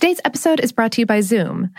Today's 0.00 0.20
episode 0.24 0.60
is 0.60 0.72
brought 0.72 0.92
to 0.92 1.02
you 1.02 1.04
by 1.04 1.20
Zoom. 1.20 1.74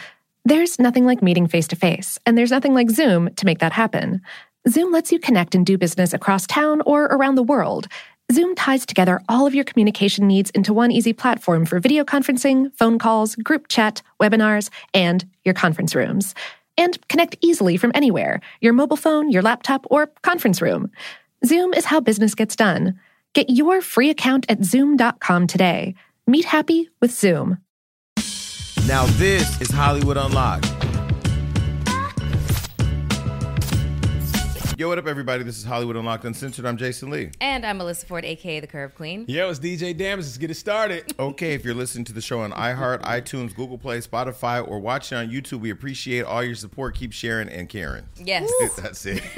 There's 0.45 0.77
nothing 0.77 1.07
like 1.07 1.23
meeting 1.23 1.47
face 1.47 1.67
to 1.69 1.75
face, 1.75 2.19
and 2.23 2.37
there's 2.37 2.51
nothing 2.51 2.75
like 2.75 2.91
Zoom 2.91 3.33
to 3.33 3.47
make 3.47 3.57
that 3.57 3.71
happen. 3.71 4.21
Zoom 4.70 4.91
lets 4.91 5.12
you 5.12 5.17
connect 5.17 5.55
and 5.55 5.65
do 5.65 5.75
business 5.75 6.13
across 6.13 6.46
town 6.46 6.84
or 6.86 7.05
around 7.05 7.34
the 7.34 7.42
world. 7.42 7.88
Zoom 8.31 8.54
ties 8.54 8.86
together 8.86 9.23
all 9.28 9.47
of 9.47 9.55
your 9.55 9.63
communication 9.63 10.28
needs 10.28 10.52
into 10.52 10.71
one 10.71 10.92
easy 10.92 11.13
platform 11.13 11.65
for 11.65 11.79
video 11.79 12.04
conferencing, 12.04 12.71
phone 12.76 12.99
calls, 12.99 13.36
group 13.38 13.70
chat, 13.70 14.03
webinars, 14.22 14.69
and 14.94 15.28
your 15.44 15.56
conference 15.56 15.96
rooms. 15.96 16.36
And 16.78 17.00
connect 17.08 17.38
easily 17.42 17.76
from 17.76 17.92
anywhere 17.96 18.40
your 18.60 18.74
mobile 18.74 18.98
phone, 18.98 19.32
your 19.32 19.42
laptop, 19.42 19.88
or 19.90 20.12
conference 20.22 20.62
room. 20.62 20.92
Zoom 21.44 21.74
is 21.74 21.86
how 21.86 22.00
business 22.00 22.36
gets 22.36 22.56
done. 22.56 23.00
Get 23.34 23.50
your 23.50 23.82
free 23.82 24.12
account 24.12 24.46
at 24.48 24.64
zoom.com 24.64 25.48
today. 25.48 25.96
Meet 26.28 26.46
happy 26.46 26.88
with 27.02 27.10
Zoom. 27.10 27.58
Now 28.88 29.05
this 29.18 29.61
is 29.61 29.70
Hollywood 29.70 30.17
Unlocked. 30.17 30.66
Yo, 34.77 34.88
what 34.88 34.98
up, 34.98 35.05
everybody? 35.05 35.44
This 35.44 35.59
is 35.59 35.63
Hollywood 35.63 35.95
Unlocked 35.95 36.26
Uncensored. 36.26 36.66
I'm 36.66 36.76
Jason 36.76 37.12
Lee. 37.12 37.30
And 37.39 37.63
I'm 37.63 37.77
Melissa 37.77 38.08
Ford, 38.08 38.25
aka 38.25 38.59
the 38.59 38.66
Curve 38.66 38.95
Queen. 38.95 39.25
Yo, 39.27 39.48
it's 39.52 39.59
DJ 39.59 39.95
Damage. 39.95 40.25
Let's 40.25 40.39
get 40.39 40.49
it 40.49 40.55
started. 40.55 41.13
Okay, 41.20 41.53
if 41.53 41.63
you're 41.63 41.75
listening 41.75 42.03
to 42.05 42.13
the 42.13 42.22
show 42.22 42.39
on 42.41 42.52
iHeart, 42.52 43.02
iTunes, 43.03 43.55
Google 43.55 43.77
Play, 43.77 43.99
Spotify, 43.99 44.67
or 44.67 44.80
watching 44.80 45.20
on 45.20 45.30
YouTube, 45.30 45.59
we 45.59 45.70
appreciate 45.70 46.25
all 46.25 46.44
your 46.44 46.55
support. 46.55 46.95
Keep 46.95 47.13
sharing 47.13 47.48
and 47.48 47.70
caring. 47.70 48.05
Yes. 48.17 48.50
That's 48.75 49.05
it. 49.05 49.22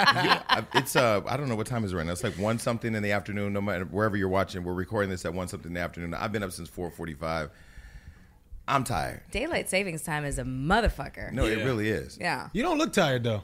Yeah, 0.00 0.64
it's 0.74 0.96
uh, 0.96 1.20
I 1.26 1.36
don't 1.36 1.48
know 1.48 1.54
what 1.54 1.66
time 1.66 1.84
is 1.84 1.92
it 1.92 1.96
right 1.96 2.06
now. 2.06 2.12
It's 2.12 2.24
like 2.24 2.34
one 2.34 2.58
something 2.58 2.94
in 2.94 3.02
the 3.02 3.12
afternoon. 3.12 3.52
No 3.52 3.60
matter 3.60 3.84
wherever 3.84 4.16
you're 4.16 4.28
watching, 4.28 4.64
we're 4.64 4.72
recording 4.74 5.10
this 5.10 5.24
at 5.24 5.32
one 5.34 5.48
something 5.48 5.70
in 5.70 5.74
the 5.74 5.80
afternoon. 5.80 6.14
I've 6.14 6.32
been 6.32 6.42
up 6.42 6.52
since 6.52 6.68
4:45. 6.68 7.50
I'm 8.74 8.84
tired. 8.84 9.20
Daylight 9.30 9.68
savings 9.68 10.02
time 10.02 10.24
is 10.24 10.38
a 10.38 10.44
motherfucker. 10.44 11.32
No, 11.32 11.44
it 11.44 11.64
really 11.64 11.88
is. 11.88 12.16
Yeah. 12.20 12.48
You 12.52 12.62
don't 12.62 12.78
look 12.78 12.92
tired 12.92 13.24
though. 13.24 13.42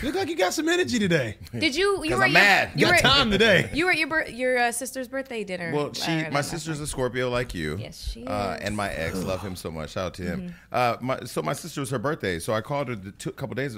You 0.00 0.08
look 0.08 0.14
like 0.16 0.28
you 0.30 0.36
got 0.36 0.54
some 0.54 0.70
energy 0.70 0.98
today. 0.98 1.36
Did 1.52 1.76
you? 1.76 2.02
You 2.02 2.10
'Cause 2.10 2.18
were 2.18 2.24
I'm 2.24 2.30
your, 2.32 2.40
mad. 2.40 2.70
You 2.74 2.86
You 2.86 2.92
were, 2.92 2.98
got 3.02 3.02
time 3.02 3.30
today. 3.30 3.70
you 3.74 3.84
were 3.84 3.90
at 3.92 3.98
your 3.98 4.08
bir- 4.08 4.28
your 4.30 4.58
uh, 4.58 4.72
sister's 4.72 5.06
birthday 5.06 5.44
dinner. 5.44 5.70
Well, 5.74 5.92
she, 5.92 6.10
uh, 6.10 6.30
my 6.30 6.36
last 6.36 6.50
sister's 6.50 6.80
a 6.80 6.86
Scorpio 6.86 7.28
like 7.28 7.52
you. 7.54 7.76
Yes, 7.76 8.10
she 8.10 8.26
Uh, 8.26 8.32
is. 8.32 8.56
Mm-hmm. 8.56 8.66
and 8.68 8.76
my 8.76 8.90
ex, 8.90 9.22
love 9.22 9.42
him 9.42 9.54
so 9.54 9.70
much. 9.70 9.90
Shout 9.90 10.06
out 10.06 10.14
to 10.14 10.22
him. 10.22 10.54
Uh, 10.72 10.96
my, 11.02 11.20
so 11.24 11.42
my 11.42 11.52
sister 11.52 11.80
was 11.82 11.90
her 11.90 11.98
birthday, 11.98 12.38
so 12.38 12.54
I 12.54 12.62
called 12.62 12.88
her 12.88 12.96
the 12.96 13.12
two, 13.12 13.28
a 13.28 13.32
couple 13.34 13.54
days 13.54 13.76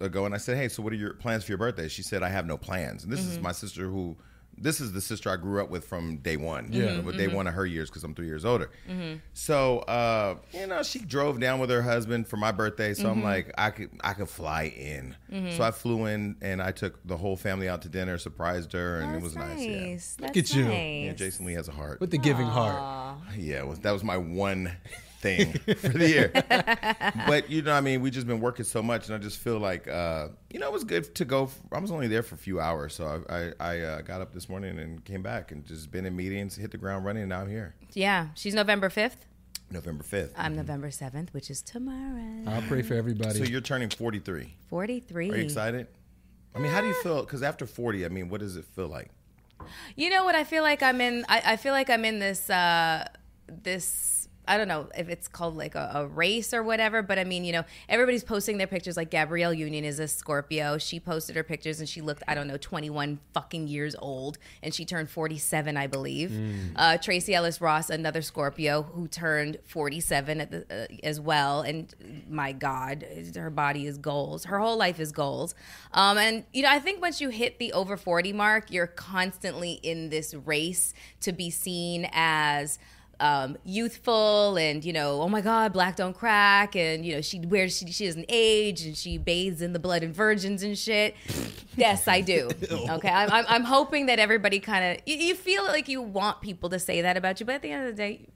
ago, 0.00 0.26
and 0.26 0.32
I 0.34 0.38
said, 0.38 0.56
"Hey, 0.58 0.68
so 0.68 0.80
what 0.80 0.92
are 0.92 0.96
your 0.96 1.14
plans 1.14 1.42
for 1.42 1.50
your 1.50 1.58
birthday?" 1.58 1.88
She 1.88 2.02
said, 2.02 2.22
"I 2.22 2.28
have 2.28 2.46
no 2.46 2.56
plans." 2.56 3.02
And 3.02 3.12
this 3.12 3.20
Mm-hmm. 3.22 3.32
is 3.32 3.40
my 3.40 3.52
sister 3.52 3.88
who. 3.88 4.16
This 4.62 4.80
is 4.80 4.92
the 4.92 5.00
sister 5.00 5.30
I 5.30 5.36
grew 5.36 5.62
up 5.62 5.70
with 5.70 5.84
from 5.84 6.18
day 6.18 6.36
one. 6.36 6.68
Yeah. 6.72 6.78
You 6.84 6.96
know, 6.96 7.02
but 7.02 7.16
day 7.16 7.28
one 7.28 7.46
of 7.46 7.54
her 7.54 7.66
years 7.66 7.88
because 7.90 8.04
I'm 8.04 8.14
three 8.14 8.26
years 8.26 8.44
older. 8.44 8.70
Mm-hmm. 8.88 9.16
So, 9.34 9.80
uh, 9.80 10.36
you 10.52 10.66
know, 10.66 10.82
she 10.82 11.00
drove 11.00 11.40
down 11.40 11.58
with 11.60 11.70
her 11.70 11.82
husband 11.82 12.26
for 12.28 12.36
my 12.36 12.52
birthday. 12.52 12.94
So 12.94 13.04
Mm-hmm. 13.04 13.10
I'm 13.18 13.22
like, 13.24 13.52
I 13.56 13.70
could, 13.70 13.90
I 14.02 14.12
could 14.12 14.28
fly 14.28 14.64
in. 14.64 15.16
So 15.56 15.62
I 15.62 15.70
flew 15.70 16.06
in 16.06 16.36
and 16.42 16.60
I 16.62 16.72
took 16.72 16.98
the 17.06 17.16
whole 17.16 17.36
family 17.36 17.68
out 17.68 17.82
to 17.82 17.88
dinner, 17.88 18.18
surprised 18.18 18.72
her, 18.72 19.00
and 19.00 19.14
That's 19.14 19.20
it 19.20 19.22
was 19.24 19.36
nice. 19.36 19.60
Yeah. 19.60 19.80
nice. 19.80 20.16
Look 20.20 20.32
That's 20.34 20.50
at 20.50 20.56
you. 20.56 20.64
Nice. 20.64 21.04
Yeah, 21.06 21.12
Jason 21.14 21.46
Lee 21.46 21.54
has 21.54 21.68
a 21.68 21.72
heart. 21.72 22.00
With 22.00 22.10
the 22.10 22.18
giving 22.18 22.46
heart. 22.46 23.18
Yeah, 23.36 23.62
well, 23.64 23.76
that 23.82 23.90
was 23.92 24.02
my 24.04 24.16
one 24.16 24.74
thing 25.20 25.52
for 25.76 25.88
the 25.88 26.08
year. 26.08 26.30
but 27.26 27.50
you 27.50 27.62
know, 27.62 27.72
I 27.72 27.80
mean, 27.80 28.00
we 28.00 28.10
just 28.10 28.26
been 28.26 28.40
working 28.40 28.64
so 28.64 28.82
much, 28.82 29.06
and 29.06 29.14
I 29.14 29.18
just 29.18 29.38
feel 29.38 29.58
like, 29.58 29.88
uh, 29.88 30.28
you 30.50 30.58
know, 30.60 30.66
it 30.66 30.72
was 30.72 30.84
good 30.84 31.14
to 31.16 31.24
go. 31.24 31.50
I 31.72 31.78
was 31.78 31.90
only 31.90 32.08
there 32.08 32.22
for 32.22 32.34
a 32.34 32.38
few 32.38 32.60
hours, 32.60 32.94
so 32.94 33.22
I 33.28 33.36
I, 33.36 33.52
I 33.60 33.80
uh, 33.80 34.00
got 34.02 34.20
up 34.20 34.32
this 34.32 34.48
morning 34.48 34.78
and 34.78 35.04
came 35.04 35.22
back 35.22 35.52
and 35.52 35.64
just 35.64 35.90
been 35.90 36.04
in 36.06 36.14
meetings, 36.16 36.56
hit 36.56 36.70
the 36.70 36.78
ground 36.78 37.04
running, 37.04 37.22
and 37.24 37.30
now 37.30 37.40
I'm 37.40 37.50
here. 37.50 37.74
Yeah, 37.94 38.28
she's 38.34 38.54
November 38.54 38.88
fifth. 38.90 39.26
November 39.70 40.02
fifth. 40.02 40.32
I'm 40.36 40.56
November 40.56 40.90
seventh, 40.90 41.34
which 41.34 41.50
is 41.50 41.60
tomorrow. 41.60 42.42
I'll 42.46 42.62
pray 42.62 42.80
for 42.82 42.94
everybody. 42.94 43.38
So 43.38 43.44
you're 43.44 43.60
turning 43.60 43.90
43. 43.90 44.54
Forty 44.70 45.00
three. 45.00 45.30
Are 45.30 45.36
you 45.36 45.42
excited? 45.44 45.88
I 46.54 46.60
mean, 46.60 46.72
how 46.72 46.80
do 46.80 46.86
you 46.88 46.94
feel? 47.02 47.20
Because 47.20 47.42
after 47.42 47.66
40, 47.66 48.04
I 48.06 48.08
mean, 48.08 48.30
what 48.30 48.40
does 48.40 48.56
it 48.56 48.64
feel 48.64 48.88
like? 48.88 49.10
You 49.94 50.08
know 50.08 50.24
what? 50.24 50.34
I 50.34 50.44
feel 50.44 50.62
like 50.62 50.82
I'm 50.82 51.00
in. 51.02 51.24
I, 51.28 51.42
I 51.44 51.56
feel 51.56 51.72
like 51.72 51.90
I'm 51.90 52.04
in 52.06 52.18
this. 52.18 52.48
uh 52.48 53.06
This. 53.46 54.17
I 54.48 54.56
don't 54.56 54.68
know 54.68 54.88
if 54.96 55.08
it's 55.08 55.28
called 55.28 55.56
like 55.56 55.74
a, 55.74 55.90
a 55.94 56.06
race 56.06 56.54
or 56.54 56.62
whatever, 56.62 57.02
but 57.02 57.18
I 57.18 57.24
mean, 57.24 57.44
you 57.44 57.52
know, 57.52 57.64
everybody's 57.88 58.24
posting 58.24 58.58
their 58.58 58.66
pictures. 58.66 58.96
Like 58.96 59.10
Gabrielle 59.10 59.52
Union 59.52 59.84
is 59.84 59.98
a 59.98 60.08
Scorpio. 60.08 60.78
She 60.78 60.98
posted 60.98 61.36
her 61.36 61.44
pictures 61.44 61.80
and 61.80 61.88
she 61.88 62.00
looked, 62.00 62.22
I 62.26 62.34
don't 62.34 62.48
know, 62.48 62.56
21 62.56 63.20
fucking 63.34 63.68
years 63.68 63.94
old, 63.98 64.38
and 64.62 64.74
she 64.74 64.84
turned 64.84 65.10
47, 65.10 65.76
I 65.76 65.86
believe. 65.86 66.32
Uh, 66.74 66.96
Tracee 66.98 67.34
Ellis 67.34 67.60
Ross, 67.60 67.90
another 67.90 68.22
Scorpio, 68.22 68.82
who 68.82 69.06
turned 69.06 69.58
47 69.66 70.40
at 70.40 70.50
the, 70.50 70.64
uh, 70.70 70.86
as 71.02 71.20
well. 71.20 71.60
And 71.60 71.94
my 72.28 72.52
God, 72.52 73.04
her 73.36 73.50
body 73.50 73.86
is 73.86 73.98
goals. 73.98 74.46
Her 74.46 74.58
whole 74.58 74.76
life 74.76 74.98
is 74.98 75.12
goals. 75.12 75.54
Um, 75.92 76.16
and 76.16 76.44
you 76.52 76.62
know, 76.62 76.70
I 76.70 76.78
think 76.78 77.02
once 77.02 77.20
you 77.20 77.28
hit 77.28 77.58
the 77.58 77.72
over 77.74 77.96
40 77.96 78.32
mark, 78.32 78.70
you're 78.70 78.86
constantly 78.86 79.72
in 79.82 80.08
this 80.08 80.32
race 80.34 80.94
to 81.20 81.32
be 81.32 81.50
seen 81.50 82.08
as 82.12 82.78
um, 83.20 83.56
youthful 83.64 84.56
and 84.56 84.84
you 84.84 84.92
know 84.92 85.20
oh 85.22 85.28
my 85.28 85.40
god 85.40 85.72
black 85.72 85.96
don't 85.96 86.16
crack. 86.16 86.76
And 86.76 87.04
you 87.04 87.14
know 87.14 87.20
she 87.20 87.40
wears 87.40 87.76
she, 87.76 87.90
she 87.90 88.06
doesn't 88.06 88.26
age 88.28 88.82
and 88.82 88.96
she 88.96 89.18
bathes 89.18 89.62
in 89.62 89.72
the 89.72 89.78
blood 89.78 90.02
and 90.02 90.14
virgins 90.14 90.62
and 90.62 90.76
shit. 90.76 91.14
Yes 91.76 92.08
i 92.08 92.20
do. 92.20 92.48
Okay 92.90 93.08
i'm, 93.08 93.30
I'm, 93.30 93.44
I'm 93.46 93.62
hoping 93.62 94.06
that 94.06 94.18
everybody 94.18 94.58
kind 94.58 94.84
of 94.84 95.02
you, 95.06 95.16
you 95.16 95.34
feel 95.36 95.62
like 95.62 95.88
you 95.88 96.02
want 96.02 96.40
people 96.40 96.68
to 96.70 96.78
say 96.80 97.02
that 97.02 97.16
about 97.16 97.38
you 97.38 97.46
but 97.46 97.54
at 97.54 97.62
the 97.62 97.70
end 97.70 97.86
of 97.88 97.94
the 97.94 97.96
day 97.96 98.26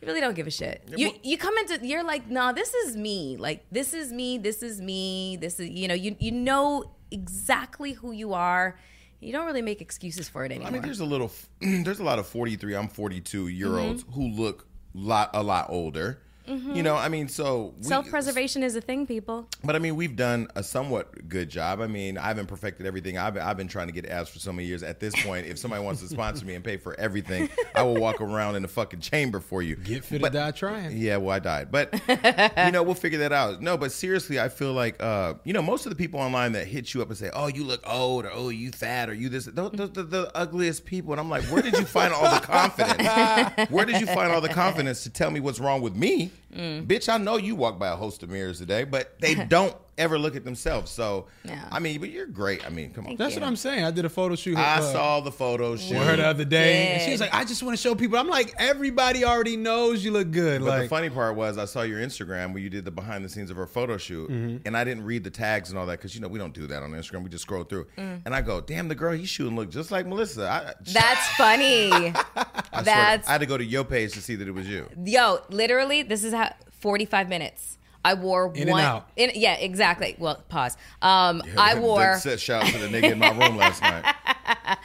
you 0.00 0.06
really 0.06 0.20
don't 0.20 0.34
give 0.34 0.46
a 0.46 0.50
shit. 0.50 0.82
You, 0.96 1.12
you 1.22 1.36
come 1.38 1.56
into 1.58 1.86
you're 1.86 2.04
like 2.04 2.28
no 2.28 2.52
this 2.52 2.74
is 2.74 2.96
me. 2.96 3.36
Like 3.38 3.64
this 3.70 3.94
is 3.94 4.12
me 4.12 4.38
this 4.38 4.62
is 4.62 4.80
me 4.80 5.38
this 5.40 5.58
is 5.60 5.70
you 5.70 5.88
know 5.88 5.94
you, 5.94 6.14
you 6.18 6.32
know 6.32 6.90
exactly 7.10 7.92
who 7.92 8.12
you 8.12 8.34
are 8.34 8.78
you 9.20 9.32
don't 9.32 9.46
really 9.46 9.62
make 9.62 9.80
excuses 9.80 10.28
for 10.28 10.44
it 10.44 10.50
anymore 10.52 10.68
I 10.68 10.70
mean, 10.70 10.82
there's 10.82 11.00
a 11.00 11.04
little, 11.04 11.30
there's 11.60 12.00
a 12.00 12.04
lot 12.04 12.18
of 12.18 12.26
43, 12.26 12.74
I'm 12.74 12.88
42 12.88 13.48
year 13.48 13.78
olds 13.78 14.02
Mm-hmm. 14.04 14.12
who 14.12 14.28
look 14.28 14.66
lot 14.94 15.30
a 15.34 15.42
lot 15.42 15.66
older. 15.70 16.20
You 16.50 16.82
know, 16.82 16.96
I 16.96 17.08
mean, 17.08 17.28
so 17.28 17.74
self-preservation 17.80 18.62
is 18.62 18.74
a 18.76 18.80
thing 18.80 19.06
people 19.06 19.48
But 19.64 19.76
I 19.76 19.78
mean, 19.78 19.96
we've 19.96 20.16
done 20.16 20.48
a 20.56 20.62
somewhat 20.62 21.28
good 21.28 21.48
job. 21.48 21.80
I 21.80 21.86
mean, 21.86 22.18
I 22.18 22.28
haven't 22.28 22.46
perfected 22.46 22.86
everything. 22.86 23.18
I've 23.18 23.34
been, 23.34 23.42
I've 23.42 23.56
been 23.56 23.68
trying 23.68 23.86
to 23.86 23.92
get 23.92 24.06
abs 24.06 24.28
for 24.30 24.38
so 24.38 24.52
many 24.52 24.66
years. 24.66 24.82
At 24.82 25.00
this 25.00 25.14
point, 25.22 25.46
if 25.46 25.58
somebody 25.58 25.82
wants 25.84 26.00
to 26.02 26.08
sponsor 26.08 26.44
me 26.44 26.54
and 26.54 26.64
pay 26.64 26.76
for 26.76 26.98
everything, 26.98 27.48
I 27.74 27.82
will 27.82 27.96
walk 27.96 28.20
around 28.20 28.56
in 28.56 28.62
the 28.62 28.68
fucking 28.68 29.00
chamber 29.00 29.40
for 29.40 29.62
you. 29.62 29.76
Get 29.76 30.04
fit 30.04 30.20
But- 30.20 30.30
or 30.32 30.38
die 30.38 30.50
trying. 30.50 30.96
Yeah, 30.96 31.18
well, 31.18 31.30
I 31.30 31.38
died, 31.38 31.70
but 31.70 31.92
you 32.08 32.72
know, 32.72 32.82
we'll 32.82 32.94
figure 32.94 33.20
that 33.20 33.32
out. 33.32 33.62
No, 33.62 33.76
but 33.76 33.92
seriously, 33.92 34.40
I 34.40 34.48
feel 34.48 34.72
like 34.72 35.00
uh, 35.02 35.34
you 35.44 35.52
know, 35.52 35.62
most 35.62 35.86
of 35.86 35.90
the 35.90 35.96
people 35.96 36.20
online 36.20 36.52
that 36.52 36.66
hit 36.66 36.92
you 36.94 37.02
up 37.02 37.08
and 37.08 37.16
say, 37.16 37.30
"Oh, 37.32 37.46
you 37.46 37.64
look 37.64 37.80
old," 37.88 38.24
or 38.24 38.30
"Oh, 38.32 38.48
you 38.48 38.70
fat," 38.72 39.08
or 39.08 39.14
"You 39.14 39.28
this," 39.28 39.44
those, 39.46 39.70
those, 39.72 39.90
the, 39.92 40.02
the 40.02 40.30
ugliest 40.34 40.84
people, 40.84 41.12
and 41.12 41.20
I'm 41.20 41.30
like, 41.30 41.44
where 41.44 41.62
did 41.62 41.74
you 41.78 41.84
find 41.84 42.12
all 42.12 42.22
the 42.34 42.40
confidence? 42.40 43.70
where 43.70 43.84
did 43.84 44.00
you 44.00 44.06
find 44.06 44.32
all 44.32 44.40
the 44.40 44.48
confidence 44.48 45.02
to 45.04 45.10
tell 45.10 45.30
me 45.30 45.40
what's 45.40 45.60
wrong 45.60 45.80
with 45.80 45.94
me, 45.94 46.30
bitch? 46.54 47.08
I 47.08 47.18
know 47.18 47.36
you 47.36 47.54
walk 47.54 47.78
by 47.78 47.88
a 47.88 47.96
host 47.96 48.22
of 48.22 48.30
mirrors 48.30 48.58
today, 48.58 48.84
but 48.84 49.18
they 49.20 49.34
don't 49.48 49.74
ever 50.00 50.18
look 50.18 50.34
at 50.34 50.44
themselves. 50.44 50.90
So, 50.90 51.26
Yeah. 51.44 51.68
I 51.70 51.78
mean, 51.78 52.00
but 52.00 52.10
you're 52.10 52.26
great. 52.26 52.66
I 52.66 52.70
mean, 52.70 52.92
come 52.92 53.06
on. 53.06 53.16
That's 53.16 53.34
what 53.34 53.44
I'm 53.44 53.54
saying. 53.56 53.84
I 53.84 53.90
did 53.90 54.04
a 54.04 54.08
photo 54.08 54.34
shoot. 54.34 54.56
I 54.56 54.78
uh, 54.78 54.80
saw 54.80 55.20
the 55.20 55.30
photo 55.30 55.76
shoot. 55.76 55.98
with 55.98 56.08
her 56.08 56.16
the 56.16 56.26
other 56.26 56.44
day, 56.44 56.88
and 56.88 57.02
she 57.02 57.12
was 57.12 57.20
like, 57.20 57.32
"I 57.34 57.44
just 57.44 57.62
want 57.62 57.76
to 57.76 57.80
show 57.82 57.94
people." 57.94 58.18
I'm 58.18 58.28
like, 58.28 58.54
"Everybody 58.58 59.24
already 59.24 59.56
knows 59.56 60.04
you 60.04 60.10
look 60.10 60.30
good." 60.30 60.60
But 60.62 60.68
like, 60.68 60.82
the 60.82 60.88
funny 60.88 61.10
part 61.10 61.36
was, 61.36 61.58
I 61.58 61.66
saw 61.66 61.82
your 61.82 62.00
Instagram 62.00 62.52
where 62.52 62.62
you 62.62 62.70
did 62.70 62.84
the 62.84 62.90
behind 62.90 63.24
the 63.24 63.28
scenes 63.28 63.50
of 63.50 63.56
her 63.56 63.66
photo 63.66 63.96
shoot, 63.96 64.30
Mm-hmm. 64.30 64.66
and 64.66 64.76
I 64.76 64.84
didn't 64.84 65.04
read 65.04 65.22
the 65.24 65.30
tags 65.30 65.70
and 65.70 65.78
all 65.78 65.86
that 65.86 65.98
because 65.98 66.14
you 66.14 66.20
know 66.20 66.28
we 66.28 66.38
don't 66.38 66.54
do 66.54 66.66
that 66.66 66.82
on 66.82 66.90
Instagram. 66.92 67.22
We 67.22 67.28
just 67.30 67.42
scroll 67.42 67.64
through, 67.64 67.86
and 67.96 68.34
I 68.34 68.40
go, 68.42 68.60
"Damn, 68.60 68.88
the 68.88 68.94
girl 68.94 69.12
he's 69.12 69.28
shooting 69.28 69.56
look 69.56 69.70
just 69.70 69.90
like 69.90 70.06
Melissa." 70.06 70.48
I, 70.48 70.74
That's 70.92 71.28
funny. 71.36 71.90
I 71.92 72.82
swear, 72.82 72.82
That's 72.84 73.28
I 73.28 73.32
had 73.32 73.40
to 73.40 73.46
go 73.46 73.58
to 73.58 73.64
your 73.64 73.84
page 73.84 74.12
to 74.14 74.22
see 74.22 74.34
that 74.36 74.48
it 74.48 74.52
was 74.52 74.66
you. 74.68 74.88
yo. 75.04 75.40
Literally, 75.50 76.02
this 76.02 76.24
is 76.24 76.32
how 76.32 76.54
forty-five 76.70 77.28
minutes. 77.28 77.76
I 78.04 78.14
wore 78.14 78.52
In 78.54 78.62
and 78.62 78.70
one. 78.70 78.82
out. 78.82 79.08
In, 79.16 79.30
yeah, 79.34 79.54
exactly. 79.54 80.16
Well, 80.18 80.42
pause. 80.48 80.76
Um, 81.02 81.42
I 81.58 81.78
wore. 81.78 81.98
That 82.00 82.20
set 82.22 82.40
shout 82.40 82.64
out 82.64 82.70
to 82.72 82.78
the 82.78 82.88
nigga 82.88 83.12
in 83.12 83.18
my 83.18 83.30
room 83.30 83.56
last 83.56 83.82
night. 83.82 84.14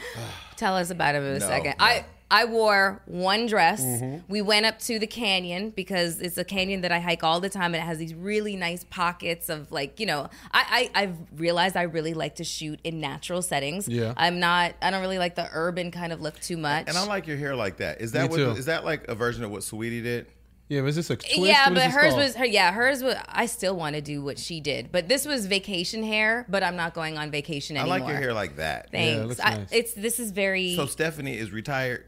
Tell 0.58 0.76
us 0.76 0.90
about 0.90 1.16
him 1.16 1.24
in 1.24 1.36
a 1.36 1.40
No, 1.40 1.48
second. 1.48 1.76
no. 1.80 1.86
I 1.86 2.06
I 2.32 2.46
wore 2.46 3.02
one 3.06 3.46
dress. 3.46 3.82
Mm-hmm. 3.84 4.20
We 4.28 4.42
went 4.42 4.66
up 4.66 4.80
to 4.80 4.98
the 4.98 5.06
canyon 5.06 5.70
because 5.70 6.20
it's 6.20 6.38
a 6.38 6.44
canyon 6.44 6.82
that 6.82 6.92
I 6.92 7.00
hike 7.00 7.24
all 7.24 7.40
the 7.40 7.50
time, 7.50 7.76
and 7.76 7.84
it 7.84 7.86
has 7.86 7.98
these 8.00 8.16
really 8.16 8.56
nice 8.56 8.84
pockets 8.90 9.48
of 9.50 9.72
like 9.72 10.00
you 10.00 10.06
know. 10.06 10.30
I, 10.52 10.90
I 10.96 11.04
I've 11.04 11.16
realized 11.38 11.78
I 11.78 11.84
really 11.84 12.14
like 12.14 12.36
to 12.36 12.44
shoot 12.44 12.80
in 12.84 13.00
natural 13.00 13.42
settings. 13.42 13.88
Yeah. 13.88 14.14
I'm 14.18 14.40
not. 14.40 14.74
I 14.82 14.92
don't 14.92 15.02
really 15.02 15.20
like 15.20 15.36
the 15.36 15.48
urban 15.54 15.92
kind 15.92 16.12
of 16.12 16.20
look 16.22 16.40
too 16.40 16.58
much. 16.58 16.86
And 16.88 16.98
I 16.98 17.06
like 17.06 17.28
your 17.28 17.38
hair 17.38 17.56
like 17.56 17.78
that. 17.78 18.02
Is 18.02 18.14
that 18.14 18.24
Me 18.24 18.28
what? 18.30 18.38
too. 18.38 18.50
Is 18.52 18.66
that 18.66 18.84
like 18.86 19.08
a 19.08 19.16
version 19.16 19.44
of 19.44 19.52
what 19.52 19.64
Sweetie 19.64 20.02
did? 20.02 20.26
Yeah, 20.68 20.82
was 20.82 20.96
this 20.96 21.10
a 21.10 21.16
twist? 21.16 21.38
yeah, 21.38 21.70
What 21.70 21.78
is 21.78 21.84
but 21.84 21.92
hers 21.92 22.14
called? 22.14 22.24
was 22.24 22.36
her. 22.36 22.46
Yeah, 22.46 22.72
hers 22.72 23.04
was. 23.04 23.16
I 23.28 23.46
still 23.46 23.76
want 23.76 23.96
to 23.96 24.02
do 24.02 24.24
what 24.24 24.40
she 24.40 24.60
did, 24.60 24.92
but 24.92 25.08
this 25.08 25.26
was 25.26 25.46
vacation 25.46 26.04
hair. 26.04 26.46
But 26.50 26.64
I'm 26.64 26.76
not 26.76 26.94
going 26.94 27.18
on 27.18 27.30
vacation 27.32 27.78
anymore. 27.78 27.94
I 27.94 27.96
anymore. 27.98 28.10
like 28.10 28.14
your 28.20 28.22
hair 28.24 28.34
like 28.34 28.56
that. 28.58 28.92
Thanks. 28.92 29.22
it 29.22 29.28
looks 29.28 29.40
I, 29.42 29.58
nice. 29.58 29.70
It's 29.72 29.94
this 29.94 30.20
is 30.20 30.32
very. 30.32 30.76
So 30.76 30.86
Stephanie 30.86 31.38
is 31.38 31.52
retired. 31.52 32.06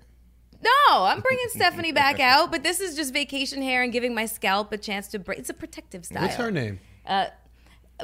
No, 0.63 1.03
I'm 1.03 1.21
bringing 1.21 1.45
Stephanie 1.49 1.91
back 1.91 2.19
out, 2.19 2.51
but 2.51 2.63
this 2.63 2.79
is 2.79 2.95
just 2.95 3.13
vacation 3.13 3.61
hair 3.61 3.83
and 3.83 3.91
giving 3.93 4.15
my 4.15 4.25
scalp 4.25 4.71
a 4.71 4.77
chance 4.77 5.07
to 5.09 5.19
break. 5.19 5.37
It's 5.37 5.51
a 5.51 5.53
protective 5.53 6.03
style. 6.05 6.23
What's 6.23 6.35
her 6.35 6.49
name? 6.49 6.79
Uh, 7.05 7.27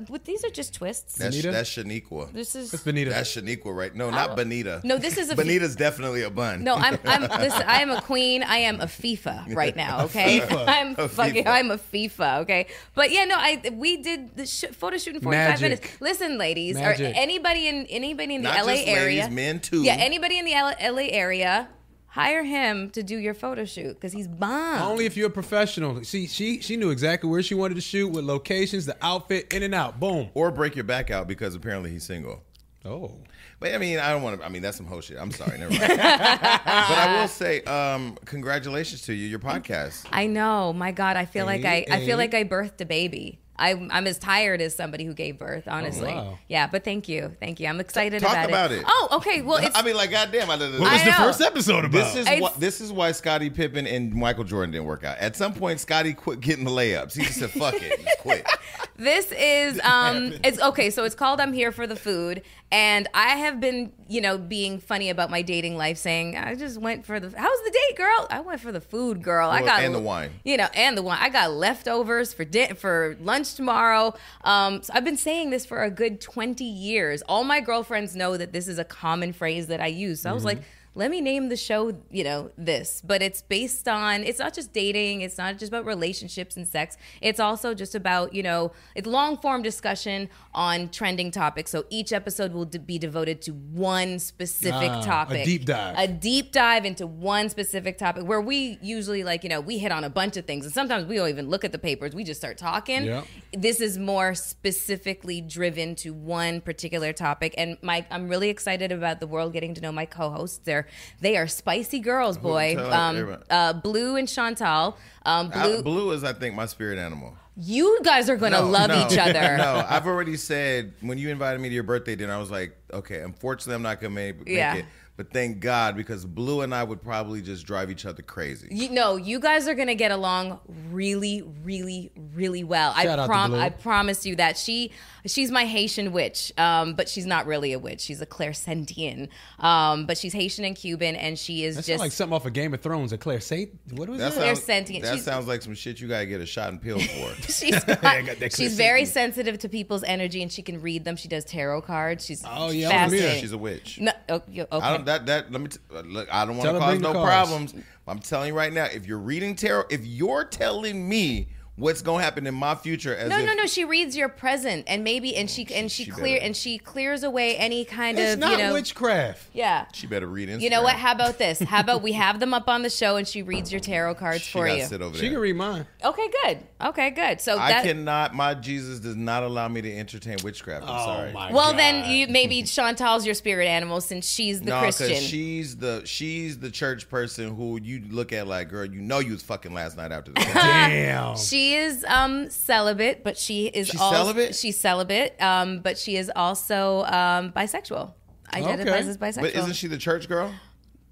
but 0.09 0.25
these 0.25 0.43
are 0.43 0.49
just 0.49 0.73
twists. 0.73 1.17
That's 1.17 1.35
Benita? 1.35 1.51
that's 1.51 1.69
Shaniqua. 1.69 2.31
this 2.33 2.55
is 2.55 2.71
That's 2.71 2.83
Benita. 2.83 3.11
That's 3.11 3.35
Shaniqua, 3.35 3.75
right? 3.75 3.93
No, 3.95 4.09
not 4.09 4.31
oh. 4.31 4.35
Benita. 4.35 4.81
no. 4.83 4.97
This 4.97 5.17
is 5.17 5.29
a 5.29 5.35
Benita's 5.43 5.75
definitely 5.75 6.23
a 6.23 6.29
bun. 6.29 6.63
No, 6.63 6.75
I'm. 6.75 6.97
I'm. 7.05 7.21
Listen, 7.41 7.63
I 7.67 7.81
am 7.81 7.91
a 7.91 8.01
queen. 8.01 8.41
I 8.43 8.57
am 8.57 8.81
a 8.81 8.85
FIFA 8.85 9.55
right 9.55 9.75
now. 9.75 10.05
Okay, 10.05 10.39
FIFA. 10.39 10.65
I'm 10.67 10.95
A 10.97 11.07
fucking. 11.07 11.43
FIFA. 11.45 11.47
I'm 11.47 11.71
a 11.71 11.77
FIFA. 11.77 12.41
Okay, 12.41 12.67
but 12.95 13.11
yeah, 13.11 13.25
no. 13.25 13.35
I 13.37 13.61
we 13.73 13.97
did 13.97 14.35
the 14.35 14.45
sh- 14.47 14.65
photo 14.71 14.97
shoot 14.97 15.15
in 15.15 15.21
45 15.21 15.47
Magic. 15.47 15.61
minutes. 15.61 16.01
Listen, 16.01 16.37
ladies, 16.37 16.77
or 16.77 16.93
anybody 16.99 17.67
in 17.67 17.85
anybody 17.87 18.35
in 18.35 18.41
the 18.43 18.49
Not 18.49 18.65
LA 18.65 18.73
just 18.75 18.87
area, 18.87 19.21
ladies, 19.23 19.35
men 19.35 19.59
too. 19.59 19.83
yeah, 19.83 19.93
anybody 19.95 20.39
in 20.39 20.45
the 20.45 20.53
L- 20.53 20.75
LA 20.95 21.03
area, 21.11 21.67
hire 22.13 22.43
him 22.43 22.91
to 22.91 23.01
do 23.01 23.17
your 23.17 23.33
photo 23.33 23.65
shoot 23.65 23.95
because 23.95 24.13
he's 24.13 24.27
bomb. 24.27 24.83
Only 24.83 25.07
if 25.07 25.17
you're 25.17 25.27
a 25.27 25.31
professional. 25.31 26.03
See, 26.03 26.27
she 26.27 26.61
she 26.61 26.77
knew 26.77 26.91
exactly 26.91 27.27
where 27.27 27.41
she 27.41 27.55
wanted 27.55 27.75
to 27.75 27.81
shoot, 27.81 28.07
with 28.07 28.23
locations, 28.23 28.85
the 28.85 28.95
outfit, 29.01 29.51
in 29.51 29.63
and 29.63 29.73
out. 29.73 29.99
Boom. 29.99 30.29
Or 30.35 30.51
break 30.51 30.75
your 30.75 30.83
back 30.83 31.09
out 31.09 31.27
because 31.27 31.55
apparently 31.55 31.89
he's 31.89 32.03
single. 32.03 32.43
Oh. 32.85 33.17
But 33.59 33.73
I 33.73 33.77
mean, 33.79 33.97
I 33.97 34.11
don't 34.11 34.21
want 34.21 34.39
to. 34.39 34.45
I 34.45 34.49
mean, 34.49 34.61
that's 34.61 34.77
some 34.77 34.85
whole 34.85 35.01
shit. 35.01 35.17
I'm 35.19 35.31
sorry, 35.31 35.57
never 35.57 35.71
mind. 35.71 35.87
but 35.87 35.97
I 35.97 37.17
will 37.19 37.27
say, 37.27 37.61
um, 37.61 38.15
congratulations 38.25 39.01
to 39.03 39.13
you, 39.13 39.27
your 39.27 39.39
podcast. 39.39 40.05
I 40.11 40.27
know. 40.27 40.71
My 40.71 40.91
God, 40.91 41.17
I 41.17 41.25
feel 41.25 41.45
like 41.45 41.65
I, 41.65 41.85
I 41.89 42.05
feel 42.05 42.17
like 42.17 42.33
I 42.33 42.43
birthed 42.43 42.79
a 42.81 42.85
baby. 42.85 43.39
I'm, 43.71 43.89
I'm 43.91 44.07
as 44.07 44.17
tired 44.17 44.61
as 44.61 44.75
somebody 44.75 45.05
who 45.05 45.13
gave 45.13 45.37
birth, 45.39 45.67
honestly. 45.67 46.11
wow. 46.13 46.37
Yeah, 46.47 46.67
but 46.67 46.83
thank 46.83 47.07
you, 47.07 47.35
thank 47.39 47.59
you. 47.59 47.67
I'm 47.67 47.79
excited 47.79 48.21
Talk 48.21 48.31
about, 48.33 48.49
about 48.49 48.71
it. 48.71 48.83
Oh, 48.85 49.07
okay. 49.13 49.41
Well, 49.41 49.57
it's 49.57 49.77
I 49.77 49.81
mean, 49.83 49.95
like, 49.95 50.11
goddamn, 50.11 50.49
I, 50.49 50.57
What 50.57 50.71
was 50.79 50.81
I 50.81 51.05
the 51.05 51.11
know. 51.11 51.17
first 51.17 51.41
episode 51.41 51.85
about? 51.85 51.91
This 51.91 52.15
is 52.15 52.27
It's- 52.27 52.41
why 52.41 52.51
this 52.57 52.81
is 52.81 52.91
why 52.91 53.11
Scottie 53.11 53.49
Pippen 53.49 53.87
and 53.87 54.13
Michael 54.13 54.43
Jordan 54.43 54.71
didn't 54.71 54.85
work 54.87 55.03
out. 55.03 55.17
At 55.17 55.35
some 55.35 55.53
point, 55.53 55.79
Scottie 55.79 56.13
quit 56.13 56.41
getting 56.41 56.65
the 56.65 56.71
layups. 56.71 57.15
He 57.15 57.23
just 57.23 57.39
said, 57.39 57.51
"Fuck 57.51 57.75
it, 57.75 58.03
just 58.03 58.17
quit." 58.19 58.45
this 58.95 59.31
is 59.31 59.79
um 59.83 60.33
it's 60.43 60.59
okay 60.61 60.91
so 60.91 61.03
it's 61.03 61.15
called 61.15 61.39
i'm 61.41 61.51
here 61.51 61.71
for 61.71 61.87
the 61.87 61.95
food 61.95 62.43
and 62.73 63.07
i 63.13 63.35
have 63.35 63.59
been 63.59 63.91
you 64.07 64.19
know 64.19 64.37
being 64.37 64.79
funny 64.79 65.09
about 65.09 65.29
my 65.29 65.41
dating 65.43 65.77
life 65.77 65.97
saying 65.97 66.35
i 66.35 66.55
just 66.55 66.81
went 66.81 67.05
for 67.05 67.19
the 67.19 67.27
how's 67.37 67.59
the 67.63 67.71
date 67.71 67.97
girl? 67.97 68.27
I 68.29 68.39
went 68.39 68.59
for 68.59 68.71
the 68.71 68.81
food 68.81 69.21
girl. 69.21 69.49
I 69.49 69.61
got 69.61 69.81
and 69.81 69.93
the 69.93 69.99
wine. 69.99 70.31
you 70.43 70.57
know 70.57 70.67
and 70.73 70.97
the 70.97 71.03
wine. 71.03 71.19
I 71.21 71.29
got 71.29 71.51
leftovers 71.51 72.33
for 72.33 72.43
di- 72.43 72.73
for 72.73 73.15
lunch 73.21 73.53
tomorrow. 73.53 74.15
Um 74.43 74.81
so 74.81 74.91
i've 74.95 75.05
been 75.05 75.17
saying 75.17 75.51
this 75.51 75.65
for 75.65 75.83
a 75.83 75.91
good 75.91 76.19
20 76.19 76.63
years. 76.63 77.21
All 77.29 77.43
my 77.43 77.59
girlfriends 77.59 78.15
know 78.15 78.35
that 78.37 78.51
this 78.51 78.67
is 78.67 78.79
a 78.79 78.83
common 78.83 79.33
phrase 79.33 79.67
that 79.67 79.79
i 79.79 79.87
use. 79.87 80.21
So 80.21 80.29
i 80.29 80.33
was 80.33 80.43
like 80.45 80.61
let 80.95 81.09
me 81.09 81.21
name 81.21 81.49
the 81.49 81.57
show, 81.57 81.97
you 82.11 82.23
know, 82.23 82.51
this. 82.57 83.01
But 83.03 83.21
it's 83.23 83.41
based 83.41 83.87
on, 83.87 84.23
it's 84.23 84.37
not 84.37 84.53
just 84.53 84.73
dating, 84.73 85.21
it's 85.21 85.37
not 85.37 85.57
just 85.57 85.69
about 85.71 85.85
relationships 85.85 86.55
and 86.55 86.67
sex. 86.67 86.97
It's 87.19 87.39
also 87.39 87.73
just 87.73 87.95
about, 87.95 88.33
you 88.35 88.43
know, 88.43 88.71
it's 88.95 89.07
long 89.07 89.37
form 89.37 89.63
discussion 89.63 90.29
on 90.53 90.89
trending 90.89 91.31
topics. 91.31 91.71
So 91.71 91.85
each 91.89 92.13
episode 92.13 92.53
will 92.53 92.65
d- 92.65 92.77
be 92.77 92.99
devoted 92.99 93.41
to 93.43 93.53
one 93.53 94.19
specific 94.19 94.91
Ah, 94.91 95.01
a 95.01 95.03
topic. 95.03 95.45
deep 95.45 95.65
dive. 95.65 95.95
A 95.97 96.07
deep 96.07 96.51
dive 96.51 96.85
into 96.85 97.07
one 97.07 97.49
specific 97.49 97.97
topic 97.97 98.25
where 98.27 98.41
we 98.41 98.77
usually, 98.81 99.23
like, 99.23 99.43
you 99.43 99.49
know, 99.49 99.61
we 99.61 99.79
hit 99.79 99.91
on 99.91 100.03
a 100.03 100.09
bunch 100.09 100.37
of 100.37 100.45
things. 100.45 100.63
And 100.65 100.73
sometimes 100.73 101.07
we 101.07 101.15
don't 101.15 101.29
even 101.29 101.49
look 101.49 101.65
at 101.65 101.71
the 101.71 101.79
papers, 101.79 102.13
we 102.13 102.23
just 102.23 102.39
start 102.39 102.57
talking. 102.57 103.05
Yep. 103.05 103.25
This 103.57 103.81
is 103.81 103.97
more 103.97 104.35
specifically 104.35 105.41
driven 105.41 105.95
to 105.95 106.13
one 106.13 106.61
particular 106.61 107.13
topic. 107.13 107.55
And 107.57 107.77
Mike, 107.81 108.05
I'm 108.11 108.27
really 108.27 108.49
excited 108.49 108.91
about 108.91 109.19
the 109.19 109.27
world 109.27 109.53
getting 109.53 109.73
to 109.73 109.81
know 109.81 109.91
my 109.91 110.05
co 110.05 110.29
hosts. 110.29 110.59
They're 110.63 110.82
they 111.21 111.37
are 111.37 111.47
spicy 111.47 111.99
girls, 111.99 112.37
boy. 112.37 112.75
Um, 112.77 113.37
uh, 113.49 113.73
Blue 113.73 114.15
and 114.15 114.27
Chantal. 114.27 114.97
Um, 115.25 115.51
I- 115.53 115.63
Blue, 115.63 115.83
Blue 115.83 116.11
is, 116.11 116.23
I 116.23 116.33
think, 116.33 116.55
my 116.55 116.65
spirit 116.65 116.97
animal. 116.99 117.35
you 117.55 117.99
guys 118.03 118.29
are 118.29 118.35
gonna 118.37 118.61
No, 118.61 118.67
love 118.69 118.89
no, 118.89 119.05
each 119.07 119.17
other. 119.17 119.57
No, 119.57 119.85
I've 119.87 120.07
already 120.07 120.37
said 120.37 120.93
when 121.01 121.17
you 121.17 121.29
invited 121.29 121.61
me 121.61 121.69
to 121.69 121.75
your 121.75 121.83
birthday 121.83 122.15
dinner, 122.15 122.33
I 122.33 122.37
was 122.37 122.49
like, 122.51 122.75
okay, 122.91 123.21
unfortunately, 123.21 123.75
I'm 123.75 123.81
not 123.83 124.01
gonna 124.01 124.13
make, 124.13 124.39
make 124.39 124.47
Yeah. 124.49 124.75
it. 124.75 124.85
But 125.15 125.31
thank 125.31 125.59
God, 125.59 125.95
because 125.95 126.25
Blue 126.25 126.61
and 126.61 126.73
I 126.73 126.83
would 126.83 127.03
probably 127.03 127.43
just 127.43 127.67
drive 127.67 127.91
each 127.91 128.03
other 128.07 128.23
crazy. 128.23 128.67
You 128.71 128.89
know, 128.89 129.15
you 129.15 129.39
guys 129.39 129.67
are 129.67 129.75
gonna 129.75 129.93
get 129.93 130.09
along 130.11 130.59
really, 130.89 131.43
really, 131.63 132.11
really 132.33 132.63
well. 132.63 132.95
Shout 132.95 133.19
I 133.19 133.23
out 133.23 133.27
to 133.45 133.49
Blue. 133.51 133.59
I 133.59 133.69
promise 133.69 134.25
you 134.25 134.35
that 134.37 134.57
she 134.57 134.91
she's 135.25 135.51
my 135.51 135.65
Haitian 135.65 136.11
witch, 136.11 136.51
um, 136.57 136.93
but 136.95 137.07
she's 137.09 137.25
not 137.25 137.45
really 137.45 137.73
a 137.73 137.79
witch. 137.79 138.01
She's 138.01 138.21
a 138.21 138.25
clairsentient, 138.25 139.29
um, 139.59 140.05
but 140.05 140.17
she's 140.17 140.33
Haitian 140.33 140.65
and 140.65 140.75
Cuban, 140.75 141.15
and 141.15 141.37
she 141.37 141.63
is 141.63 141.75
That 141.77 141.85
just 141.85 141.99
like 141.99 142.11
something 142.11 142.35
off 142.35 142.45
of 142.45 142.53
Game 142.53 142.73
of 142.73 142.81
Thrones. 142.81 143.13
A 143.13 143.17
Claire 143.17 143.39
Sate. 143.39 143.73
What 143.91 144.09
was 144.09 144.19
That 144.19 144.33
that? 144.33 144.39
They're 144.39 144.55
sounds, 144.55 144.87
that 144.87 144.87
She's- 144.87 145.23
sounds 145.23 145.47
like 145.47 145.61
some 145.61 145.73
shit 145.75 145.99
you 145.99 146.07
gotta 146.07 146.25
get 146.25 146.41
a 146.41 146.45
shot 146.45 146.69
and 146.69 146.81
pills 146.81 147.05
for. 147.05 147.33
she's 147.51 147.83
got 147.83 148.01
that 148.01 148.53
she's 148.55 148.75
very 148.75 149.05
sensitive 149.05 149.59
to 149.59 149.69
people's 149.69 150.03
energy, 150.03 150.41
and 150.41 150.51
she 150.51 150.61
can 150.61 150.81
read 150.81 151.03
them. 151.05 151.15
She 151.15 151.27
does 151.27 151.45
tarot 151.45 151.81
cards. 151.83 152.25
She's 152.25 152.43
Oh, 152.45 152.71
yeah, 152.71 152.89
I'm 152.89 153.09
familiar. 153.09 153.39
She's 153.39 153.51
a 153.51 153.57
witch. 153.57 153.99
No, 153.99 154.11
oh, 154.29 154.35
okay. 154.35 154.65
I 154.71 154.91
don't 154.95 155.05
that 155.05 155.25
that 155.27 155.51
let 155.51 155.61
me 155.61 155.67
t- 155.69 155.79
uh, 155.95 156.01
look. 156.01 156.33
I 156.33 156.45
don't 156.45 156.57
want 156.57 156.69
to 156.69 156.79
cause 156.79 156.99
no 156.99 157.13
cards. 157.13 157.29
problems. 157.29 157.73
I'm 158.07 158.19
telling 158.19 158.49
you 158.49 158.53
right 158.53 158.73
now. 158.73 158.85
If 158.85 159.05
you're 159.05 159.17
reading 159.19 159.55
tarot, 159.55 159.85
if 159.89 160.05
you're 160.05 160.43
telling 160.43 161.07
me 161.07 161.47
what's 161.75 162.01
gonna 162.01 162.23
happen 162.23 162.45
in 162.47 162.53
my 162.53 162.75
future, 162.75 163.15
as 163.15 163.29
No, 163.29 163.39
if, 163.39 163.45
no, 163.45 163.53
no. 163.53 163.65
She 163.65 163.83
reads 163.85 164.15
your 164.15 164.29
present, 164.29 164.85
and 164.87 165.03
maybe, 165.03 165.35
and 165.35 165.49
she 165.49 165.65
oh, 165.71 165.73
and 165.73 165.91
she, 165.91 166.03
she 166.05 166.11
clear 166.11 166.35
better. 166.35 166.45
and 166.45 166.55
she 166.55 166.77
clears 166.77 167.23
away 167.23 167.57
any 167.57 167.83
kind 167.85 168.19
It's 168.19 168.33
of 168.33 168.39
not 168.39 168.51
you 168.51 168.57
know. 168.59 168.73
witchcraft. 168.73 169.47
yeah. 169.53 169.85
she 169.93 170.05
better 170.07 170.27
read 170.27 170.49
Instagram. 170.49 170.61
You 170.61 170.69
know 170.69 170.83
what? 170.83 170.95
How 170.95 171.13
about 171.13 171.37
this? 171.37 171.59
How 171.59 171.79
about 171.79 172.01
we 172.03 172.11
have 172.23 172.39
them 172.39 172.53
up 172.53 172.67
on 172.69 172.83
the 172.83 172.89
show, 172.89 173.15
and 173.15 173.27
she 173.27 173.41
reads 173.41 173.71
your 173.71 173.79
tarot 173.81 174.15
cards 174.15 174.41
She 174.43 174.51
for 174.51 174.67
you? 174.67 174.83
sit 174.85 175.01
over 175.01 175.15
She 175.15 175.21
there. 175.23 175.31
can 175.31 175.39
read 175.39 175.55
mine. 175.55 175.87
Okay, 176.03 176.27
good. 176.43 176.59
Okay, 176.81 177.09
good. 177.11 177.41
So 177.41 177.57
I 177.57 177.69
that. 177.69 177.83
cannot. 177.85 178.35
My 178.35 178.53
Jesus 178.53 178.99
does 178.99 179.15
not 179.15 179.41
allow 179.43 179.67
me 179.67 179.81
to 179.81 179.91
entertain 179.97 180.37
witchcraft. 180.43 180.83
I'm 180.85 180.89
Oh 180.99 181.05
sorry. 181.05 181.31
my 181.33 181.51
well, 181.51 181.71
God. 181.71 181.79
then 181.79 182.11
you 182.11 182.27
maybe 182.27 182.61
Chantal's 182.63 183.25
your 183.25 183.35
spirit 183.35 183.67
animal 183.67 184.01
since 184.01 184.29
she's 184.29 184.59
the 184.59 184.67
no, 184.71 184.79
Christian. 184.81 185.07
because 185.07 185.23
she's 185.23 185.77
the 185.77 186.01
she's 186.05 186.59
the 186.59 186.69
church 186.69 187.09
person 187.09 187.55
who 187.55 187.79
you 187.81 188.03
look 188.09 188.31
at 188.33 188.47
like, 188.47 188.69
girl, 188.69 188.85
you 188.85 189.01
know 189.01 189.19
you 189.19 189.31
was 189.31 189.41
fucking 189.41 189.73
last 189.73 189.95
night 189.97 190.11
after 190.11 190.31
the 190.33 190.39
Damn. 190.53 191.37
She 191.37 191.62
is 191.71 192.03
um 192.09 192.49
celibate, 192.49 193.23
but 193.23 193.37
she 193.37 193.67
is 193.67 193.87
She's 193.87 194.01
also 194.01 194.15
celibate? 194.17 194.55
she's 194.55 194.77
celibate, 194.79 195.41
um, 195.41 195.79
but 195.79 195.97
she 195.97 196.17
is 196.17 196.29
also 196.35 197.03
um 197.05 197.51
bisexual. 197.53 198.13
Identifies 198.53 199.07
Okay. 199.07 199.09
as 199.09 199.17
bisexual. 199.17 199.41
But 199.41 199.55
isn't 199.55 199.73
she 199.73 199.87
the 199.87 199.97
church 199.97 200.27
girl? 200.27 200.53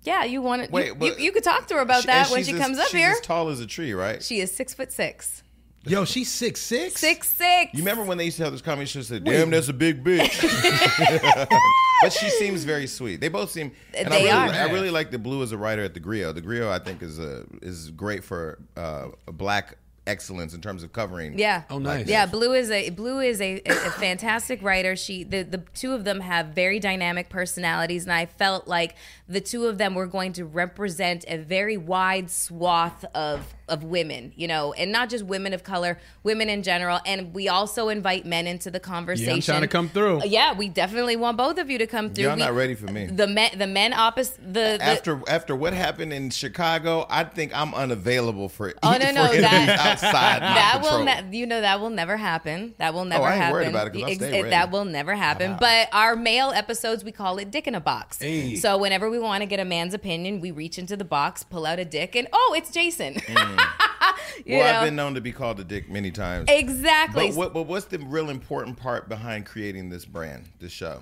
Yeah, 0.03 0.25
you 0.25 0.41
want 0.41 0.65
to. 0.65 0.71
Wait, 0.71 0.87
you, 0.99 1.07
you, 1.07 1.15
you 1.17 1.31
could 1.31 1.43
talk 1.43 1.67
to 1.67 1.75
her 1.75 1.79
about 1.79 2.01
She- 2.01 2.07
that 2.07 2.29
when 2.29 2.39
she's 2.39 2.47
she 2.47 2.53
as- 2.55 2.59
comes 2.59 2.77
up 2.79 2.87
she's 2.87 2.99
here. 2.99 3.11
as 3.11 3.21
tall 3.21 3.49
as 3.49 3.59
a 3.61 3.65
tree, 3.67 3.93
right? 3.93 4.21
She 4.21 4.39
is 4.41 4.51
six 4.51 4.73
foot 4.73 4.91
six. 4.91 5.43
Yo, 5.87 6.05
she's 6.05 6.29
six 6.29 6.59
six. 6.61 6.99
Six 7.01 7.27
six. 7.27 7.73
You 7.73 7.79
remember 7.79 8.03
when 8.03 8.17
they 8.19 8.25
used 8.25 8.37
to 8.37 8.43
have 8.43 8.51
this 8.51 8.61
comedy 8.61 8.85
show? 8.85 9.01
Said, 9.01 9.23
"Damn, 9.23 9.49
that's 9.49 9.67
a 9.69 9.73
big 9.73 10.03
bitch." 10.03 10.29
but 12.03 12.13
she 12.13 12.29
seems 12.29 12.63
very 12.63 12.85
sweet. 12.85 13.19
They 13.19 13.29
both 13.29 13.49
seem. 13.49 13.71
And 13.95 14.07
I 14.07 14.11
They 14.11 14.17
really, 14.25 14.29
are. 14.31 14.49
I 14.49 14.71
really 14.71 14.91
like 14.91 15.09
the 15.09 15.17
Blue 15.17 15.41
as 15.41 15.51
a 15.51 15.57
writer 15.57 15.83
at 15.83 15.95
the 15.95 15.99
Grio. 15.99 16.31
The 16.33 16.41
Grio, 16.41 16.69
I 16.69 16.77
think, 16.79 17.01
is 17.01 17.17
a 17.19 17.45
is 17.63 17.89
great 17.91 18.23
for 18.23 18.59
uh, 18.77 19.07
black 19.25 19.77
excellence 20.11 20.53
in 20.53 20.61
terms 20.61 20.83
of 20.83 20.91
covering. 20.91 21.39
Yeah. 21.39 21.63
Oh, 21.69 21.79
nice. 21.79 22.07
Yeah, 22.07 22.25
Blue 22.25 22.53
is 22.53 22.69
a 22.69 22.89
Blue 22.91 23.19
is 23.19 23.39
a, 23.41 23.61
a, 23.65 23.71
a 23.71 23.91
fantastic 23.91 24.61
writer. 24.61 24.95
She 24.95 25.23
the 25.23 25.43
the 25.43 25.63
two 25.73 25.93
of 25.93 26.03
them 26.03 26.19
have 26.19 26.47
very 26.47 26.79
dynamic 26.79 27.29
personalities, 27.29 28.03
and 28.03 28.11
I 28.13 28.25
felt 28.25 28.67
like 28.67 28.95
the 29.31 29.41
two 29.41 29.65
of 29.65 29.77
them 29.77 29.95
were 29.95 30.07
going 30.07 30.33
to 30.33 30.45
represent 30.45 31.23
a 31.27 31.37
very 31.37 31.77
wide 31.77 32.29
swath 32.29 33.05
of 33.15 33.53
of 33.67 33.85
women, 33.85 34.33
you 34.35 34.49
know, 34.49 34.73
and 34.73 34.91
not 34.91 35.09
just 35.09 35.23
women 35.25 35.53
of 35.53 35.63
color, 35.63 35.97
women 36.23 36.49
in 36.49 36.61
general. 36.61 36.99
And 37.05 37.33
we 37.33 37.47
also 37.47 37.87
invite 37.87 38.25
men 38.25 38.45
into 38.45 38.69
the 38.69 38.81
conversation. 38.81 39.29
Yeah, 39.29 39.35
I'm 39.35 39.41
trying 39.41 39.61
to 39.61 39.67
come 39.69 39.87
through. 39.87 40.19
Uh, 40.19 40.25
Yeah, 40.25 40.53
we 40.53 40.67
definitely 40.67 41.15
want 41.15 41.37
both 41.37 41.57
of 41.57 41.69
you 41.69 41.77
to 41.77 41.87
come 41.87 42.09
through. 42.13 42.25
Y'all 42.25 42.35
We- 42.35 42.41
not 42.41 42.53
ready 42.53 42.75
for 42.75 42.87
me. 42.87 43.05
The 43.05 43.27
men, 43.27 43.51
the 43.57 43.67
men 43.67 43.93
opposite 43.93 44.43
the, 44.43 44.75
the 44.77 44.83
After 44.83 45.21
after 45.25 45.55
what 45.55 45.71
happened 45.71 46.11
in 46.11 46.31
Chicago, 46.31 47.05
I 47.09 47.23
think 47.23 47.55
I'm 47.57 47.73
unavailable 47.73 48.49
for. 48.49 48.73
Oh, 48.83 48.91
no, 48.91 48.99
for 49.07 49.13
no, 49.13 49.21
interviews 49.23 49.41
that- 49.43 49.79
outside. 49.79 50.41
that 50.41 50.79
will 50.83 51.05
ne- 51.05 51.37
you 51.37 51.45
know 51.45 51.61
that 51.61 51.79
will 51.79 51.89
never 51.91 52.17
happen. 52.17 52.73
That 52.77 52.93
will 52.93 53.05
never 53.05 53.23
Oh, 53.23 53.25
I 53.27 53.31
ain't 53.35 53.41
happen. 53.41 53.53
worried 53.53 53.67
about 53.69 53.87
it 53.87 53.93
'cause 53.93 54.03
I'll 54.03 54.15
stay 54.15 54.31
ready. 54.41 54.49
That 54.49 54.71
will 54.71 54.83
never 54.85 55.15
happen. 55.15 55.55
But 55.57 55.87
our 55.93 56.17
male 56.17 56.51
episodes, 56.53 57.05
we 57.05 57.13
call 57.13 57.37
it 57.37 57.49
Dick 57.51 57.67
in 57.67 57.75
a 57.75 57.79
Box. 57.79 58.19
Hey. 58.19 58.55
So 58.57 58.77
whenever 58.77 59.09
we 59.09 59.17
want 59.21 59.41
to 59.41 59.45
get 59.47 59.59
a 59.59 59.65
man's 59.65 59.93
opinion, 59.93 60.41
we 60.41 60.51
reach 60.51 60.77
into 60.77 60.97
the 60.97 61.05
box, 61.05 61.43
pull 61.43 61.65
out 61.65 61.79
a 61.79 61.85
dick, 61.85 62.15
and 62.15 62.27
oh, 62.33 62.53
it's 62.57 62.71
Jason. 62.71 63.15
Mm. 63.15 63.59
you 64.45 64.57
well, 64.57 64.73
know 64.73 64.79
I've 64.79 64.85
been 64.85 64.95
known 64.95 65.13
to 65.15 65.21
be 65.21 65.31
called 65.31 65.59
a 65.59 65.63
dick 65.63 65.89
many 65.89 66.11
times. 66.11 66.45
exactly. 66.49 67.29
But, 67.29 67.35
what, 67.35 67.53
but 67.53 67.63
what's 67.63 67.85
the 67.85 67.99
real 67.99 68.29
important 68.29 68.77
part 68.77 69.09
behind 69.09 69.45
creating 69.45 69.89
this 69.89 70.05
brand, 70.05 70.49
this 70.59 70.71
show? 70.71 71.01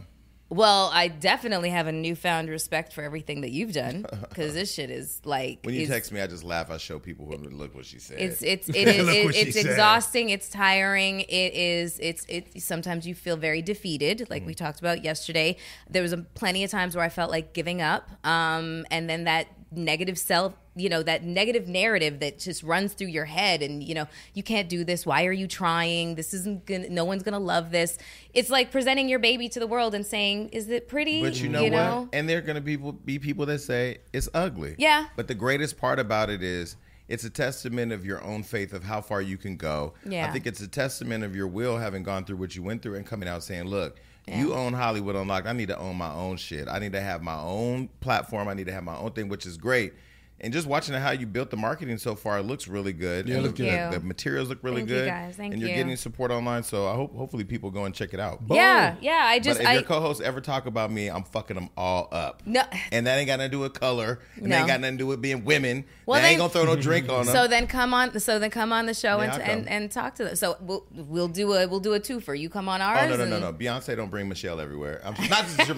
Well, 0.49 0.89
I 0.91 1.07
definitely 1.09 1.69
have 1.69 1.85
a 1.87 1.91
newfound 1.91 2.49
respect 2.49 2.91
for 2.93 3.03
everything 3.03 3.41
that 3.41 3.51
you've 3.51 3.71
done 3.73 4.05
because 4.29 4.53
this 4.55 4.73
shit 4.73 4.89
is 4.89 5.21
like 5.23 5.59
When 5.63 5.75
you 5.75 5.81
is- 5.81 5.89
text 5.89 6.11
me, 6.11 6.21
I 6.21 6.27
just 6.27 6.43
laugh. 6.43 6.71
I 6.71 6.77
show 6.77 6.97
people 6.97 7.25
who 7.27 7.37
look 7.37 7.75
what 7.75 7.85
she 7.85 7.99
said. 7.99 8.19
It's 8.19 8.41
it's 8.41 8.67
it 8.69 8.87
is 8.87 9.07
it, 9.07 9.35
it's 9.47 9.55
said. 9.61 9.65
exhausting. 9.67 10.29
It's 10.29 10.49
tiring. 10.49 11.19
It 11.21 11.53
is 11.53 11.99
it's 11.99 12.25
it. 12.27 12.61
Sometimes 12.61 13.05
you 13.07 13.13
feel 13.13 13.37
very 13.37 13.61
defeated, 13.61 14.27
like 14.29 14.43
Mm. 14.43 14.47
we 14.47 14.53
talked 14.55 14.79
about 14.79 15.03
yesterday. 15.03 15.55
There 15.89 16.01
was 16.01 16.13
a, 16.13 16.17
plenty 16.17 16.63
of 16.63 16.71
times 16.71 16.95
where 16.95 17.05
I 17.05 17.09
felt 17.09 17.29
like 17.29 17.53
giving 17.53 17.81
up, 17.81 18.09
um, 18.25 18.85
and 18.89 19.09
then 19.09 19.25
that 19.25 19.47
negative 19.71 20.17
self, 20.17 20.55
you 20.79 20.89
know, 20.89 21.03
that 21.03 21.23
negative 21.23 21.67
narrative 21.67 22.19
that 22.19 22.39
just 22.39 22.63
runs 22.63 22.93
through 22.93 23.07
your 23.07 23.25
head 23.25 23.61
and, 23.61 23.83
you 23.83 23.93
know, 23.93 24.07
you 24.33 24.43
can't 24.43 24.69
do 24.69 24.83
this. 24.83 25.05
Why 25.05 25.25
are 25.25 25.31
you 25.31 25.47
trying? 25.47 26.15
This 26.15 26.33
isn't 26.33 26.65
gonna, 26.65 26.89
no 26.89 27.05
one's 27.05 27.23
gonna 27.23 27.39
love 27.39 27.71
this. 27.71 27.97
It's 28.33 28.49
like 28.49 28.71
presenting 28.71 29.09
your 29.09 29.19
baby 29.19 29.49
to 29.49 29.59
the 29.59 29.67
world 29.67 29.93
and 29.93 30.05
saying, 30.05 30.49
is 30.49 30.69
it 30.69 30.87
pretty? 30.87 31.21
But 31.21 31.41
you 31.41 31.49
know 31.49 31.63
what? 31.63 32.09
And 32.13 32.27
there 32.27 32.37
are 32.37 32.41
gonna 32.41 32.61
be 32.61 32.77
people, 32.77 32.91
be 32.93 33.19
people 33.19 33.45
that 33.47 33.59
say 33.59 33.99
it's 34.13 34.29
ugly. 34.33 34.75
Yeah. 34.77 35.07
But 35.15 35.27
the 35.27 35.35
greatest 35.35 35.77
part 35.77 35.99
about 35.99 36.29
it 36.29 36.43
is 36.43 36.75
it's 37.07 37.23
a 37.23 37.29
testament 37.29 37.91
of 37.91 38.05
your 38.05 38.23
own 38.23 38.43
faith 38.43 38.73
of 38.73 38.83
how 38.83 39.01
far 39.01 39.21
you 39.21 39.37
can 39.37 39.57
go. 39.57 39.93
Yeah. 40.05 40.27
I 40.27 40.31
think 40.31 40.45
it's 40.45 40.61
a 40.61 40.67
testament 40.67 41.23
of 41.23 41.35
your 41.35 41.47
will 41.47 41.77
having 41.77 42.03
gone 42.03 42.23
through 42.23 42.37
what 42.37 42.55
you 42.55 42.63
went 42.63 42.83
through 42.83 42.95
and 42.95 43.05
coming 43.05 43.27
out 43.27 43.43
saying, 43.43 43.65
look, 43.65 43.99
you 44.27 44.53
own 44.53 44.73
Hollywood 44.73 45.15
Unlocked. 45.15 45.47
I 45.47 45.53
need 45.53 45.69
to 45.69 45.77
own 45.79 45.95
my 45.95 46.13
own 46.13 46.37
shit. 46.37 46.67
I 46.67 46.77
need 46.77 46.91
to 46.93 47.01
have 47.01 47.23
my 47.23 47.39
own 47.39 47.89
platform. 47.99 48.47
I 48.47 48.53
need 48.53 48.67
to 48.67 48.71
have 48.71 48.83
my 48.83 48.95
own 48.95 49.11
thing, 49.13 49.27
which 49.27 49.47
is 49.47 49.57
great. 49.57 49.93
And 50.41 50.53
just 50.53 50.67
watching 50.67 50.93
how 50.95 51.11
you 51.11 51.25
built 51.27 51.49
the 51.49 51.57
marketing 51.57 51.97
so 51.97 52.15
far, 52.15 52.39
it 52.39 52.43
looks 52.43 52.67
really 52.67 52.93
good. 52.93 53.27
Yeah, 53.27 53.33
it 53.33 53.37
and 53.37 53.45
looks 53.47 53.57
the, 53.59 53.65
good. 53.69 53.91
the, 53.93 53.99
the 53.99 54.05
materials 54.05 54.47
look 54.49 54.59
really 54.61 54.77
Thank 54.77 54.89
you, 54.89 54.95
good. 54.95 55.07
guys. 55.09 55.35
Thank 55.35 55.53
and 55.53 55.61
you're 55.61 55.69
you. 55.71 55.75
getting 55.75 55.95
support 55.97 56.31
online. 56.31 56.63
So 56.63 56.87
I 56.87 56.95
hope 56.95 57.13
hopefully 57.15 57.43
people 57.43 57.71
go 57.71 57.85
and 57.85 57.93
check 57.93 58.13
it 58.13 58.19
out. 58.19 58.39
Yeah, 58.49 58.95
yeah. 59.01 59.23
I 59.25 59.39
just, 59.39 59.59
but 59.59 59.63
if 59.63 59.69
I, 59.69 59.73
your 59.73 59.83
co-hosts 59.83 60.21
ever 60.21 60.39
talk 60.41 60.65
about 60.65 60.91
me, 60.91 61.09
I'm 61.09 61.23
fucking 61.23 61.55
them 61.55 61.69
all 61.75 62.07
up. 62.11 62.41
No. 62.45 62.63
and 62.91 63.05
that 63.07 63.17
ain't 63.17 63.27
got 63.27 63.37
nothing 63.39 63.51
to 63.51 63.57
do 63.57 63.59
with 63.61 63.73
color. 63.73 64.19
And 64.35 64.45
No. 64.45 64.49
that 64.49 64.59
ain't 64.59 64.67
got 64.67 64.79
nothing 64.81 64.97
to 64.97 65.03
do 65.03 65.07
with 65.07 65.21
being 65.21 65.43
women. 65.43 65.83
Well, 66.05 66.15
Well, 66.15 66.21
they 66.21 66.29
ain't 66.29 66.37
gonna 66.39 66.49
throw 66.53 66.63
no 66.65 66.75
drink 66.75 67.09
on 67.09 67.25
them. 67.25 67.35
So 67.35 67.47
then 67.47 67.67
come 67.67 67.93
on. 67.93 68.17
So 68.19 68.39
then 68.39 68.49
come 68.49 68.71
on 68.71 68.85
the 68.85 68.93
show 68.93 69.21
Yeah, 69.21 69.33
and, 69.35 69.43
and 69.43 69.69
and 69.69 69.91
talk 69.91 70.15
to 70.15 70.23
them. 70.23 70.35
So 70.35 70.57
we'll 70.61 70.85
we'll 70.93 71.27
do 71.27 71.53
a 71.53 71.67
we'll 71.67 71.79
do 71.81 71.93
a 71.93 71.99
twofer. 71.99 72.37
You 72.39 72.49
come 72.49 72.69
on 72.69 72.81
oh 72.81 72.85
ours. 72.85 73.09
no 73.09 73.17
no 73.17 73.25
no 73.25 73.35
and- 73.35 73.43
no! 73.45 73.53
Beyonce 73.53 73.95
don't 73.95 74.09
bring 74.09 74.27
Michelle 74.29 74.59
everywhere. 74.59 75.01
I'm 75.03 75.13
not 75.29 75.45
just 75.45 75.67
your 75.67 75.75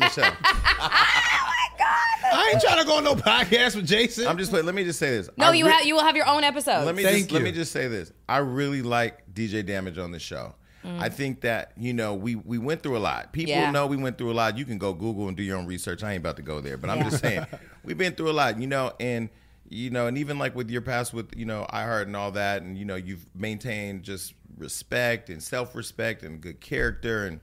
Michelle. 1.82 2.38
I 2.38 2.52
ain't 2.54 2.62
trying 2.62 2.80
to 2.80 2.86
go 2.86 2.98
on 2.98 3.04
no 3.04 3.16
podcast 3.16 3.76
with 3.76 3.88
Jason. 3.88 4.28
I'm 4.28 4.38
just 4.38 4.52
playing. 4.52 4.66
Let 4.66 4.76
me 4.76 4.84
just 4.84 5.00
say 5.00 5.10
this. 5.12 5.30
No, 5.38 5.48
I 5.48 5.54
you 5.54 5.66
re- 5.66 5.72
have 5.72 5.86
you 5.86 5.96
will 5.96 6.04
have 6.04 6.16
your 6.16 6.28
own 6.28 6.44
episode. 6.44 6.86
Let 6.86 6.96
me 6.96 7.04
Thank 7.04 7.18
just 7.18 7.32
let 7.32 7.44
me 7.44 7.52
just 7.52 7.72
say 7.72 7.88
this. 7.88 8.12
I 8.28 8.38
really 8.38 8.82
like 8.82 9.34
DJ 9.34 9.66
Damage 9.66 9.98
on 9.98 10.12
the 10.12 10.20
show. 10.20 10.56
I 10.84 11.10
mm. 11.10 11.14
think 11.14 11.42
that 11.42 11.74
you 11.78 11.94
know 11.94 12.16
we 12.16 12.36
we 12.36 12.58
went 12.58 12.82
through 12.82 12.98
a 12.98 13.00
lot. 13.00 13.32
People 13.34 13.52
Yeah. 13.52 13.72
know 13.72 13.86
we 13.86 13.98
went 13.98 14.18
through 14.18 14.32
a 14.32 14.34
lot. 14.34 14.58
You 14.58 14.66
can 14.66 14.78
go 14.78 14.94
Google 14.94 15.28
and 15.28 15.38
do 15.38 15.44
your 15.44 15.58
own 15.58 15.68
research. 15.68 16.04
I 16.04 16.14
ain't 16.14 16.22
about 16.22 16.38
to 16.38 16.42
go 16.42 16.60
there, 16.60 16.78
but 16.78 16.90
I'm 16.90 17.04
just 17.04 17.22
saying 17.22 17.46
we've 17.84 17.98
been 17.98 18.14
through 18.14 18.32
a 18.32 18.34
lot. 18.34 18.60
You 18.60 18.68
know, 18.68 18.94
and 19.00 19.30
you 19.70 19.90
know, 19.90 20.08
and 20.08 20.18
even 20.18 20.40
like 20.40 20.56
with 20.56 20.70
your 20.70 20.82
past 20.82 21.14
with 21.14 21.36
you 21.36 21.46
know 21.46 21.68
iHeart 21.72 22.04
and 22.04 22.16
all 22.16 22.32
that, 22.32 22.64
and 22.64 22.78
you 22.78 22.86
know 22.86 22.96
you've 22.96 23.26
maintained 23.36 24.04
just 24.04 24.34
respect 24.58 25.30
and 25.30 25.42
self 25.42 25.76
respect 25.76 26.24
and 26.24 26.42
good 26.42 26.60
character, 26.60 27.26
and 27.26 27.42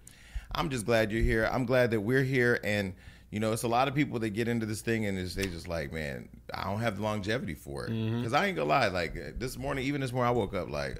I'm 0.52 0.68
just 0.68 0.84
glad 0.84 1.12
you're 1.12 1.22
here. 1.22 1.48
I'm 1.50 1.64
glad 1.64 1.92
that 1.92 2.00
we're 2.00 2.24
here, 2.24 2.58
and 2.64 2.94
you 3.30 3.40
know, 3.40 3.52
it's 3.52 3.62
a 3.62 3.68
lot 3.68 3.88
of 3.88 3.94
people 3.94 4.18
that 4.20 4.30
get 4.30 4.48
into 4.48 4.64
this 4.64 4.80
thing 4.80 5.04
and 5.06 5.18
they 5.18 5.46
just 5.46 5.68
like, 5.68 5.92
man, 5.92 6.28
I 6.52 6.64
don't 6.64 6.80
have 6.80 6.96
the 6.96 7.02
longevity 7.02 7.54
for 7.54 7.84
it. 7.84 7.90
Mm-hmm. 7.90 8.18
Because 8.18 8.32
I 8.32 8.46
ain't 8.46 8.56
gonna 8.56 8.68
lie, 8.68 8.88
like 8.88 9.16
uh, 9.16 9.30
this 9.36 9.58
morning, 9.58 9.84
even 9.84 10.00
this 10.00 10.12
morning, 10.12 10.28
I 10.28 10.32
woke 10.32 10.54
up 10.54 10.70
like, 10.70 10.98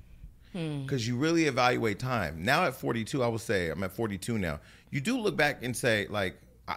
hmm. 0.52 0.82
because 0.82 1.06
you 1.06 1.16
really 1.16 1.46
evaluate 1.46 1.98
time. 1.98 2.44
Now 2.44 2.64
at 2.64 2.74
42, 2.74 3.22
I 3.22 3.28
will 3.28 3.38
say 3.38 3.70
I'm 3.70 3.82
at 3.82 3.92
42 3.92 4.38
now. 4.38 4.60
You 4.90 5.00
do 5.00 5.18
look 5.18 5.36
back 5.36 5.62
and 5.62 5.74
say 5.74 6.06
like, 6.10 6.38
I, 6.68 6.76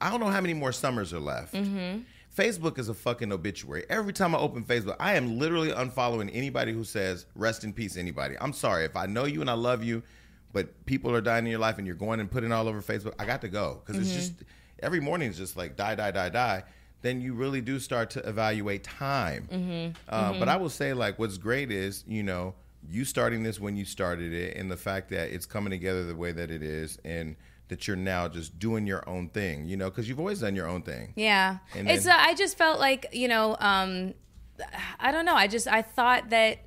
I 0.00 0.10
don't 0.10 0.20
know 0.20 0.26
how 0.26 0.40
many 0.40 0.54
more 0.54 0.72
summers 0.72 1.14
are 1.14 1.20
left. 1.20 1.54
Mm-hmm. 1.54 2.00
Facebook 2.36 2.78
is 2.78 2.90
a 2.90 2.94
fucking 2.94 3.32
obituary. 3.32 3.86
Every 3.88 4.12
time 4.12 4.34
I 4.34 4.38
open 4.38 4.62
Facebook, 4.62 4.96
I 5.00 5.14
am 5.14 5.38
literally 5.38 5.70
unfollowing 5.70 6.30
anybody 6.34 6.70
who 6.70 6.84
says 6.84 7.24
"rest 7.34 7.64
in 7.64 7.72
peace." 7.72 7.96
Anybody? 7.96 8.36
I'm 8.38 8.52
sorry 8.52 8.84
if 8.84 8.94
I 8.94 9.06
know 9.06 9.24
you 9.24 9.40
and 9.40 9.48
I 9.48 9.54
love 9.54 9.82
you, 9.82 10.02
but 10.56 10.86
people 10.86 11.14
are 11.14 11.20
dying 11.20 11.44
in 11.44 11.50
your 11.50 11.60
life 11.60 11.76
and 11.76 11.86
you're 11.86 12.02
going 12.06 12.18
and 12.18 12.30
putting 12.30 12.50
it 12.50 12.54
all 12.54 12.66
over 12.66 12.80
Facebook. 12.80 13.12
I 13.18 13.26
got 13.26 13.42
to 13.42 13.48
go 13.48 13.82
because 13.84 14.00
it's 14.00 14.10
just 14.20 14.32
every 14.80 15.00
morning 15.00 15.28
is 15.28 15.36
just 15.36 15.54
like 15.54 15.76
die, 15.76 15.94
die, 15.94 16.10
die, 16.12 16.30
die. 16.30 16.64
Then 17.02 17.20
you 17.20 17.34
really 17.34 17.60
do 17.60 17.78
start 17.78 18.08
to 18.16 18.20
evaluate 18.26 18.82
time. 18.82 19.94
Um, 20.08 20.38
But 20.38 20.48
I 20.48 20.56
will 20.56 20.70
say, 20.70 20.94
like, 20.94 21.18
what's 21.18 21.36
great 21.36 21.70
is 21.70 22.04
you 22.08 22.22
know 22.22 22.54
you 22.88 23.04
starting 23.04 23.42
this 23.42 23.60
when 23.60 23.76
you 23.76 23.84
started 23.84 24.32
it, 24.32 24.56
and 24.56 24.70
the 24.70 24.78
fact 24.78 25.10
that 25.10 25.30
it's 25.30 25.44
coming 25.44 25.70
together 25.70 26.04
the 26.06 26.16
way 26.16 26.32
that 26.32 26.50
it 26.50 26.62
is, 26.62 26.98
and 27.04 27.36
that 27.68 27.86
you're 27.86 27.96
now 28.14 28.26
just 28.26 28.58
doing 28.58 28.86
your 28.86 29.06
own 29.06 29.28
thing. 29.28 29.66
You 29.66 29.76
know, 29.76 29.90
because 29.90 30.08
you've 30.08 30.20
always 30.24 30.40
done 30.40 30.56
your 30.56 30.68
own 30.68 30.80
thing. 30.82 31.12
Yeah. 31.16 31.58
And 31.74 31.86
it's. 31.90 32.04
then- 32.04 32.18
uh, 32.18 32.30
I 32.30 32.34
just 32.34 32.56
felt 32.56 32.80
like 32.80 33.02
you 33.12 33.28
know. 33.28 33.56
Um, 33.60 34.14
I 34.98 35.12
don't 35.12 35.26
know. 35.26 35.34
I 35.34 35.48
just 35.48 35.68
I 35.68 35.82
thought 35.82 36.30
that. 36.30 36.60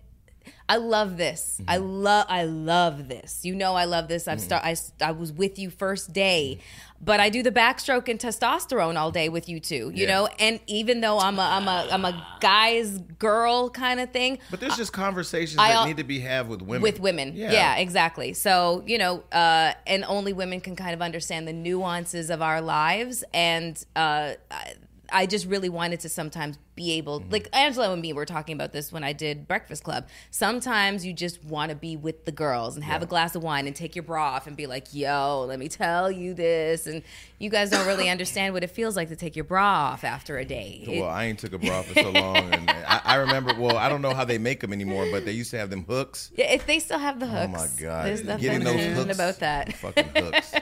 I 0.69 0.77
love 0.77 1.17
this. 1.17 1.59
I 1.67 1.77
Mm-hmm. 1.79 1.87
love. 1.89 2.25
I 2.29 2.43
love 2.43 3.07
this. 3.09 3.43
You 3.43 3.55
know, 3.55 3.73
I 3.75 3.85
love 3.85 4.07
this. 4.07 4.27
I've 4.27 4.39
start. 4.39 4.63
I, 4.63 4.75
I 5.01 5.11
was 5.11 5.33
with 5.33 5.57
you 5.59 5.69
first 5.71 6.13
day, 6.13 6.59
Mm-hmm. 6.59 7.05
but 7.05 7.19
I 7.19 7.29
do 7.29 7.41
the 7.41 7.51
backstroke 7.51 8.07
and 8.07 8.19
testosterone 8.19 8.95
all 8.95 9.09
day 9.11 9.29
with 9.29 9.49
you 9.49 9.59
too. 9.59 9.91
You 9.95 10.05
Yeah. 10.05 10.07
know, 10.13 10.27
and 10.39 10.59
even 10.67 11.01
though 11.01 11.17
I'm 11.19 11.39
a 11.39 11.41
I'm 11.41 11.67
a 11.67 11.87
I'm 11.91 12.05
a 12.05 12.37
guy's 12.39 12.99
girl 13.17 13.69
kind 13.71 13.99
of 13.99 14.11
thing, 14.11 14.37
But 14.51 14.59
there's 14.59 14.77
just 14.77 14.93
conversations 14.93 15.57
I 15.59 15.69
that 15.73 15.87
need 15.87 15.97
to 15.97 16.03
be 16.03 16.19
had 16.19 16.47
with 16.47 16.61
women. 16.61 16.81
with 16.83 16.99
women. 16.99 17.33
Yeah. 17.35 17.75
exactly. 17.77 18.33
So, 18.33 18.83
you 18.85 18.97
know, 18.99 19.23
uh, 19.31 19.73
and 19.87 20.05
only 20.05 20.33
women 20.33 20.61
can 20.61 20.75
kind 20.75 20.93
of 20.93 21.01
understand 21.01 21.47
the 21.47 21.53
nuances 21.53 22.29
of 22.29 22.41
our 22.43 22.61
lives. 22.61 23.23
And 23.33 23.83
uh, 23.95 24.33
I, 24.51 24.73
I 25.11 25.25
just 25.25 25.47
really 25.47 25.69
wanted 25.69 26.01
to 26.01 26.09
sometimes 26.09 26.57
be 26.79 26.93
able, 26.93 27.19
Mm-hmm. 27.19 27.31
like 27.31 27.49
Angela 27.51 27.91
and 27.91 28.01
me 28.01 28.13
were 28.13 28.25
talking 28.25 28.55
about 28.55 28.71
this 28.71 28.91
when 28.91 29.03
I 29.03 29.11
did 29.13 29.47
Breakfast 29.47 29.83
Club. 29.83 30.07
Sometimes 30.31 31.05
you 31.05 31.11
just 31.11 31.43
want 31.43 31.69
to 31.69 31.75
be 31.75 31.97
with 31.97 32.23
the 32.25 32.31
girls 32.31 32.75
and 32.75 32.83
have 32.85 33.03
a 33.03 33.05
glass 33.05 33.35
of 33.35 33.43
wine 33.43 33.67
and 33.67 33.75
take 33.75 33.95
your 33.95 34.03
bra 34.03 34.35
off 34.35 34.47
and 34.47 34.55
be 34.55 34.65
like, 34.67 34.87
yo, 34.93 35.43
let 35.47 35.59
me 35.59 35.67
tell 35.67 36.09
you 36.09 36.33
this. 36.33 36.87
And 36.87 37.03
you 37.37 37.49
guys 37.49 37.69
don't 37.69 37.85
really 37.85 38.09
understand 38.09 38.53
what 38.53 38.63
it 38.63 38.69
feels 38.71 38.95
like 38.95 39.09
to 39.09 39.15
take 39.17 39.35
your 39.35 39.43
bra 39.43 39.63
off 39.91 40.03
after 40.05 40.37
a 40.37 40.45
day. 40.45 40.83
It- 40.87 41.01
Well, 41.01 41.09
I 41.09 41.25
ain't 41.25 41.39
took 41.39 41.51
a 41.53 41.57
bra 41.59 41.81
for 41.81 41.93
so 42.01 42.09
long, 42.11 42.37
and 42.53 42.69
I, 42.69 43.01
I 43.03 43.15
remember. 43.15 43.53
Well, 43.59 43.75
I 43.77 43.89
don't 43.89 44.01
know 44.01 44.13
how 44.13 44.23
they 44.23 44.37
make 44.37 44.61
them 44.61 44.71
anymore, 44.71 45.05
but 45.11 45.25
they 45.25 45.33
used 45.33 45.51
to 45.51 45.57
have 45.57 45.69
them 45.69 45.83
hooks. 45.83 46.31
yeah, 46.35 46.51
if 46.53 46.65
they 46.65 46.79
still 46.79 46.99
have 46.99 47.19
the 47.19 47.27
hooks. 47.27 47.45
Oh 47.53 47.57
my 47.57 47.67
god! 47.85 48.05
There's 48.07 48.23
nothing 48.23 48.41
Getting 48.43 48.63
those 48.63 48.97
hooks 48.97 49.13
about 49.15 49.39
that. 49.39 49.73
Fucking 49.73 50.09
hooks. 50.15 50.53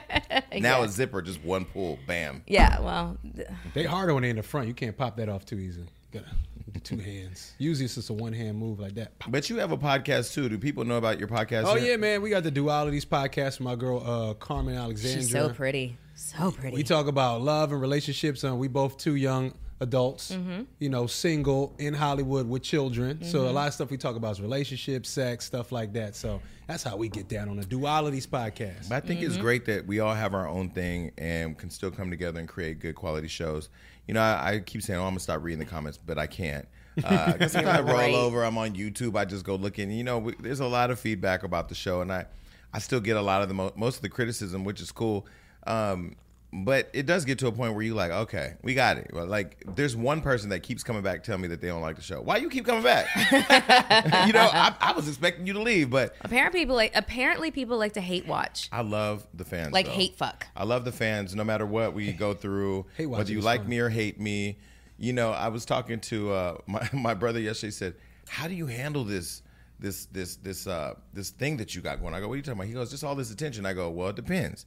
Now 0.59 0.79
Yeah. 0.79 0.86
a 0.86 0.89
zipper, 0.89 1.21
just 1.21 1.43
one 1.43 1.65
pull, 1.65 2.00
bam. 2.07 2.41
Yeah, 2.47 2.79
well, 2.79 3.17
They 3.75 3.83
harder 3.83 4.13
when 4.15 4.24
they're 4.24 4.29
in 4.31 4.38
the 4.38 4.43
front. 4.43 4.67
You 4.67 4.74
can't 4.74 4.97
pop 4.97 5.17
that 5.17 5.29
off 5.29 5.45
too 5.45 5.59
easy. 5.59 5.86
You 6.55 6.63
gotta 6.74 6.79
two 6.79 6.97
hands. 6.97 7.53
Usually 7.57 7.86
it's 7.86 7.95
just 7.95 8.09
a 8.09 8.13
one 8.13 8.33
hand 8.33 8.57
move 8.57 8.79
like 8.79 8.95
that. 8.95 9.12
But 9.29 9.50
you 9.50 9.57
have 9.57 9.71
a 9.71 9.77
podcast 9.77 10.33
too. 10.33 10.50
Do 10.50 10.57
people 10.57 10.86
know 10.86 10.97
about 10.97 11.19
your 11.19 11.27
podcast? 11.27 11.63
Oh 11.65 11.75
yet? 11.75 11.88
yeah, 11.88 11.97
man. 11.97 12.21
We 12.21 12.29
got 12.29 12.43
the 12.43 12.51
Dualities 12.51 13.05
podcast 13.05 13.59
with 13.59 13.62
my 13.62 13.75
girl 13.75 14.03
uh, 14.05 14.33
Carmen 14.36 14.75
Alexandra. 14.75 15.21
she's 15.21 15.31
so 15.31 15.50
pretty. 15.50 15.97
So 16.15 16.51
pretty. 16.51 16.75
We 16.75 16.83
talk 16.83 17.07
about 17.07 17.41
love 17.41 17.71
and 17.71 17.79
relationships. 17.79 18.43
And 18.43 18.59
we 18.59 18.67
both 18.67 18.97
too 18.97 19.15
young 19.15 19.53
adults, 19.79 20.31
Mm-hmm. 20.31 20.63
you 20.79 20.89
know, 20.89 21.05
single 21.07 21.74
in 21.77 21.93
Hollywood 21.93 22.48
with 22.50 22.63
children. 22.63 23.24
So 23.24 23.48
a 23.48 23.51
lot 23.51 23.67
of 23.67 23.74
stuff 23.74 23.91
we 23.91 23.98
talk 23.98 24.15
about 24.15 24.31
is 24.31 24.41
relationships, 24.41 25.10
sex, 25.10 25.46
stuff 25.46 25.72
like 25.72 25.93
that. 25.93 26.15
So 26.15 26.41
that's 26.67 26.84
how 26.84 26.98
we 26.98 27.10
get 27.10 27.27
down 27.27 27.48
on 27.50 27.57
the 27.57 27.65
Dualities 27.65 28.27
podcast. 28.27 28.89
But 28.89 28.96
I 28.96 29.00
think 29.01 29.19
Mm-hmm. 29.19 29.29
it's 29.29 29.38
great 29.38 29.65
that 29.65 29.86
we 29.86 30.00
all 30.00 30.13
have 30.15 30.34
our 30.34 30.48
own 30.48 30.69
thing 30.69 31.12
and 31.17 31.57
can 31.57 31.69
still 31.69 31.91
come 31.91 32.10
together 32.10 32.39
and 32.39 32.48
create 32.50 32.79
good 32.79 32.96
quality 32.96 33.27
shows. 33.27 33.69
You 34.07 34.13
know, 34.13 34.22
I, 34.22 34.53
I 34.55 34.60
keep 34.60 34.81
saying, 34.81 35.00
"Oh, 35.00 35.03
I'm 35.03 35.10
gonna 35.12 35.19
stop 35.19 35.43
reading 35.43 35.60
the 35.60 35.65
comments," 35.65 35.98
but 36.03 36.17
I 36.17 36.27
can't. 36.27 36.67
Because 36.96 37.51
sometimes 37.51 37.77
I 37.79 37.81
roll 37.81 37.98
Right. 37.98 38.13
over, 38.15 38.43
I'm 38.43 38.57
on 38.57 38.74
YouTube, 38.74 39.15
I 39.15 39.25
just 39.25 39.46
go 39.46 39.55
looking. 39.55 39.91
You 39.91 40.03
know, 40.03 40.17
we, 40.17 40.34
there's 40.39 40.62
a 40.62 40.65
lot 40.67 40.89
of 40.89 41.00
feedback 41.00 41.43
about 41.43 41.69
the 41.69 41.75
show, 41.75 42.01
and 42.01 42.12
I, 42.12 42.25
I 42.74 42.79
still 42.79 43.00
get 43.00 43.17
a 43.17 43.22
lot 43.22 43.43
of 43.43 43.48
the 43.50 43.53
mo- 43.53 43.74
most 43.75 43.98
of 43.98 44.01
the 44.01 44.10
criticism, 44.10 44.63
which 44.63 44.81
is 44.81 44.91
cool. 44.91 45.27
Um, 45.67 46.15
but 46.53 46.89
it 46.93 47.05
does 47.05 47.25
get 47.25 47.39
to 47.39 47.47
a 47.47 47.51
point 47.51 47.73
where 47.73 47.83
you 47.83 47.93
like, 47.93 48.11
okay, 48.11 48.53
we 48.61 48.73
got 48.73 48.97
it. 48.97 49.11
Well, 49.13 49.25
like, 49.25 49.63
there's 49.75 49.95
one 49.97 50.21
person 50.21 50.49
that 50.49 50.61
keeps 50.61 50.81
coming 50.81 51.01
back, 51.03 51.23
telling 51.23 51.41
me 51.41 51.49
that 51.49 51.59
they 51.59 51.67
don't 51.67 51.81
like 51.81 51.97
the 51.97 52.01
show. 52.01 52.21
Why 52.21 52.37
you 52.37 52.49
keep 52.49 52.65
coming 52.65 52.83
back? 52.83 53.07
you 54.25 54.33
know, 54.33 54.49
I, 54.51 54.73
I 54.79 54.93
was 54.93 55.07
expecting 55.09 55.45
you 55.45 55.53
to 55.53 55.61
leave, 55.61 55.89
but 55.89 56.15
apparently 56.21 56.61
people 56.61 56.75
like 56.75 56.95
apparently 56.95 57.51
people 57.51 57.77
like 57.77 57.93
to 57.93 58.01
hate 58.01 58.27
watch. 58.27 58.69
I 58.71 58.81
love 58.81 59.27
the 59.33 59.43
fans. 59.43 59.73
Like 59.73 59.87
though. 59.87 59.91
hate 59.91 60.15
fuck. 60.15 60.47
I 60.55 60.63
love 60.63 60.85
the 60.85 60.91
fans 60.91 61.35
no 61.35 61.43
matter 61.43 61.65
what 61.65 61.93
we 61.93 62.13
go 62.13 62.33
through, 62.33 62.85
Hate 62.97 63.07
whether 63.07 63.31
you 63.31 63.41
like 63.41 63.61
fun. 63.61 63.69
me 63.69 63.79
or 63.79 63.89
hate 63.89 64.19
me. 64.19 64.57
You 64.97 65.13
know, 65.13 65.31
I 65.31 65.49
was 65.49 65.65
talking 65.65 65.99
to 66.01 66.31
uh, 66.31 66.57
my 66.67 66.89
my 66.93 67.13
brother 67.13 67.39
yesterday. 67.39 67.71
Said, 67.71 67.95
"How 68.29 68.47
do 68.47 68.53
you 68.53 68.67
handle 68.67 69.03
this 69.03 69.43
this 69.79 70.05
this 70.07 70.37
this 70.37 70.65
uh 70.65 70.93
this 71.13 71.29
thing 71.29 71.57
that 71.57 71.75
you 71.75 71.81
got 71.81 71.99
going?" 71.99 72.13
I 72.13 72.21
go, 72.21 72.29
"What 72.29 72.35
are 72.35 72.37
you 72.37 72.41
talking 72.43 72.59
about?" 72.59 72.67
He 72.67 72.73
goes, 72.73 72.89
"Just 72.89 73.03
all 73.03 73.15
this 73.15 73.31
attention." 73.31 73.65
I 73.65 73.73
go, 73.73 73.89
"Well, 73.89 74.09
it 74.09 74.15
depends. 74.15 74.65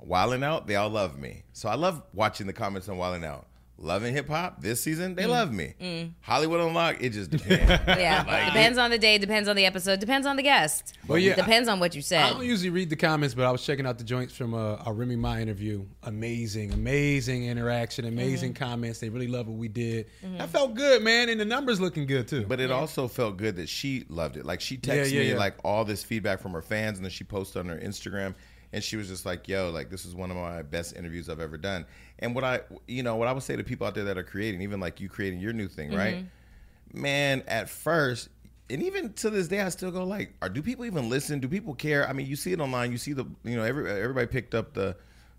Wild 0.00 0.34
'N 0.34 0.42
Out, 0.42 0.66
they 0.66 0.76
all 0.76 0.90
love 0.90 1.18
me, 1.18 1.42
so 1.52 1.68
I 1.68 1.74
love 1.74 2.02
watching 2.14 2.46
the 2.46 2.52
comments 2.52 2.88
on 2.88 2.96
Wild 2.98 3.16
'N 3.16 3.24
Out." 3.24 3.46
Loving 3.80 4.12
hip 4.12 4.26
hop 4.28 4.60
this 4.60 4.80
season, 4.80 5.12
Mm. 5.12 5.16
they 5.18 5.26
love 5.26 5.52
me. 5.52 6.12
Hollywood 6.22 6.60
Unlocked, 6.60 7.00
it 7.00 7.10
just 7.10 7.30
depends. 7.30 7.70
Yeah, 7.86 8.24
Like, 8.26 8.46
depends 8.46 8.76
on 8.76 8.90
the 8.90 8.98
day, 8.98 9.18
depends 9.18 9.48
on 9.48 9.54
the 9.54 9.66
episode, 9.66 10.00
depends 10.00 10.26
on 10.26 10.34
the 10.34 10.42
guest. 10.42 10.94
Well, 11.06 11.16
yeah, 11.16 11.36
depends 11.36 11.68
on 11.68 11.78
what 11.78 11.94
you 11.94 12.02
said. 12.02 12.24
I 12.24 12.30
don't 12.30 12.44
usually 12.44 12.70
read 12.70 12.90
the 12.90 12.96
comments, 12.96 13.36
but 13.36 13.44
I 13.44 13.52
was 13.52 13.64
checking 13.64 13.86
out 13.86 13.96
the 13.96 14.02
joints 14.02 14.34
from 14.34 14.52
uh, 14.52 14.78
our 14.84 14.92
Remy 14.92 15.14
Ma 15.14 15.36
interview. 15.36 15.84
Amazing, 16.02 16.72
amazing 16.72 17.44
interaction, 17.44 18.04
amazing 18.04 18.52
Mm-hmm. 18.52 18.64
comments. 18.64 18.98
They 18.98 19.10
really 19.10 19.28
love 19.28 19.46
what 19.46 19.58
we 19.58 19.68
did. 19.68 20.06
That 20.38 20.48
felt 20.48 20.74
good, 20.74 21.00
man, 21.04 21.28
and 21.28 21.38
the 21.38 21.44
numbers 21.44 21.80
looking 21.80 22.06
good 22.06 22.26
too. 22.26 22.46
But 22.48 22.58
it 22.58 22.72
also 22.72 23.06
felt 23.06 23.36
good 23.36 23.54
that 23.56 23.68
she 23.68 24.04
loved 24.08 24.36
it. 24.36 24.44
Like 24.44 24.60
she 24.60 24.76
texted 24.76 24.96
Yeah, 24.96 25.04
yeah, 25.04 25.20
me 25.20 25.30
yeah. 25.30 25.38
like 25.38 25.54
all 25.62 25.84
this 25.84 26.02
feedback 26.02 26.40
from 26.40 26.50
her 26.50 26.62
fans, 26.62 26.98
and 26.98 27.04
then 27.04 27.12
she 27.12 27.22
posted 27.22 27.60
on 27.60 27.66
her 27.68 27.78
Instagram. 27.78 28.34
And 28.72 28.82
she 28.82 28.96
was 28.96 29.08
just 29.08 29.24
like, 29.24 29.48
"Yo, 29.48 29.70
like 29.70 29.90
this 29.90 30.04
is 30.04 30.14
one 30.14 30.30
of 30.30 30.36
my 30.36 30.62
best 30.62 30.96
interviews 30.96 31.28
I've 31.28 31.40
ever 31.40 31.56
done." 31.56 31.86
And 32.18 32.34
what 32.34 32.44
I, 32.44 32.60
you 32.86 33.02
know, 33.02 33.16
what 33.16 33.28
I 33.28 33.32
would 33.32 33.42
say 33.42 33.56
to 33.56 33.64
people 33.64 33.86
out 33.86 33.94
there 33.94 34.04
that 34.04 34.18
are 34.18 34.24
creating, 34.24 34.62
even 34.62 34.80
like 34.80 35.00
you 35.00 35.08
creating 35.08 35.40
your 35.40 35.52
new 35.52 35.68
thing, 35.68 35.94
right? 35.94 36.16
Mm-hmm. 36.16 37.02
Man, 37.02 37.42
at 37.46 37.68
first, 37.68 38.28
and 38.70 38.82
even 38.82 39.12
to 39.14 39.30
this 39.30 39.48
day, 39.48 39.60
I 39.60 39.68
still 39.68 39.90
go 39.90 40.04
like, 40.04 40.34
"Are 40.42 40.48
do 40.48 40.62
people 40.62 40.84
even 40.84 41.08
listen? 41.08 41.40
Do 41.40 41.48
people 41.48 41.74
care?" 41.74 42.08
I 42.08 42.12
mean, 42.12 42.26
you 42.26 42.36
see 42.36 42.52
it 42.52 42.60
online, 42.60 42.92
you 42.92 42.98
see 42.98 43.12
the, 43.12 43.26
you 43.44 43.56
know, 43.56 43.62
every 43.62 43.90
everybody 43.90 44.26
picked 44.26 44.54
up 44.54 44.74
the 44.74 44.96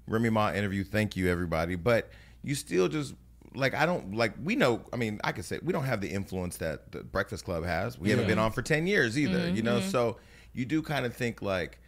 Remy 0.08 0.30
Ma 0.30 0.52
interview. 0.52 0.84
Thank 0.84 1.16
you, 1.16 1.30
everybody, 1.30 1.76
but 1.76 2.10
you 2.44 2.56
still 2.56 2.88
just 2.88 3.14
like 3.56 3.74
I 3.74 3.86
don't 3.86 4.16
like 4.16 4.34
we 4.44 4.56
know 4.56 4.82
I 4.94 4.96
mean 4.96 5.20
I 5.24 5.32
could 5.32 5.46
say 5.46 5.60
we 5.64 5.74
don't 5.74 5.86
have 5.86 6.02
the 6.02 6.10
influence 6.10 6.58
that 6.58 6.92
the 6.92 7.04
Breakfast 7.04 7.46
Club 7.46 7.66
has. 7.66 7.98
We 7.98 8.10
haven't 8.10 8.28
been 8.28 8.40
on 8.40 8.52
for 8.52 8.62
10 8.62 8.88
years 8.88 9.18
either, 9.18 9.40
mm-hmm, 9.40 9.56
you 9.56 9.64
know. 9.64 9.80
Mm-hmm. 9.80 9.90
So 9.90 10.18
you 10.54 10.66
do 10.66 10.82
kind 10.82 11.06
of 11.06 11.16
think 11.16 11.42
like 11.42 11.80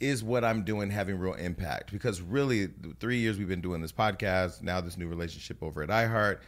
is 0.00 0.22
what 0.22 0.44
I'm 0.44 0.62
doing 0.64 0.90
having 0.90 1.18
real 1.18 1.34
impact 1.34 1.90
because 1.92 2.20
really 2.20 2.66
the 2.66 2.94
3 3.00 3.18
years 3.18 3.38
we've 3.38 3.48
been 3.48 3.60
doing 3.60 3.80
this 3.82 3.92
podcast, 3.92 4.62
now 4.62 4.80
this 4.80 4.96
new 4.96 5.08
relationship 5.08 5.62
over 5.62 5.82
at 5.82 5.88
iHeart, 5.88 6.38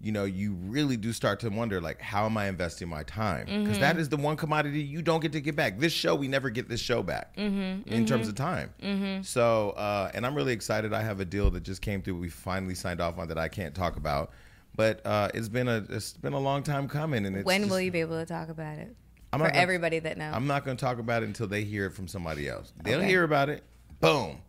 you 0.00 0.12
know, 0.12 0.24
you 0.24 0.52
really 0.54 0.96
do 0.98 1.12
start 1.12 1.40
to 1.40 1.48
wonder 1.48 1.80
like 1.80 2.00
how 2.02 2.26
am 2.26 2.36
I 2.36 2.48
investing 2.48 2.88
my 2.88 3.02
time? 3.04 3.46
Because 3.46 3.78
that 3.78 3.96
is 3.98 4.08
the 4.10 4.16
one 4.18 4.36
commodity 4.36 4.82
you 4.82 5.00
don't 5.00 5.20
get 5.20 5.32
to 5.32 5.40
get 5.40 5.56
back. 5.56 5.78
This 5.78 5.92
show 5.92 6.14
we 6.14 6.28
never 6.28 6.50
get 6.50 6.68
this 6.68 6.80
show 6.80 7.02
back 7.02 7.32
in 7.36 8.04
terms 8.06 8.28
of 8.28 8.34
time. 8.34 9.22
So, 9.24 9.70
uh, 9.70 10.10
and 10.14 10.26
I'm 10.26 10.34
really 10.34 10.52
excited. 10.52 10.92
I 10.92 11.02
have 11.02 11.20
a 11.20 11.24
deal 11.24 11.50
that 11.52 11.62
just 11.62 11.80
came 11.82 12.02
through. 12.02 12.16
We 12.18 12.28
finally 12.28 12.74
signed 12.74 13.00
off 13.00 13.18
on 13.18 13.28
that 13.28 13.38
I 13.38 13.48
can't 13.48 13.74
talk 13.74 13.96
about, 13.96 14.32
but 14.74 15.00
uh, 15.06 15.30
it's 15.32 15.48
been 15.48 15.66
a 15.68 15.84
it's 15.88 16.12
been 16.12 16.34
a 16.34 16.38
long 16.40 16.62
time 16.62 16.88
coming. 16.88 17.24
And 17.24 17.34
it's 17.36 17.46
When 17.46 17.62
just- 17.62 17.70
will 17.70 17.80
you 17.80 17.90
be 17.90 18.00
able 18.00 18.18
to 18.18 18.26
talk 18.26 18.48
about 18.50 18.78
it? 18.78 18.94
I'm 19.36 19.40
For 19.40 19.44
not 19.44 19.52
gonna- 19.52 19.62
everybody 19.62 19.98
that 19.98 20.16
knows. 20.16 20.34
I'm 20.34 20.46
not 20.46 20.64
going 20.64 20.76
to 20.76 20.80
talk 20.82 20.98
about 20.98 21.22
it 21.22 21.26
until 21.26 21.46
they 21.46 21.62
hear 21.62 21.86
it 21.86 21.90
from 21.92 22.08
somebody 22.08 22.48
else. 22.48 22.72
They'll 22.82 23.00
Okay. 23.00 23.08
hear 23.08 23.22
about 23.22 23.50
it. 23.50 23.62
Boom. 24.00 24.40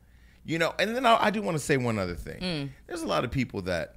You 0.46 0.60
know, 0.60 0.74
and 0.79 0.96
then 0.96 1.06
I, 1.06 1.25
I 1.25 1.29
do 1.29 1.41
want 1.41 1.58
to 1.58 1.63
say 1.63 1.75
one 1.75 2.00
other 2.00 2.15
thing. 2.15 2.39
Mm. 2.39 2.70
There's 2.88 3.01
a 3.01 3.08
lot 3.08 3.24
of 3.25 3.32
people 3.32 3.62
that. 3.63 3.96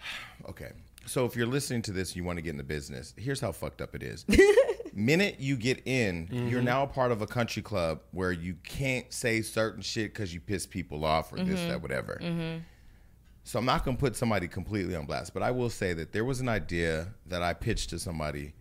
Okay. 0.48 0.70
So 1.06 1.24
if 1.24 1.34
you're 1.34 1.46
listening 1.46 1.82
to 1.82 1.92
this 1.92 2.10
and 2.10 2.16
you 2.16 2.24
want 2.24 2.36
to 2.36 2.42
get 2.42 2.50
in 2.50 2.56
the 2.56 2.62
business, 2.62 3.14
here's 3.16 3.40
how 3.40 3.52
fucked 3.52 3.80
up 3.80 3.94
it 3.94 4.02
is. 4.02 4.24
Minute 4.92 5.36
you 5.40 5.56
get 5.56 5.82
in, 5.86 6.28
you're 6.30 6.58
mm-hmm. 6.58 6.64
now 6.64 6.82
a 6.84 6.86
part 6.86 7.10
of 7.10 7.20
a 7.22 7.26
country 7.26 7.62
club 7.62 8.00
where 8.12 8.32
you 8.32 8.54
can't 8.64 9.12
say 9.12 9.42
certain 9.42 9.82
shit 9.82 10.12
because 10.12 10.32
you 10.32 10.40
piss 10.40 10.66
people 10.66 11.04
off 11.04 11.32
or 11.32 11.36
this, 11.36 11.58
mm-hmm. 11.58 11.68
that, 11.68 11.82
whatever. 11.82 12.20
Mm-hmm. 12.22 12.58
So 13.46 13.60
I'm 13.60 13.64
not 13.64 13.84
going 13.84 13.96
to 13.96 14.00
put 14.00 14.16
somebody 14.16 14.48
completely 14.48 14.96
on 14.96 15.06
blast, 15.06 15.32
but 15.32 15.40
I 15.40 15.52
will 15.52 15.70
say 15.70 15.92
that 15.92 16.10
there 16.10 16.24
was 16.24 16.40
an 16.40 16.48
idea 16.48 17.06
that 17.26 17.42
I 17.42 17.54
pitched 17.54 17.90
to 17.90 17.98
somebody 18.00 18.54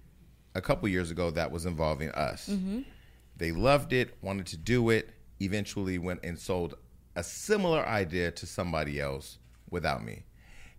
a 0.54 0.62
couple 0.62 0.88
years 0.88 1.10
ago 1.10 1.32
that 1.32 1.50
was 1.50 1.66
involving 1.66 2.12
us. 2.12 2.48
Mm-hmm. 2.48 2.82
They 3.36 3.52
loved 3.52 3.94
it, 3.94 4.16
wanted 4.22 4.46
to 4.46 4.58
do 4.58 4.92
it, 4.92 5.10
eventually 5.42 5.98
went 5.98 6.20
and 6.24 6.38
sold 6.38 6.76
a 7.16 7.24
similar 7.24 7.84
idea 7.84 8.30
to 8.30 8.46
somebody 8.46 9.02
else 9.02 9.40
without 9.72 10.06
me. 10.06 10.24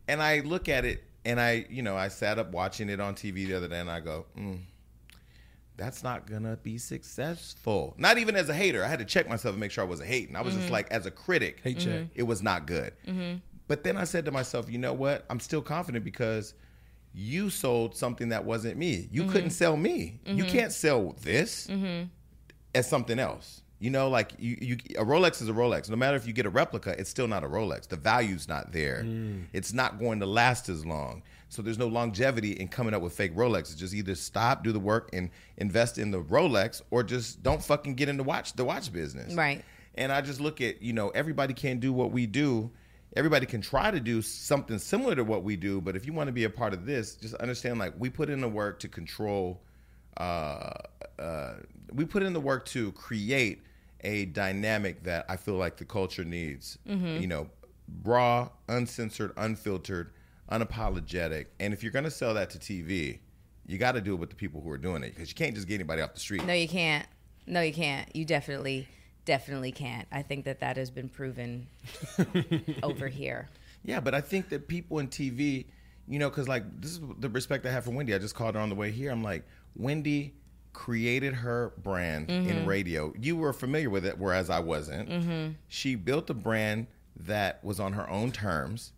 And 0.07 0.23
I 0.23 0.39
look 0.39 0.69
at 0.69 0.85
it 0.85 1.03
and 1.25 1.41
I, 1.41 1.67
you 1.69 1.83
know, 1.83 1.97
I 1.97 2.07
sat 2.07 2.39
up 2.39 2.53
watching 2.53 2.89
it 2.89 3.01
on 3.01 3.17
TV 3.17 3.49
the 3.49 3.55
other 3.55 3.67
day 3.67 3.81
and 3.81 3.91
I 3.91 3.99
go, 3.99 4.27
mm, 4.39 4.61
that's 5.77 6.05
not 6.05 6.31
gonna 6.31 6.57
be 6.63 6.79
successful. 6.79 7.97
Not 7.99 8.19
even 8.19 8.37
as 8.37 8.49
a 8.51 8.55
hater. 8.55 8.85
I 8.85 8.87
had 8.87 9.01
to 9.01 9.05
check 9.05 9.29
myself 9.29 9.55
and 9.55 9.61
make 9.61 9.73
sure 9.73 9.83
I 9.83 9.87
wasn't 9.89 10.11
hating. 10.11 10.37
I 10.37 10.43
was 10.43 10.55
just 10.55 10.67
mm-hmm. 10.67 10.75
like, 10.75 10.93
as 10.93 11.07
a 11.07 11.11
critic, 11.11 11.59
Hate 11.65 11.81
check. 11.81 11.93
Mm-hmm. 11.93 12.13
it 12.15 12.23
was 12.23 12.41
not 12.41 12.69
good. 12.69 12.93
But 13.69 13.83
then 13.85 13.97
I 13.97 14.05
said 14.05 14.25
to 14.27 14.31
myself, 14.31 14.71
you 14.71 14.79
know 14.79 14.93
what? 14.93 15.25
I'm 15.29 15.41
still 15.41 15.63
confident 15.63 16.05
because 16.05 16.55
you 17.13 17.51
sold 17.51 17.97
something 17.97 18.29
that 18.29 18.45
wasn't 18.45 18.77
me. 18.77 19.09
You 19.11 19.23
mm-hmm. 19.23 19.33
couldn't 19.33 19.51
sell 19.51 19.77
me. 19.77 20.21
You 20.25 20.45
mm-hmm. 20.45 20.53
can't 20.53 20.73
sell 20.73 21.17
this 21.23 21.67
mm-hmm. 21.67 22.05
as 22.75 22.89
something 22.89 23.19
else. 23.19 23.63
You 23.79 23.91
know, 23.91 24.09
like 24.09 24.33
you, 24.39 24.57
you, 24.61 24.77
a 24.97 25.05
Rolex 25.05 25.43
is 25.43 25.51
a 25.51 25.53
Rolex. 25.53 25.91
No 25.91 25.97
matter 25.97 26.17
if 26.17 26.27
you 26.27 26.33
get 26.33 26.47
a 26.47 26.51
replica, 26.51 26.99
it's 26.99 27.11
still 27.11 27.29
not 27.29 27.45
a 27.45 27.47
Rolex. 27.47 27.87
The 27.87 27.97
value's 27.97 28.49
not 28.49 28.73
there. 28.73 29.03
Mm. 29.05 29.45
It's 29.53 29.75
not 29.75 29.99
going 29.99 30.21
to 30.21 30.27
last 30.27 30.71
as 30.71 30.87
long. 30.87 31.23
So 31.51 31.61
there's 31.61 31.77
no 31.77 31.87
longevity 31.87 32.53
in 32.53 32.69
coming 32.69 32.95
up 32.95 33.03
with 33.03 33.13
fake 33.13 33.35
Rolexes. 33.37 33.77
Just 33.77 33.93
either 33.93 34.15
stop, 34.15 34.65
do 34.65 34.73
the 34.73 34.81
work, 34.81 35.11
and 35.13 35.31
invest 35.59 35.99
in 35.99 36.11
the 36.11 36.23
Rolex, 36.23 36.81
or 36.91 37.03
just 37.03 37.43
don't 37.43 37.63
fucking 37.63 37.97
get 37.97 38.09
into 38.09 38.23
watch 38.23 38.55
the 38.55 38.65
watch 38.65 38.91
business. 38.91 39.35
Right. 39.35 39.63
And 39.95 40.11
I 40.11 40.23
just 40.23 40.41
look 40.41 40.63
at, 40.63 40.81
you 40.81 40.95
know, 40.95 41.11
everybody 41.11 41.53
can't 41.53 41.79
do 41.79 41.93
what 41.93 42.13
we 42.13 42.27
do. 42.27 42.71
Everybody 43.17 43.47
can 43.47 43.63
try 43.63 43.91
to 43.91 43.99
do 43.99 44.23
something 44.23 44.79
similar 44.79 45.15
to 45.15 45.25
what 45.25 45.43
we 45.43 45.57
do, 45.57 45.81
but 45.81 45.97
if 45.97 46.07
you 46.07 46.13
want 46.13 46.29
to 46.29 46.33
be 46.33 46.45
a 46.45 46.51
part 46.51 46.75
of 46.75 46.87
this, 46.87 47.17
just 47.17 47.35
understand 47.37 47.79
like 47.79 47.95
we 47.99 48.11
put 48.11 48.29
in 48.29 48.41
the 48.41 48.49
work 48.49 48.79
to 48.81 48.89
control 48.89 49.63
uh, 50.17 50.71
uh, 51.19 51.55
we 51.93 52.05
put 52.05 52.23
in 52.23 52.33
the 52.33 52.41
work 52.41 52.67
to 52.67 52.93
create 52.93 53.63
a 54.03 54.27
dynamic 54.27 55.03
that 55.05 55.27
I 55.29 55.37
feel 55.37 55.55
like 55.55 55.77
the 55.77 55.85
culture 55.85 56.25
needs. 56.25 56.79
You 57.21 57.27
know, 57.27 57.49
raw, 58.03 58.49
uncensored, 58.69 59.33
unfiltered, 59.37 60.13
unapologetic. 60.51 61.47
And 61.61 61.73
if 61.73 61.83
you're 61.83 61.93
going 61.93 62.05
to 62.05 62.11
sell 62.11 62.35
that 62.35 62.51
to 62.51 62.59
TV, 62.59 63.19
you 63.67 63.79
got 63.79 63.93
to 63.93 64.01
do 64.01 64.15
it 64.15 64.21
with 64.21 64.31
the 64.31 64.37
people 64.37 64.61
who 64.61 64.71
are 64.71 64.79
doing 64.79 65.03
it 65.03 65.15
because 65.15 65.29
you 65.29 65.35
can't 65.35 65.55
just 65.55 65.67
get 65.67 65.75
anybody 65.77 66.03
off 66.03 66.15
the 66.15 66.21
street. 66.21 66.45
No, 66.45 66.53
you 66.53 66.69
can't. 66.69 67.07
No, 67.47 67.61
you 67.61 67.73
can't. 67.73 68.15
You 68.15 68.25
definitely, 68.25 68.89
definitely 69.27 69.73
can't. 69.73 70.09
I 70.11 70.23
think 70.23 70.47
that 70.47 70.61
that 70.61 70.79
has 70.79 70.91
been 70.91 71.11
proven 71.11 71.67
over 72.83 73.09
here. 73.09 73.51
Yeah, 73.85 74.01
but 74.01 74.15
I 74.15 74.23
think 74.23 74.49
that 74.49 74.67
people 74.67 74.99
in 75.01 75.09
TV, 75.09 75.67
you 76.09 76.19
know, 76.19 76.31
because 76.31 76.49
like 76.49 76.65
this 76.81 76.93
is 76.93 77.01
the 77.19 77.29
respect 77.29 77.67
I 77.67 77.71
have 77.71 77.85
for 77.85 77.91
Wendy. 77.91 78.15
I 78.15 78.19
just 78.19 78.35
called 78.35 78.55
her 78.55 78.61
on 78.61 78.71
the 78.71 78.75
way 78.75 78.91
here. 78.91 79.11
I'm 79.11 79.23
like, 79.23 79.45
Wendy 79.77 80.35
created 80.73 81.35
her 81.35 81.73
brand 81.79 82.31
in 82.31 82.47
mm-hmm. 82.47 82.67
radio. 82.67 83.13
You 83.19 83.37
were 83.37 83.53
familiar 83.53 83.91
with 83.91 84.07
it, 84.07 84.19
whereas 84.19 84.51
I 84.51 84.61
wasn't. 84.61 85.09
Mm-hmm. 85.09 85.53
She 85.69 85.95
built 85.95 86.31
a 86.31 86.35
brand 86.35 86.87
that 87.21 87.63
was 87.65 87.81
on 87.81 87.93
her 87.95 88.09
own 88.09 88.33
terms. 88.33 88.93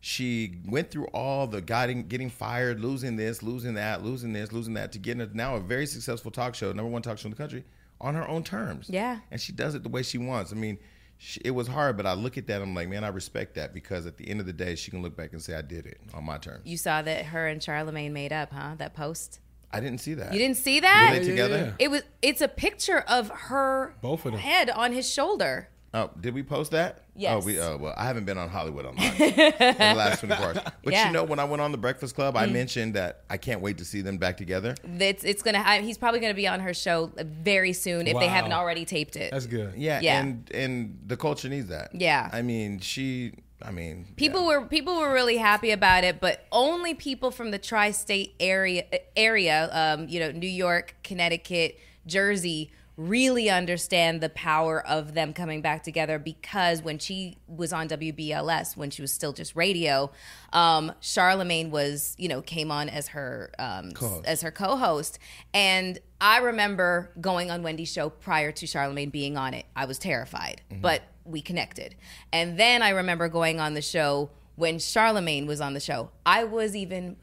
She 0.00 0.60
went 0.66 0.90
through 0.90 1.06
all 1.06 1.46
the 1.46 1.62
getting 1.62 2.08
getting 2.08 2.28
fired, 2.30 2.80
losing 2.80 3.16
this, 3.16 3.42
losing 3.42 3.74
that, 3.74 4.02
losing 4.02 4.32
this, 4.32 4.52
losing 4.52 4.74
that, 4.74 4.92
to 4.92 4.98
get 4.98 5.34
now 5.34 5.56
a 5.56 5.60
very 5.60 5.86
successful 5.86 6.30
talk 6.30 6.54
show, 6.54 6.72
number 6.72 6.90
one 6.90 7.02
talk 7.02 7.18
show 7.18 7.26
in 7.26 7.30
the 7.30 7.36
country, 7.36 7.64
on 8.02 8.14
her 8.14 8.28
own 8.28 8.42
terms. 8.44 8.88
Yeah. 8.90 9.20
and 9.30 9.40
she 9.40 9.52
does 9.52 9.74
it 9.74 9.82
the 9.82 9.88
way 9.88 10.02
she 10.02 10.18
wants. 10.18 10.52
I 10.52 10.56
mean, 10.56 10.76
she, 11.18 11.40
it 11.44 11.52
was 11.52 11.68
hard, 11.68 11.96
but 11.96 12.04
I 12.04 12.14
look 12.14 12.36
at 12.36 12.46
that, 12.48 12.60
I'm 12.60 12.74
like, 12.74 12.88
man, 12.88 13.04
I 13.04 13.08
respect 13.08 13.54
that 13.54 13.72
because 13.72 14.06
at 14.06 14.16
the 14.18 14.28
end 14.28 14.40
of 14.40 14.46
the 14.46 14.52
day, 14.52 14.74
she 14.74 14.90
can 14.90 15.02
look 15.02 15.16
back 15.16 15.32
and 15.32 15.40
say, 15.40 15.54
I 15.54 15.62
did 15.62 15.86
it 15.86 16.00
on 16.12 16.24
my 16.24 16.36
terms. 16.36 16.62
You 16.64 16.76
saw 16.76 17.00
that 17.00 17.26
her 17.26 17.46
and 17.46 17.62
Charlemagne 17.62 18.12
made 18.12 18.32
up, 18.32 18.52
huh? 18.52 18.74
That 18.78 18.92
post. 18.94 19.38
I 19.74 19.80
didn't 19.80 20.00
see 20.00 20.14
that. 20.14 20.32
You 20.34 20.38
didn't 20.38 20.58
see 20.58 20.76
Were 20.78 20.80
that? 20.82 21.10
they 21.20 21.24
together? 21.24 21.56
yeah. 21.78 21.84
It 21.86 21.90
was. 21.90 22.02
It's 22.20 22.42
a 22.42 22.48
picture 22.48 22.98
of 23.08 23.30
her 23.30 23.94
Both 24.02 24.26
of 24.26 24.32
them. 24.32 24.40
head 24.42 24.68
on 24.68 24.92
his 24.92 25.10
shoulder. 25.10 25.68
Oh, 25.94 26.10
did 26.18 26.32
we 26.32 26.42
post 26.42 26.70
that? 26.70 27.04
Yes. 27.14 27.34
Oh, 27.42 27.44
we. 27.44 27.60
Oh, 27.60 27.76
well, 27.76 27.94
I 27.98 28.04
haven't 28.06 28.24
been 28.24 28.38
on 28.38 28.48
Hollywood 28.48 28.86
online 28.86 29.12
in 29.20 29.34
the 29.36 29.94
last 29.94 30.20
24 30.20 30.46
hours. 30.46 30.58
But 30.82 30.92
Yeah. 30.92 31.04
Mm. 31.04 31.06
you 31.08 31.12
know, 31.12 31.24
when 31.24 31.38
I 31.38 31.44
went 31.44 31.60
on 31.60 31.70
the 31.70 31.76
Breakfast 31.78 32.14
Club, 32.14 32.34
I 32.34 32.46
mentioned 32.46 32.94
that 32.94 33.24
I 33.28 33.36
can't 33.36 33.60
wait 33.60 33.76
to 33.78 33.84
see 33.84 34.00
them 34.00 34.16
back 34.16 34.38
together. 34.38 34.74
It's 34.84 35.22
it's 35.22 35.42
gonna. 35.42 35.62
I, 35.64 35.82
he's 35.82 35.98
probably 35.98 36.20
gonna 36.20 36.32
be 36.32 36.48
on 36.48 36.60
her 36.60 36.72
show 36.72 37.12
very 37.18 37.74
soon 37.74 38.06
if 38.06 38.18
they 38.18 38.26
haven't 38.26 38.52
already 38.54 38.84
taped 38.86 39.16
it. 39.16 39.32
That's 39.32 39.46
good. 39.46 39.74
Yeah, 39.76 40.00
Yeah. 40.00 40.20
and 40.20 40.50
and 40.54 40.98
the 41.06 41.16
culture 41.18 41.48
needs 41.50 41.68
that. 41.68 41.94
Yeah. 41.94 42.28
I 42.32 42.40
mean, 42.42 42.78
she. 42.80 43.32
I 43.64 43.70
mean, 43.70 44.06
People 44.16 44.40
yeah. 44.40 44.58
were 44.58 44.66
people 44.66 44.96
were 44.98 45.12
really 45.12 45.36
happy 45.36 45.70
about 45.70 46.02
it, 46.04 46.20
but 46.20 46.46
only 46.50 46.94
people 46.94 47.30
from 47.30 47.50
the 47.52 47.58
tri-state 47.58 48.34
area 48.40 48.84
area, 49.14 49.68
um, 49.72 50.08
you 50.08 50.18
know, 50.18 50.32
New 50.32 50.48
York, 50.48 50.96
Connecticut, 51.04 51.78
Jersey, 52.06 52.72
really 52.96 53.48
understand 53.48 54.20
the 54.20 54.28
power 54.28 54.86
of 54.86 55.14
them 55.14 55.32
coming 55.32 55.62
back 55.62 55.82
together. 55.82 56.18
Because 56.18 56.82
when 56.82 56.98
she 56.98 57.38
was 57.46 57.72
on 57.72 57.88
WBLS, 57.88 58.76
when 58.76 58.90
she 58.90 59.00
was 59.02 59.12
still 59.12 59.32
just 59.32 59.56
radio, 59.56 60.10
um, 60.52 60.92
Charlemagne 61.00 61.70
was, 61.70 62.14
you 62.18 62.28
know, 62.28 62.42
came 62.42 62.70
on 62.70 62.88
as 62.88 63.08
her 63.08 63.50
um, 63.58 63.92
Co-host. 63.92 64.26
as 64.26 64.42
her 64.42 64.50
co-host, 64.50 65.18
and 65.54 65.98
I 66.20 66.38
remember 66.38 67.10
going 67.20 67.50
on 67.50 67.62
Wendy's 67.62 67.90
show 67.92 68.10
prior 68.10 68.52
to 68.52 68.66
Charlemagne 68.66 69.10
being 69.10 69.36
on 69.36 69.54
it. 69.54 69.66
I 69.74 69.86
was 69.86 69.98
terrified, 69.98 70.60
but 70.80 71.02
we 71.24 71.40
connected. 71.40 71.94
And 72.32 72.58
then 72.58 72.82
I 72.82 72.90
remember 72.90 73.28
going 73.28 73.58
on 73.58 73.74
the 73.74 73.82
show 73.82 74.30
when 74.56 74.78
Charlemagne 74.78 75.46
was 75.46 75.60
on 75.60 75.72
the 75.74 75.80
show. 75.80 76.10
I 76.26 76.44
was 76.44 76.76
even 76.76 77.16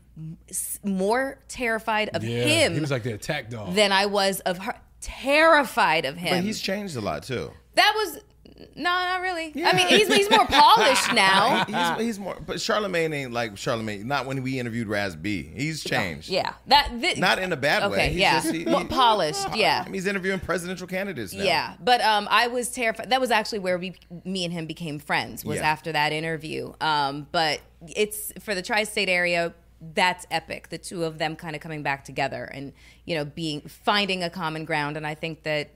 more 0.84 1.39
terrified 1.47 2.10
of 2.13 2.23
Yeah, 2.23 2.43
him 2.43 2.73
he 2.73 2.79
was 2.82 2.91
like 2.91 3.03
the 3.03 3.13
attack 3.13 3.49
dog. 3.49 3.73
than 3.75 3.91
I 3.91 4.05
was 4.08 4.39
of 4.41 4.58
her. 4.60 4.75
Terrified 5.01 6.05
of 6.05 6.17
him. 6.17 6.38
But 6.38 6.43
he's 6.43 6.59
changed 6.62 6.95
a 6.95 7.01
lot 7.01 7.23
too. 7.23 7.51
that 7.75 7.93
was 7.95 8.19
no, 8.75 8.89
not 8.89 9.21
really. 9.21 9.53
I 9.63 9.71
mean, 9.73 9.88
he's 9.88 10.13
he's 10.13 10.29
more 10.29 10.45
polished 10.45 11.13
now. 11.13 11.63
He's, 11.95 12.05
he's 12.05 12.19
more, 12.19 12.38
but 12.45 12.59
Charlemagne 12.59 13.13
ain't 13.13 13.31
like 13.31 13.57
Charlemagne. 13.57 14.05
Not 14.05 14.25
when 14.25 14.43
we 14.43 14.59
interviewed 14.59 14.88
Raz 14.88 15.15
B. 15.15 15.43
He's 15.43 15.81
changed. 15.81 16.27
Yeah, 16.29 16.53
that 16.67 16.91
thi- 16.99 17.19
Not 17.19 17.39
in 17.39 17.53
a 17.53 17.57
bad 17.57 17.89
way. 17.89 17.97
Okay, 17.97 18.09
He's 18.09 18.19
yeah, 18.19 18.41
just- 18.41 18.53
he- 18.53 18.65
More 18.65 18.81
he- 18.81 18.88
polished. 18.88 19.55
Yeah, 19.55 19.85
he's 19.89 20.05
interviewing 20.05 20.39
presidential 20.41 20.88
candidates 20.88 21.33
now. 21.33 21.43
Yeah, 21.43 21.73
but 21.79 22.01
um, 22.01 22.27
I 22.29 22.47
was 22.47 22.69
terrified. 22.69 23.09
That 23.12 23.21
was 23.21 23.31
actually 23.31 23.59
where 23.59 23.77
we, 23.77 23.95
me 24.25 24.43
and 24.43 24.53
him 24.53 24.65
became 24.65 24.99
friends. 24.99 25.45
Was 25.45 25.57
Yeah. 25.59 25.69
after 25.69 25.93
that 25.93 26.12
interview. 26.12 26.73
Um, 26.81 27.27
but 27.31 27.62
it's 27.95 28.33
for 28.41 28.53
the 28.55 28.62
tri-state 28.62 29.07
area. 29.09 29.53
That's 29.81 30.25
epic. 30.29 30.69
The 30.69 30.77
two 30.77 31.03
of 31.03 31.17
them 31.17 31.35
kind 31.35 31.55
of 31.55 31.61
coming 31.61 31.83
back 31.83 32.03
together 32.03 32.43
and 32.43 32.73
you 33.05 33.15
know 33.15 33.25
being 33.25 33.61
finding 33.61 34.23
a 34.23 34.29
common 34.29 34.65
ground. 34.65 34.97
And 34.97 35.07
I 35.07 35.15
think 35.15 35.43
that 35.43 35.71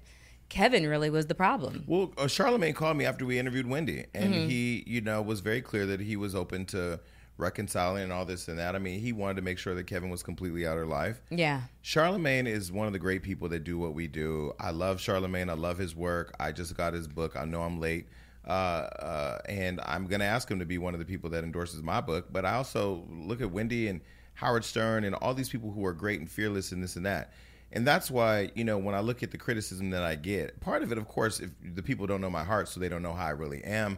Kevin 0.50 0.86
really 0.86 1.10
was 1.10 1.26
the 1.28 1.36
problem. 1.36 1.84
Well, 1.88 2.14
uh, 2.18 2.28
Charlemagne 2.28 2.74
called 2.74 2.98
me 2.98 3.06
after 3.06 3.26
we 3.26 3.40
interviewed 3.40 3.68
Wendy, 3.68 4.06
and 4.14 4.34
he, 4.34 4.84
you 4.86 5.02
know, 5.02 5.22
was 5.22 5.40
very 5.40 5.62
clear 5.62 5.86
that 5.88 6.00
he 6.00 6.16
was 6.16 6.36
open 6.36 6.66
to 6.68 7.00
reconciling 7.38 8.04
and 8.04 8.14
all 8.14 8.26
this 8.26 8.48
and 8.48 8.60
that. 8.60 8.76
I 8.76 8.80
mean, 8.80 9.00
he 9.00 9.12
wanted 9.12 9.38
to 9.38 9.42
make 9.42 9.58
sure 9.58 9.74
that 9.74 9.86
Kevin 9.86 10.10
was 10.10 10.22
completely 10.22 10.68
out 10.68 10.74
of 10.74 10.80
her 10.80 10.86
life. 10.86 11.22
Yeah. 11.32 11.62
Charlemagne 11.82 12.46
is 12.46 12.72
one 12.72 12.86
of 12.86 12.94
the 12.94 13.00
great 13.00 13.24
people 13.24 13.50
that 13.50 13.64
do 13.64 13.78
what 13.78 13.96
we 13.96 14.08
do. 14.08 14.54
I 14.60 14.70
love 14.72 15.02
Charlemagne. 15.02 15.50
I 15.50 15.54
love 15.54 15.78
his 15.78 15.96
work. 15.96 16.36
I 16.40 16.52
just 16.52 16.78
got 16.78 16.94
his 16.94 17.08
book. 17.08 17.36
I 17.36 17.46
know 17.46 17.64
I'm 17.64 17.80
late. 17.80 18.08
Uh, 18.46 18.50
uh, 18.52 19.38
and 19.48 19.80
I'm 19.86 20.08
going 20.08 20.20
to 20.20 20.26
ask 20.26 20.50
him 20.50 20.60
to 20.60 20.66
be 20.66 20.78
one 20.78 20.94
of 20.94 21.00
the 21.00 21.06
people 21.06 21.30
that 21.32 21.44
endorses 21.44 21.82
my 21.82 22.02
book. 22.02 22.28
But 22.32 22.46
I 22.46 22.56
also 22.56 23.06
look 23.10 23.42
at 23.42 23.52
Wendy 23.52 23.88
and 23.88 24.02
Howard 24.36 24.66
Stern 24.66 25.04
and 25.04 25.16
all 25.16 25.34
these 25.34 25.50
people 25.50 25.72
who 25.72 25.86
are 25.86 25.94
great 25.94 26.20
and 26.20 26.30
fearless 26.30 26.72
and 26.72 26.84
this 26.84 26.96
and 26.96 27.06
that. 27.06 27.32
And 27.72 27.88
that's 27.88 28.12
why, 28.12 28.52
you 28.54 28.64
know, 28.64 28.78
when 28.78 28.94
I 28.94 29.00
look 29.00 29.24
at 29.24 29.32
the 29.32 29.38
criticism 29.38 29.90
that 29.92 30.04
I 30.04 30.16
get, 30.16 30.60
part 30.60 30.84
of 30.84 30.92
it, 30.92 30.98
of 30.98 31.08
course, 31.08 31.40
if 31.40 31.50
the 31.74 31.82
people 31.82 32.06
don't 32.06 32.22
know 32.22 32.30
my 32.30 32.44
heart, 32.44 32.68
so 32.68 32.80
they 32.80 32.90
don't 32.90 33.02
know 33.02 33.14
how 33.14 33.26
I 33.26 33.32
really 33.32 33.64
am. 33.64 33.98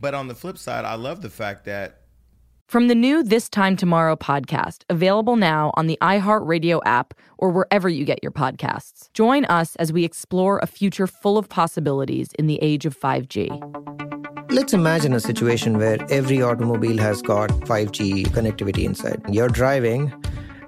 But 0.00 0.14
on 0.14 0.28
the 0.28 0.34
flip 0.34 0.58
side, 0.58 0.84
I 0.84 0.94
love 0.94 1.22
the 1.22 1.30
fact 1.30 1.64
that 1.64 2.02
From 2.68 2.88
the 2.88 2.94
new 2.94 3.22
This 3.22 3.48
Time 3.48 3.78
Tomorrow 3.78 4.16
podcast, 4.16 4.82
available 4.90 5.36
now 5.36 5.70
on 5.72 5.86
the 5.86 5.96
iHeartRadio 6.02 6.82
app 6.84 7.14
or 7.38 7.48
wherever 7.48 7.88
you 7.88 8.04
get 8.04 8.18
your 8.22 8.30
podcasts. 8.30 9.10
Join 9.14 9.46
us 9.46 9.74
as 9.76 9.90
we 9.90 10.04
explore 10.04 10.58
a 10.58 10.66
future 10.66 11.06
full 11.06 11.38
of 11.38 11.48
possibilities 11.48 12.28
in 12.38 12.46
the 12.46 12.58
age 12.60 12.84
of 12.84 12.94
5G. 12.94 13.48
Let's 14.52 14.74
imagine 14.74 15.14
a 15.14 15.20
situation 15.20 15.78
where 15.78 15.96
every 16.10 16.42
automobile 16.42 16.98
has 16.98 17.22
got 17.22 17.48
5G 17.48 18.26
connectivity 18.26 18.84
inside. 18.84 19.22
You're 19.30 19.48
driving 19.48 20.12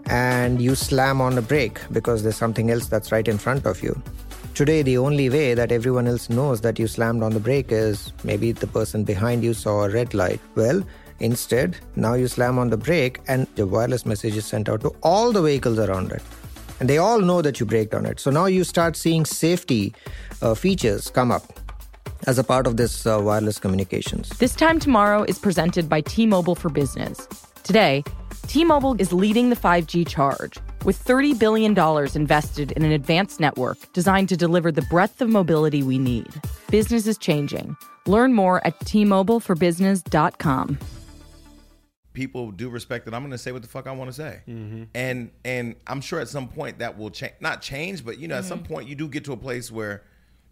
and 0.06 0.62
you 0.62 0.76
slam 0.76 1.20
on 1.20 1.34
the 1.34 1.42
brake 1.42 1.80
because 1.92 2.22
there's 2.22 2.34
something 2.34 2.70
else 2.70 2.86
that's 2.86 3.12
right 3.12 3.28
in 3.28 3.36
front 3.36 3.66
of 3.66 3.82
you. 3.82 4.02
Today, 4.54 4.80
the 4.82 4.96
only 4.96 5.28
way 5.28 5.52
that 5.54 5.70
everyone 5.70 6.06
else 6.06 6.30
knows 6.30 6.62
that 6.62 6.78
you 6.78 6.86
slammed 6.86 7.22
on 7.22 7.32
the 7.32 7.40
brake 7.40 7.70
is 7.70 8.14
maybe 8.24 8.52
the 8.52 8.66
person 8.66 9.04
behind 9.04 9.44
you 9.44 9.52
saw 9.54 9.84
a 9.84 9.90
red 9.90 10.12
light. 10.12 10.40
Well, 10.54 10.82
instead, 11.20 11.76
now 11.96 12.14
you 12.14 12.28
slam 12.28 12.58
on 12.58 12.70
the 12.70 12.76
brake 12.76 13.20
and 13.28 13.46
the 13.54 13.66
wireless 13.66 14.04
message 14.04 14.36
is 14.36 14.46
sent 14.46 14.68
out 14.68 14.80
to 14.82 14.88
all 15.02 15.32
the 15.32 15.42
vehicles 15.42 15.78
around 15.78 16.12
it. 16.12 16.22
And 16.80 16.88
they 16.88 16.98
all 16.98 17.20
know 17.20 17.42
that 17.42 17.60
you 17.60 17.66
braked 17.66 17.94
on 17.94 18.06
it. 18.06 18.18
So 18.18 18.30
now 18.30 18.46
you 18.46 18.64
start 18.64 18.96
seeing 18.96 19.24
safety 19.24 19.94
uh, 20.40 20.54
features 20.54 21.10
come 21.10 21.30
up 21.30 21.60
as 22.26 22.38
a 22.38 22.44
part 22.44 22.66
of 22.66 22.76
this 22.76 23.06
uh, 23.06 23.20
wireless 23.22 23.58
communications. 23.58 24.30
This 24.30 24.54
Time 24.54 24.78
Tomorrow 24.80 25.24
is 25.24 25.38
presented 25.38 25.88
by 25.88 26.00
T 26.00 26.26
Mobile 26.26 26.54
for 26.54 26.68
Business. 26.70 27.26
Today, 27.62 28.02
T 28.46 28.64
Mobile 28.64 29.00
is 29.00 29.12
leading 29.12 29.50
the 29.50 29.56
5G 29.56 30.08
charge 30.08 30.58
with 30.84 31.02
$30 31.04 31.38
billion 31.38 31.78
invested 32.14 32.72
in 32.72 32.82
an 32.84 32.92
advanced 32.92 33.38
network 33.40 33.78
designed 33.92 34.28
to 34.30 34.36
deliver 34.36 34.72
the 34.72 34.82
breadth 34.82 35.20
of 35.20 35.28
mobility 35.28 35.82
we 35.82 35.98
need. 35.98 36.28
Business 36.70 37.06
is 37.06 37.18
changing. 37.18 37.76
Learn 38.06 38.32
more 38.32 38.66
at 38.66 38.80
T-MobileForBusiness.com. 38.80 40.78
people 42.20 42.50
do 42.50 42.68
respect 42.68 43.06
that 43.06 43.14
I'm 43.14 43.22
going 43.22 43.30
to 43.30 43.38
say 43.38 43.50
what 43.50 43.62
the 43.62 43.68
fuck 43.68 43.86
I 43.86 43.92
want 43.92 44.10
to 44.10 44.12
say, 44.12 44.42
mm-hmm. 44.46 44.84
and 44.94 45.30
and 45.42 45.74
I'm 45.86 46.02
sure 46.02 46.20
at 46.20 46.28
some 46.28 46.48
point 46.48 46.80
that 46.80 46.98
will 46.98 47.10
change. 47.10 47.32
Not 47.40 47.62
change, 47.62 48.04
but 48.04 48.18
you 48.18 48.28
know, 48.28 48.36
at 48.36 48.44
some 48.44 48.58
mm-hmm. 48.58 48.74
point 48.74 48.88
you 48.88 48.94
do 48.94 49.08
get 49.08 49.24
to 49.24 49.32
a 49.32 49.38
place 49.38 49.70
where 49.70 50.02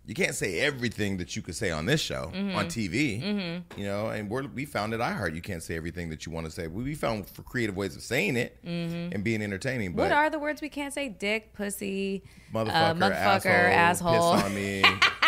you 0.06 0.14
can't 0.14 0.34
say 0.34 0.60
everything 0.60 1.18
that 1.18 1.36
you 1.36 1.42
could 1.42 1.54
say 1.54 1.70
on 1.70 1.84
this 1.84 2.00
show 2.00 2.32
mm-hmm. 2.34 2.56
on 2.56 2.64
TV. 2.68 3.62
You 3.76 3.84
know, 3.84 4.08
and 4.08 4.30
we're, 4.30 4.46
we 4.46 4.64
found 4.64 4.94
at 4.94 5.00
iHeart 5.00 5.34
you 5.34 5.42
can't 5.42 5.62
say 5.62 5.76
everything 5.76 6.08
that 6.08 6.24
you 6.24 6.32
want 6.32 6.46
to 6.46 6.50
say. 6.50 6.66
We, 6.66 6.82
we 6.82 6.94
found 6.94 7.28
for 7.28 7.42
creative 7.42 7.76
ways 7.76 7.94
of 7.94 8.00
saying 8.00 8.36
it 8.36 8.56
and 8.64 9.22
being 9.22 9.42
entertaining. 9.42 9.92
But 9.92 10.04
What 10.04 10.12
are 10.12 10.30
the 10.30 10.38
words 10.38 10.62
we 10.62 10.70
can't 10.70 10.94
say? 10.94 11.10
Dick, 11.10 11.52
pussy, 11.52 12.22
uh, 12.54 12.64
motherfucker, 12.64 12.72
uh, 12.72 12.94
motherfucker, 12.94 13.44
asshole. 13.46 14.34
piss 14.34 14.44
on 14.44 14.54
me, 14.54 14.82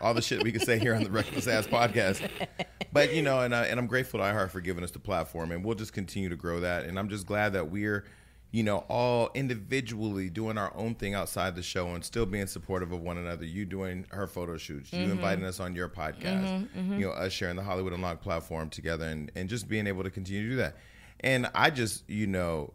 all 0.00 0.14
the 0.14 0.22
shit 0.22 0.42
we 0.42 0.52
can 0.52 0.60
say 0.60 0.78
here 0.78 0.94
on 0.94 1.02
the 1.02 1.10
Reckless 1.10 1.46
Ass 1.46 1.66
podcast. 1.66 2.28
But 2.92 3.12
you 3.12 3.22
know, 3.22 3.40
and 3.40 3.54
I, 3.54 3.66
and 3.66 3.78
I'm 3.80 3.86
grateful 3.86 4.20
to 4.20 4.24
iHeart 4.24 4.50
for 4.50 4.60
giving 4.60 4.84
us 4.84 4.90
the 4.90 4.98
platform, 4.98 5.50
and 5.50 5.64
we'll 5.64 5.74
just 5.74 5.92
continue 5.92 6.28
to 6.28 6.36
grow 6.36 6.60
that. 6.60 6.84
And 6.84 6.98
I'm 6.98 7.08
just 7.08 7.26
glad 7.26 7.54
that 7.54 7.70
we're, 7.70 8.04
you 8.52 8.62
know, 8.62 8.84
all 8.88 9.30
individually 9.34 10.30
doing 10.30 10.58
our 10.58 10.72
own 10.76 10.94
thing 10.94 11.14
outside 11.14 11.56
the 11.56 11.62
show 11.62 11.88
and 11.88 12.04
still 12.04 12.26
being 12.26 12.46
supportive 12.46 12.92
of 12.92 13.00
one 13.00 13.18
another. 13.18 13.44
You 13.44 13.64
doing 13.64 14.06
her 14.10 14.26
photo 14.26 14.56
shoots, 14.56 14.92
you 14.92 15.00
mm-hmm. 15.00 15.12
inviting 15.12 15.44
us 15.44 15.58
on 15.58 15.74
your 15.74 15.88
podcast, 15.88 16.44
mm-hmm, 16.44 16.78
mm-hmm. 16.78 16.98
you 17.00 17.06
know, 17.06 17.12
us 17.12 17.32
sharing 17.32 17.56
the 17.56 17.62
Hollywood 17.62 17.92
Unlocked 17.92 18.22
platform 18.22 18.70
together, 18.70 19.06
and 19.06 19.32
and 19.34 19.48
just 19.48 19.68
being 19.68 19.86
able 19.86 20.04
to 20.04 20.10
continue 20.10 20.44
to 20.44 20.50
do 20.50 20.56
that. 20.56 20.76
And 21.20 21.50
I 21.54 21.70
just, 21.70 22.08
you 22.08 22.26
know, 22.26 22.74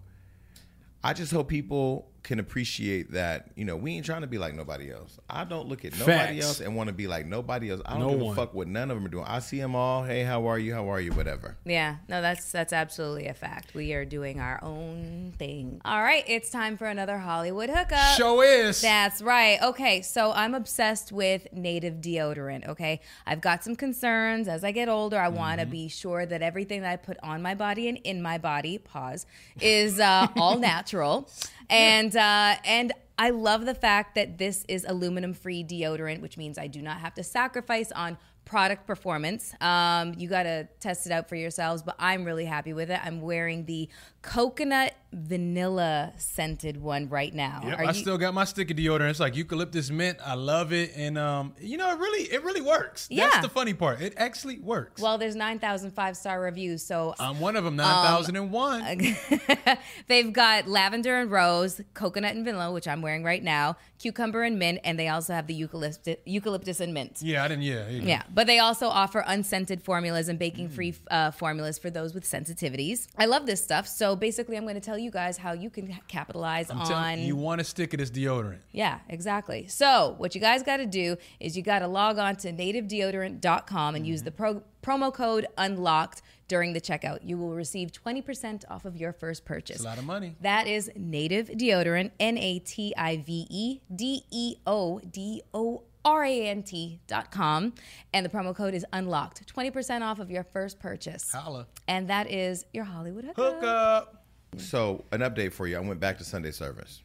I 1.04 1.14
just 1.14 1.32
hope 1.32 1.48
people 1.48 2.10
can 2.24 2.40
appreciate 2.40 3.12
that, 3.14 3.50
you 3.56 3.64
know, 3.66 3.76
we 3.78 3.94
ain't 3.96 4.06
trying 4.06 4.22
to 4.22 4.28
be 4.28 4.38
like 4.38 4.54
nobody 4.54 4.92
else. 4.92 5.18
I 5.30 5.46
don't 5.46 5.68
look 5.68 5.86
at 5.86 5.94
nobody 5.98 6.36
Facts. 6.40 6.46
else 6.46 6.60
and 6.60 6.76
want 6.76 6.88
to 6.88 6.94
be 6.94 7.08
like 7.08 7.26
nobody 7.26 7.72
else. 7.72 7.82
I 7.86 7.92
don't 7.94 8.02
No 8.02 8.10
give 8.10 8.20
one. 8.22 8.34
a 8.34 8.36
fuck 8.36 8.54
what 8.54 8.68
none 8.68 8.92
of 8.92 8.98
them 8.98 9.06
are 9.06 9.10
doing. 9.10 9.26
I 9.26 9.40
see 9.40 9.58
them 9.60 9.74
all. 9.76 10.04
Hey, 10.04 10.24
how 10.24 10.46
are 10.48 10.60
you? 10.60 10.74
How 10.74 10.92
are 10.92 11.00
you? 11.00 11.12
Whatever. 11.14 11.56
Yeah, 11.66 11.96
no, 12.08 12.22
that's 12.22 12.52
that's 12.52 12.74
absolutely 12.74 13.28
a 13.28 13.34
fact. 13.34 13.74
We 13.74 13.94
are 13.94 14.04
doing 14.06 14.40
our 14.40 14.60
own 14.64 15.34
thing. 15.40 15.82
All 15.86 16.02
right, 16.02 16.24
it's 16.28 16.50
time 16.52 16.76
for 16.78 16.88
another 16.88 17.18
Hollywood 17.20 17.70
hookup. 17.70 18.18
Show 18.18 18.42
is. 18.42 18.82
That's 18.82 19.22
right. 19.22 19.58
Okay, 19.62 20.02
so 20.02 20.32
I'm 20.34 20.54
obsessed 20.56 21.12
with 21.12 21.48
native 21.54 21.96
deodorant. 21.96 22.68
Okay, 22.68 23.02
I've 23.26 23.42
got 23.42 23.64
some 23.64 23.76
concerns 23.76 24.48
as 24.48 24.64
I 24.64 24.72
get 24.72 24.90
older. 24.90 25.18
I 25.20 25.30
want 25.30 25.60
to 25.60 25.66
Mm-hmm. 25.66 25.72
be 25.72 25.88
sure 25.90 26.26
that 26.26 26.42
everything 26.42 26.82
that 26.82 26.92
I 26.92 26.96
put 26.96 27.18
on 27.22 27.42
my 27.42 27.54
body 27.54 27.88
and 27.90 27.98
in 28.00 28.22
my 28.22 28.38
body, 28.38 28.78
pause, 28.78 29.26
is 29.62 30.00
uh, 30.00 30.28
all 30.36 30.58
natural, 30.70 31.30
and 31.70 32.16
uh, 32.16 32.56
and. 32.66 32.94
I 33.22 33.32
love 33.32 33.66
the 33.66 33.76
fact 33.76 34.16
that 34.16 34.38
this 34.38 34.64
is 34.70 34.86
aluminum 34.88 35.34
free 35.34 35.62
deodorant, 35.62 36.22
which 36.22 36.38
means 36.38 36.58
I 36.58 36.68
do 36.68 36.82
not 36.82 37.00
have 37.00 37.14
to 37.16 37.24
sacrifice 37.24 37.92
on 37.92 38.18
product 38.50 38.88
performance. 38.88 39.54
Um, 39.62 40.16
you 40.18 40.28
got 40.28 40.44
to 40.44 40.68
test 40.80 41.06
it 41.06 41.12
out 41.12 41.30
for 41.30 41.36
yourselves, 41.36 41.84
but 41.84 41.96
I'm 42.00 42.24
really 42.26 42.46
happy 42.46 42.74
with 42.74 42.90
it. 42.90 43.00
I'm 43.06 43.22
wearing 43.22 43.66
the 43.66 43.88
coconut 44.24 44.94
vanilla 45.14 46.12
scented 46.18 46.76
one 46.82 47.08
right 47.10 47.34
now. 47.34 47.62
Yep, 47.64 47.80
Are 47.80 47.84
I 47.86 47.88
you- 47.90 47.94
still 47.94 48.18
got 48.18 48.34
my 48.34 48.44
stick 48.46 48.72
of 48.72 48.78
deodorant. 48.78 49.12
It's 49.12 49.20
like 49.20 49.36
eucalyptus 49.36 49.92
mint. 49.92 50.18
I 50.26 50.34
love 50.34 50.74
it, 50.74 50.92
and 50.96 51.18
um, 51.18 51.54
you 51.60 51.78
know, 51.78 51.92
it 51.92 52.00
really, 52.00 52.24
it 52.24 52.44
really 52.44 52.62
works. 52.62 53.08
Yeah. 53.12 53.30
That's 53.30 53.44
the 53.44 53.50
funny 53.50 53.74
part. 53.76 54.02
It 54.02 54.14
actually 54.18 54.58
works. 54.60 55.00
Well, 55.02 55.18
there's 55.20 55.36
9,000 55.36 55.92
five 55.92 56.18
star 56.18 56.42
reviews. 56.42 56.84
So 56.84 57.14
I'm 57.20 57.40
one 57.40 57.56
of 57.56 57.64
them. 57.64 57.76
Nine 57.76 58.06
thousand 58.06 58.36
and 58.36 58.52
one. 58.52 58.84
they've 60.08 60.34
got 60.34 60.68
lavender 60.68 61.20
and 61.20 61.30
rose, 61.32 61.82
coconut 61.94 62.36
and 62.36 62.44
vanilla, 62.44 62.72
which 62.72 62.88
I'm 62.88 63.02
wearing 63.04 63.24
right 63.24 63.44
now, 63.44 63.78
cucumber 64.00 64.44
and 64.44 64.58
mint, 64.58 64.80
and 64.84 64.98
they 65.00 65.08
also 65.08 65.34
have 65.34 65.46
the 65.48 65.54
eucalyptus, 65.54 66.18
eucalyptus 66.26 66.80
and 66.80 66.94
mint. 66.94 67.22
yeah, 67.22 67.44
I 67.44 67.48
didn't. 67.48 67.64
Yeah, 67.64 67.88
yeah. 67.90 68.02
Yeah, 68.04 68.24
but 68.39 68.47
they 68.47 68.60
also 68.60 68.88
offer 68.88 69.21
unscented 69.28 69.84
formulas 69.84 70.30
and 70.30 70.39
baking 70.39 70.69
free 70.69 70.95
uh, 71.12 71.30
formulas 71.30 71.78
for 71.78 71.89
those 71.89 72.13
with 72.13 72.23
sensitivities. 72.23 73.06
I 73.17 73.25
love 73.25 73.45
this 73.45 73.62
stuff. 73.62 73.86
So 73.86 74.15
basically, 74.15 74.56
I'm 74.56 74.63
going 74.63 74.75
to 74.75 74.80
tell 74.80 74.97
you 74.97 75.12
guys 75.12 75.36
how 75.38 75.52
you 75.52 75.69
can 75.69 75.93
capitalize 76.08 76.69
I'm 76.69 76.80
on. 76.80 76.88
telling 76.88 77.19
you, 77.19 77.25
you 77.25 77.36
want 77.36 77.60
to 77.60 77.65
stick 77.65 77.93
of 77.93 77.99
this 77.99 78.10
deodorant. 78.10 78.60
Yeah, 78.71 78.99
exactly. 79.10 79.67
So, 79.67 80.15
what 80.19 80.36
you 80.36 80.39
guys 80.39 80.63
got 80.63 80.78
to 80.78 80.86
do 80.86 81.17
is 81.41 81.58
you 81.58 81.63
got 81.63 81.80
to 81.80 81.88
log 81.89 82.17
on 82.17 82.38
to 82.38 82.54
nativedeodorant.com 82.54 83.95
and 83.95 84.08
use 84.08 84.23
the 84.23 84.32
pro- 84.32 84.63
promo 84.82 85.13
code 85.13 85.45
unlocked 85.58 86.21
during 86.47 86.71
the 86.71 86.80
checkout. 86.80 87.19
You 87.21 87.38
will 87.38 87.54
receive 87.54 87.91
20% 87.91 88.63
off 88.69 88.86
of 88.86 88.95
your 88.95 89.12
first 89.12 89.43
purchase. 89.43 89.78
It's 89.78 89.86
a 89.86 89.88
lot 89.88 89.97
of 89.97 90.06
money. 90.06 90.38
That 90.39 90.65
is 90.65 90.89
Native 90.95 91.49
Deodorant, 91.49 92.12
N 92.21 92.38
A 92.38 92.60
T 92.60 92.93
I 92.97 93.17
V 93.17 93.47
E 93.49 93.82
D 93.93 94.23
E 94.32 94.56
O 94.65 94.99
D 94.99 95.41
O 95.54 95.84
R 96.06 96.24
A 96.24 96.48
N 96.48 96.64
T 96.64 97.00
dot 97.08 97.32
com. 97.32 97.74
And 98.14 98.26
the 98.26 98.30
promo 98.30 98.56
code 98.56 98.74
is 98.74 98.86
unlocked. 98.94 99.54
20% 99.54 100.02
off 100.02 100.20
of 100.20 100.32
your 100.32 100.44
first 100.44 100.80
purchase. 100.80 101.32
Holla. 101.32 101.68
And 101.88 102.10
that 102.10 102.32
is 102.32 102.66
your 102.74 102.86
Hollywood 102.86 103.26
hookup. 103.26 103.54
Hook 103.56 103.64
up. 103.64 104.24
So, 104.58 105.04
an 105.12 105.20
update 105.22 105.54
for 105.54 105.68
you. 105.68 105.78
I 105.78 105.80
went 105.80 106.00
back 106.00 106.18
to 106.20 106.24
Sunday 106.24 106.52
service. 106.52 107.04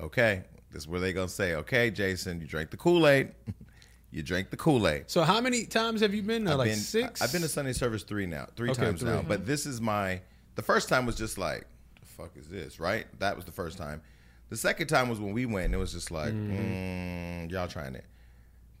Okay. 0.00 0.42
This 0.72 0.82
is 0.82 0.88
where 0.88 1.00
they 1.00 1.12
going 1.12 1.28
to 1.28 1.32
say, 1.32 1.54
okay, 1.54 1.90
Jason, 1.90 2.40
you 2.40 2.46
drank 2.46 2.70
the 2.70 2.76
Kool 2.76 3.06
Aid. 3.06 3.32
you 4.10 4.22
drank 4.22 4.50
the 4.50 4.56
Kool 4.58 4.86
Aid. 4.86 5.04
So 5.06 5.22
how 5.22 5.40
many 5.40 5.64
times 5.64 6.00
have 6.02 6.12
you 6.12 6.22
been 6.22 6.44
there? 6.44 6.52
I've 6.52 6.58
Like 6.58 6.70
been, 6.70 6.78
six. 6.78 7.22
I've 7.22 7.32
been 7.32 7.40
to 7.42 7.48
Sunday 7.48 7.72
service 7.72 8.02
three 8.02 8.26
now, 8.26 8.46
three 8.56 8.70
Okay, 8.70 8.82
times 8.82 9.00
three. 9.00 9.10
now. 9.10 9.22
But 9.26 9.46
this 9.46 9.64
is 9.64 9.80
my. 9.80 10.20
The 10.56 10.62
first 10.62 10.88
time 10.90 11.06
was 11.06 11.16
just 11.16 11.38
like, 11.38 11.66
the 12.00 12.06
fuck 12.06 12.36
is 12.36 12.48
this, 12.48 12.78
right? 12.80 13.06
That 13.20 13.36
was 13.36 13.44
the 13.46 13.52
first 13.52 13.78
time. 13.78 14.02
The 14.50 14.56
second 14.56 14.88
time 14.88 15.08
was 15.08 15.18
when 15.18 15.32
we 15.32 15.46
went, 15.46 15.66
and 15.66 15.74
it 15.74 15.78
was 15.78 15.92
just 15.92 16.10
like, 16.10 16.32
mm, 16.34 17.50
y'all 17.50 17.68
trying 17.68 17.94
it. 17.94 18.04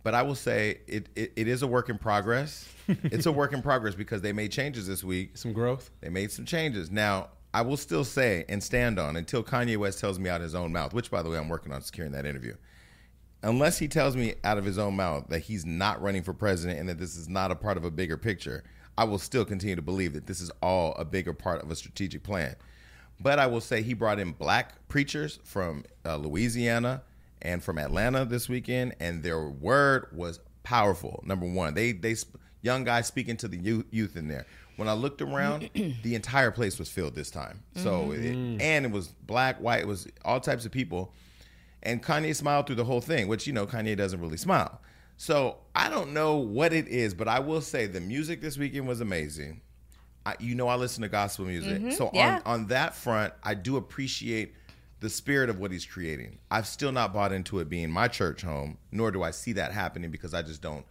But 0.06 0.14
I 0.14 0.22
will 0.22 0.36
say 0.36 0.78
it, 0.86 1.08
it, 1.16 1.32
it 1.34 1.48
is 1.48 1.62
a 1.62 1.66
work 1.66 1.88
in 1.88 1.98
progress. 1.98 2.72
it's 2.86 3.26
a 3.26 3.32
work 3.32 3.52
in 3.52 3.60
progress 3.60 3.96
because 3.96 4.22
they 4.22 4.32
made 4.32 4.52
changes 4.52 4.86
this 4.86 5.02
week. 5.02 5.36
some 5.36 5.52
growth. 5.52 5.90
They 6.00 6.10
made 6.10 6.30
some 6.30 6.44
changes. 6.44 6.92
Now, 6.92 7.30
I 7.52 7.62
will 7.62 7.76
still 7.76 8.04
say 8.04 8.44
and 8.48 8.62
stand 8.62 9.00
on 9.00 9.16
until 9.16 9.42
Kanye 9.42 9.76
West 9.76 9.98
tells 9.98 10.20
me 10.20 10.30
out 10.30 10.36
of 10.36 10.44
his 10.44 10.54
own 10.54 10.72
mouth, 10.72 10.94
which, 10.94 11.10
by 11.10 11.22
the 11.22 11.28
way, 11.28 11.36
I'm 11.36 11.48
working 11.48 11.72
on 11.72 11.82
securing 11.82 12.12
that 12.12 12.24
interview. 12.24 12.54
Unless 13.42 13.78
he 13.78 13.88
tells 13.88 14.14
me 14.14 14.34
out 14.44 14.58
of 14.58 14.64
his 14.64 14.78
own 14.78 14.94
mouth 14.94 15.26
that 15.30 15.40
he's 15.40 15.66
not 15.66 16.00
running 16.00 16.22
for 16.22 16.32
president 16.32 16.78
and 16.78 16.88
that 16.88 16.98
this 16.98 17.16
is 17.16 17.28
not 17.28 17.50
a 17.50 17.56
part 17.56 17.76
of 17.76 17.84
a 17.84 17.90
bigger 17.90 18.16
picture, 18.16 18.62
I 18.96 19.02
will 19.02 19.18
still 19.18 19.44
continue 19.44 19.74
to 19.74 19.82
believe 19.82 20.12
that 20.12 20.28
this 20.28 20.40
is 20.40 20.52
all 20.62 20.94
a 20.94 21.04
bigger 21.04 21.32
part 21.32 21.64
of 21.64 21.70
a 21.72 21.74
strategic 21.74 22.22
plan. 22.22 22.54
But 23.18 23.40
I 23.40 23.48
will 23.48 23.60
say 23.60 23.82
he 23.82 23.92
brought 23.92 24.20
in 24.20 24.34
black 24.34 24.86
preachers 24.86 25.40
from 25.42 25.82
uh, 26.04 26.14
Louisiana 26.14 27.02
and 27.46 27.62
from 27.62 27.78
Atlanta 27.78 28.24
this 28.24 28.48
weekend, 28.48 28.96
and 28.98 29.22
their 29.22 29.48
word 29.48 30.08
was 30.12 30.40
powerful. 30.64 31.22
Number 31.24 31.46
one, 31.46 31.74
they 31.74 31.92
they 31.92 32.16
young 32.60 32.82
guys 32.82 33.06
speaking 33.06 33.36
to 33.38 33.48
the 33.48 33.56
youth, 33.56 33.86
youth 33.90 34.16
in 34.16 34.26
there. 34.26 34.46
When 34.74 34.88
I 34.88 34.92
looked 34.94 35.22
around, 35.22 35.70
the 36.02 36.14
entire 36.16 36.50
place 36.50 36.78
was 36.78 36.90
filled 36.90 37.14
this 37.14 37.30
time. 37.30 37.62
So 37.76 38.08
mm-hmm. 38.08 38.12
it, 38.12 38.34
mm. 38.34 38.60
and 38.60 38.84
it 38.84 38.90
was 38.90 39.08
black, 39.08 39.58
white, 39.60 39.80
it 39.80 39.86
was 39.86 40.08
all 40.24 40.40
types 40.40 40.66
of 40.66 40.72
people. 40.72 41.14
And 41.84 42.02
Kanye 42.02 42.34
smiled 42.34 42.66
through 42.66 42.76
the 42.76 42.84
whole 42.84 43.00
thing, 43.00 43.28
which 43.28 43.46
you 43.46 43.52
know 43.52 43.64
Kanye 43.64 43.96
doesn't 43.96 44.20
really 44.20 44.36
smile. 44.36 44.80
So 45.16 45.58
I 45.74 45.88
don't 45.88 46.12
know 46.12 46.36
what 46.36 46.72
it 46.72 46.88
is, 46.88 47.14
but 47.14 47.28
I 47.28 47.38
will 47.38 47.60
say 47.62 47.86
the 47.86 48.00
music 48.00 48.42
this 48.42 48.58
weekend 48.58 48.88
was 48.88 49.00
amazing. 49.00 49.62
I, 50.26 50.34
you 50.40 50.56
know, 50.56 50.66
I 50.66 50.74
listen 50.74 51.02
to 51.02 51.08
gospel 51.08 51.44
music, 51.44 51.80
mm-hmm. 51.80 51.90
so 51.92 52.10
yeah. 52.12 52.40
on 52.44 52.62
on 52.62 52.66
that 52.66 52.96
front, 52.96 53.32
I 53.44 53.54
do 53.54 53.76
appreciate 53.76 54.56
the 55.00 55.10
spirit 55.10 55.50
of 55.50 55.58
what 55.58 55.70
he's 55.70 55.84
creating. 55.84 56.38
I've 56.50 56.66
still 56.66 56.92
not 56.92 57.12
bought 57.12 57.32
into 57.32 57.58
it 57.58 57.68
being 57.68 57.90
my 57.90 58.08
church 58.08 58.42
home, 58.42 58.78
nor 58.90 59.10
do 59.10 59.22
I 59.22 59.30
see 59.30 59.52
that 59.52 59.72
happening 59.72 60.10
because 60.10 60.34
I 60.34 60.42
just 60.42 60.62
don't. 60.62 60.84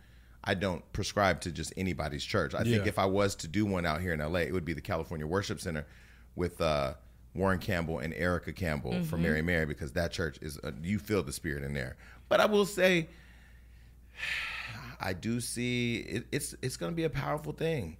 I 0.48 0.54
don't 0.54 0.84
prescribe 0.94 1.41
to 1.41 1.52
just 1.52 1.74
anybody's 1.76 2.24
church. 2.24 2.54
I 2.54 2.63
think 2.63 2.86
if 2.86 3.00
I 3.00 3.06
was 3.06 3.34
to 3.38 3.48
do 3.48 3.65
one 3.65 3.84
out 3.84 4.00
here 4.00 4.13
in 4.13 4.20
LA, 4.20 4.41
it 4.41 4.54
would 4.54 4.63
be 4.63 4.74
the 4.74 4.82
California 4.82 5.26
Worship 5.26 5.60
Center 5.60 5.88
with 6.36 6.62
uh, 6.62 6.94
Warren 7.34 7.58
Campbell 7.58 7.98
and 7.98 8.13
Erica 8.13 8.54
Campbell 8.54 8.91
from 9.06 9.24
Mary 9.24 9.41
Mary 9.41 9.65
because 9.65 9.94
that 9.94 10.12
church 10.12 10.38
is 10.44 10.60
uh, 10.63 10.70
you 10.84 11.00
feel 11.00 11.24
the 11.24 11.34
spirit 11.34 11.63
in 11.63 11.74
there. 11.74 11.98
But 12.30 12.41
I 12.41 12.46
will 12.46 12.65
say, 12.68 13.10
I 15.02 15.13
do 15.13 15.41
see 15.41 15.98
it, 15.98 16.28
it's 16.32 16.54
it's 16.62 16.78
going 16.78 16.91
to 16.91 16.96
be 16.96 17.06
a 17.06 17.10
powerful 17.10 17.52
thing. 17.52 17.98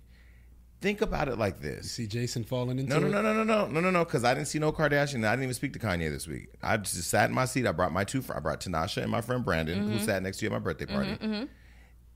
Think 0.82 1.02
about 1.02 1.30
it 1.30 1.38
like 1.38 1.62
this. 1.62 1.86
You 1.98 2.06
See 2.06 2.08
Jason 2.08 2.44
falling 2.44 2.78
into 2.78 2.94
No, 2.94 3.00
no, 3.00 3.08
it? 3.08 3.12
no, 3.12 3.22
no, 3.22 3.34
no, 3.34 3.44
no, 3.44 3.68
no, 3.68 3.80
no, 3.80 3.92
no. 3.92 4.06
Because 4.06 4.24
I 4.24 4.34
didn't 4.34 4.48
see 4.48 4.60
no 4.60 4.72
Kardashian. 4.72 5.26
I 5.26 5.32
didn't 5.32 5.44
even 5.44 5.54
speak 5.54 5.74
to 5.74 5.80
Kanye 5.80 6.12
this 6.12 6.28
week. 6.28 6.50
I 6.62 6.78
just 6.78 7.10
sat 7.10 7.30
in 7.30 7.36
my 7.36 7.46
seat. 7.46 7.66
I 7.66 7.72
brought 7.72 7.92
my 7.92 8.04
two. 8.04 8.22
fr- 8.22 8.36
I 8.36 8.40
brought 8.40 8.60
Tanasha 8.60 9.02
and 9.02 9.12
my 9.12 9.22
friend 9.22 9.44
Brandon, 9.44 9.84
who 9.84 9.96
mm-hmm. 9.96 10.06
sat 10.06 10.22
next 10.22 10.38
to 10.38 10.46
you 10.46 10.52
at 10.52 10.54
my 10.54 10.60
birthday 10.60 10.86
mm-hmm, 10.86 10.96
party, 10.96 11.12
mm-hmm. 11.12 11.44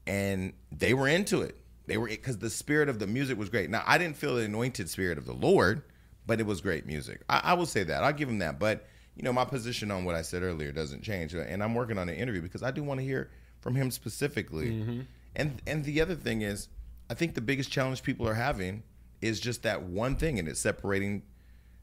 and 0.08 0.54
they 0.72 0.94
were 0.94 1.08
into 1.08 1.42
it. 1.42 1.58
They 1.88 1.98
were 1.98 2.08
because 2.08 2.38
the 2.38 2.50
spirit 2.50 2.90
of 2.90 3.00
the 3.00 3.08
music 3.08 3.38
was 3.38 3.50
great. 3.50 3.70
Now 3.70 3.84
I 3.88 3.98
didn't 3.98 4.18
feel 4.18 4.36
the 4.36 4.44
anointed 4.44 4.90
spirit 4.90 5.18
of 5.18 5.26
the 5.26 5.34
Lord, 5.34 5.82
but 6.28 6.40
it 6.40 6.46
was 6.46 6.62
great 6.62 6.86
music. 6.86 7.22
I, 7.28 7.42
I 7.44 7.54
will 7.54 7.66
say 7.66 7.84
that. 7.84 8.04
I'll 8.04 8.14
give 8.14 8.30
him 8.30 8.40
that. 8.40 8.60
But 8.60 8.86
you 9.16 9.24
know, 9.24 9.34
my 9.34 9.46
position 9.46 9.90
on 9.90 10.06
what 10.06 10.16
I 10.16 10.22
said 10.22 10.44
earlier 10.44 10.72
doesn't 10.72 11.02
change, 11.02 11.34
and 11.34 11.64
I'm 11.64 11.74
working 11.74 11.98
on 11.98 12.08
an 12.08 12.16
interview 12.16 12.42
because 12.42 12.62
I 12.62 12.72
do 12.72 12.84
want 12.84 13.00
to 13.00 13.06
hear 13.06 13.32
from 13.62 13.76
him 13.76 13.90
specifically. 13.90 15.06
And 15.36 15.62
and 15.66 15.84
the 15.84 16.02
other 16.02 16.16
thing 16.16 16.42
is, 16.42 16.68
I 17.10 17.14
think 17.16 17.36
the 17.36 17.42
biggest 17.42 17.72
challenge 17.72 18.04
people 18.04 18.28
are 18.28 18.36
having 18.36 18.84
is 19.22 19.40
just 19.40 19.64
that 19.64 19.84
one 19.84 20.16
thing, 20.16 20.40
and 20.40 20.48
it's 20.48 20.60
separating. 20.60 21.24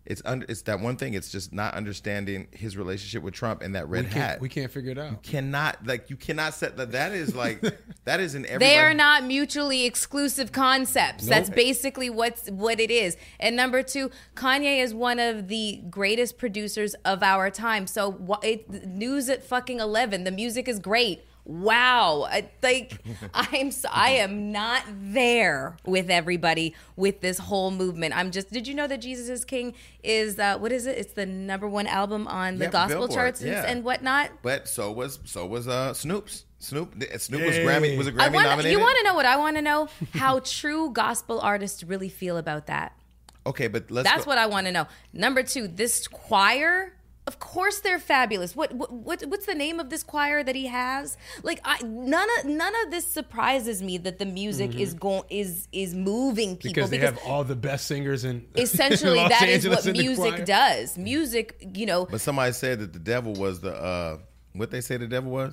It's 0.05 0.23
under. 0.25 0.47
It's 0.49 0.63
that 0.63 0.79
one 0.79 0.97
thing. 0.97 1.15
It's 1.15 1.33
just 1.33 1.53
not 1.53 1.75
understanding 1.75 2.47
his 2.53 2.77
relationship 2.77 3.25
with 3.25 3.35
Trump 3.35 3.61
and 3.61 3.75
that 3.75 3.89
red 3.89 4.05
can't, 4.05 4.15
hat. 4.15 4.41
we 4.41 4.49
can't 4.49 4.71
figure 4.71 4.93
it 4.93 4.99
out. 4.99 5.11
You 5.11 5.19
cannot 5.23 5.85
like 5.85 6.11
you 6.11 6.17
cannot 6.17 6.55
set 6.55 6.77
that. 6.77 6.93
That 6.93 7.11
is 7.11 7.35
like 7.35 7.61
that 8.05 8.21
is 8.21 8.37
in 8.37 8.47
every. 8.47 8.65
They 8.65 8.79
are 8.79 8.95
not 8.95 9.25
mutually 9.25 9.85
exclusive 9.85 10.53
concepts. 10.53 11.27
That's 11.27 11.51
basically 11.51 12.09
what's 12.09 12.49
what 12.49 12.79
it 12.79 12.93
is. 12.93 13.17
And 13.41 13.57
number 13.57 13.83
two, 13.83 14.13
Kanye 14.37 14.81
is 14.81 14.95
one 14.95 15.19
of 15.19 15.49
the 15.49 15.83
greatest 15.91 16.39
producers 16.39 16.95
of 17.05 17.25
our 17.25 17.51
time. 17.51 17.89
So 17.89 18.11
wha- 18.11 18.39
it, 18.45 18.87
news 18.87 19.29
at 19.29 19.43
fucking 19.43 19.81
eleven. 19.81 20.23
The 20.23 20.31
music 20.31 20.69
is 20.69 20.79
great. 20.79 21.25
Wow, 21.49 22.27
I, 22.29 22.49
like 22.61 22.99
I'm 23.35 23.71
so, 23.71 23.89
I 23.93 24.11
am 24.11 24.51
not 24.51 24.83
there 24.89 25.77
with 25.87 26.11
everybody 26.11 26.75
with 26.97 27.21
this 27.21 27.39
whole 27.39 27.71
movement. 27.71 28.17
I'm 28.17 28.33
just. 28.33 28.51
Did 28.51 28.67
you 28.67 28.75
know 28.75 28.89
that 28.89 29.01
Jesus 29.01 29.29
is 29.29 29.45
King 29.45 29.73
is 30.03 30.41
uh, 30.41 30.59
what 30.59 30.73
is 30.73 30.87
it? 30.87 30.99
It's 30.99 31.13
the 31.13 31.25
number 31.25 31.69
one 31.69 31.87
album 31.87 32.27
on 32.27 32.59
the 32.59 32.65
Yeah, 32.65 32.71
gospel 32.73 32.99
Billboard, 33.07 33.15
charts 33.17 33.41
and, 33.43 33.51
yeah. 33.53 33.63
and 33.65 33.85
whatnot. 33.85 34.31
But 34.43 34.67
so 34.69 34.91
was 34.91 35.21
so 35.25 35.47
was 35.47 35.69
uh 35.69 35.95
Snoop's. 35.95 36.45
Snoop 36.59 36.95
Snoop 37.19 37.43
was 37.43 37.55
Grammy 37.59 37.97
was 37.97 38.09
a 38.09 38.11
I 38.11 38.15
Grammy 38.15 38.33
wanna, 38.35 38.49
nominated. 38.49 38.73
you 38.73 38.81
want 38.81 38.97
to 38.99 39.05
know 39.05 39.15
what 39.15 39.27
I 39.27 39.37
want 39.37 39.55
to 39.57 39.63
know? 39.63 39.89
How 40.15 40.41
true 40.41 40.91
gospel 40.91 41.39
artists 41.41 41.85
really 41.85 42.09
feel 42.09 42.39
about 42.39 42.67
that. 42.67 42.99
okay, 43.47 43.69
but 43.69 43.89
let's. 43.91 44.09
That's 44.09 44.25
go- 44.25 44.31
what 44.31 44.39
I 44.39 44.47
want 44.47 44.67
to 44.67 44.73
know. 44.73 44.87
Number 45.13 45.43
two, 45.45 45.69
this 45.69 46.09
choir. 46.09 46.93
Of 47.27 47.41
course, 47.41 47.81
they're 47.81 47.99
fabulous. 47.99 48.55
What, 48.55 48.73
what 48.73 48.93
what 48.93 49.21
what's 49.27 49.47
the 49.47 49.55
name 49.55 49.81
of 49.81 49.91
this 49.91 50.05
choir 50.05 50.45
that 50.45 50.55
he 50.55 50.67
has? 50.67 51.17
Like, 51.43 51.61
I 51.65 51.83
none 51.83 52.29
of 52.39 52.45
none 52.45 52.73
of 52.85 52.93
this 52.93 53.05
surprises 53.05 53.83
me 53.83 53.99
that 53.99 54.21
the 54.21 54.27
music 54.27 54.77
is 54.77 54.95
going 54.95 55.25
is 55.29 55.67
is 55.73 55.93
moving 55.93 56.57
people 56.57 56.75
Because 56.75 56.91
they 56.91 56.99
have 56.99 57.19
all 57.27 57.43
the 57.43 57.57
best 57.57 57.87
singers 57.89 58.25
in 58.25 58.47
essentially 58.55 59.17
Los 59.19 59.31
that 59.31 59.49
is 59.49 59.67
Angeles 59.67 59.87
what 59.87 59.97
music 59.97 60.45
does. 60.45 60.97
Music, 60.97 61.57
you 61.75 61.85
know, 61.87 62.07
But 62.07 62.21
somebody 62.21 62.53
said 62.53 62.79
that 62.79 62.93
the 62.93 63.01
devil 63.01 63.33
was 63.33 63.61
the 63.61 63.75
uh 63.75 64.19
what 64.53 64.71
they 64.71 64.81
say 64.81 64.97
the 64.97 65.09
devil 65.09 65.33
was. 65.33 65.53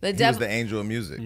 the 0.00 0.12
He 0.12 0.24
was 0.24 0.38
the 0.38 0.50
angel 0.50 0.80
of 0.80 0.86
music. 0.86 1.18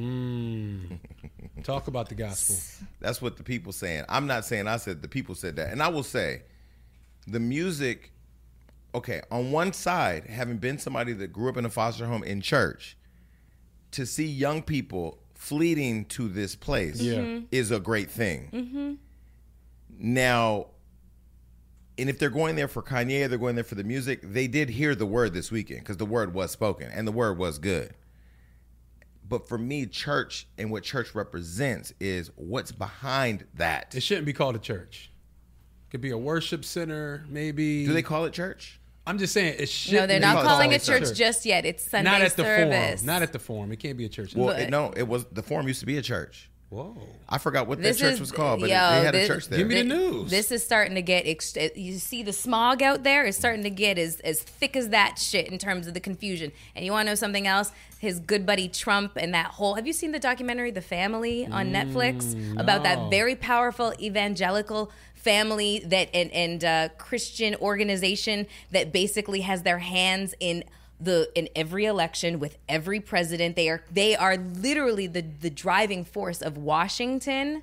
Talk 1.62 1.88
about 1.88 2.08
the 2.10 2.14
gospel. 2.14 2.56
That's 3.00 3.22
what 3.22 3.36
the 3.38 3.42
people 3.42 3.72
saying. 3.72 4.04
I'm 4.08 4.26
not 4.26 4.44
saying 4.44 4.66
I 4.66 4.76
said 4.76 5.00
the 5.00 5.08
people 5.08 5.34
said 5.34 5.56
that. 5.56 5.72
And 5.72 5.82
I 5.82 5.88
will 5.88 6.02
say 6.02 6.42
the 7.26 7.40
music 7.40 8.12
okay, 8.94 9.20
on 9.30 9.52
one 9.52 9.72
side, 9.72 10.26
having 10.26 10.58
been 10.58 10.78
somebody 10.78 11.12
that 11.14 11.32
grew 11.32 11.48
up 11.48 11.56
in 11.56 11.64
a 11.64 11.70
foster 11.70 12.06
home 12.06 12.22
in 12.24 12.40
church, 12.40 12.96
to 13.92 14.06
see 14.06 14.26
young 14.26 14.62
people 14.62 15.18
fleeting 15.34 16.04
to 16.04 16.28
this 16.28 16.54
place 16.54 17.00
Yeah. 17.00 17.14
Mhm. 17.18 17.46
is 17.50 17.70
a 17.70 17.80
great 17.80 18.10
thing. 18.10 18.98
Now, 19.98 20.68
and 21.98 22.08
if 22.08 22.18
they're 22.18 22.30
going 22.30 22.56
there 22.56 22.68
for 22.68 22.82
Kanye, 22.82 23.28
they're 23.28 23.38
going 23.38 23.54
there 23.54 23.64
for 23.64 23.74
the 23.74 23.84
music. 23.84 24.20
They 24.22 24.46
did 24.46 24.70
hear 24.70 24.94
the 24.94 25.06
word 25.06 25.34
this 25.34 25.50
weekend 25.50 25.80
because 25.80 25.98
the 25.98 26.06
word 26.06 26.32
was 26.34 26.50
spoken 26.50 26.90
and 26.90 27.06
the 27.06 27.12
word 27.12 27.36
was 27.38 27.58
good. 27.58 27.94
But 29.28 29.46
for 29.48 29.58
me, 29.58 29.86
church 29.86 30.46
and 30.58 30.70
what 30.70 30.82
church 30.82 31.14
represents 31.14 31.92
is 32.00 32.30
what's 32.36 32.72
behind 32.72 33.44
that. 33.54 33.94
It 33.94 34.00
shouldn't 34.02 34.26
be 34.26 34.32
called 34.32 34.56
a 34.56 34.60
church. 34.60 35.10
It 35.86 35.90
Could 35.90 36.00
be 36.00 36.10
a 36.10 36.18
worship 36.18 36.64
center, 36.64 37.24
maybe. 37.28 37.84
Do 37.86 37.92
they 37.92 38.02
call 38.02 38.24
it 38.24 38.32
church? 38.32 38.79
I'm 39.06 39.18
just 39.18 39.32
saying 39.32 39.56
it 39.58 39.68
should. 39.68 39.94
no, 39.94 40.06
they're 40.06 40.20
They 40.20 40.26
not 40.26 40.44
calling 40.44 40.72
it 40.72 40.82
Sunday 40.82 41.06
church 41.06 41.16
just 41.16 41.46
yet. 41.46 41.64
It's 41.64 41.82
Sunday 41.88 42.10
Not 42.10 42.20
at 42.20 42.36
the 42.36 42.44
service. 42.44 43.00
forum. 43.00 43.06
Not 43.06 43.22
at 43.22 43.32
the 43.32 43.38
forum. 43.38 43.72
It 43.72 43.76
can't 43.80 43.96
be 43.96 44.04
a 44.04 44.08
church. 44.08 44.34
Well, 44.36 44.50
it, 44.50 44.70
no, 44.70 44.92
it 44.96 45.08
was 45.08 45.24
the 45.32 45.42
forum 45.42 45.66
used 45.66 45.80
to 45.80 45.86
be 45.86 45.96
a 45.98 46.02
church. 46.02 46.48
Whoa. 46.68 46.96
I 47.28 47.38
forgot 47.38 47.66
what 47.66 47.82
that 47.82 47.96
church 47.96 48.12
is- 48.12 48.20
was 48.20 48.30
called, 48.30 48.60
but 48.60 48.70
it- 48.70 48.72
yo, 48.74 48.90
they 48.90 49.04
had 49.04 49.14
this- 49.14 49.28
a 49.28 49.32
church 49.32 49.48
there. 49.48 49.58
Give 49.58 49.66
me 49.66 49.74
the 49.82 49.88
news. 49.88 50.30
This 50.30 50.52
is 50.52 50.62
starting 50.62 50.94
to 50.94 51.02
get. 51.02 51.26
Ex- 51.26 51.56
eh, 51.56 51.70
you 51.74 51.94
see 51.98 52.22
the 52.22 52.32
smog 52.32 52.80
out 52.80 53.02
there 53.02 53.24
is 53.24 53.36
starting 53.36 53.64
to 53.64 53.70
get 53.70 53.98
as 53.98 54.20
as 54.20 54.40
thick 54.40 54.76
as 54.76 54.90
that 54.90 55.18
shit 55.18 55.48
in 55.48 55.58
terms 55.58 55.88
of 55.88 55.94
the 55.94 56.00
confusion. 56.00 56.52
And 56.76 56.84
you 56.84 56.92
want 56.92 57.06
to 57.06 57.10
know 57.10 57.16
something 57.16 57.48
else? 57.48 57.72
His 57.98 58.20
good 58.20 58.46
buddy 58.46 58.68
Trump 58.68 59.12
and 59.16 59.34
that 59.34 59.46
whole. 59.46 59.74
Have 59.74 59.86
you 59.86 59.92
seen 59.92 60.12
the 60.12 60.20
documentary 60.20 60.70
The 60.70 60.80
Family 60.80 61.44
on 61.44 61.72
Netflix 61.72 62.34
mm, 62.34 62.60
about 62.60 62.84
no. 62.84 62.84
that 62.84 63.10
very 63.10 63.34
powerful 63.34 63.92
evangelical 64.00 64.92
family 65.22 65.80
that 65.86 66.08
and 66.14 66.30
and 66.32 66.64
uh, 66.64 66.88
Christian 66.98 67.54
organization 67.56 68.46
that 68.70 68.92
basically 68.92 69.40
has 69.42 69.62
their 69.62 69.78
hands 69.78 70.34
in 70.40 70.64
the 71.00 71.30
in 71.34 71.48
every 71.56 71.86
election 71.86 72.38
with 72.38 72.58
every 72.68 73.00
president 73.00 73.56
they 73.56 73.68
are 73.70 73.82
they 73.90 74.14
are 74.14 74.36
literally 74.36 75.06
the 75.06 75.22
the 75.22 75.50
driving 75.50 76.04
force 76.04 76.42
of 76.42 76.58
Washington 76.58 77.62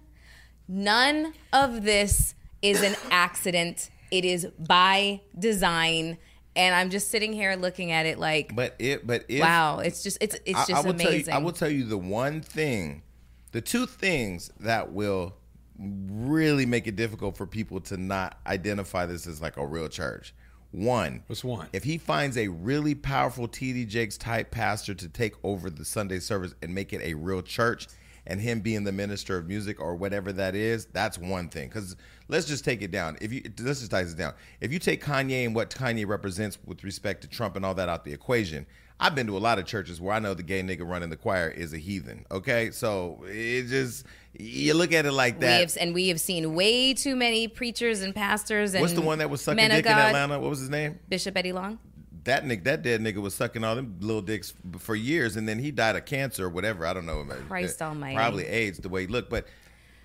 None 0.67 1.34
of 1.54 1.84
this 1.84 2.36
is 2.62 2.82
an 2.82 2.96
accident. 3.12 3.89
It 4.12 4.26
is 4.26 4.48
by 4.60 5.22
design. 5.38 6.17
And 6.56 6.74
I'm 6.74 6.89
just 6.89 7.10
sitting 7.12 7.34
here 7.34 7.56
looking 7.56 7.91
at 7.91 8.06
it 8.06 8.17
like, 8.17 8.56
but 8.56 8.76
it, 8.80 9.06
but 9.06 9.26
if, 9.28 9.41
wow, 9.41 9.80
it's 9.80 10.02
just 10.02 10.17
it's 10.22 10.36
it's 10.46 10.58
I- 10.58 10.65
just 10.65 10.72
I, 10.72 10.82
will 10.82 10.96
amazing. 10.96 11.34
You, 11.34 11.39
I 11.39 11.43
will 11.43 11.52
tell 11.52 11.70
you 11.70 11.86
the 11.86 11.98
one 11.98 12.41
thing, 12.41 13.04
the 13.52 13.62
two 13.62 13.86
things 13.86 14.52
that 14.60 14.91
will 14.91 15.36
really 15.80 16.66
make 16.66 16.88
it 16.88 16.96
difficult 16.96 17.38
for 17.38 17.46
people 17.46 17.80
to 17.82 17.98
not 17.98 18.40
identify 18.48 19.06
this 19.06 19.28
as 19.28 19.42
like 19.42 19.58
a 19.58 19.66
real 19.66 19.88
church. 19.88 20.34
One, 20.72 21.24
What's 21.28 21.44
one? 21.44 21.70
If 21.72 21.84
he 21.84 21.98
finds 21.98 22.38
a 22.38 22.50
really 22.50 22.94
powerful 22.94 23.48
TD 23.48 23.88
Jakes 23.88 24.18
type 24.18 24.52
pastor 24.52 24.94
to 24.96 25.08
take 25.08 25.34
over 25.44 25.70
the 25.70 25.86
Sunday 25.86 26.20
service 26.20 26.54
and 26.62 26.76
make 26.76 26.92
it 26.92 27.02
a 27.02 27.13
real 27.13 27.42
church, 27.42 27.88
and 28.28 28.42
him 28.42 28.60
being 28.60 28.84
the 28.84 28.92
minister 28.92 29.38
of 29.38 29.48
music 29.48 29.80
or 29.80 29.96
whatever 29.96 30.32
that 30.34 30.54
is, 30.54 30.86
that's 30.88 31.18
one 31.18 31.50
thing. 31.50 31.70
Because 31.70 31.96
let's 32.28 32.46
just 32.46 32.66
take 32.66 32.82
it 32.82 32.92
down. 32.92 33.18
If 33.22 33.32
you 33.32 33.42
let's 33.60 33.80
just 33.80 33.92
take 33.92 34.04
this 34.04 34.13
down. 34.13 34.34
If 34.60 34.72
you 34.72 34.80
take 34.80 35.04
Kanye 35.04 35.46
and 35.46 35.56
what 35.56 35.70
Kanye 35.70 36.06
represents 36.06 36.58
with 36.66 36.84
respect 36.84 37.22
to 37.22 37.28
Trump 37.28 37.56
and 37.56 37.66
all 37.66 37.74
that 37.76 37.90
out 37.90 38.04
the 38.04 38.13
equation, 38.13 38.68
I've 38.99 39.13
been 39.13 39.27
to 39.27 39.38
a 39.38 39.39
lot 39.39 39.60
of 39.60 39.65
churches 39.65 40.01
where 40.01 40.13
I 40.13 40.19
know 40.19 40.33
the 40.33 40.41
gay 40.43 40.62
nigga 40.63 40.88
running 40.88 41.10
the 41.10 41.17
choir 41.17 41.49
is 41.49 41.71
a 41.73 41.77
heathen. 41.77 42.25
Okay, 42.31 42.71
so 42.71 43.23
it 43.27 43.67
just 43.67 44.05
you 44.39 44.73
look 44.73 44.91
at 44.91 45.05
it 45.05 45.12
like 45.12 45.36
we 45.36 45.41
that. 45.41 45.60
have, 45.62 45.77
and 45.79 45.93
we 45.93 46.07
have 46.10 46.19
seen 46.19 46.55
way 46.55 46.93
too 46.93 47.15
many 47.15 47.47
preachers 47.47 48.01
and 48.01 48.13
pastors 48.15 48.73
and 48.73 48.81
What's 48.81 48.93
the 48.93 49.01
one 49.01 49.19
that 49.19 49.29
was 49.29 49.41
sucking 49.41 49.69
dick 49.69 49.86
in 49.86 49.91
Atlanta? 49.91 50.39
What 50.39 50.49
was 50.49 50.60
his 50.60 50.69
name? 50.69 50.99
Bishop 51.10 51.38
Eddie 51.38 51.53
Long. 51.53 51.77
that 52.23 52.43
nigga, 52.43 52.63
that 52.65 52.81
dead 52.81 53.01
nigga 53.01 53.17
was 53.17 53.33
sucking 53.36 53.63
all 53.63 53.75
them 53.75 53.97
little 53.99 54.21
dicks 54.21 54.53
for 54.79 54.95
years, 54.95 55.36
and 55.38 55.47
then 55.47 55.60
he 55.60 55.69
died 55.71 55.95
of 55.95 56.05
cancer 56.05 56.45
or 56.45 56.49
whatever. 56.49 56.86
I 56.86 56.93
don't 56.93 57.05
know. 57.05 57.23
Christ 57.47 57.81
Uh, 57.81 57.86
almighty. 57.86 58.15
Probably 58.15 58.45
AIDS 58.47 58.79
the 58.79 58.89
way 58.89 59.01
he 59.01 59.07
looked. 59.07 59.29
But 59.29 59.45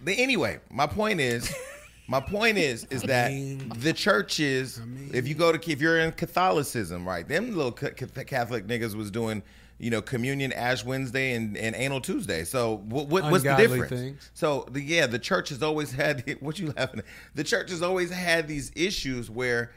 the, 0.03 0.13
anyway, 0.15 0.61
my 0.71 0.87
point 0.87 1.21
is, 1.21 1.53
My 2.09 2.21
point 2.21 2.59
is, 2.59 2.85
is 2.91 3.03
that 3.03 3.31
the 3.81 3.93
churches, 3.93 4.81
if 5.13 5.27
you 5.29 5.35
go 5.35 5.53
to, 5.53 5.71
if 5.71 5.81
you're 5.81 6.01
in 6.01 6.13
Catholicism, 6.13 7.07
right, 7.07 7.27
them 7.27 7.57
little 7.57 7.73
ca- 7.73 7.91
ca- 7.91 8.25
Catholic 8.25 8.67
niggas 8.67 8.95
was 8.95 9.11
doing, 9.11 9.43
you 9.79 9.91
know, 9.91 10.03
communion 10.03 10.53
Ash 10.53 10.85
Wednesday 10.85 11.35
and, 11.35 11.57
and 11.57 11.75
anal 11.77 12.01
Tuesday. 12.01 12.45
So 12.45 12.79
what, 12.89 13.09
what 13.09 13.31
what's 13.31 13.45
the 13.45 13.55
difference? 13.57 13.89
things. 13.91 14.31
So 14.35 14.67
the, 14.71 14.81
yeah, 14.83 15.07
the 15.07 15.19
church 15.19 15.51
has 15.51 15.63
always 15.63 15.93
had 15.93 16.37
what 16.41 16.59
you 16.59 16.73
laughing 16.77 17.01
at? 17.01 17.07
The 17.35 17.45
church 17.45 17.71
has 17.71 17.83
always 17.83 18.11
had 18.11 18.49
these 18.49 18.73
issues 18.75 19.31
where. 19.31 19.71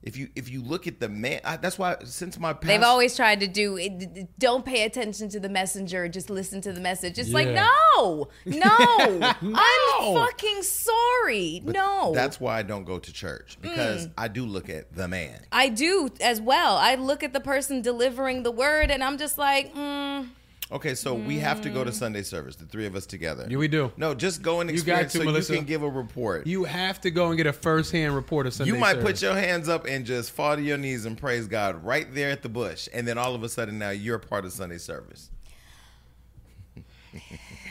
If 0.00 0.16
you 0.16 0.28
if 0.36 0.48
you 0.48 0.62
look 0.62 0.86
at 0.86 1.00
the 1.00 1.08
man, 1.08 1.40
I, 1.44 1.56
that's 1.56 1.76
why 1.76 1.96
since 2.04 2.38
my 2.38 2.52
past, 2.52 2.66
They've 2.68 2.82
always 2.82 3.16
tried 3.16 3.40
to 3.40 3.48
do 3.48 3.76
it. 3.76 4.38
Don't 4.38 4.64
pay 4.64 4.84
attention 4.84 5.28
to 5.30 5.40
the 5.40 5.48
messenger. 5.48 6.06
Just 6.08 6.30
listen 6.30 6.60
to 6.62 6.72
the 6.72 6.80
message. 6.80 7.18
It's 7.18 7.30
like 7.30 7.48
Yeah. 7.48 7.68
no, 7.96 8.28
no. 8.46 9.34
I'm 9.42 10.14
fucking 10.14 10.62
sorry. 10.62 11.62
no, 11.64 12.12
That's 12.14 12.40
why 12.40 12.58
I 12.58 12.62
don't 12.62 12.84
go 12.84 12.98
to 13.00 13.12
church 13.12 13.58
because 13.60 14.06
Mm. 14.06 14.12
I 14.16 14.28
do 14.28 14.46
look 14.46 14.68
at 14.68 14.94
the 14.94 15.08
man. 15.08 15.40
I 15.50 15.68
do 15.68 16.08
as 16.20 16.40
well. 16.40 16.76
I 16.76 16.94
look 16.94 17.22
at 17.24 17.32
the 17.32 17.40
person 17.40 17.82
delivering 17.82 18.44
the 18.44 18.52
word, 18.52 18.90
and 18.92 19.02
I'm 19.02 19.18
just 19.18 19.36
like, 19.36 19.74
mm, 19.74 20.28
Okay, 20.70 20.94
so 20.94 21.14
we 21.14 21.38
have 21.38 21.62
to 21.62 21.70
go 21.70 21.82
to 21.82 21.90
Sunday 21.90 22.20
service, 22.22 22.54
the 22.56 22.66
three 22.66 22.84
of 22.84 22.94
us 22.94 23.06
together. 23.06 23.46
Yeah, 23.48 23.56
we 23.56 23.68
do. 23.68 23.90
No, 23.96 24.14
just 24.14 24.42
go 24.42 24.60
and 24.60 24.68
You 24.70 24.82
got 24.82 25.00
experience 25.00 25.12
to, 25.12 25.18
so 25.20 25.24
Melissa. 25.24 25.52
you 25.54 25.58
can 25.60 25.66
give 25.66 25.82
a 25.82 25.88
report. 25.88 26.46
You, 26.46 26.60
You 26.60 26.64
have 26.64 27.00
to 27.02 27.10
go 27.10 27.28
and 27.28 27.38
get 27.38 27.46
a 27.46 27.54
first-hand 27.54 28.14
report 28.14 28.46
of 28.46 28.52
Sunday 28.52 28.74
You 28.74 28.78
might 28.78 28.96
service. 28.96 29.04
put 29.12 29.22
your 29.22 29.34
hands 29.34 29.68
up 29.70 29.86
and 29.86 30.04
just 30.04 30.30
fall 30.30 30.56
to 30.56 30.62
your 30.62 30.76
knees 30.76 31.06
and 31.06 31.16
praise 31.16 31.46
God 31.46 31.82
right 31.84 32.12
there 32.14 32.30
at 32.30 32.42
the 32.42 32.50
bush, 32.50 32.86
and 32.92 33.08
then 33.08 33.16
all 33.16 33.34
of 33.34 33.42
a 33.42 33.48
sudden 33.48 33.78
now 33.78 33.90
you're 33.90 34.18
part 34.18 34.44
of 34.44 34.52
Sunday 34.52 34.76
service. 34.76 35.30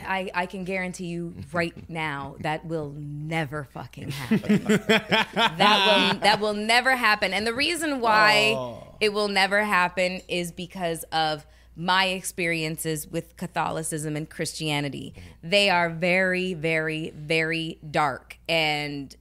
I, 0.07 0.31
I 0.33 0.45
can 0.47 0.63
guarantee 0.63 1.05
you 1.05 1.35
right 1.53 1.87
now 1.89 2.35
that 2.39 2.65
will 2.65 2.93
never 2.97 3.65
fucking 3.65 4.09
happen. 4.09 4.63
that 4.87 6.11
will 6.13 6.19
that 6.21 6.39
will 6.39 6.53
never 6.53 6.95
happen. 6.95 7.33
And 7.33 7.45
the 7.45 7.53
reason 7.53 7.99
why 7.99 8.53
Oh. 8.57 8.95
it 8.99 9.13
will 9.13 9.27
never 9.27 9.63
happen 9.63 10.21
is 10.27 10.51
because 10.51 11.03
of 11.11 11.45
my 11.77 12.07
experiences 12.07 13.07
with 13.07 13.37
Catholicism 13.37 14.15
and 14.15 14.27
Christianity. 14.27 15.13
They 15.43 15.69
are 15.69 15.89
very, 15.89 16.55
very, 16.55 17.11
very 17.11 17.77
dark 17.89 18.37
and 18.49 19.15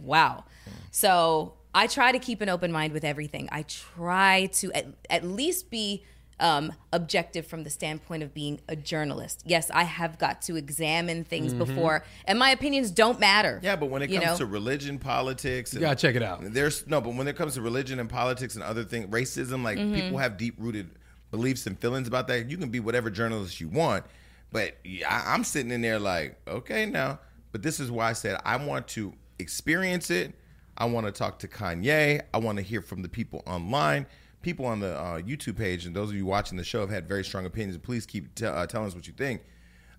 wow. 0.00 0.44
So 0.90 1.52
I 1.74 1.88
try 1.88 2.10
to 2.10 2.18
keep 2.18 2.40
an 2.40 2.48
open 2.48 2.72
mind 2.72 2.94
with 2.94 3.04
everything. 3.04 3.50
I 3.52 3.62
try 3.62 4.46
to 4.54 4.72
at, 4.72 4.86
at 5.10 5.24
least 5.24 5.70
be 5.70 6.04
um, 6.40 6.72
objective 6.92 7.46
from 7.46 7.64
the 7.64 7.70
standpoint 7.70 8.22
of 8.22 8.32
being 8.32 8.60
a 8.68 8.76
journalist. 8.76 9.42
Yes, 9.44 9.70
I 9.70 9.84
have 9.84 10.18
got 10.18 10.42
to 10.42 10.56
examine 10.56 11.24
things 11.24 11.54
before, 11.54 12.04
and 12.26 12.38
my 12.38 12.50
opinions 12.50 12.90
don't 12.90 13.18
matter. 13.18 13.56
Mm-hmm. 13.56 13.64
Yeah, 13.64 13.76
but 13.76 13.90
when 13.90 14.02
it 14.02 14.08
comes 14.08 14.24
know? 14.24 14.36
to 14.38 14.46
religion, 14.46 14.98
politics, 14.98 15.72
and, 15.72 15.80
You 15.80 15.86
gotta 15.86 15.96
check 15.96 16.14
it 16.14 16.22
out. 16.22 16.40
There's 16.42 16.86
no, 16.86 17.00
but 17.00 17.14
when 17.14 17.26
it 17.28 17.36
comes 17.36 17.54
to 17.54 17.62
religion 17.62 18.00
and 18.00 18.08
politics 18.08 18.54
and 18.54 18.62
other 18.62 18.84
things, 18.84 19.06
racism, 19.06 19.62
like 19.62 19.76
Mm-hmm. 19.78 19.94
people 19.94 20.18
have 20.18 20.36
deep 20.38 20.54
rooted 20.58 20.90
beliefs 21.36 21.66
and 21.66 21.78
feelings 21.78 22.08
about 22.08 22.28
that. 22.28 22.50
You 22.50 22.56
can 22.56 22.70
be 22.70 22.80
whatever 22.80 23.10
journalist 23.10 23.60
you 23.60 23.68
want, 23.68 24.04
but 24.52 24.76
I, 24.86 25.24
I'm 25.26 25.44
sitting 25.44 25.70
in 25.70 25.82
there 25.82 25.98
like, 25.98 26.40
okay, 26.48 26.86
now, 26.86 27.18
but 27.52 27.62
this 27.62 27.78
is 27.80 27.90
why 27.90 28.10
I 28.10 28.12
said 28.12 28.40
I 28.44 28.56
want 28.56 28.88
to 28.88 29.12
experience 29.38 30.10
it. 30.10 30.34
I 30.78 30.86
want 30.86 31.06
to 31.06 31.12
talk 31.12 31.38
to 31.40 31.48
Kanye. 31.48 32.20
I 32.34 32.38
want 32.38 32.56
to 32.56 32.62
hear 32.62 32.82
from 32.82 33.02
the 33.02 33.08
people 33.08 33.42
online. 33.46 34.06
People 34.42 34.66
on 34.66 34.80
the 34.80 34.96
uh, 34.96 35.20
YouTube 35.20 35.56
page 35.56 35.86
and 35.86 35.96
those 35.96 36.10
of 36.10 36.16
you 36.16 36.26
watching 36.26 36.56
the 36.56 36.64
show 36.64 36.80
have 36.80 36.90
had 36.90 37.08
very 37.08 37.24
strong 37.24 37.46
opinions. 37.46 37.78
Please 37.78 38.06
keep 38.06 38.34
t- 38.34 38.46
uh, 38.46 38.66
telling 38.66 38.86
us 38.86 38.94
what 38.94 39.06
you 39.06 39.12
think. 39.12 39.42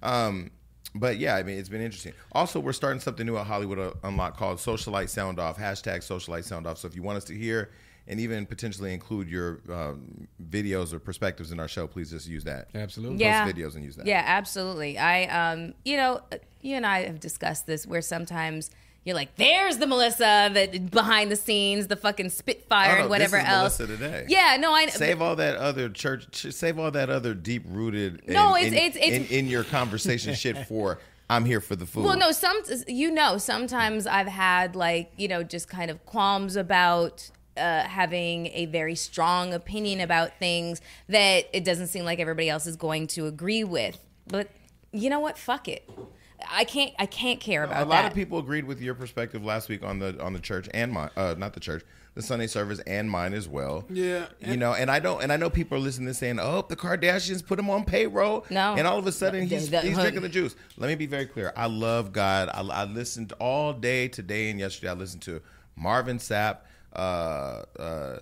Um, 0.04 0.52
but 0.95 1.17
yeah, 1.17 1.36
I 1.36 1.43
mean, 1.43 1.58
it's 1.58 1.69
been 1.69 1.82
interesting. 1.82 2.13
Also, 2.32 2.60
we're 2.60 2.73
starting 2.73 3.00
something 3.00 3.26
new 3.26 3.38
at 3.38 3.45
Hollywood 3.45 3.80
uh, 3.80 3.91
Unlocked 4.04 4.38
called 4.38 4.58
Socialite 4.60 5.10
Sound 5.10 5.39
Off, 5.39 5.58
hashtag 5.58 5.97
Socialite 5.97 6.45
Sound 6.45 6.65
Off. 6.65 6.78
So 6.78 6.88
if 6.88 6.95
you 6.95 7.04
want 7.04 7.17
us 7.17 7.26
to 7.26 7.36
hear 7.36 7.69
and 8.08 8.20
even 8.20 8.46
potentially 8.46 8.93
include 8.93 9.30
your 9.30 9.60
um, 9.70 10.28
videos 10.50 10.93
or 10.93 11.00
perspectives 11.00 11.52
in 11.52 11.60
our 11.60 11.67
show, 11.67 11.88
please 11.88 12.10
just 12.12 12.28
use 12.28 12.43
that. 12.46 12.70
Absolutely. 12.74 13.17
yeah. 13.20 13.43
Post 13.43 13.56
videos 13.56 13.76
and 13.76 13.84
use 13.84 13.96
that. 13.98 14.06
Yeah, 14.06 14.24
absolutely. 14.26 14.98
I, 14.98 15.26
um, 15.26 15.74
you 15.84 15.98
know, 15.98 16.22
you 16.62 16.76
and 16.76 16.86
I 16.86 17.04
have 17.06 17.20
discussed 17.20 17.65
this 17.67 17.86
where 17.86 18.02
sometimes 18.02 18.70
you're 19.04 19.15
like, 19.15 19.36
"There's 19.38 19.78
the 19.78 19.88
Melissa 19.88 20.50
that 20.54 20.91
behind 20.91 21.32
the 21.32 21.36
scenes, 21.38 21.88
the 21.88 21.96
fucking 21.96 22.30
Spitfire 22.30 22.91
Oh, 22.91 22.96
no, 22.96 23.02
and 23.02 23.10
whatever 23.10 23.38
this 23.38 23.46
is 23.46 23.50
else." 23.54 23.80
Melissa 23.80 23.98
today. 23.98 24.26
Yeah, 24.28 24.58
no, 24.60 24.74
I 24.74 24.88
Save 24.88 25.22
all 25.22 25.36
that 25.38 25.56
other 25.56 25.88
church. 25.88 26.52
Save 26.52 26.78
all 26.78 26.91
that 26.91 27.10
other 27.10 27.34
deep 27.34 27.63
rooted. 27.70 28.28
No, 28.28 28.56
in, 28.56 28.74
it's- 28.74 28.74
in, 28.74 28.78
it's- 28.78 28.96
it's- 29.22 29.32
in, 29.32 29.38
in 29.46 29.48
your 29.48 29.63
conversation 29.63 30.34
shit 30.43 30.67
for. 30.67 31.00
I'm 31.30 31.43
here 31.43 31.60
for 31.60 31.76
the 31.76 31.86
food. 31.86 32.06
Well, 32.06 32.17
no, 32.17 32.32
some 32.32 32.62
you 32.88 33.12
know, 33.12 33.38
sometimes 33.38 34.08
I've 34.08 34.28
had 34.30 34.76
like 34.78 35.12
you 35.17 35.28
know 35.28 35.43
just 35.43 35.67
kind 35.67 35.91
of 35.91 36.06
qualms 36.06 36.56
about 36.56 37.30
uh, 37.58 37.84
having 37.88 38.48
a 38.48 38.65
very 38.67 38.96
strong 38.96 39.54
opinion 39.54 40.00
about 40.02 40.38
things 40.39 40.82
that 41.10 41.46
it 41.54 41.63
doesn't 41.63 41.88
seem 41.88 42.06
like 42.06 42.20
everybody 42.20 42.50
else 42.50 42.65
is 42.65 42.76
going 42.76 43.08
to 43.08 43.26
agree 43.28 43.63
with. 43.63 43.98
But 44.28 44.50
you 44.91 45.10
know 45.10 45.20
what? 45.20 45.38
Fuck 45.38 45.67
it. 45.67 45.89
I 46.52 46.65
can't. 46.65 46.93
I 47.00 47.08
can't 47.08 47.39
care 47.39 47.63
about 47.63 47.78
a 47.82 47.89
lot 47.89 48.04
that. 48.04 48.12
of 48.12 48.13
people 48.13 48.38
agreed 48.38 48.65
with 48.65 48.80
your 48.80 48.93
perspective 48.93 49.43
last 49.43 49.70
week 49.70 49.84
on 49.84 49.98
the 49.98 50.22
on 50.24 50.34
the 50.34 50.39
church 50.39 50.70
and 50.72 50.91
my 50.91 51.10
uh, 51.17 51.34
not 51.36 51.54
the 51.54 51.60
church, 51.60 51.84
the 52.13 52.22
Sunday 52.22 52.46
service 52.46 52.80
and 52.86 53.10
mine 53.10 53.34
as 53.34 53.48
well. 53.48 53.86
Yeah, 53.89 54.28
you 54.39 54.56
know, 54.56 54.74
and 54.76 54.91
I 54.91 55.00
don't, 55.00 55.24
and 55.24 55.34
I 55.34 55.38
know 55.38 55.50
people 55.50 55.80
are 55.80 55.82
listening 55.82 56.08
to 56.10 56.13
saying, 56.13 56.38
"Oh, 56.39 56.63
the 56.70 56.76
Kardashians 56.76 57.43
put 57.43 57.58
him 57.58 57.72
on 57.72 57.86
payroll." 57.86 58.46
No. 58.52 58.76
and 58.76 58.86
all 58.86 59.00
of 59.00 59.08
a 59.08 59.12
sudden 59.12 59.48
he's, 59.48 59.72
The- 59.72 59.78
the- 59.78 59.88
he's 59.88 59.98
drinking 59.98 60.22
the 60.22 60.30
juice. 60.30 60.56
Let 60.78 60.89
me 60.89 60.96
be 60.96 61.08
very 61.08 61.26
clear. 61.26 61.52
I 61.58 61.65
love 61.65 62.12
God. 62.13 62.50
I, 62.54 62.62
I 62.62 62.84
listened 62.84 63.34
all 63.39 63.74
day 63.74 64.08
today 64.08 64.52
and 64.52 64.60
yesterday. 64.60 64.91
I 64.91 64.93
listened 64.93 65.24
to 65.24 65.41
Marvin 65.76 66.20
Sapp. 66.20 66.58
Uh, 66.98 67.64
uh, 67.80 68.20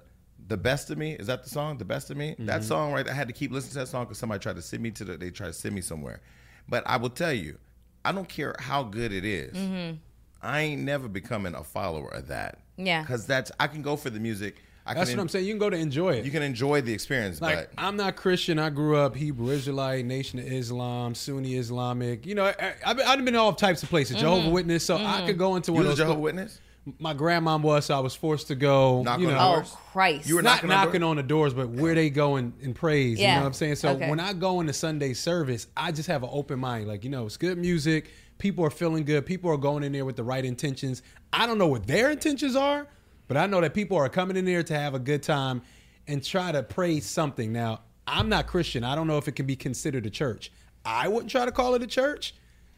the 0.47 0.57
best 0.57 0.91
of 0.91 0.97
me 0.97 1.13
is 1.13 1.27
that 1.27 1.43
the 1.43 1.49
song? 1.49 1.77
The 1.77 1.85
best 1.85 2.11
of 2.11 2.17
me. 2.17 2.35
That 2.39 2.63
song 2.63 2.91
right. 2.91 3.07
I 3.07 3.13
had 3.13 3.27
to 3.27 3.33
keep 3.33 3.51
listening 3.51 3.73
to 3.73 3.79
that 3.79 3.87
song 3.87 4.03
because 4.05 4.17
somebody 4.19 4.39
tried 4.39 4.57
to 4.57 4.61
send 4.61 4.83
me 4.83 4.91
to 4.91 5.03
the. 5.03 5.17
They 5.17 5.31
tried 5.31 5.47
to 5.47 5.53
send 5.53 5.73
me 5.73 5.81
somewhere, 5.81 6.21
but 6.69 6.83
I 6.85 6.97
will 6.97 7.09
tell 7.09 7.33
you, 7.33 7.57
I 8.03 8.11
don't 8.11 8.29
care 8.29 8.55
how 8.59 8.83
good 8.83 9.11
it 9.11 9.25
is. 9.25 9.97
I 10.41 10.61
ain't 10.61 10.81
never 10.83 11.07
becoming 11.07 11.55
a 11.55 11.63
follower 11.63 12.13
of 12.13 12.27
that. 12.27 12.59
Yeah. 12.77 13.01
because 13.01 13.25
that's 13.25 13.51
I 13.59 13.67
can 13.67 13.81
go 13.81 13.95
for 13.95 14.09
the 14.09 14.19
music. 14.19 14.57
I 14.87 14.93
That's 14.93 15.09
can 15.09 15.17
what 15.17 15.23
I'm 15.23 15.29
saying. 15.29 15.45
You 15.45 15.53
can 15.53 15.59
go 15.59 15.71
to 15.71 15.77
enjoy 15.77 16.11
it. 16.13 16.25
You 16.25 16.29
can 16.31 16.43
enjoy 16.43 16.81
the 16.81 16.93
experience, 16.93 17.41
Like 17.41 17.55
but 17.55 17.83
I'm 17.83 17.97
not 17.97 18.15
Christian. 18.15 18.59
I 18.59 18.69
grew 18.69 18.97
up 18.97 19.15
Hebrew 19.15 19.49
Israelite, 19.49 20.05
Nation 20.05 20.37
of 20.37 20.45
Islam, 20.45 21.15
Sunni 21.15 21.55
Islamic. 21.55 22.23
You 22.27 22.35
know, 22.35 22.45
I, 22.45 22.73
I've, 22.85 22.97
been, 22.97 23.07
I've 23.07 23.25
been 23.25 23.35
all 23.35 23.53
types 23.53 23.81
of 23.81 23.89
places. 23.89 24.17
Jehovah 24.17 24.49
Witness, 24.49 24.85
so 24.85 24.97
I 24.97 25.25
could 25.25 25.39
go 25.39 25.55
into 25.55 25.73
one 25.73 25.79
was 25.79 25.87
a 25.87 25.91
of 25.93 25.97
those. 25.97 26.05
Jehovah 26.05 26.19
Witness. 26.21 26.61
My 26.99 27.15
grandmom 27.15 27.61
was, 27.61 27.85
so 27.85 27.95
I 27.95 27.99
was 27.99 28.13
forced 28.13 28.47
to 28.47 28.55
go. 28.55 29.01
Knock 29.01 29.19
you 29.19 29.27
on 29.27 29.33
know, 29.33 29.39
oh 29.39 29.53
doors? 29.55 29.75
Christ! 29.91 30.27
You 30.27 30.35
were 30.35 30.43
not 30.43 30.63
knocking 30.63 30.69
knocking, 30.69 31.03
on 31.03 31.09
on, 31.11 31.15
the 31.17 31.23
doors, 31.23 31.53
but 31.53 31.69
where 31.69 31.95
they 31.95 32.11
go 32.11 32.35
in, 32.35 32.53
in 32.61 32.73
praise. 32.75 33.17
You 33.19 33.25
Yeah. 33.25 33.35
know 33.35 33.41
what 33.41 33.47
I'm 33.47 33.53
saying? 33.53 33.75
So 33.77 33.89
Okay. 33.91 34.07
when 34.07 34.19
I 34.19 34.33
go 34.33 34.59
into 34.61 34.73
Sunday 34.73 35.13
service, 35.13 35.67
I 35.75 35.91
just 35.91 36.07
have 36.07 36.21
an 36.21 36.29
open 36.31 36.59
mind. 36.59 36.87
Like, 36.87 37.03
you 37.03 37.09
know, 37.09 37.25
it's 37.25 37.37
good 37.37 37.57
music. 37.57 38.11
People 38.37 38.63
are 38.65 38.69
feeling 38.69 39.03
good. 39.03 39.25
People 39.25 39.49
are 39.49 39.57
going 39.57 39.83
in 39.83 39.93
there 39.93 40.05
with 40.05 40.15
the 40.15 40.23
right 40.23 40.45
intentions. 40.45 41.01
I 41.33 41.47
don't 41.47 41.57
know 41.57 41.67
what 41.67 41.87
their 41.87 42.11
intentions 42.11 42.55
are, 42.55 42.85
but 43.27 43.35
I 43.37 43.47
know 43.47 43.61
that 43.61 43.73
people 43.73 43.97
are 43.97 44.07
coming 44.09 44.37
in 44.37 44.45
there 44.45 44.61
to 44.61 44.73
have 44.75 44.93
a 44.93 44.99
good 44.99 45.23
time 45.23 45.63
and 46.07 46.23
try 46.23 46.51
to 46.51 46.61
praise 46.61 47.05
something. 47.07 47.51
Now, 47.51 47.79
I'm 48.05 48.29
not 48.29 48.45
Christian. 48.45 48.83
I 48.83 48.93
don't 48.93 49.07
know 49.07 49.17
if 49.17 49.27
it 49.27 49.31
can 49.31 49.47
be 49.47 49.55
considered 49.55 50.05
a 50.05 50.11
church. 50.11 50.51
I 50.85 51.07
wouldn't 51.07 51.31
try 51.31 51.45
to 51.45 51.51
call 51.51 51.73
it 51.73 51.81
a 51.81 51.87
church. 51.87 52.35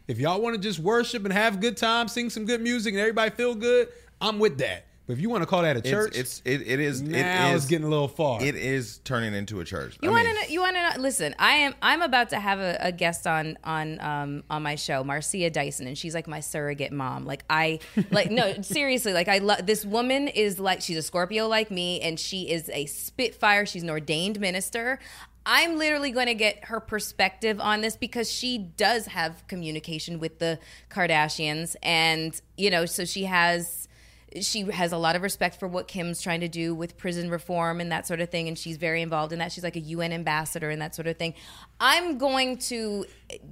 If 0.07 0.19
y'all 0.19 0.41
want 0.41 0.55
to 0.55 0.61
just 0.61 0.79
worship 0.79 1.25
and 1.25 1.33
have 1.33 1.55
a 1.55 1.57
good 1.57 1.75
time, 1.75 2.07
sing 2.07 2.29
some 2.29 2.45
good 2.45 2.61
music, 2.61 2.93
and 2.93 2.99
everybody 2.99 3.31
feel 3.31 3.55
good, 3.55 3.89
I'm 4.21 4.39
with 4.39 4.57
that. 4.59 4.85
But 5.07 5.13
if 5.13 5.21
you 5.21 5.29
want 5.29 5.41
to 5.41 5.45
call 5.45 5.61
that 5.61 5.77
a 5.77 5.81
church, 5.81 6.17
it's 6.17 6.41
it, 6.43 6.67
it 6.67 6.81
is 6.81 7.01
now 7.01 7.51
it 7.51 7.55
it's 7.55 7.65
getting 7.65 7.87
a 7.87 7.89
little 7.89 8.09
far. 8.09 8.43
It 8.43 8.55
is 8.55 8.97
turning 9.05 9.33
into 9.33 9.61
a 9.61 9.65
church. 9.65 9.97
You 10.01 10.11
want 10.11 10.27
to 10.27 10.33
know? 10.33 10.41
You 10.49 10.59
want 10.59 10.75
to 10.75 10.81
know? 10.81 11.01
Listen, 11.01 11.33
I 11.39 11.51
am. 11.53 11.75
I'm 11.81 12.01
about 12.01 12.29
to 12.31 12.39
have 12.39 12.59
a, 12.59 12.77
a 12.81 12.91
guest 12.91 13.25
on 13.25 13.57
on 13.63 14.01
um 14.01 14.43
on 14.49 14.63
my 14.63 14.75
show, 14.75 15.05
Marcia 15.05 15.49
Dyson, 15.49 15.87
and 15.87 15.97
she's 15.97 16.13
like 16.13 16.27
my 16.27 16.41
surrogate 16.41 16.91
mom. 16.91 17.23
Like 17.23 17.45
I 17.49 17.79
like 18.11 18.31
no 18.31 18.53
seriously. 18.61 19.13
Like 19.13 19.29
I 19.29 19.37
love 19.37 19.65
this 19.65 19.85
woman 19.85 20.27
is 20.27 20.59
like 20.59 20.81
she's 20.81 20.97
a 20.97 21.01
Scorpio 21.01 21.47
like 21.47 21.71
me, 21.71 22.01
and 22.01 22.19
she 22.19 22.49
is 22.49 22.69
a 22.73 22.85
Spitfire. 22.85 23.65
She's 23.65 23.83
an 23.83 23.89
ordained 23.89 24.41
minister. 24.41 24.99
I'm 25.49 25.77
literally 25.77 26.11
going 26.11 26.27
to 26.27 26.33
get 26.33 26.65
her 26.65 26.81
perspective 26.81 27.61
on 27.61 27.79
this 27.79 27.95
because 27.95 28.29
she 28.29 28.57
does 28.57 29.05
have 29.05 29.47
communication 29.47 30.19
with 30.19 30.39
the 30.39 30.59
Kardashians, 30.91 31.77
and 31.81 32.39
you 32.57 32.69
know, 32.69 32.85
so 32.85 33.05
she 33.05 33.23
has 33.23 33.87
she 34.41 34.63
has 34.63 34.91
a 34.91 34.97
lot 34.97 35.15
of 35.15 35.21
respect 35.21 35.57
for 35.57 35.69
what 35.69 35.87
Kim's 35.87 36.21
trying 36.21 36.41
to 36.41 36.49
do 36.49 36.75
with 36.75 36.97
prison 36.97 37.29
reform 37.29 37.79
and 37.79 37.89
that 37.93 38.05
sort 38.05 38.19
of 38.19 38.29
thing, 38.29 38.49
and 38.49 38.59
she's 38.59 38.75
very 38.75 39.01
involved 39.01 39.31
in 39.31 39.39
that. 39.39 39.53
She's 39.53 39.63
like 39.63 39.77
a 39.77 39.79
UN 39.79 40.11
ambassador 40.11 40.69
and 40.69 40.81
that 40.81 40.93
sort 40.93 41.07
of 41.07 41.15
thing. 41.15 41.33
I'm 41.79 42.17
going 42.17 42.57
to 42.57 43.05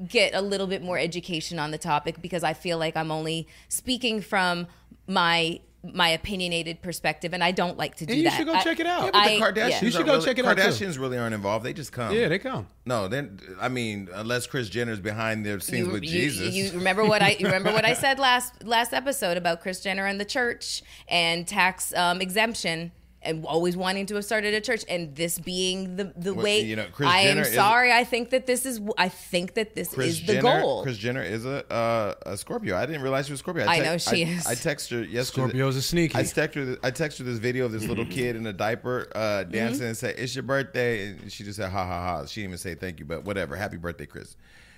get 0.06 0.36
a 0.36 0.42
little 0.42 0.68
bit 0.68 0.84
more 0.84 1.00
education 1.00 1.60
on 1.60 1.72
the 1.72 1.78
topic 1.78 2.22
because 2.22 2.44
I 2.44 2.52
feel 2.52 2.78
like 2.78 2.98
I'm 2.98 3.10
only 3.10 3.48
speaking 3.70 4.20
from 4.20 4.68
my 5.08 5.62
my 5.94 6.10
opinionated 6.10 6.82
perspective, 6.82 7.34
and 7.34 7.44
I 7.44 7.52
don't 7.52 7.78
like 7.78 7.96
to 7.98 8.06
do 8.06 8.14
And 8.14 8.22
you 8.24 8.30
that. 8.30 8.38
should 8.38 8.48
go 8.48 8.54
I- 8.54 8.64
check 8.64 8.80
it 8.80 8.88
out. 8.88 9.06
Yeah, 9.06 9.12
but 9.12 9.16
I- 9.20 9.36
the 9.36 9.42
Kardashians, 9.42 9.70
yeah. 9.70 9.82
You 9.84 9.92
should 9.92 10.06
go 10.06 10.14
really, 10.14 10.26
check 10.26 10.38
it 10.40 10.46
out, 10.46 10.58
too. 10.58 10.64
Kardashians 10.64 11.00
really 11.00 11.18
aren't 11.18 11.36
involved. 11.36 11.66
They 11.66 11.74
just 11.74 11.92
come. 11.92 12.14
Yeah, 12.14 12.28
they 12.28 12.40
come. 12.40 12.68
No, 12.86 13.08
then 13.08 13.40
I 13.60 13.68
mean, 13.70 14.10
unless 14.14 14.48
Kris 14.48 14.70
Jenner's 14.70 15.00
behind 15.00 15.46
their 15.46 15.60
scenes 15.60 15.88
you, 15.88 15.94
with 15.94 16.04
you- 16.04 16.10
Jesus. 16.10 16.54
You, 16.54 16.72
remember 16.78 17.04
what 17.06 17.22
I 17.22 17.36
remember 17.42 17.72
what 17.72 17.86
I 17.86 17.94
said 18.06 18.20
last 18.20 18.64
last 18.64 18.94
episode 18.94 19.38
about 19.38 19.62
Kris 19.62 19.82
Jenner 19.82 20.06
and 20.06 20.20
the 20.20 20.26
church 20.26 20.84
and 21.08 21.48
tax 21.48 21.94
um, 21.96 22.22
exemption 22.22 22.92
and 23.26 23.46
always 23.46 23.76
wanting 23.76 24.06
to 24.08 24.16
have 24.16 24.26
started 24.26 24.54
a 24.54 24.62
church 24.62 24.84
and 24.88 25.16
this 25.16 25.38
being 25.40 25.96
the 25.96 26.14
the 26.16 26.34
Well, 26.34 26.44
way. 26.46 26.62
you 26.62 26.76
know, 26.76 26.86
Kris 26.92 27.10
I 27.10 27.24
Jenner 27.24 27.42
am 27.42 27.48
is- 27.48 27.54
sorry. 27.54 27.92
I 27.92 28.04
think 28.04 28.30
that 28.30 28.46
this 28.48 28.66
is 28.66 28.80
I 28.98 29.10
think 29.10 29.56
that 29.56 29.76
this 29.76 29.94
Kris 29.94 30.08
is 30.08 30.22
the 30.26 30.34
Jenner, 30.36 30.62
goal. 30.62 30.84
Kris 30.84 30.98
Jenner 30.98 31.24
is 31.24 31.46
a 31.46 31.66
uh, 31.74 32.14
a 32.26 32.38
Scorpio. 32.38 32.76
I 32.78 32.86
didn't 32.86 33.02
realize 33.02 33.26
she 33.26 33.34
was 33.34 33.40
Scorpio. 33.40 33.68
I 33.68 33.80
tex- 33.80 33.86
know 33.86 33.98
she 34.16 34.26
I, 34.26 34.28
is. 34.30 34.48
I 34.48 34.56
texted 34.56 34.90
her 34.92 35.04
yesterday. 35.04 35.54
Scorpios 35.58 35.78
are 35.78 35.82
sneaky. 35.82 36.18
I 36.18 36.22
texted 36.24 36.68
her. 36.68 36.78
I 36.84 36.92
texted 36.92 37.20
her 37.20 37.24
this 37.26 37.40
video 37.40 37.66
of 37.66 37.72
this 37.72 37.86
little 37.86 38.06
kid 38.18 38.36
in 38.36 38.46
a 38.48 38.54
diaper 38.54 39.08
uh, 39.16 39.20
Mm-hmm. 39.20 39.52
dancing 39.52 39.88
and 39.88 39.98
said, 39.98 40.16
"It's 40.18 40.36
your 40.36 40.44
birthday," 40.44 41.08
and 41.10 41.32
she 41.32 41.44
just 41.44 41.58
said, 41.58 41.70
"Ha 41.72 41.86
ha 41.86 42.02
ha." 42.20 42.26
She 42.26 42.42
didn't 42.42 42.52
even 42.52 42.58
say 42.60 42.76
thank 42.76 43.00
you, 43.00 43.06
but 43.06 43.26
whatever. 43.26 43.56
Happy 43.56 43.78
birthday, 43.78 44.06
Kris. 44.06 44.36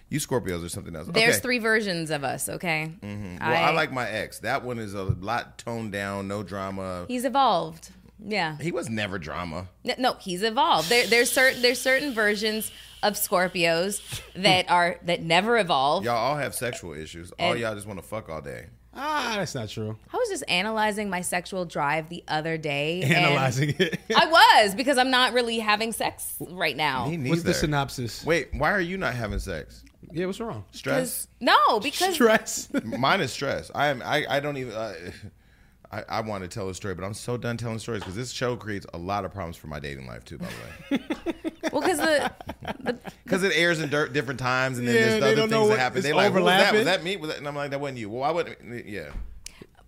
You 0.10 0.20
Scorpios 0.22 0.64
or 0.66 0.70
something 0.70 0.96
else. 0.96 1.08
There's 1.12 1.36
okay. 1.36 1.42
three 1.42 1.60
versions 1.60 2.12
of 2.12 2.24
us. 2.24 2.48
Okay. 2.48 2.94
Well, 3.04 3.38
I, 3.42 3.72
like 3.72 3.92
my 3.92 4.08
ex. 4.08 4.40
That 4.40 4.64
one 4.64 4.80
is 4.80 4.94
a 4.94 5.04
lot 5.04 5.58
toned 5.58 5.92
down, 5.92 6.30
no 6.30 6.44
drama. 6.44 7.04
He's 7.10 7.26
evolved. 7.26 7.90
Yeah. 8.20 8.58
He 8.60 8.72
was 8.72 8.90
never 8.90 9.20
drama. 9.20 9.68
No, 9.84 9.94
no, 9.98 10.14
he's 10.20 10.44
evolved. 10.44 10.90
There, 10.90 11.06
there's 11.08 11.32
certain 11.32 11.62
there's 11.62 11.80
certain 11.80 12.14
versions 12.14 12.72
of 13.04 13.14
Scorpios 13.14 14.02
that 14.36 14.70
are 14.72 15.00
that 15.04 15.22
never 15.22 15.58
evolve. 15.58 16.04
Y'all 16.04 16.16
all 16.16 16.38
have 16.38 16.56
sexual 16.56 16.94
issues. 16.94 17.32
All 17.40 17.56
y'all 17.56 17.76
just 17.76 17.88
want 17.88 18.00
to 18.02 18.06
fuck 18.06 18.30
all 18.30 18.42
day. 18.42 18.68
Ah, 19.00 19.36
that's 19.38 19.54
not 19.54 19.70
true. 19.70 19.96
I 20.12 20.18
was 20.18 20.28
just 20.30 20.44
analyzing 20.48 21.08
my 21.08 21.22
sexual 21.22 21.66
drive 21.66 22.10
the 22.10 22.24
other 22.28 22.58
day. 22.58 23.04
and 23.04 23.14
Analyzing 23.14 23.76
it. 23.78 24.00
I 24.16 24.26
was 24.26 24.74
because 24.74 24.98
I'm 24.98 25.12
not 25.12 25.34
really 25.34 25.60
having 25.60 25.94
sex 25.94 26.36
right 26.50 26.76
now. 26.76 27.06
Me 27.06 27.18
neither. 27.18 27.30
What's 27.30 27.44
the 27.44 27.54
synopsis? 27.54 28.26
Wait, 28.26 28.48
why 28.54 28.72
are 28.72 28.82
you 28.82 28.98
not 28.98 29.14
having 29.14 29.38
sex? 29.38 29.84
Yeah, 30.12 30.26
what's 30.26 30.40
wrong? 30.40 30.64
Stress. 30.72 31.28
No, 31.40 31.80
because 31.80 32.16
Stress. 32.16 32.70
Mine 32.84 33.22
is 33.22 33.32
stress. 33.32 33.70
I 33.76 33.88
am. 33.88 34.02
I, 34.04 34.26
I 34.28 34.40
don't 34.40 34.58
even. 34.58 34.74
Uh, 34.74 34.94
I, 35.92 36.04
I 36.10 36.22
want 36.22 36.44
to 36.44 36.48
tell 36.50 36.68
a 36.70 36.74
story, 36.76 36.96
but 36.96 37.04
I'm 37.06 37.14
so 37.14 37.38
done 37.38 37.56
telling 37.58 37.80
stories 37.80 38.02
because 38.02 38.16
this 38.16 38.32
show 38.32 38.56
creates 38.56 38.86
a 38.94 38.98
lot 38.98 39.24
of 39.26 39.32
problems 39.34 39.56
for 39.58 39.68
my 39.68 39.80
dating 39.80 40.06
life 40.08 40.26
too. 40.26 40.38
By 40.38 40.48
the 40.90 40.96
way, 40.98 41.02
well, 41.72 41.82
because 41.82 41.98
the 42.00 42.32
because 43.24 43.44
it 43.44 43.54
airs 43.56 43.80
in 43.80 43.90
dirt, 43.90 44.12
different 44.14 44.40
times, 44.40 44.78
and 44.80 44.88
then 44.88 44.96
Yeah, 44.96 45.02
there's 45.02 45.22
they 45.24 45.34
other 45.42 45.48
things 45.48 45.70
that 45.70 45.80
happen. 45.80 45.98
it's 46.00 46.06
They're 46.08 46.16
like, 46.16 46.32
"Who 46.34 46.42
was 46.42 46.46
that? 46.46 46.74
overlapping." 46.74 46.78
Was 46.80 46.86
that 46.86 47.04
me?" 47.04 47.16
Was 47.18 47.30
that? 47.30 47.38
And 47.38 47.48
I'm 47.48 47.56
like, 47.56 47.72
"That 47.72 47.80
wasn't 47.80 48.00
you." 48.00 48.10
Well, 48.10 48.24
I 48.24 48.32
wouldn't. 48.32 48.86
Yeah. 48.88 49.12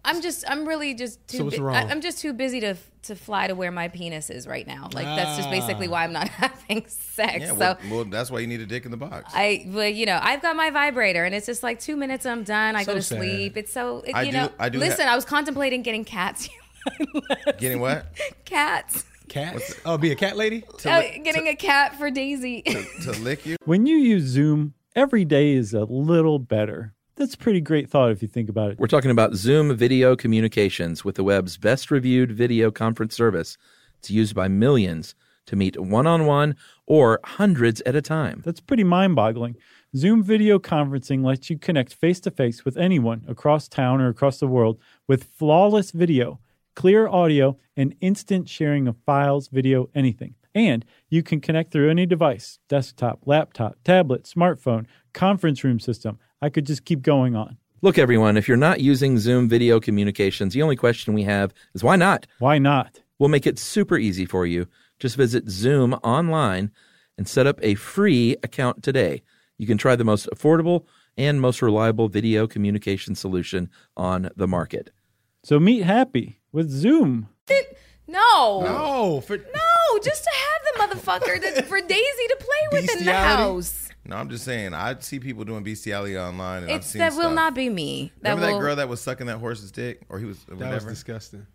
I'm 0.06 0.22
just 0.22 0.44
I'm 0.50 0.68
really 0.68 0.94
just 0.94 1.26
too 1.28 1.38
So 1.40 1.44
what's 1.46 1.58
bu- 1.58 1.64
wrong? 1.64 1.76
I, 1.76 1.92
am 1.92 2.02
just 2.02 2.20
too 2.20 2.34
busy 2.34 2.60
to 2.62 2.76
to 3.04 3.16
fly 3.16 3.48
to 3.48 3.56
where 3.56 3.72
my 3.72 3.88
penis 3.90 4.30
is 4.30 4.48
right 4.48 4.66
now. 4.66 4.90
Like 4.94 5.06
that's 5.06 5.38
just 5.38 5.50
basically 5.50 5.88
why 5.88 6.04
I'm 6.04 6.14
not 6.14 6.28
having 6.30 6.86
sex. 6.88 7.40
Yeah. 7.42 7.48
so 7.50 7.56
Well, 7.58 7.78
well, 7.92 8.06
that's 8.06 8.32
why 8.32 8.40
you 8.40 8.48
need 8.48 8.62
a 8.62 8.66
dick 8.66 8.86
in 8.86 8.92
the 8.92 8.98
box. 8.98 9.32
I, 9.36 9.66
well, 9.68 9.88
you 9.88 10.06
know, 10.06 10.20
I've 10.22 10.42
got 10.42 10.56
my 10.56 10.70
vibrator, 10.70 11.24
and 11.26 11.34
it's 11.36 11.46
just 11.46 11.64
like 11.64 11.80
two 11.80 11.96
minutes, 11.98 12.26
I'm 12.26 12.44
done. 12.44 12.76
I 12.76 12.84
go 12.84 12.94
to 12.94 13.02
sad. 13.02 13.18
sleep. 13.20 13.58
It's 13.58 13.72
so, 13.74 14.00
it, 14.06 14.14
I 14.16 14.24
you 14.24 14.32
do- 14.32 14.38
know. 14.38 14.52
I 14.60 14.70
do 14.70 14.80
Listen, 14.80 15.06
ha- 15.08 15.14
I 15.14 15.16
was 15.16 15.26
contemplating 15.26 15.82
getting 15.82 16.04
cats. 16.06 16.50
Getting 17.58 17.80
what? 17.82 18.06
cats. 18.46 19.06
Cat? 19.28 19.62
Oh, 19.86 19.98
be 19.98 20.12
a 20.12 20.16
cat 20.16 20.38
lady? 20.38 20.64
To, 20.80 20.92
Uh, 20.92 21.00
li- 21.00 21.22
getting 21.24 21.48
a 21.48 21.56
cat 21.56 21.96
for 21.98 22.10
Daisy. 22.10 22.62
to 22.64 23.12
lick 23.22 23.46
you? 23.46 23.58
When 23.66 23.86
you 23.86 23.98
use 23.98 24.24
Zoom, 24.24 24.74
every 24.96 25.24
day 25.26 25.54
is 25.54 25.74
a 25.74 25.84
little 25.84 26.40
better. 26.40 26.96
That's 27.20 27.34
a 27.34 27.38
pretty 27.38 27.60
great 27.60 27.90
thought 27.90 28.12
if 28.12 28.22
you 28.22 28.30
think 28.30 28.48
about 28.48 28.72
it. 28.72 28.80
We're 28.80 28.88
talking 28.88 29.12
about 29.12 29.34
Zoom 29.34 29.76
video 29.76 30.16
communications 30.16 31.04
with 31.04 31.16
the 31.16 31.24
web's 31.26 31.58
best 31.58 31.92
reviewed 31.92 32.32
video 32.32 32.72
conference 32.72 33.14
service. 33.14 33.58
It's 33.98 34.10
used 34.10 34.34
by 34.34 34.48
millions 34.48 35.16
to 35.48 35.58
meet 35.58 35.78
one 35.78 36.08
on 36.08 36.26
one 36.26 36.56
or 36.86 37.20
hundreds 37.26 37.82
at 37.82 37.94
a 37.94 38.02
time. 38.02 38.42
That's 38.46 38.62
pretty 38.62 38.86
mind 38.86 39.18
boggling. 39.18 39.58
Zoom 39.98 40.24
video 40.24 40.60
conferencing 40.60 41.26
lets 41.26 41.50
you 41.50 41.60
connect 41.60 41.94
face 41.94 42.22
to 42.22 42.32
face 42.32 42.64
with 42.64 42.78
anyone 42.78 43.26
across 43.28 43.68
town 43.68 44.00
or 44.00 44.08
across 44.08 44.40
the 44.40 44.48
world 44.48 44.80
with 45.06 45.26
flawless 45.26 45.92
video, 45.92 46.40
clear 46.74 47.10
audio, 47.10 47.58
and 47.76 47.96
instant 48.00 48.48
sharing 48.48 48.88
of 48.88 48.96
files, 49.06 49.50
video, 49.50 49.90
anything. 49.94 50.36
And 50.56 50.84
you 51.10 51.24
can 51.24 51.42
connect 51.42 51.72
through 51.72 51.90
any 51.90 52.06
device 52.06 52.60
desktop, 52.68 53.22
laptop, 53.26 53.78
tablet, 53.84 54.24
smartphone, 54.24 54.86
conference 55.14 55.64
room 55.64 55.80
system. 55.80 56.18
I 56.42 56.50
could 56.50 56.66
just 56.66 56.86
keep 56.86 57.02
going 57.02 57.36
on. 57.36 57.58
Look, 57.82 57.98
everyone, 57.98 58.36
if 58.36 58.48
you're 58.48 58.58
not 58.58 58.82
using 58.82 59.18
Zoom 59.18 59.48
video 59.48 59.80
communications, 59.80 60.54
the 60.54 60.62
only 60.62 60.76
question 60.76 61.14
we 61.14 61.24
have 61.24 61.54
is 61.74 61.84
why 61.84 61.96
not? 61.96 62.28
Why 62.40 62.58
not? 62.58 63.02
We'll 63.20 63.30
make 63.30 63.48
it 63.48 63.60
super 63.60 63.98
easy 63.98 64.26
for 64.26 64.46
you. 64.46 64.68
Just 65.00 65.16
visit 65.16 65.50
Zoom 65.50 65.94
online 65.96 66.72
and 67.18 67.28
set 67.28 67.48
up 67.48 67.60
a 67.62 67.76
free 67.76 68.36
account 68.44 68.84
today. 68.84 69.22
You 69.58 69.68
can 69.68 69.78
try 69.78 69.96
the 69.96 70.04
most 70.04 70.28
affordable 70.34 70.86
and 71.18 71.40
most 71.40 71.62
reliable 71.62 72.08
video 72.08 72.48
communication 72.48 73.16
solution 73.16 73.70
on 73.96 74.30
the 74.36 74.48
market. 74.48 74.92
So 75.44 75.60
meet 75.60 75.84
happy 75.84 76.40
with 76.52 76.70
Zoom. 76.70 77.30
No. 78.10 78.64
Oh, 78.66 79.22
for 79.22 79.38
No, 79.38 80.00
just 80.04 80.24
to 80.24 80.30
have 80.32 80.90
the 80.90 80.96
motherfucker 80.96 81.56
to, 81.56 81.64
for 81.68 81.80
Daisy 81.82 82.28
to 82.30 82.38
play 82.40 82.82
with 82.82 82.98
in 82.98 83.06
the 83.06 83.14
house. 83.14 83.90
No, 84.06 84.16
I'm 84.16 84.30
just 84.30 84.44
saying. 84.46 84.74
I 84.74 84.98
see 85.00 85.20
people 85.20 85.44
doing 85.46 85.64
bestiality 85.64 86.18
online, 86.18 86.64
and 86.64 86.72
I've 86.72 86.78
It's 86.78 86.88
seen 86.88 87.00
that 87.00 87.12
will 87.14 87.20
stuff. 87.22 87.34
not 87.34 87.54
be 87.54 87.70
me. 87.70 88.12
That 88.22 88.32
Remember 88.32 88.48
will, 88.54 88.60
that 88.60 88.66
girl 88.66 88.76
that 88.78 88.90
was 88.90 89.02
sucking 89.02 89.28
that 89.28 89.38
horse's 89.38 89.72
dick, 89.72 90.02
or 90.10 90.18
he 90.20 90.26
was 90.26 90.44
that 90.46 90.56
whatever. 90.56 90.74
was 90.76 90.86
disgusting. 90.86 91.46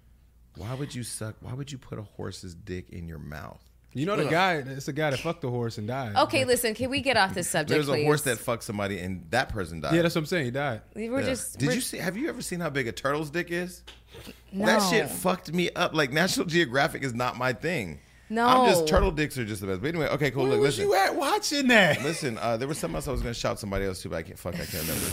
Why 0.56 0.72
would 0.74 0.94
you 0.94 1.02
suck? 1.02 1.34
Why 1.40 1.52
would 1.52 1.72
you 1.72 1.78
put 1.78 1.98
a 1.98 2.02
horse's 2.02 2.54
dick 2.54 2.90
in 2.90 3.08
your 3.08 3.18
mouth? 3.18 3.60
You 3.96 4.06
know 4.06 4.16
the 4.16 4.24
guy, 4.24 4.54
it's 4.56 4.86
the 4.86 4.92
guy 4.92 5.10
that 5.10 5.20
fucked 5.20 5.40
the 5.42 5.50
horse 5.50 5.78
and 5.78 5.86
died. 5.86 6.16
Okay, 6.16 6.44
listen, 6.44 6.74
can 6.74 6.90
we 6.90 7.00
get 7.00 7.16
off 7.16 7.32
this 7.32 7.48
subject, 7.48 7.68
There's 7.70 7.88
a 7.88 7.92
please? 7.92 8.04
horse 8.04 8.22
that 8.22 8.38
fucked 8.38 8.64
somebody, 8.64 8.98
and 8.98 9.24
that 9.30 9.50
person 9.50 9.80
died. 9.80 9.94
Yeah, 9.94 10.02
that's 10.02 10.16
what 10.16 10.22
I'm 10.22 10.26
saying. 10.26 10.44
He 10.46 10.50
died. 10.50 10.82
we 10.96 11.08
were 11.10 11.20
Yeah. 11.20 11.26
just. 11.26 11.58
Did 11.58 11.66
we're- 11.66 11.76
you 11.76 11.80
see? 11.80 11.98
Have 11.98 12.16
you 12.16 12.28
ever 12.28 12.42
seen 12.42 12.58
how 12.60 12.70
big 12.70 12.88
a 12.88 12.92
turtle's 12.92 13.30
dick 13.30 13.52
is? 13.52 13.82
No. 14.52 14.66
That 14.66 14.88
shit 14.88 15.10
fucked 15.10 15.52
me 15.52 15.70
up. 15.70 15.94
Like 15.94 16.12
National 16.12 16.46
Geographic 16.46 17.02
is 17.02 17.14
not 17.14 17.36
my 17.36 17.52
thing. 17.52 18.00
No. 18.30 18.46
I'm 18.46 18.68
just 18.70 18.86
turtle 18.88 19.10
dicks 19.10 19.36
are 19.36 19.44
just 19.44 19.60
the 19.60 19.66
best. 19.66 19.82
But 19.82 19.88
anyway, 19.88 20.08
okay, 20.08 20.30
cool. 20.30 20.44
Where 20.44 20.52
Look, 20.52 20.60
was 20.60 20.78
listen. 20.78 20.90
you 20.90 20.94
at 20.96 21.14
watching 21.14 21.68
that? 21.68 22.02
Listen, 22.02 22.38
uh, 22.38 22.56
there 22.56 22.66
was 22.68 22.78
something 22.78 22.96
else 22.96 23.06
I 23.06 23.12
was 23.12 23.20
going 23.20 23.34
to 23.34 23.38
shout 23.38 23.58
somebody 23.58 23.84
else 23.84 24.00
to, 24.02 24.08
but 24.08 24.16
I 24.16 24.22
can't. 24.22 24.38
Fuck, 24.38 24.54
I 24.54 24.64
can't 24.64 24.82
remember. 24.82 25.06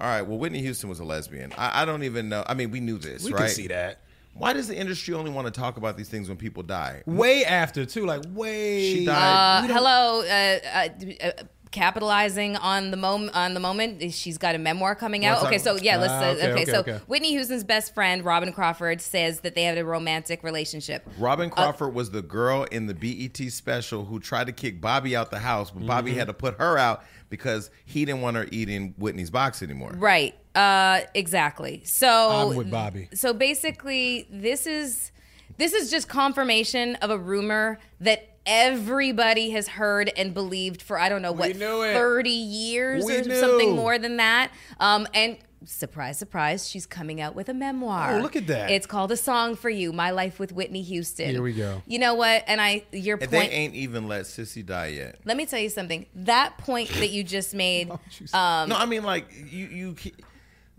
All 0.00 0.08
right. 0.08 0.22
Well, 0.22 0.38
Whitney 0.38 0.60
Houston 0.62 0.88
was 0.88 1.00
a 1.00 1.04
lesbian. 1.04 1.52
I, 1.58 1.82
I 1.82 1.84
don't 1.84 2.02
even 2.02 2.28
know. 2.28 2.44
I 2.46 2.54
mean, 2.54 2.70
we 2.70 2.80
knew 2.80 2.98
this, 2.98 3.24
We 3.24 3.32
right? 3.32 3.40
can 3.40 3.48
see 3.50 3.66
that. 3.68 4.00
Why 4.34 4.52
does 4.52 4.68
the 4.68 4.76
industry 4.76 5.14
only 5.14 5.30
want 5.30 5.46
to 5.46 5.50
talk 5.50 5.78
about 5.78 5.96
these 5.96 6.10
things 6.10 6.28
when 6.28 6.36
people 6.36 6.62
die? 6.62 7.02
Way 7.06 7.44
after 7.44 7.86
too, 7.86 8.04
like 8.04 8.22
way. 8.32 8.92
She 8.92 9.06
died. 9.06 9.70
Uh, 9.70 9.74
hello, 9.74 10.20
uh, 10.20 10.58
uh, 10.74 11.26
uh, 11.26 11.42
capitalizing 11.70 12.56
on 12.56 12.90
the 12.90 12.96
moment. 12.96 13.34
On 13.36 13.54
the 13.54 13.60
moment, 13.60 14.12
she's 14.12 14.38
got 14.38 14.54
a 14.54 14.58
memoir 14.58 14.94
coming 14.94 15.24
out. 15.24 15.44
Okay, 15.44 15.58
so 15.58 15.76
yeah, 15.76 15.96
let's. 15.96 16.12
Uh, 16.12 16.36
okay, 16.38 16.52
okay, 16.52 16.62
okay, 16.62 16.64
so 16.64 16.78
okay. 16.80 17.00
Whitney 17.06 17.30
Houston's 17.30 17.64
best 17.64 17.94
friend, 17.94 18.24
Robin 18.24 18.52
Crawford, 18.52 19.00
says 19.00 19.40
that 19.40 19.54
they 19.54 19.64
had 19.64 19.78
a 19.78 19.84
romantic 19.84 20.42
relationship. 20.42 21.06
Robin 21.18 21.50
Crawford 21.50 21.94
was 21.94 22.10
the 22.10 22.22
girl 22.22 22.64
in 22.64 22.86
the 22.86 22.94
BET 22.94 23.36
special 23.52 24.04
who 24.04 24.20
tried 24.20 24.46
to 24.46 24.52
kick 24.52 24.80
Bobby 24.80 25.16
out 25.16 25.30
the 25.30 25.38
house, 25.38 25.70
but 25.70 25.86
Bobby 25.86 26.10
Mm-hmm. 26.10 26.18
had 26.20 26.26
to 26.28 26.34
put 26.34 26.54
her 26.58 26.78
out 26.78 27.02
because 27.30 27.70
he 27.84 28.04
didn't 28.04 28.20
want 28.20 28.36
her 28.36 28.46
eating 28.52 28.94
Whitney's 28.96 29.30
box 29.30 29.62
anymore. 29.62 29.92
Right. 29.96 30.34
Uh, 30.54 31.00
exactly. 31.14 31.82
So 31.84 32.08
I'm 32.50 32.56
with 32.56 32.70
Bobby. 32.70 33.08
So 33.12 33.32
basically, 33.34 34.26
this 34.30 34.66
is 34.66 35.10
this 35.58 35.72
is 35.72 35.90
just 35.90 36.08
confirmation 36.08 36.94
of 36.96 37.10
a 37.10 37.18
rumor 37.18 37.78
that 38.00 38.35
everybody 38.46 39.50
has 39.50 39.68
heard 39.68 40.10
and 40.16 40.32
believed 40.32 40.82
for 40.82 40.98
I 40.98 41.08
don't 41.08 41.22
know 41.22 41.32
what 41.32 41.56
thirty 41.56 42.30
years 42.30 43.04
We 43.04 43.16
or 43.18 43.22
knew. 43.24 43.40
something 43.40 43.74
more 43.76 43.98
than 43.98 44.16
that. 44.18 44.50
Um, 44.80 45.06
and 45.14 45.36
surprise, 45.64 46.16
surprise, 46.18 46.68
she's 46.68 46.86
coming 46.86 47.20
out 47.20 47.34
with 47.34 47.48
a 47.48 47.54
memoir. 47.54 48.14
Oh, 48.16 48.20
look 48.20 48.36
at 48.36 48.46
that. 48.46 48.70
It's 48.70 48.86
called 48.86 49.10
"A 49.12 49.16
Song 49.16 49.56
for 49.56 49.68
You: 49.70 49.92
My 49.92 50.10
Life 50.10 50.38
with 50.38 50.52
Whitney 50.52 50.82
Houston." 50.82 51.30
Here 51.30 51.42
we 51.42 51.52
go. 51.52 51.82
You 51.86 51.98
know 51.98 52.14
what? 52.14 52.44
And 52.46 52.60
I, 52.60 52.84
your 52.92 53.18
And 53.20 53.30
point. 53.30 53.50
they 53.50 53.56
ain't 53.56 53.74
even 53.74 54.06
let 54.08 54.26
Cissy 54.26 54.62
die 54.62 54.88
yet. 54.88 55.18
let 55.24 55.36
me 55.36 55.46
tell 55.46 55.58
you 55.60 55.68
something. 55.70 56.06
That 56.14 56.56
point 56.58 56.88
that 56.94 57.10
you 57.10 57.24
just 57.24 57.54
made. 57.54 57.90
Um, 58.32 58.68
no, 58.70 58.76
I 58.76 58.86
mean 58.86 59.02
like 59.02 59.26
you 59.50 59.66
you. 59.66 59.96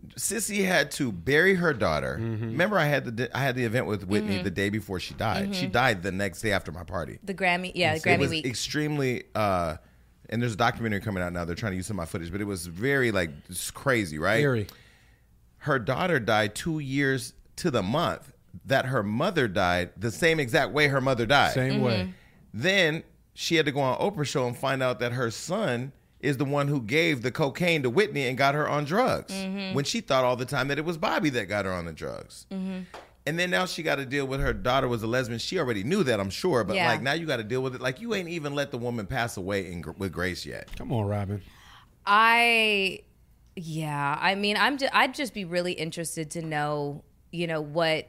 Ca- 0.01 0.13
Cissy 0.17 0.63
had 0.63 0.91
to 0.91 1.11
bury 1.11 1.55
her 1.55 1.73
daughter. 1.73 2.17
Mm-hmm. 2.19 2.45
Remember, 2.51 2.77
I 2.77 2.85
had 2.85 3.17
the 3.17 3.35
I 3.37 3.41
had 3.41 3.55
the 3.55 3.63
event 3.65 3.85
with 3.85 4.05
Whitney 4.07 4.41
the 4.41 4.49
day 4.51 4.69
before 4.69 4.99
she 4.99 5.13
died. 5.13 5.55
She 5.55 5.67
died 5.67 6.03
the 6.03 6.11
next 6.11 6.41
day 6.41 6.51
after 6.51 6.71
my 6.71 6.83
party. 6.83 7.19
the 7.23 7.33
Grammy, 7.33 7.71
yeah, 7.75 7.93
it 7.95 8.03
Grammy 8.03 8.19
was 8.19 8.29
week. 8.31 8.45
extremely. 8.45 9.23
uh 9.35 9.77
And 10.29 10.41
there's 10.41 10.53
a 10.53 10.57
documentary 10.57 11.01
coming 11.01 11.21
out 11.23 11.33
now. 11.33 11.45
They're 11.45 11.55
trying 11.55 11.73
to 11.73 11.77
use 11.77 11.87
some 11.87 11.95
of 11.95 12.03
my 12.03 12.05
footage, 12.05 12.31
but 12.31 12.41
it 12.41 12.45
was 12.45 12.65
very 12.67 13.11
like 13.11 13.29
it's 13.49 13.71
crazy, 13.71 14.17
right? 14.19 14.41
Eerie. 14.41 14.67
her 15.59 15.79
daughter 15.79 16.19
died 16.19 16.55
two 16.55 16.79
years 16.79 17.33
to 17.57 17.71
the 17.71 17.83
month 17.83 18.31
that 18.65 18.85
her 18.85 19.03
mother 19.03 19.47
died 19.47 19.91
the 19.97 20.11
same 20.11 20.39
exact 20.39 20.71
way 20.71 20.87
her 20.87 21.01
mother 21.01 21.25
died. 21.25 21.53
Same 21.53 21.81
way. 21.81 22.13
Then 22.53 23.03
she 23.33 23.55
had 23.55 23.65
to 23.67 23.71
go 23.71 23.81
on 23.81 23.99
Oprah 23.99 24.25
show 24.25 24.47
and 24.47 24.57
find 24.57 24.81
out 24.81 24.99
that 24.99 25.11
her 25.13 25.29
son 25.29 25.91
is 26.19 26.37
the 26.37 26.45
one 26.45 26.67
who 26.67 26.81
gave 26.81 27.21
the 27.21 27.31
cocaine 27.31 27.83
to 27.83 27.89
Whitney 27.89 28.27
and 28.27 28.37
got 28.37 28.55
her 28.55 28.67
on 28.67 28.85
drugs 28.85 29.31
Mm-hmm. 29.33 29.75
when 29.75 29.85
she 29.85 30.01
thought 30.01 30.23
all 30.23 30.35
the 30.35 30.45
time 30.45 30.67
that 30.69 30.77
it 30.77 30.85
was 30.85 30.97
Bobby 30.97 31.29
that 31.31 31.45
got 31.45 31.65
her 31.65 31.71
on 31.71 31.85
the 31.85 31.93
drugs. 31.93 32.45
Mm-hmm. 32.51 32.79
And 33.27 33.37
then 33.37 33.49
now 33.49 33.65
she 33.65 33.83
got 33.83 33.97
to 33.97 34.05
deal 34.05 34.25
with 34.25 34.39
her 34.39 34.53
daughter 34.53 34.87
was 34.87 35.03
a 35.03 35.07
lesbian. 35.07 35.37
She 35.39 35.59
already 35.59 35.83
knew 35.83 36.01
that, 36.03 36.19
I'm 36.19 36.29
sure, 36.29 36.63
but 36.63 36.75
Yeah. 36.77 36.87
like 36.87 37.01
now 37.01 37.13
you 37.13 37.25
got 37.25 37.37
to 37.37 37.43
deal 37.43 37.61
with 37.61 37.75
it. 37.75 37.81
Like 37.81 37.99
you 37.99 38.15
ain't 38.15 38.29
even 38.29 38.55
let 38.55 38.71
the 38.71 38.77
woman 38.77 39.05
pass 39.05 39.35
away 39.37 39.71
in, 39.71 39.83
with 39.97 40.11
grace 40.13 40.45
yet. 40.45 40.73
Come 40.77 40.91
on, 40.93 41.05
Robin. 41.05 41.41
I, 42.05 43.01
yeah, 43.55 44.17
I 44.21 44.35
mean, 44.35 44.55
I'm 44.57 44.77
just, 44.77 44.95
I'd 44.95 45.13
just 45.13 45.33
be 45.33 45.45
really 45.45 45.73
interested 45.73 46.31
to 46.31 46.41
know, 46.41 47.03
you 47.31 47.47
know, 47.47 47.61
what. 47.61 48.07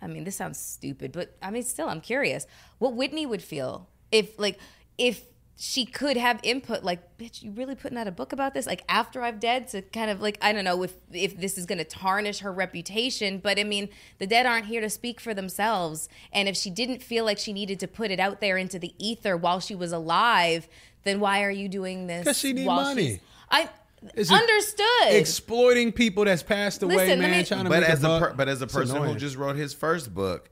I 0.00 0.06
mean, 0.06 0.22
this 0.22 0.36
sounds 0.36 0.60
stupid, 0.60 1.10
but 1.10 1.36
I 1.42 1.50
mean, 1.50 1.62
still, 1.64 1.88
I'm 1.88 2.00
curious 2.00 2.46
what 2.78 2.94
Whitney 2.94 3.26
would 3.26 3.42
feel 3.42 3.88
if, 4.12 4.38
like, 4.38 4.58
if 4.96 5.22
she 5.60 5.84
could 5.84 6.16
have 6.16 6.38
input. 6.44 6.84
Like, 6.84 7.18
bitch, 7.18 7.42
you 7.42 7.50
really 7.50 7.74
putting 7.74 7.98
out 7.98 8.06
a 8.06 8.12
book 8.12 8.32
about 8.32 8.54
this? 8.54 8.64
Like 8.64 8.84
after 8.88 9.22
I've 9.22 9.40
dead, 9.40 9.66
to 9.68 9.82
kind 9.82 10.08
of 10.08 10.20
like, 10.20 10.38
I 10.40 10.52
don't 10.52 10.64
know 10.64 10.84
if 10.84 10.94
if 11.12 11.36
this 11.36 11.58
is 11.58 11.66
going 11.66 11.78
to 11.78 11.84
tarnish 11.84 12.38
her 12.38 12.52
reputation, 12.52 13.38
but 13.38 13.58
I 13.58 13.64
mean, 13.64 13.88
the 14.18 14.26
dead 14.26 14.46
aren't 14.46 14.66
here 14.66 14.80
to 14.80 14.88
speak 14.88 15.18
for 15.20 15.34
themselves, 15.34 16.08
and 16.32 16.48
if 16.48 16.56
she 16.56 16.70
didn't 16.70 17.02
feel 17.02 17.24
like 17.24 17.38
she 17.38 17.52
needed 17.52 17.80
to 17.80 17.88
put 17.88 18.12
it 18.12 18.20
out 18.20 18.40
there 18.40 18.56
into 18.56 18.78
the 18.78 18.94
ether 18.98 19.36
while 19.36 19.58
she 19.58 19.74
was 19.74 19.90
alive, 19.90 20.68
then 21.02 21.18
why 21.18 21.42
are 21.42 21.50
you 21.50 21.68
doing 21.68 22.06
this 22.06 22.20
because 22.24 22.38
she 22.38 22.52
need 22.52 22.66
money. 22.66 23.18
I 23.50 23.68
Is 24.14 24.30
understood. 24.30 25.08
Exploiting 25.10 25.90
people 25.90 26.24
that's 26.24 26.44
passed 26.44 26.84
away, 26.84 26.94
Listen, 26.96 27.18
man. 27.18 27.32
me- 27.32 27.44
trying 27.44 27.64
to 27.64 27.70
But 27.70 27.80
make 27.80 27.90
as 27.90 28.04
a 28.04 28.10
a 28.10 28.20
per, 28.20 28.32
but 28.34 28.48
as 28.48 28.62
a 28.62 28.66
person 28.68 29.02
who 29.02 29.16
just 29.16 29.34
wrote 29.36 29.56
his 29.56 29.74
first 29.74 30.14
book, 30.14 30.48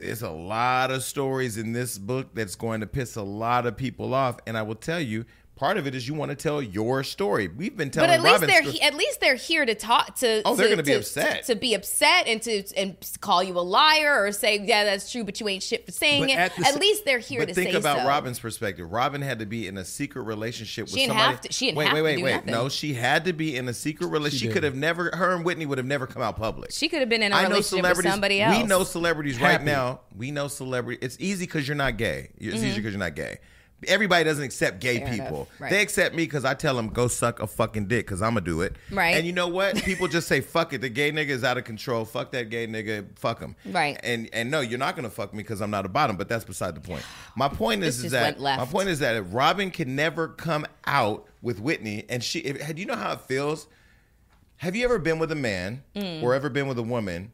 there's 0.00 0.22
a 0.22 0.30
lot 0.30 0.90
of 0.90 1.02
stories 1.02 1.56
in 1.56 1.72
this 1.72 1.98
book 1.98 2.34
that's 2.34 2.54
going 2.54 2.80
to 2.80 2.86
piss 2.86 3.16
a 3.16 3.22
lot 3.22 3.66
of 3.66 3.76
people 3.76 4.14
off. 4.14 4.38
And 4.46 4.56
I 4.56 4.62
will 4.62 4.74
tell 4.74 5.00
you, 5.00 5.24
part 5.58 5.76
of 5.76 5.86
it 5.88 5.94
is 5.94 6.06
you 6.06 6.14
want 6.14 6.30
to 6.30 6.36
tell 6.36 6.62
your 6.62 7.02
story. 7.02 7.48
We've 7.48 7.76
been 7.76 7.90
telling 7.90 8.10
but 8.10 8.14
at 8.18 8.22
least 8.22 8.46
they're 8.46 8.62
sto- 8.62 8.70
he- 8.70 8.80
at 8.82 8.94
least 8.94 9.20
they're 9.20 9.34
here 9.34 9.66
to 9.66 9.74
talk 9.74 10.14
to. 10.20 10.40
Oh, 10.44 10.54
they're 10.54 10.68
gonna 10.68 10.82
be 10.84 10.92
upset. 10.92 11.44
to, 11.46 11.56
be 11.56 11.74
upset 11.74 12.26
and 12.28 12.40
to 12.42 12.62
and 12.76 12.96
call 13.20 13.42
you 13.42 13.58
a 13.58 13.60
liar 13.60 14.24
or 14.24 14.30
say 14.32 14.60
yeah 14.60 14.84
that's 14.84 15.10
true, 15.10 15.24
but 15.24 15.40
you 15.40 15.48
ain't 15.48 15.62
shit 15.62 15.84
for 15.84 15.90
saying 15.92 16.22
But 16.22 16.30
it. 16.30 16.38
at 16.38 16.50
At, 16.52 16.56
the 16.56 16.64
sa- 16.74 16.78
least 16.78 17.04
they're 17.04 17.18
here 17.18 17.40
But 17.40 17.48
to 17.48 17.54
think 17.54 17.72
say 17.72 17.76
about 17.76 17.98
so. 17.98 18.06
Robin's 18.06 18.38
perspective. 18.38 18.90
Robin 18.92 19.20
had 19.20 19.40
to 19.40 19.46
be 19.46 19.66
in 19.66 19.76
a 19.78 19.84
secret 19.84 20.22
relationship 20.22 20.84
with 20.84 20.90
She 20.92 21.00
didn't 21.00 21.08
somebody. 21.10 21.30
have 21.32 21.40
to- 21.40 21.52
she 21.52 21.66
didn't 21.66 21.78
wait, 21.78 21.84
have 21.88 21.94
wait, 21.94 22.00
to 22.00 22.04
wait, 22.04 22.16
do 22.18 22.24
wait. 22.24 22.32
nothing. 22.36 22.50
No, 22.52 22.68
she 22.68 22.94
had 22.94 23.24
to 23.24 23.32
be 23.32 23.56
in 23.56 23.68
a 23.68 23.74
secret 23.74 24.06
relationship. 24.08 24.38
She, 24.40 24.46
did. 24.48 24.54
could 24.54 24.62
have 24.62 24.76
never. 24.76 25.10
Her 25.14 25.34
and 25.34 25.44
Whitney 25.44 25.66
would 25.66 25.78
have 25.78 25.86
never 25.86 26.06
come 26.06 26.22
out 26.22 26.36
public. 26.36 26.70
She 26.70 26.88
could 26.88 27.00
have 27.00 27.08
been 27.08 27.22
in 27.22 27.32
a 27.32 27.34
I 27.34 27.42
know 27.42 27.48
relationship 27.48 27.72
with 27.72 27.80
celebrities. 27.80 28.12
somebody 28.12 28.40
else. 28.42 28.56
We 28.56 28.62
know 28.62 28.84
celebrities 28.84 29.40
right 29.40 29.62
now. 29.64 30.00
We 30.16 30.30
know 30.30 30.46
celebrity. 30.48 30.98
It's 31.04 31.16
easy 31.18 31.46
because 31.46 31.66
you're 31.66 31.76
not 31.76 31.96
gay. 31.96 32.30
It's 32.38 32.46
Mm-hmm. 32.56 32.64
easier 32.66 32.74
because 32.76 32.92
you're 32.92 32.98
not 33.00 33.16
gay. 33.16 33.38
Everybody 33.86 34.24
doesn't 34.24 34.42
accept 34.42 34.80
gay 34.80 34.98
Fair 34.98 35.12
people. 35.12 35.48
Right. 35.60 35.70
They 35.70 35.80
accept 35.82 36.12
me 36.14 36.24
because 36.24 36.44
I 36.44 36.54
tell 36.54 36.74
them 36.74 36.88
go 36.88 37.06
suck 37.06 37.38
a 37.40 37.46
fucking 37.46 37.86
dick 37.86 38.06
because 38.06 38.20
I'm 38.22 38.30
gonna 38.34 38.40
do 38.40 38.62
it. 38.62 38.74
Right. 38.90 39.14
And 39.16 39.24
you 39.24 39.32
know 39.32 39.46
what? 39.46 39.76
People 39.84 40.08
just 40.08 40.26
say 40.26 40.40
fuck 40.40 40.72
it. 40.72 40.80
The 40.80 40.88
gay 40.88 41.12
nigga 41.12 41.28
is 41.28 41.44
out 41.44 41.58
of 41.58 41.64
control. 41.64 42.04
Fuck 42.04 42.32
that 42.32 42.50
gay 42.50 42.66
nigga. 42.66 43.06
Fuck 43.16 43.38
him. 43.40 43.54
Right. 43.66 43.98
And 44.02 44.28
and 44.32 44.50
no, 44.50 44.60
you're 44.60 44.80
not 44.80 44.96
gonna 44.96 45.10
fuck 45.10 45.32
me 45.32 45.44
because 45.44 45.60
I'm 45.60 45.70
not 45.70 45.86
a 45.86 45.88
bottom. 45.88 46.16
But 46.16 46.28
that's 46.28 46.44
beside 46.44 46.74
the 46.74 46.80
point. 46.80 47.04
My 47.36 47.48
point 47.48 47.80
This 47.82 47.98
is, 47.98 48.06
is 48.06 48.12
that 48.12 48.22
went 48.22 48.40
left. 48.40 48.58
my 48.60 48.66
point 48.66 48.88
is 48.88 48.98
that 48.98 49.14
if 49.14 49.26
Robin 49.32 49.70
can 49.70 49.94
never 49.94 50.26
come 50.26 50.66
out 50.84 51.28
with 51.40 51.60
Whitney, 51.60 52.04
and 52.08 52.24
she, 52.24 52.40
if, 52.40 52.74
do 52.74 52.80
you 52.80 52.86
know 52.86 52.96
how 52.96 53.12
it 53.12 53.20
feels? 53.20 53.68
Have 54.56 54.74
you 54.74 54.84
ever 54.86 54.98
been 54.98 55.20
with 55.20 55.30
a 55.30 55.36
man 55.36 55.84
Mm. 55.94 56.20
or 56.24 56.34
ever 56.34 56.48
been 56.50 56.66
with 56.66 56.78
a 56.78 56.82
woman 56.82 57.30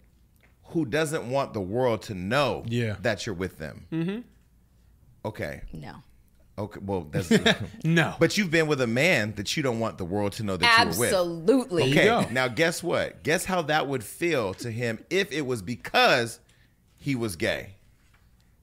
who 0.68 0.84
doesn't 0.84 1.30
want 1.30 1.54
the 1.54 1.60
world 1.62 2.02
to 2.02 2.14
know 2.14 2.64
Yeah. 2.66 2.96
that 3.00 3.24
you're 3.24 3.34
with 3.34 3.56
them? 3.56 3.86
Mm-hmm. 3.90 4.18
Okay. 5.24 5.62
no. 5.72 6.02
Okay. 6.56 6.80
Well, 6.82 7.08
that's. 7.10 7.30
no. 7.84 8.14
but 8.18 8.38
you've 8.38 8.50
been 8.50 8.66
with 8.66 8.80
a 8.80 8.86
man 8.86 9.34
that 9.36 9.56
you 9.56 9.62
don't 9.62 9.80
want 9.80 9.98
the 9.98 10.04
world 10.04 10.32
to 10.34 10.44
know 10.44 10.56
that 10.56 10.78
you 10.78 10.84
were 10.84 11.00
with. 11.00 11.08
Absolutely. 11.12 11.90
Okay. 11.90 12.28
Now, 12.32 12.48
guess 12.48 12.82
what? 12.82 13.22
Guess 13.22 13.44
how 13.44 13.62
that 13.62 13.88
would 13.88 14.04
feel 14.04 14.54
to 14.54 14.70
him 14.70 15.04
if 15.10 15.32
it 15.32 15.42
was 15.42 15.62
because 15.62 16.38
he 16.96 17.16
was 17.16 17.36
gay. 17.36 17.74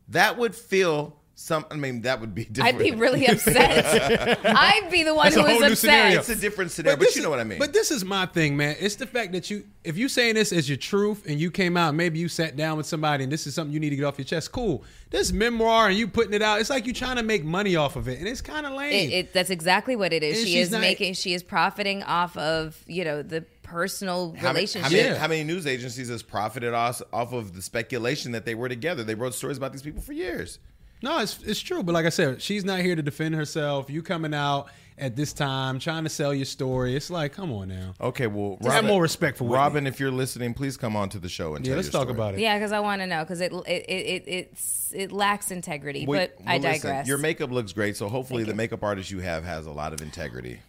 That 0.07 0.37
would 0.37 0.55
feel 0.55 1.20
some. 1.41 1.65
I 1.71 1.75
mean, 1.75 2.01
that 2.01 2.19
would 2.21 2.33
be 2.35 2.45
different. 2.45 2.75
I'd 2.75 2.79
be 2.83 2.91
really 2.91 3.25
upset. 3.27 4.39
I'd 4.45 4.89
be 4.91 5.03
the 5.03 5.13
one 5.13 5.25
That's 5.25 5.35
who 5.35 5.41
a 5.41 5.49
whole 5.49 5.59
was 5.59 5.69
new 5.69 5.75
scenario. 5.75 6.19
It's 6.19 6.29
a 6.29 6.35
different 6.35 6.71
scenario, 6.71 6.97
but, 6.97 7.05
this 7.05 7.15
you 7.15 7.21
know 7.21 7.29
is- 7.29 7.31
what 7.31 7.39
I 7.39 7.43
mean. 7.43 7.59
But 7.59 7.73
this 7.73 7.91
is 7.91 8.05
my 8.05 8.25
thing, 8.25 8.55
man. 8.57 8.75
It's 8.79 8.95
the 8.95 9.07
fact 9.07 9.31
that 9.33 9.49
you, 9.49 9.65
if 9.83 9.97
you 9.97 10.07
saying 10.07 10.35
this 10.35 10.53
as 10.53 10.69
your 10.69 10.77
truth, 10.77 11.25
and 11.27 11.39
you 11.39 11.51
came 11.51 11.75
out, 11.77 11.95
maybe 11.95 12.19
you 12.19 12.27
sat 12.27 12.55
down 12.55 12.77
with 12.77 12.85
somebody, 12.85 13.23
and 13.23 13.31
this 13.33 13.47
is 13.47 13.55
something 13.55 13.73
you 13.73 13.79
need 13.79 13.89
to 13.91 13.95
get 13.95 14.05
off 14.05 14.17
your 14.17 14.25
chest. 14.25 14.51
Cool. 14.51 14.83
This 15.09 15.31
memoir, 15.31 15.89
and 15.89 15.97
you 15.97 16.07
putting 16.07 16.33
it 16.33 16.41
out, 16.41 16.59
it's 16.61 16.69
like 16.69 16.85
you 16.85 16.93
trying 16.93 17.17
to 17.17 17.23
make 17.23 17.43
money 17.43 17.75
off 17.75 17.95
of 17.95 18.07
it, 18.07 18.19
and 18.19 18.27
it's 18.27 18.41
kind 18.41 18.65
of 18.65 18.73
lame. 18.73 19.09
It, 19.09 19.13
it, 19.13 19.33
that's 19.33 19.49
exactly 19.49 19.95
what 19.95 20.13
it 20.13 20.23
is. 20.23 20.39
And 20.39 20.47
she 20.47 20.59
is 20.59 20.71
not- 20.71 20.81
making. 20.81 21.15
She 21.15 21.33
is 21.33 21.43
profiting 21.43 22.03
off 22.03 22.37
of 22.37 22.81
you 22.87 23.03
know 23.03 23.21
the 23.21 23.41
personal 23.63 24.33
How 24.35 24.47
many, 24.47 24.53
relationship. 24.55 24.91
how, 24.91 24.97
many, 24.97 25.17
how 25.19 25.27
many 25.29 25.43
news 25.45 25.65
agencies 25.65 26.09
has 26.09 26.21
profited 26.23 26.73
off, 26.73 27.01
off 27.13 27.31
of 27.31 27.53
the 27.53 27.61
speculation 27.61 28.33
that 28.33 28.45
they 28.45 28.53
were 28.53 28.67
together? 28.67 29.03
They 29.03 29.15
wrote 29.15 29.33
stories 29.33 29.55
about 29.57 29.71
these 29.71 29.81
people 29.81 30.01
for 30.01 30.11
years. 30.13 30.59
No, 31.01 31.19
it's 31.19 31.39
it's 31.43 31.59
true. 31.59 31.83
But 31.83 31.93
like 31.93 32.05
I 32.05 32.09
said, 32.09 32.41
she's 32.41 32.63
not 32.65 32.79
here 32.81 32.95
to 32.95 33.01
defend 33.01 33.35
herself. 33.35 33.89
You 33.89 34.01
coming 34.03 34.33
out 34.33 34.69
at 34.97 35.15
this 35.15 35.33
time 35.33 35.79
trying 35.79 36.03
to 36.03 36.09
sell 36.09 36.31
your 36.33 36.45
story. 36.45 36.95
It's 36.95 37.09
like, 37.09 37.33
come 37.33 37.51
on 37.51 37.69
now. 37.69 37.93
Okay, 37.99 38.27
well, 38.27 38.57
Just 38.61 38.75
have 38.75 38.85
more 38.85 39.01
respect 39.01 39.37
for 39.37 39.45
Whitney. 39.45 39.55
Robin. 39.57 39.87
If 39.87 39.99
you're 39.99 40.11
listening, 40.11 40.53
please 40.53 40.77
come 40.77 40.95
on 40.95 41.09
to 41.09 41.17
the 41.19 41.29
show 41.29 41.55
and 41.55 41.65
Yeah, 41.65 41.71
tell 41.71 41.77
let's 41.77 41.87
your 41.87 41.91
talk 41.93 42.01
story. 42.09 42.15
about 42.15 42.33
it. 42.35 42.39
Yeah, 42.41 42.55
because 42.57 42.71
I 42.71 42.81
want 42.81 43.01
to 43.01 43.07
know 43.07 43.23
because 43.23 43.41
it 43.41 43.51
it, 43.51 43.67
it 43.67 43.83
it 43.89 44.23
it's 44.27 44.91
it 44.93 45.11
lacks 45.11 45.49
integrity. 45.49 46.05
Wait, 46.05 46.31
but 46.37 46.45
I 46.45 46.57
well, 46.59 46.71
listen, 46.71 46.89
digress. 46.89 47.07
your 47.07 47.17
makeup 47.17 47.49
looks 47.49 47.73
great, 47.73 47.97
so 47.97 48.09
hopefully 48.09 48.43
the 48.43 48.53
makeup 48.53 48.83
artist 48.83 49.09
you 49.09 49.19
have 49.21 49.43
has 49.43 49.65
a 49.65 49.71
lot 49.71 49.93
of 49.93 50.01
integrity. 50.01 50.59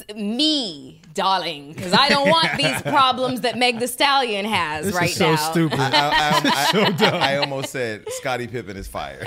It's 0.00 0.14
me, 0.18 1.00
darling, 1.14 1.72
because 1.72 1.92
I 1.92 2.08
don't 2.08 2.28
want 2.28 2.48
these 2.56 2.80
problems 2.82 3.42
that 3.42 3.56
Meg 3.58 3.78
Thee 3.80 3.86
Stallion 3.86 4.44
has 4.44 4.86
This 4.86 4.94
right 4.94 5.10
is 5.10 5.16
so 5.16 5.30
now. 5.32 5.36
stupid. 5.36 5.78
I, 5.80 5.90
I, 5.90 6.94
I, 7.00 7.18
I 7.34 7.36
almost 7.38 7.70
said 7.70 8.04
Scottie 8.12 8.46
Pippen 8.46 8.76
is 8.76 8.86
fired. 8.88 9.24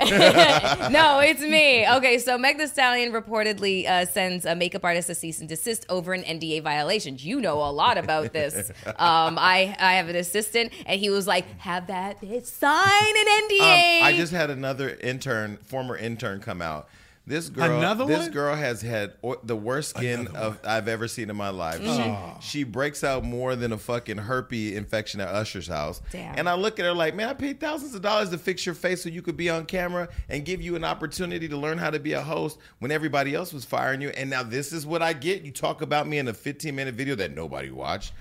no, 0.90 1.18
it's 1.20 1.40
me. 1.40 1.88
Okay, 1.88 2.18
so 2.18 2.38
Meg 2.38 2.58
Thee 2.58 2.66
Stallion 2.66 3.12
reportedly 3.12 3.86
uh, 3.88 4.06
sends 4.06 4.44
a 4.44 4.54
makeup 4.54 4.84
artist 4.84 5.10
a 5.10 5.14
cease 5.14 5.40
and 5.40 5.48
desist 5.48 5.86
over 5.88 6.12
an 6.12 6.22
NDA 6.22 6.62
violation. 6.62 7.16
You 7.18 7.40
know 7.40 7.58
a 7.58 7.70
lot 7.70 7.98
about 7.98 8.32
this. 8.32 8.70
Um, 8.86 9.38
I 9.38 9.76
I 9.78 9.94
have 9.94 10.08
an 10.08 10.16
assistant, 10.16 10.72
and 10.86 11.00
he 11.00 11.10
was 11.10 11.26
like, 11.26 11.44
"Have 11.58 11.88
that 11.88 12.20
bitch 12.20 12.46
sign 12.46 12.72
an 13.16 13.26
NDA." 13.48 14.00
Um, 14.00 14.06
I 14.06 14.14
just 14.16 14.32
had 14.32 14.50
another 14.50 14.90
intern, 15.02 15.58
former 15.64 15.96
intern, 15.96 16.40
come 16.40 16.62
out. 16.62 16.88
This 17.24 17.48
girl, 17.48 17.78
Another 17.78 18.04
this 18.04 18.22
one? 18.22 18.30
girl 18.32 18.56
has 18.56 18.82
had 18.82 19.12
o- 19.22 19.38
the 19.44 19.54
worst 19.54 19.90
skin 19.90 20.26
of 20.34 20.58
I've 20.64 20.88
ever 20.88 21.06
seen 21.06 21.30
in 21.30 21.36
my 21.36 21.50
life. 21.50 21.80
She, 21.80 21.86
mm. 21.86 22.42
she 22.42 22.64
breaks 22.64 23.04
out 23.04 23.22
more 23.22 23.54
than 23.54 23.70
a 23.70 23.78
fucking 23.78 24.18
herpes 24.18 24.76
infection 24.76 25.20
at 25.20 25.28
Usher's 25.28 25.68
house. 25.68 26.02
Damn. 26.10 26.36
And 26.36 26.48
I 26.48 26.54
look 26.54 26.80
at 26.80 26.84
her 26.84 26.92
like, 26.92 27.14
man, 27.14 27.28
I 27.28 27.34
paid 27.34 27.60
thousands 27.60 27.94
of 27.94 28.02
dollars 28.02 28.30
to 28.30 28.38
fix 28.38 28.66
your 28.66 28.74
face 28.74 29.04
so 29.04 29.08
you 29.08 29.22
could 29.22 29.36
be 29.36 29.48
on 29.48 29.66
camera 29.66 30.08
and 30.28 30.44
give 30.44 30.60
you 30.60 30.74
an 30.74 30.82
opportunity 30.82 31.46
to 31.46 31.56
learn 31.56 31.78
how 31.78 31.90
to 31.90 32.00
be 32.00 32.14
a 32.14 32.22
host 32.22 32.58
when 32.80 32.90
everybody 32.90 33.36
else 33.36 33.52
was 33.52 33.64
firing 33.64 34.00
you. 34.00 34.08
And 34.10 34.28
now 34.28 34.42
this 34.42 34.72
is 34.72 34.84
what 34.84 35.00
I 35.00 35.12
get. 35.12 35.42
You 35.42 35.52
talk 35.52 35.80
about 35.80 36.08
me 36.08 36.18
in 36.18 36.26
a 36.26 36.34
15 36.34 36.74
minute 36.74 36.96
video 36.96 37.14
that 37.14 37.36
nobody 37.36 37.70
watched. 37.70 38.14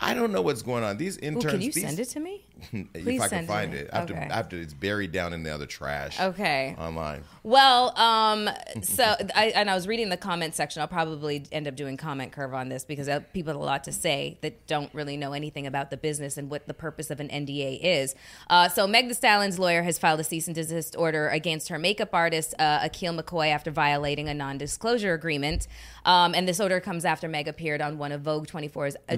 I 0.00 0.12
don't 0.12 0.32
know 0.32 0.42
what's 0.42 0.62
going 0.62 0.84
on. 0.84 0.96
These 0.96 1.16
Ooh, 1.18 1.26
interns. 1.26 1.52
can 1.52 1.60
you 1.62 1.72
these- 1.72 1.82
send 1.84 1.98
it 1.98 2.06
to 2.10 2.20
me? 2.20 2.44
if 2.72 3.20
I 3.20 3.28
can 3.28 3.44
it 3.44 3.46
find 3.46 3.72
to 3.72 3.78
it 3.78 3.90
after 3.92 4.14
Okay. 4.14 4.28
after 4.30 4.56
it's 4.56 4.72
buried 4.72 5.12
down 5.12 5.32
in 5.32 5.42
the 5.42 5.52
other 5.52 5.66
trash. 5.66 6.20
Okay. 6.20 6.74
Online. 6.78 7.22
Well, 7.42 7.96
um, 7.98 8.48
so 8.82 9.02
I 9.34 9.46
and 9.54 9.68
I 9.68 9.74
was 9.74 9.86
reading 9.88 10.08
the 10.08 10.16
comment 10.16 10.54
section. 10.54 10.80
I'll 10.80 10.88
probably 10.88 11.44
end 11.52 11.66
up 11.68 11.76
doing 11.76 11.96
comment 11.96 12.32
curve 12.32 12.54
on 12.54 12.68
this 12.68 12.84
because 12.84 13.08
uh, 13.08 13.20
people 13.32 13.52
have 13.52 13.60
a 13.60 13.64
lot 13.64 13.84
to 13.84 13.92
say 13.92 14.38
that 14.42 14.66
don't 14.66 14.92
really 14.94 15.16
know 15.16 15.32
anything 15.32 15.66
about 15.66 15.90
the 15.90 15.96
business 15.96 16.36
and 16.36 16.48
what 16.50 16.66
the 16.66 16.74
purpose 16.74 17.10
of 17.10 17.20
an 17.20 17.28
NDA 17.28 17.80
is. 17.82 18.14
Uh, 18.48 18.68
so 18.68 18.86
Meg 18.86 19.08
Thee 19.08 19.14
Stallion's 19.14 19.58
lawyer 19.58 19.82
has 19.82 19.98
filed 19.98 20.20
a 20.20 20.24
cease 20.24 20.46
and 20.46 20.54
desist 20.54 20.96
order 20.96 21.28
against 21.28 21.68
her 21.68 21.78
makeup 21.78 22.10
artist 22.14 22.54
uh, 22.58 22.80
Akil 22.82 23.12
McCoy 23.14 23.48
after 23.50 23.70
violating 23.70 24.28
a 24.28 24.34
non-disclosure 24.34 25.12
agreement. 25.12 25.66
Um, 26.04 26.34
and 26.34 26.46
this 26.48 26.60
order 26.60 26.80
comes 26.80 27.04
after 27.04 27.28
Meg 27.28 27.48
appeared 27.48 27.80
on 27.82 27.98
one 27.98 28.12
of 28.12 28.22
Vogue 28.22 28.46
24's 28.46 28.96
uh, 29.08 29.16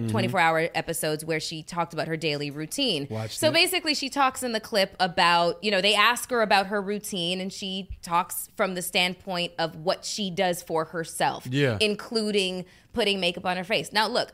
24-hour 0.67 0.71
episodes 0.75 1.25
where 1.25 1.41
she 1.41 1.63
talked 1.63 1.93
about 1.93 2.09
her 2.09 2.17
daily 2.17 2.51
routine. 2.51 3.07
Watched 3.11 3.39
so 3.39 3.49
it. 3.49 3.55
basically, 3.55 3.95
she 3.95 4.09
talks 4.09 4.43
in 4.43 4.53
the 4.53 4.61
clip 4.61 4.97
about, 5.01 5.63
you 5.63 5.71
know, 5.71 5.81
they 5.81 5.95
ask 5.95 6.31
her 6.31 6.43
about 6.43 6.67
her 6.69 6.81
routine 6.81 7.41
and 7.41 7.53
she 7.53 7.89
talks 8.03 8.49
from 8.57 8.75
the 8.75 8.83
standpoint 8.83 9.53
of 9.59 9.77
what 9.77 10.05
she 10.05 10.31
does 10.31 10.63
for 10.63 10.87
herself, 10.87 11.47
Yeah. 11.47 11.79
including 11.81 12.65
putting 12.93 13.21
makeup 13.21 13.45
on 13.45 13.57
her 13.57 13.65
face. 13.65 13.93
Now, 13.93 14.09
look, 14.09 14.33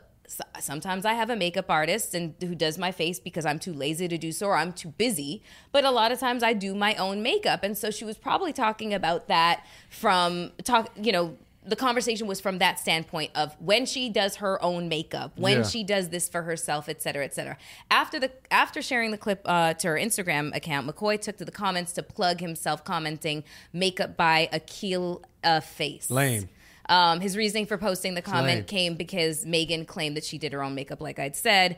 sometimes 0.59 1.05
I 1.05 1.13
have 1.13 1.29
a 1.29 1.35
makeup 1.35 1.65
artist 1.69 2.15
and 2.15 2.33
who 2.41 2.55
does 2.55 2.77
my 2.77 2.91
face 2.91 3.19
because 3.19 3.45
I'm 3.45 3.59
too 3.59 3.73
lazy 3.73 4.07
to 4.07 4.17
do 4.17 4.31
so 4.31 4.47
or 4.47 4.55
I'm 4.55 4.71
too 4.71 4.89
busy, 4.89 5.43
but 5.71 5.83
a 5.83 5.91
lot 5.91 6.11
of 6.11 6.19
times 6.19 6.41
I 6.43 6.53
do 6.53 6.73
my 6.73 6.95
own 6.95 7.21
makeup. 7.21 7.61
And 7.63 7.77
so 7.77 7.91
she 7.91 8.05
was 8.05 8.17
probably 8.17 8.53
talking 8.53 8.93
about 8.93 9.27
that 9.27 9.65
from 9.89 10.51
talk, 10.63 10.89
you 10.95 11.11
know, 11.11 11.37
the 11.65 11.75
conversation 11.75 12.27
was 12.27 12.41
from 12.41 12.59
that 12.59 12.79
standpoint 12.79 13.31
of 13.35 13.55
when 13.59 13.85
she 13.85 14.09
does 14.09 14.37
her 14.37 14.61
own 14.63 14.89
makeup, 14.89 15.37
when 15.37 15.59
Yeah. 15.59 15.63
she 15.63 15.83
does 15.83 16.09
this 16.09 16.27
for 16.27 16.43
herself, 16.43 16.89
et 16.89 17.01
cetera, 17.01 17.23
et 17.23 17.33
cetera. 17.33 17.57
After 17.89 18.19
the 18.19 18.31
after 18.51 18.81
sharing 18.81 19.11
the 19.11 19.17
clip 19.17 19.41
uh, 19.45 19.73
to 19.75 19.87
her 19.89 19.95
Instagram 19.95 20.55
account, 20.55 20.87
McCoy 20.87 21.19
took 21.19 21.37
to 21.37 21.45
the 21.45 21.51
comments 21.51 21.93
to 21.93 22.03
plug 22.03 22.39
himself, 22.39 22.83
commenting 22.83 23.43
"makeup 23.71 24.17
by 24.17 24.49
Akil 24.51 25.23
uh, 25.43 25.59
face." 25.59 26.09
Lame. 26.09 26.49
Um, 26.89 27.21
his 27.21 27.37
reasoning 27.37 27.65
for 27.65 27.77
posting 27.77 28.13
the 28.13 28.21
comment 28.21 28.57
lame. 28.57 28.65
came 28.65 28.95
because 28.95 29.45
Megan 29.45 29.85
claimed 29.85 30.17
that 30.17 30.25
she 30.25 30.37
did 30.37 30.51
her 30.51 30.61
own 30.61 30.75
makeup, 30.75 30.99
like 30.99 31.17
I'd 31.17 31.35
said. 31.35 31.77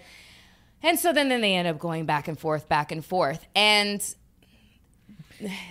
And 0.82 1.00
so 1.00 1.14
then, 1.14 1.30
then 1.30 1.42
they 1.42 1.56
end 1.56 1.68
up 1.68 1.80
going 1.80 2.06
back 2.06 2.28
and 2.28 2.38
forth, 2.40 2.68
back 2.68 2.92
and 2.92 3.04
forth. 3.06 3.46
And 3.56 4.04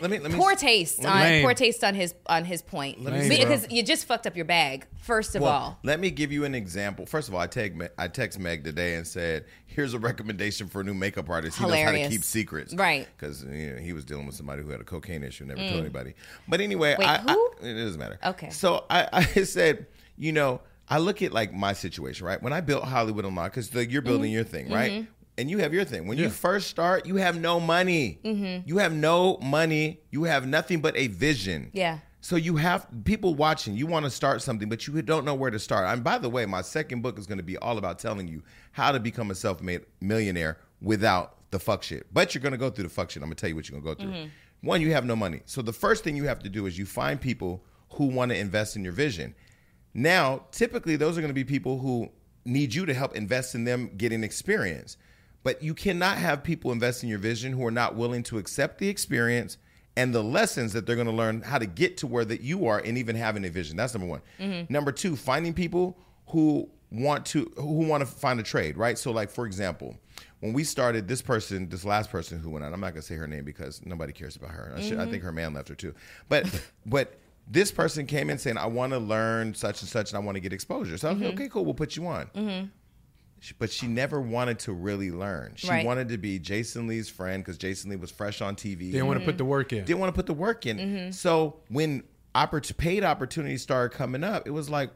Let 0.00 0.10
me 0.10 0.18
let 0.18 0.30
me 0.30 0.36
poor 0.38 0.54
taste 0.54 1.04
on 1.04 1.16
Lame. 1.20 1.42
poor 1.44 1.54
taste 1.54 1.82
on 1.84 1.94
his 1.94 2.14
on 2.26 2.44
his 2.44 2.60
point 2.62 3.00
me- 3.02 3.28
because 3.28 3.70
you 3.70 3.82
just 3.82 4.04
fucked 4.06 4.26
up 4.26 4.36
your 4.36 4.44
bag 4.44 4.86
first 4.98 5.34
of 5.34 5.42
Well, 5.42 5.52
all. 5.52 5.78
let 5.82 6.00
me 6.00 6.10
give 6.10 6.30
you 6.32 6.44
an 6.44 6.54
example. 6.54 7.06
First 7.06 7.28
of 7.28 7.34
all, 7.34 7.40
I 7.40 7.46
text 7.46 7.76
Me- 7.76 7.88
I 7.98 8.08
text 8.08 8.38
Meg 8.38 8.64
today 8.64 8.94
and 8.94 9.06
said, 9.06 9.44
"Here's 9.66 9.94
a 9.94 9.98
recommendation 9.98 10.68
for 10.68 10.80
a 10.80 10.84
new 10.84 10.94
makeup 10.94 11.28
artist. 11.30 11.58
He 11.58 11.64
knows 11.64 11.74
how 11.78 11.92
to 11.92 12.08
keep 12.08 12.22
secrets, 12.24 12.74
Right. 12.74 13.08
Because 13.16 13.42
you 13.44 13.72
know, 13.74 13.80
he 13.80 13.92
was 13.92 14.04
dealing 14.04 14.26
with 14.26 14.34
somebody 14.36 14.62
who 14.62 14.70
had 14.70 14.80
a 14.80 14.84
cocaine 14.84 15.22
issue, 15.24 15.44
never 15.44 15.60
told 15.60 15.80
anybody. 15.80 16.14
But 16.48 16.60
anyway, 16.60 16.94
Mm. 16.94 16.98
Wait, 16.98 17.08
I, 17.08 17.18
who? 17.18 17.50
I- 17.62 17.66
it 17.66 17.74
doesn't 17.74 17.98
matter. 18.00 18.18
Okay. 18.24 18.50
So 18.50 18.84
I, 18.90 19.08
I 19.12 19.22
said, 19.44 19.86
you 20.18 20.32
know, 20.32 20.60
I 20.86 20.98
look 20.98 21.22
at 21.22 21.32
like 21.32 21.54
my 21.54 21.72
situation, 21.72 22.26
right? 22.26 22.42
When 22.42 22.52
I 22.52 22.60
built 22.60 22.84
Hollywood 22.84 23.24
Unlocked, 23.24 23.54
because 23.54 23.72
you're 23.90 24.02
building 24.02 24.26
Mm-hmm. 24.30 24.34
your 24.34 24.44
thing, 24.44 24.68
right? 24.70 25.06
And 25.36 25.50
you 25.50 25.58
have 25.58 25.74
your 25.74 25.84
thing. 25.84 26.06
When 26.06 26.16
you 26.16 26.30
first 26.30 26.68
start, 26.68 27.06
you 27.06 27.16
have 27.16 27.40
no 27.40 27.58
money. 27.58 28.20
Mm-hmm. 28.24 28.68
You 28.68 28.78
have 28.78 28.92
no 28.92 29.38
money. 29.38 30.00
You 30.10 30.24
have 30.24 30.46
nothing 30.46 30.80
but 30.80 30.96
a 30.96 31.08
vision. 31.08 31.70
Yeah. 31.72 31.98
So 32.20 32.36
you 32.36 32.56
have 32.56 32.86
people 33.04 33.34
watching. 33.34 33.76
You 33.76 33.86
want 33.86 34.04
to 34.04 34.10
start 34.10 34.42
something, 34.42 34.68
but 34.68 34.86
you 34.86 35.02
don't 35.02 35.24
know 35.24 35.34
where 35.34 35.50
to 35.50 35.58
start. 35.58 35.86
And 35.88 36.04
by 36.04 36.18
the 36.18 36.30
way, 36.30 36.46
my 36.46 36.62
second 36.62 37.02
book 37.02 37.18
is 37.18 37.26
going 37.26 37.38
to 37.38 37.44
be 37.44 37.58
all 37.58 37.78
about 37.78 37.98
telling 37.98 38.28
you 38.28 38.42
how 38.72 38.92
to 38.92 39.00
become 39.00 39.30
a 39.30 39.34
self-made 39.34 39.82
millionaire 40.00 40.58
without 40.80 41.36
the 41.50 41.58
fuck 41.58 41.82
shit. 41.82 42.06
But 42.14 42.34
you're 42.34 42.40
going 42.40 42.52
to 42.52 42.58
go 42.58 42.70
through 42.70 42.84
the 42.84 42.90
fuck 42.90 43.10
shit. 43.10 43.22
I'm 43.22 43.28
going 43.28 43.36
to 43.36 43.40
tell 43.40 43.50
you 43.50 43.56
what 43.56 43.68
you're 43.68 43.80
going 43.80 43.96
to 43.96 44.02
go 44.02 44.08
through. 44.10 44.18
Mm-hmm. 44.18 44.68
One, 44.68 44.80
you 44.80 44.92
have 44.92 45.04
no 45.04 45.16
money. 45.16 45.40
So 45.44 45.62
the 45.62 45.72
first 45.72 46.04
thing 46.04 46.16
you 46.16 46.24
have 46.24 46.38
to 46.38 46.48
do 46.48 46.66
is 46.66 46.78
you 46.78 46.86
find 46.86 47.20
people 47.20 47.62
who 47.90 48.06
want 48.06 48.30
to 48.30 48.38
invest 48.38 48.76
in 48.76 48.84
your 48.84 48.94
vision. 48.94 49.34
Now, 49.92 50.46
typically, 50.50 50.96
those 50.96 51.18
are 51.18 51.20
going 51.20 51.28
to 51.28 51.34
be 51.34 51.44
people 51.44 51.78
who 51.78 52.08
need 52.46 52.74
you 52.74 52.86
to 52.86 52.94
help 52.94 53.14
invest 53.14 53.54
in 53.54 53.64
them 53.64 53.90
getting 53.96 54.24
experience. 54.24 54.96
But 55.44 55.62
you 55.62 55.74
cannot 55.74 56.16
have 56.16 56.42
people 56.42 56.72
invest 56.72 57.04
in 57.04 57.08
your 57.08 57.18
vision 57.18 57.52
who 57.52 57.64
are 57.64 57.70
not 57.70 57.94
willing 57.94 58.24
to 58.24 58.38
accept 58.38 58.78
the 58.78 58.88
experience 58.88 59.58
and 59.96 60.12
the 60.12 60.22
lessons 60.22 60.72
that 60.72 60.86
they're 60.86 60.96
going 60.96 61.06
to 61.06 61.12
learn 61.12 61.42
how 61.42 61.58
to 61.58 61.66
get 61.66 61.98
to 61.98 62.06
where 62.06 62.24
that 62.24 62.40
you 62.40 62.66
are 62.66 62.78
and 62.78 62.98
even 62.98 63.14
having 63.14 63.44
a 63.44 63.50
vision. 63.50 63.76
That's 63.76 63.94
number 63.94 64.08
one. 64.08 64.22
Mm-hmm. 64.40 64.72
Number 64.72 64.90
two, 64.90 65.14
finding 65.14 65.54
people 65.54 65.96
who 66.28 66.68
want 66.90 67.26
to 67.26 67.52
who 67.56 67.86
want 67.86 68.00
to 68.00 68.06
find 68.06 68.40
a 68.40 68.42
trade, 68.42 68.76
right? 68.76 68.98
So, 68.98 69.10
like 69.12 69.30
for 69.30 69.46
example, 69.46 69.96
when 70.40 70.52
we 70.52 70.64
started, 70.64 71.06
this 71.06 71.22
person, 71.22 71.68
this 71.68 71.84
last 71.84 72.10
person 72.10 72.38
who 72.38 72.50
went 72.50 72.64
on, 72.64 72.72
I'm 72.72 72.80
not 72.80 72.94
gonna 72.94 73.02
say 73.02 73.16
her 73.16 73.28
name 73.28 73.44
because 73.44 73.84
nobody 73.84 74.12
cares 74.12 74.36
about 74.36 74.50
her. 74.50 74.72
I, 74.74 74.80
should, 74.80 74.98
I 74.98 75.02
mm-hmm. 75.02 75.10
think 75.12 75.22
her 75.22 75.32
man 75.32 75.54
left 75.54 75.68
her 75.68 75.74
too. 75.74 75.94
But 76.28 76.48
but 76.86 77.18
this 77.46 77.70
person 77.70 78.06
came 78.06 78.30
in 78.30 78.38
saying, 78.38 78.56
I 78.56 78.66
want 78.66 78.92
to 78.92 78.98
learn 78.98 79.54
such 79.54 79.82
and 79.82 79.88
such, 79.88 80.10
and 80.10 80.16
I 80.16 80.20
want 80.20 80.36
to 80.36 80.40
get 80.40 80.52
exposure. 80.54 80.96
So 80.96 81.08
I 81.08 81.12
was 81.12 81.20
like, 81.20 81.30
mm-hmm. 81.32 81.38
okay, 81.38 81.48
cool, 81.50 81.64
we'll 81.64 81.74
put 81.74 81.96
you 81.96 82.06
on. 82.06 82.30
She- 82.34 82.70
But 83.58 83.70
she 83.70 83.86
never 83.86 84.20
wanted 84.20 84.58
to 84.60 84.72
really 84.72 85.10
learn. 85.10 85.52
She 85.56 85.68
Right. 85.68 85.84
wanted 85.84 86.08
to 86.10 86.18
be 86.18 86.38
Jason 86.38 86.86
Lee's 86.86 87.08
friend 87.08 87.42
because 87.42 87.58
Jason 87.58 87.90
Lee 87.90 87.96
was 87.96 88.10
fresh 88.10 88.40
on 88.40 88.56
TV. 88.56 88.90
Didn't 88.92 89.06
want 89.06 89.20
to 89.20 89.24
put 89.26 89.38
the 89.38 89.44
work 89.44 89.72
in. 89.72 89.84
Didn't 89.84 89.98
want 90.00 90.14
to 90.14 90.16
put 90.16 90.26
the 90.26 90.34
work 90.34 90.66
in. 90.66 90.78
Mm-hmm. 90.78 91.10
So 91.10 91.56
when 91.68 92.04
oppor- 92.34 92.76
paid 92.76 93.04
opportunities 93.04 93.62
started 93.62 93.96
coming 93.96 94.24
up, 94.24 94.46
it 94.46 94.50
was 94.50 94.70
like, 94.70 94.90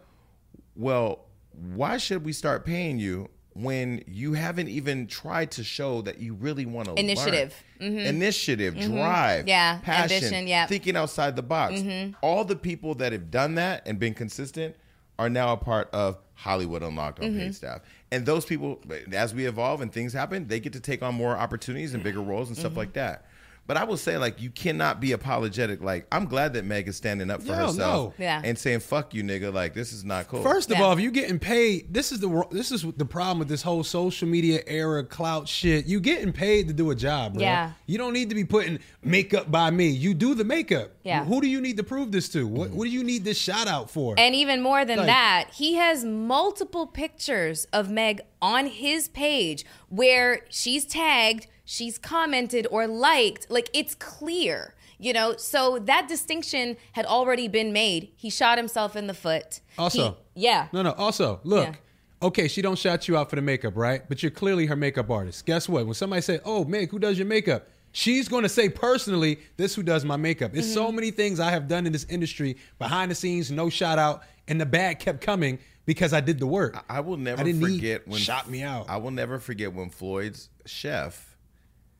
well, 0.77 1.27
why 1.75 1.97
should 1.99 2.25
we 2.25 2.33
start 2.33 2.65
paying 2.65 2.99
you 2.99 3.29
when 3.55 4.05
you 4.07 4.35
haven't 4.35 4.69
even 4.69 5.07
tried 5.09 5.51
to 5.51 5.65
show 5.65 6.01
that 6.03 6.21
you 6.21 6.33
really 6.35 6.65
want 6.65 6.87
to 6.87 6.95
Initiative. 6.95 7.55
Mm-hmm. 7.81 7.99
initiative, 7.99 8.75
mm-hmm. 8.75 8.93
drive, 8.95 9.49
Yeah, 9.49 9.79
passion, 9.83 10.17
ambition, 10.17 10.47
yeah. 10.47 10.67
thinking 10.67 10.97
outside 10.97 11.35
the 11.35 11.43
box. 11.43 11.83
All 12.23 12.45
the 12.45 12.55
people 12.55 12.95
that 12.97 13.11
have 13.13 13.31
done 13.33 13.57
that 13.57 13.83
and 13.87 13.99
been 13.99 14.15
consistent 14.15 14.77
are 15.19 15.29
now 15.29 15.53
a 15.53 15.57
part 15.57 15.91
of 15.93 16.19
Hollywood 16.35 16.83
Unlocked 16.83 17.21
on 17.21 17.31
mm-hmm. 17.31 17.39
paid 17.39 17.55
staff. 17.55 17.81
And 18.11 18.25
those 18.25 18.45
people, 18.45 18.81
as 19.13 19.35
we 19.35 19.47
evolve 19.47 19.81
and 19.81 19.93
things 19.93 20.13
happen, 20.13 20.47
they 20.47 20.61
get 20.61 20.73
to 20.75 20.81
take 20.81 21.03
on 21.03 21.15
more 21.15 21.37
opportunities 21.37 21.95
and 21.95 22.03
bigger 22.03 22.23
roles 22.23 22.49
and 22.49 22.57
stuff 22.57 22.71
mm-hmm. 22.71 22.79
like 22.79 22.93
that. 22.95 23.27
But 23.69 23.77
I 23.77 23.85
will 23.85 23.99
say, 23.99 24.17
like, 24.17 24.41
you 24.41 24.49
cannot 24.51 24.99
be 24.99 25.13
apologetic. 25.13 25.83
Like, 25.83 26.07
I'm 26.11 26.25
glad 26.25 26.55
that 26.55 26.65
Meg 26.65 26.89
is 26.89 26.97
standing 26.97 27.31
up 27.31 27.43
for 27.43 27.55
Hell 27.55 27.67
herself 27.73 28.19
no. 28.19 28.25
Yeah. 28.25 28.41
and 28.43 28.59
saying, 28.59 28.81
"Fuck 28.81 29.13
you, 29.15 29.23
nigga." 29.23 29.53
Like, 29.53 29.75
this 29.75 29.93
is 29.93 30.05
not 30.05 30.27
cool. 30.27 30.43
First 30.43 30.71
of 30.71 30.79
Yeah. 30.79 30.85
all, 30.85 30.93
if 30.95 31.01
you're 31.01 31.13
getting 31.13 31.39
paid, 31.39 31.93
this 31.93 32.11
is 32.11 32.19
the 32.21 32.45
this 32.51 32.73
is 32.73 32.83
the 32.97 33.05
problem 33.05 33.39
with 33.39 33.49
this 33.49 33.61
whole 33.61 33.85
social 33.85 34.27
media 34.27 34.63
era 34.67 35.05
clout 35.05 35.47
shit. 35.49 35.85
You 35.87 36.01
getting 36.01 36.33
paid 36.33 36.67
to 36.69 36.73
do 36.75 36.91
a 36.91 36.95
job, 36.95 37.35
bro. 37.35 37.43
Yeah. 37.43 37.73
You 37.87 37.99
don't 37.99 38.15
need 38.15 38.31
to 38.31 38.35
be 38.35 38.45
putting 38.45 38.79
makeup 39.05 39.51
by 39.51 39.71
me. 39.71 39.89
You 39.89 40.15
do 40.15 40.35
the 40.35 40.45
makeup. 40.45 40.93
Yeah. 41.05 41.25
Who 41.27 41.41
do 41.43 41.47
you 41.47 41.61
need 41.61 41.77
to 41.77 41.85
prove 41.85 42.11
this 42.11 42.31
to? 42.31 42.47
What 42.49 42.71
What 42.71 42.85
do 42.85 42.91
you 42.91 43.05
need 43.05 43.25
this 43.25 43.37
shout 43.39 43.69
out 43.69 43.91
for? 43.91 44.15
And 44.17 44.35
even 44.35 44.63
more 44.63 44.87
than 44.87 44.97
Like- 44.97 45.07
that, 45.09 45.45
he 45.53 45.75
has 45.75 46.05
multiple 46.07 46.87
pictures 46.87 47.67
of 47.71 47.91
Meg 47.91 48.23
on 48.41 48.67
his 48.67 49.09
page 49.09 49.67
where 49.91 50.41
she's 50.49 50.87
tagged, 50.87 51.47
she's 51.71 51.99
commented 51.99 52.67
or 52.71 52.87
liked. 52.87 53.51
Like 53.51 53.69
it's 53.75 53.95
clear, 53.95 54.75
you 54.99 55.13
know? 55.13 55.37
So 55.37 55.79
that 55.81 56.09
distinction 56.09 56.77
had 56.93 57.05
already 57.05 57.47
been 57.47 57.73
made. 57.75 58.09
He 58.17 58.31
shot 58.31 58.57
himself 58.59 58.97
in 58.97 59.07
the 59.07 59.15
foot. 59.15 59.61
Also, 59.77 60.17
He- 60.35 60.45
yeah. 60.47 60.69
No, 60.73 60.81
no. 60.83 60.93
Also, 60.93 61.41
look. 61.45 61.67
Yeah. 61.67 61.75
Okay, 62.21 62.49
she 62.49 62.63
don't 62.63 62.79
shout 62.79 63.07
you 63.07 63.17
out 63.17 63.31
for 63.31 63.37
the 63.37 63.43
makeup, 63.43 63.77
right? 63.77 64.03
But 64.09 64.23
you're 64.25 64.31
clearly 64.33 64.67
her 64.67 64.75
makeup 64.75 65.09
artist. 65.11 65.47
Guess 65.47 65.69
what? 65.69 65.85
When 65.85 65.95
somebody 65.95 66.21
say, 66.23 66.41
"Oh, 66.45 66.65
Meg, 66.65 66.91
who 66.91 66.99
does 66.99 67.17
your 67.17 67.29
makeup?" 67.29 67.69
She's 67.93 68.29
going 68.29 68.43
to 68.43 68.49
say 68.49 68.69
personally, 68.69 69.39
"This 69.57 69.77
who 69.77 69.85
does 69.85 70.05
my 70.05 70.17
makeup." 70.17 70.51
It's 70.57 70.67
Mm-hmm. 70.67 70.75
so 70.75 70.91
many 70.91 71.13
things 71.13 71.39
I 71.39 71.51
have 71.51 71.69
done 71.69 71.87
in 71.87 71.93
this 71.93 72.07
industry 72.11 72.57
behind 72.81 73.13
the 73.13 73.15
scenes, 73.15 73.53
no 73.53 73.69
shout 73.71 74.01
out, 74.01 74.25
and 74.49 74.61
the 74.61 74.67
bag 74.67 74.99
kept 74.99 75.21
coming 75.21 75.61
because 75.87 76.13
I 76.13 76.21
did 76.21 76.41
the 76.41 76.47
work. 76.49 76.85
I 76.91 76.99
will 77.01 77.17
never 77.19 77.41
I 77.41 77.45
didn't 77.45 77.61
need 77.61 77.77
forget 77.77 78.09
when 78.09 78.19
shot 78.19 78.51
me 78.51 78.63
out. 78.65 78.87
I 78.91 78.97
will 78.97 79.13
never 79.13 79.39
forget 79.39 79.73
when 79.73 79.89
Floyd's 79.89 80.49
chef 80.67 81.28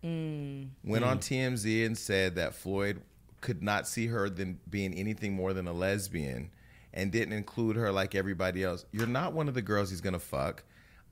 Mm. 0.09 0.69
went 0.85 1.05
on 1.05 1.19
TMZ 1.19 1.85
and 1.87 1.97
said 1.97 2.37
that 2.37 2.55
Floyd 2.55 3.03
could 3.41 3.63
not 3.63 3.87
see 3.87 4.07
her 4.07 4.29
than 4.29 4.59
being 4.69 4.95
anything 4.95 5.35
more 5.35 5.53
than 5.53 5.69
a 5.69 5.73
lesbian 5.73 6.51
and 6.93 7.13
didn't 7.13 7.35
include 7.35 7.77
her 7.77 7.93
like 7.93 8.15
everybody 8.15 8.65
else. 8.65 8.85
You're 8.93 9.07
not 9.07 9.33
one 9.33 9.49
of 9.49 9.55
the 9.55 9.63
girls 9.63 9.91
he's 9.91 10.01
gonna 10.01 10.19
fuck. 10.19 10.65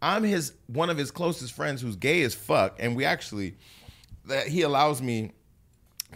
I'm 0.03 0.24
his 0.24 0.53
one 0.66 0.90
of 0.90 0.97
his 0.99 1.11
closest 1.11 1.53
friends 1.53 1.82
who's 1.82 1.97
gay 1.97 2.22
as 2.22 2.34
fuck, 2.34 2.76
and 2.78 2.97
we 2.97 3.05
actually 3.05 3.57
that 4.24 4.49
he 4.49 4.62
allows 4.62 5.01
me 5.01 5.32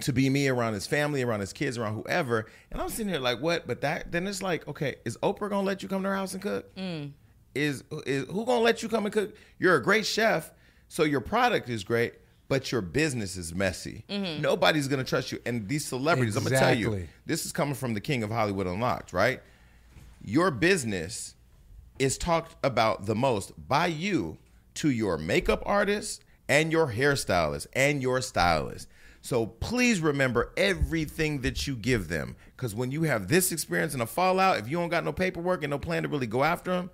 to 0.00 0.12
be 0.12 0.30
me 0.30 0.48
around 0.48 0.74
his 0.74 0.86
family, 0.86 1.22
around 1.22 1.40
his 1.40 1.52
kids, 1.52 1.76
around 1.76 1.94
whoever. 1.94 2.46
And 2.70 2.80
I'm 2.80 2.88
sitting 2.88 3.08
here 3.08 3.20
like, 3.20 3.40
what? 3.40 3.66
But 3.66 3.80
that 3.82 4.12
then 4.12 4.26
it's 4.26 4.42
like, 4.42 4.66
okay, 4.68 4.96
is 5.04 5.16
Oprah 5.18 5.50
gonna 5.50 5.62
let 5.62 5.82
you 5.82 5.88
come 5.88 6.02
to 6.02 6.08
her 6.08 6.14
house 6.14 6.32
and 6.32 6.42
cook? 6.42 6.70
Is 7.54 7.84
is 8.06 8.26
who 8.26 8.44
gonna 8.44 8.60
let 8.60 8.82
you 8.82 8.88
come 8.88 9.06
and 9.06 9.12
cook? 9.12 9.34
You're 9.58 9.76
a 9.76 9.82
great 9.82 10.06
chef, 10.06 10.52
so 10.88 11.02
your 11.04 11.20
product 11.20 11.68
is 11.68 11.82
great, 11.84 12.14
but 12.50 12.72
your 12.72 12.80
business 12.80 13.36
is 13.36 13.54
messy. 13.54 14.04
Mm-hmm. 14.10 14.42
Nobody's 14.42 14.88
gonna 14.88 15.04
trust 15.04 15.30
you. 15.30 15.38
And 15.46 15.68
these 15.68 15.86
celebrities, 15.86 16.36
I'm 16.36 16.42
gonna 16.42 16.58
tell 16.58 16.76
you, 16.76 17.06
this 17.24 17.46
is 17.46 17.52
coming 17.52 17.76
from 17.76 17.94
the 17.94 18.00
king 18.00 18.24
of 18.24 18.30
Hollywood 18.30 18.66
Unlocked, 18.66 19.12
right? 19.12 19.40
Your 20.24 20.50
business 20.50 21.36
is 22.00 22.18
talked 22.18 22.56
about 22.64 23.06
the 23.06 23.14
most 23.14 23.52
by 23.68 23.86
you 23.86 24.36
to 24.74 24.90
your 24.90 25.16
makeup 25.16 25.62
artist 25.64 26.24
and 26.48 26.72
your 26.72 26.88
hairstylist 26.88 27.68
and 27.72 28.02
your 28.02 28.20
stylist. 28.20 28.88
So 29.22 29.46
please 29.46 30.00
remember 30.00 30.52
everything 30.56 31.42
that 31.42 31.68
you 31.68 31.76
give 31.76 32.08
them. 32.08 32.34
Because 32.56 32.74
when 32.74 32.90
you 32.90 33.04
have 33.04 33.28
this 33.28 33.52
experience 33.52 33.92
and 33.92 34.02
a 34.02 34.06
fallout, 34.06 34.58
if 34.58 34.68
you 34.68 34.76
don't 34.76 34.88
got 34.88 35.04
no 35.04 35.12
paperwork 35.12 35.62
and 35.62 35.70
no 35.70 35.78
plan 35.78 36.02
to 36.02 36.08
really 36.08 36.26
go 36.26 36.42
after 36.42 36.72
them, 36.72 36.90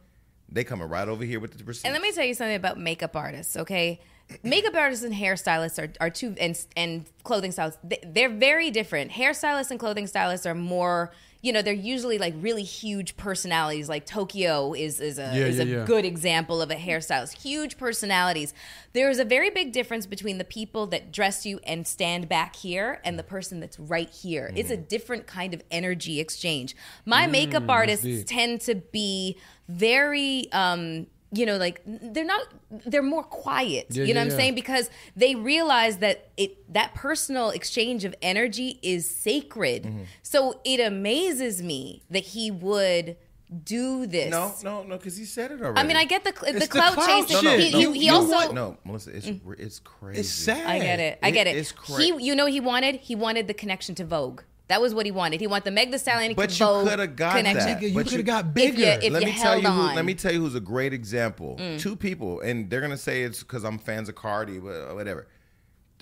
they 0.50 0.64
coming 0.64 0.86
right 0.86 1.08
over 1.08 1.24
here 1.24 1.40
with 1.40 1.56
the 1.56 1.64
receipt. 1.64 1.86
And 1.86 1.94
let 1.94 2.02
me 2.02 2.12
tell 2.12 2.24
you 2.24 2.34
something 2.34 2.56
about 2.56 2.78
makeup 2.78 3.16
artists, 3.16 3.56
okay? 3.56 4.00
Makeup 4.42 4.74
artists 4.74 5.04
and 5.04 5.14
hairstylists 5.14 5.78
are, 5.82 5.92
are 6.00 6.10
two, 6.10 6.34
and, 6.40 6.58
and 6.76 7.06
clothing 7.22 7.52
stylists, 7.52 7.78
they- 7.84 8.02
they're 8.04 8.28
very 8.28 8.70
different. 8.70 9.12
Hairstylists 9.12 9.70
and 9.70 9.78
clothing 9.78 10.06
stylists 10.08 10.44
are 10.46 10.54
more, 10.54 11.12
you 11.42 11.52
know, 11.52 11.62
they're 11.62 11.72
usually 11.72 12.18
like 12.18 12.34
really 12.38 12.64
huge 12.64 13.16
personalities. 13.16 13.88
Like 13.88 14.04
Tokyo 14.04 14.72
is, 14.74 14.98
is 15.00 15.18
a, 15.20 15.30
Yeah, 15.32 15.46
is 15.46 15.58
yeah, 15.58 15.62
a 15.62 15.66
yeah. 15.66 15.84
good 15.84 16.04
example 16.04 16.60
of 16.60 16.72
a 16.72 16.74
hairstylist. 16.74 17.40
Huge 17.40 17.78
personalities. 17.78 18.52
There 18.94 19.08
is 19.10 19.20
a 19.20 19.24
very 19.24 19.50
big 19.50 19.70
difference 19.72 20.06
between 20.06 20.38
the 20.38 20.44
people 20.44 20.88
that 20.88 21.12
dress 21.12 21.46
you 21.46 21.60
and 21.62 21.86
stand 21.86 22.28
back 22.28 22.56
here 22.56 23.00
and 23.04 23.16
the 23.16 23.22
person 23.22 23.60
that's 23.60 23.78
right 23.78 24.10
here. 24.10 24.50
It's 24.56 24.70
a 24.72 24.76
different 24.76 25.28
kind 25.28 25.54
of 25.54 25.62
energy 25.70 26.18
exchange. 26.18 26.74
My 27.04 27.28
makeup 27.28 27.68
artists 27.68 28.24
tend 28.26 28.60
to 28.62 28.74
be 28.74 29.38
very 29.68 30.50
um 30.52 31.06
you 31.36 31.44
know 31.46 31.56
like 31.56 31.80
they're 31.86 32.24
not 32.34 32.42
they're 32.86 33.02
more 33.16 33.22
quiet 33.24 33.86
Yeah, 33.90 34.04
you 34.04 34.14
know 34.14 34.20
yeah, 34.20 34.26
what 34.26 34.26
i'm 34.26 34.30
yeah. 34.30 34.36
saying 34.36 34.54
because 34.54 34.90
they 35.22 35.34
realize 35.34 35.98
that 35.98 36.16
it 36.36 36.72
that 36.72 36.94
personal 36.94 37.50
exchange 37.50 38.04
of 38.08 38.14
energy 38.22 38.78
is 38.82 39.02
sacred 39.08 39.82
Mm-hmm. 39.84 40.02
so 40.22 40.60
it 40.64 40.80
amazes 40.80 41.62
me 41.62 42.02
that 42.10 42.24
he 42.34 42.50
would 42.50 43.16
do 43.64 44.06
this 44.06 44.30
no, 44.30 44.52
no, 44.64 44.82
no, 44.82 44.96
because 44.96 45.16
he 45.16 45.24
said 45.24 45.52
it 45.52 45.60
already. 45.62 45.78
I 45.78 45.84
mean, 45.84 45.96
I 45.96 46.04
get 46.04 46.24
the 46.24 46.32
the 46.32 46.48
It's 46.56 46.66
the 46.66 46.68
clout 46.68 46.94
clout 46.94 47.28
chasing. 47.28 47.44
No, 47.44 47.50
no, 47.52 47.56
he, 47.58 47.70
no, 47.70 47.78
he, 47.78 47.84
no, 47.84 47.92
he 47.92 48.06
you 48.06 48.12
also 48.12 48.32
want- 48.32 48.54
no, 48.54 48.76
Melissa, 48.84 49.10
it's 49.16 49.28
it's 49.66 49.78
crazy. 49.78 50.20
it's 50.20 50.28
sad. 50.28 50.66
I 50.66 50.78
get 50.80 50.98
it. 50.98 51.18
I 51.22 51.30
get 51.30 51.46
It 51.46 51.50
get 51.52 51.56
it. 51.56 51.60
is 51.60 51.72
he, 51.96 52.08
you 52.26 52.34
know, 52.34 52.46
he 52.46 52.58
wanted. 52.58 52.96
He 52.96 53.14
wanted 53.14 53.46
the 53.46 53.54
connection 53.54 53.94
to 53.96 54.04
Vogue. 54.04 54.40
That 54.68 54.80
was 54.82 54.92
what 54.94 55.06
he 55.06 55.12
wanted. 55.12 55.40
He 55.40 55.46
wanted 55.46 55.64
the 55.64 55.70
Meg 55.70 55.92
Thee 55.92 55.98
Stallion 55.98 56.30
and 56.30 56.36
But 56.36 56.48
Kid 56.50 56.58
you 56.60 56.66
coulda 56.66 57.06
got 57.06 57.36
connection. 57.36 57.66
that. 57.66 57.78
Nigga, 57.80 57.88
you 57.88 57.94
But 57.94 58.02
could 58.04 58.12
you- 58.12 58.18
have 58.18 58.26
got 58.26 58.44
If 58.46 58.54
bigger. 58.54 58.78
you- 58.78 58.86
if 58.86 59.12
let 59.12 59.22
you 59.22 59.28
me 59.28 59.34
tell 59.38 59.56
you. 59.60 59.68
Who. 59.68 59.88
Mm. 59.90 59.94
let 59.94 60.04
me 60.04 60.14
tell 60.14 60.32
you 60.32 60.40
who's 60.40 60.54
a 60.56 60.60
great 60.60 60.92
example. 60.92 61.58
Two 61.78 61.94
people, 61.94 62.40
and 62.40 62.68
they're 62.68 62.80
gonna 62.80 62.96
say 62.96 63.22
it's 63.22 63.40
because 63.40 63.64
I'm 63.64 63.78
fans 63.78 64.08
of 64.08 64.16
Cardi, 64.16 64.58
but 64.58 64.94
whatever. 64.94 65.28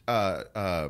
Uh, 0.08 0.42
uh, 0.54 0.88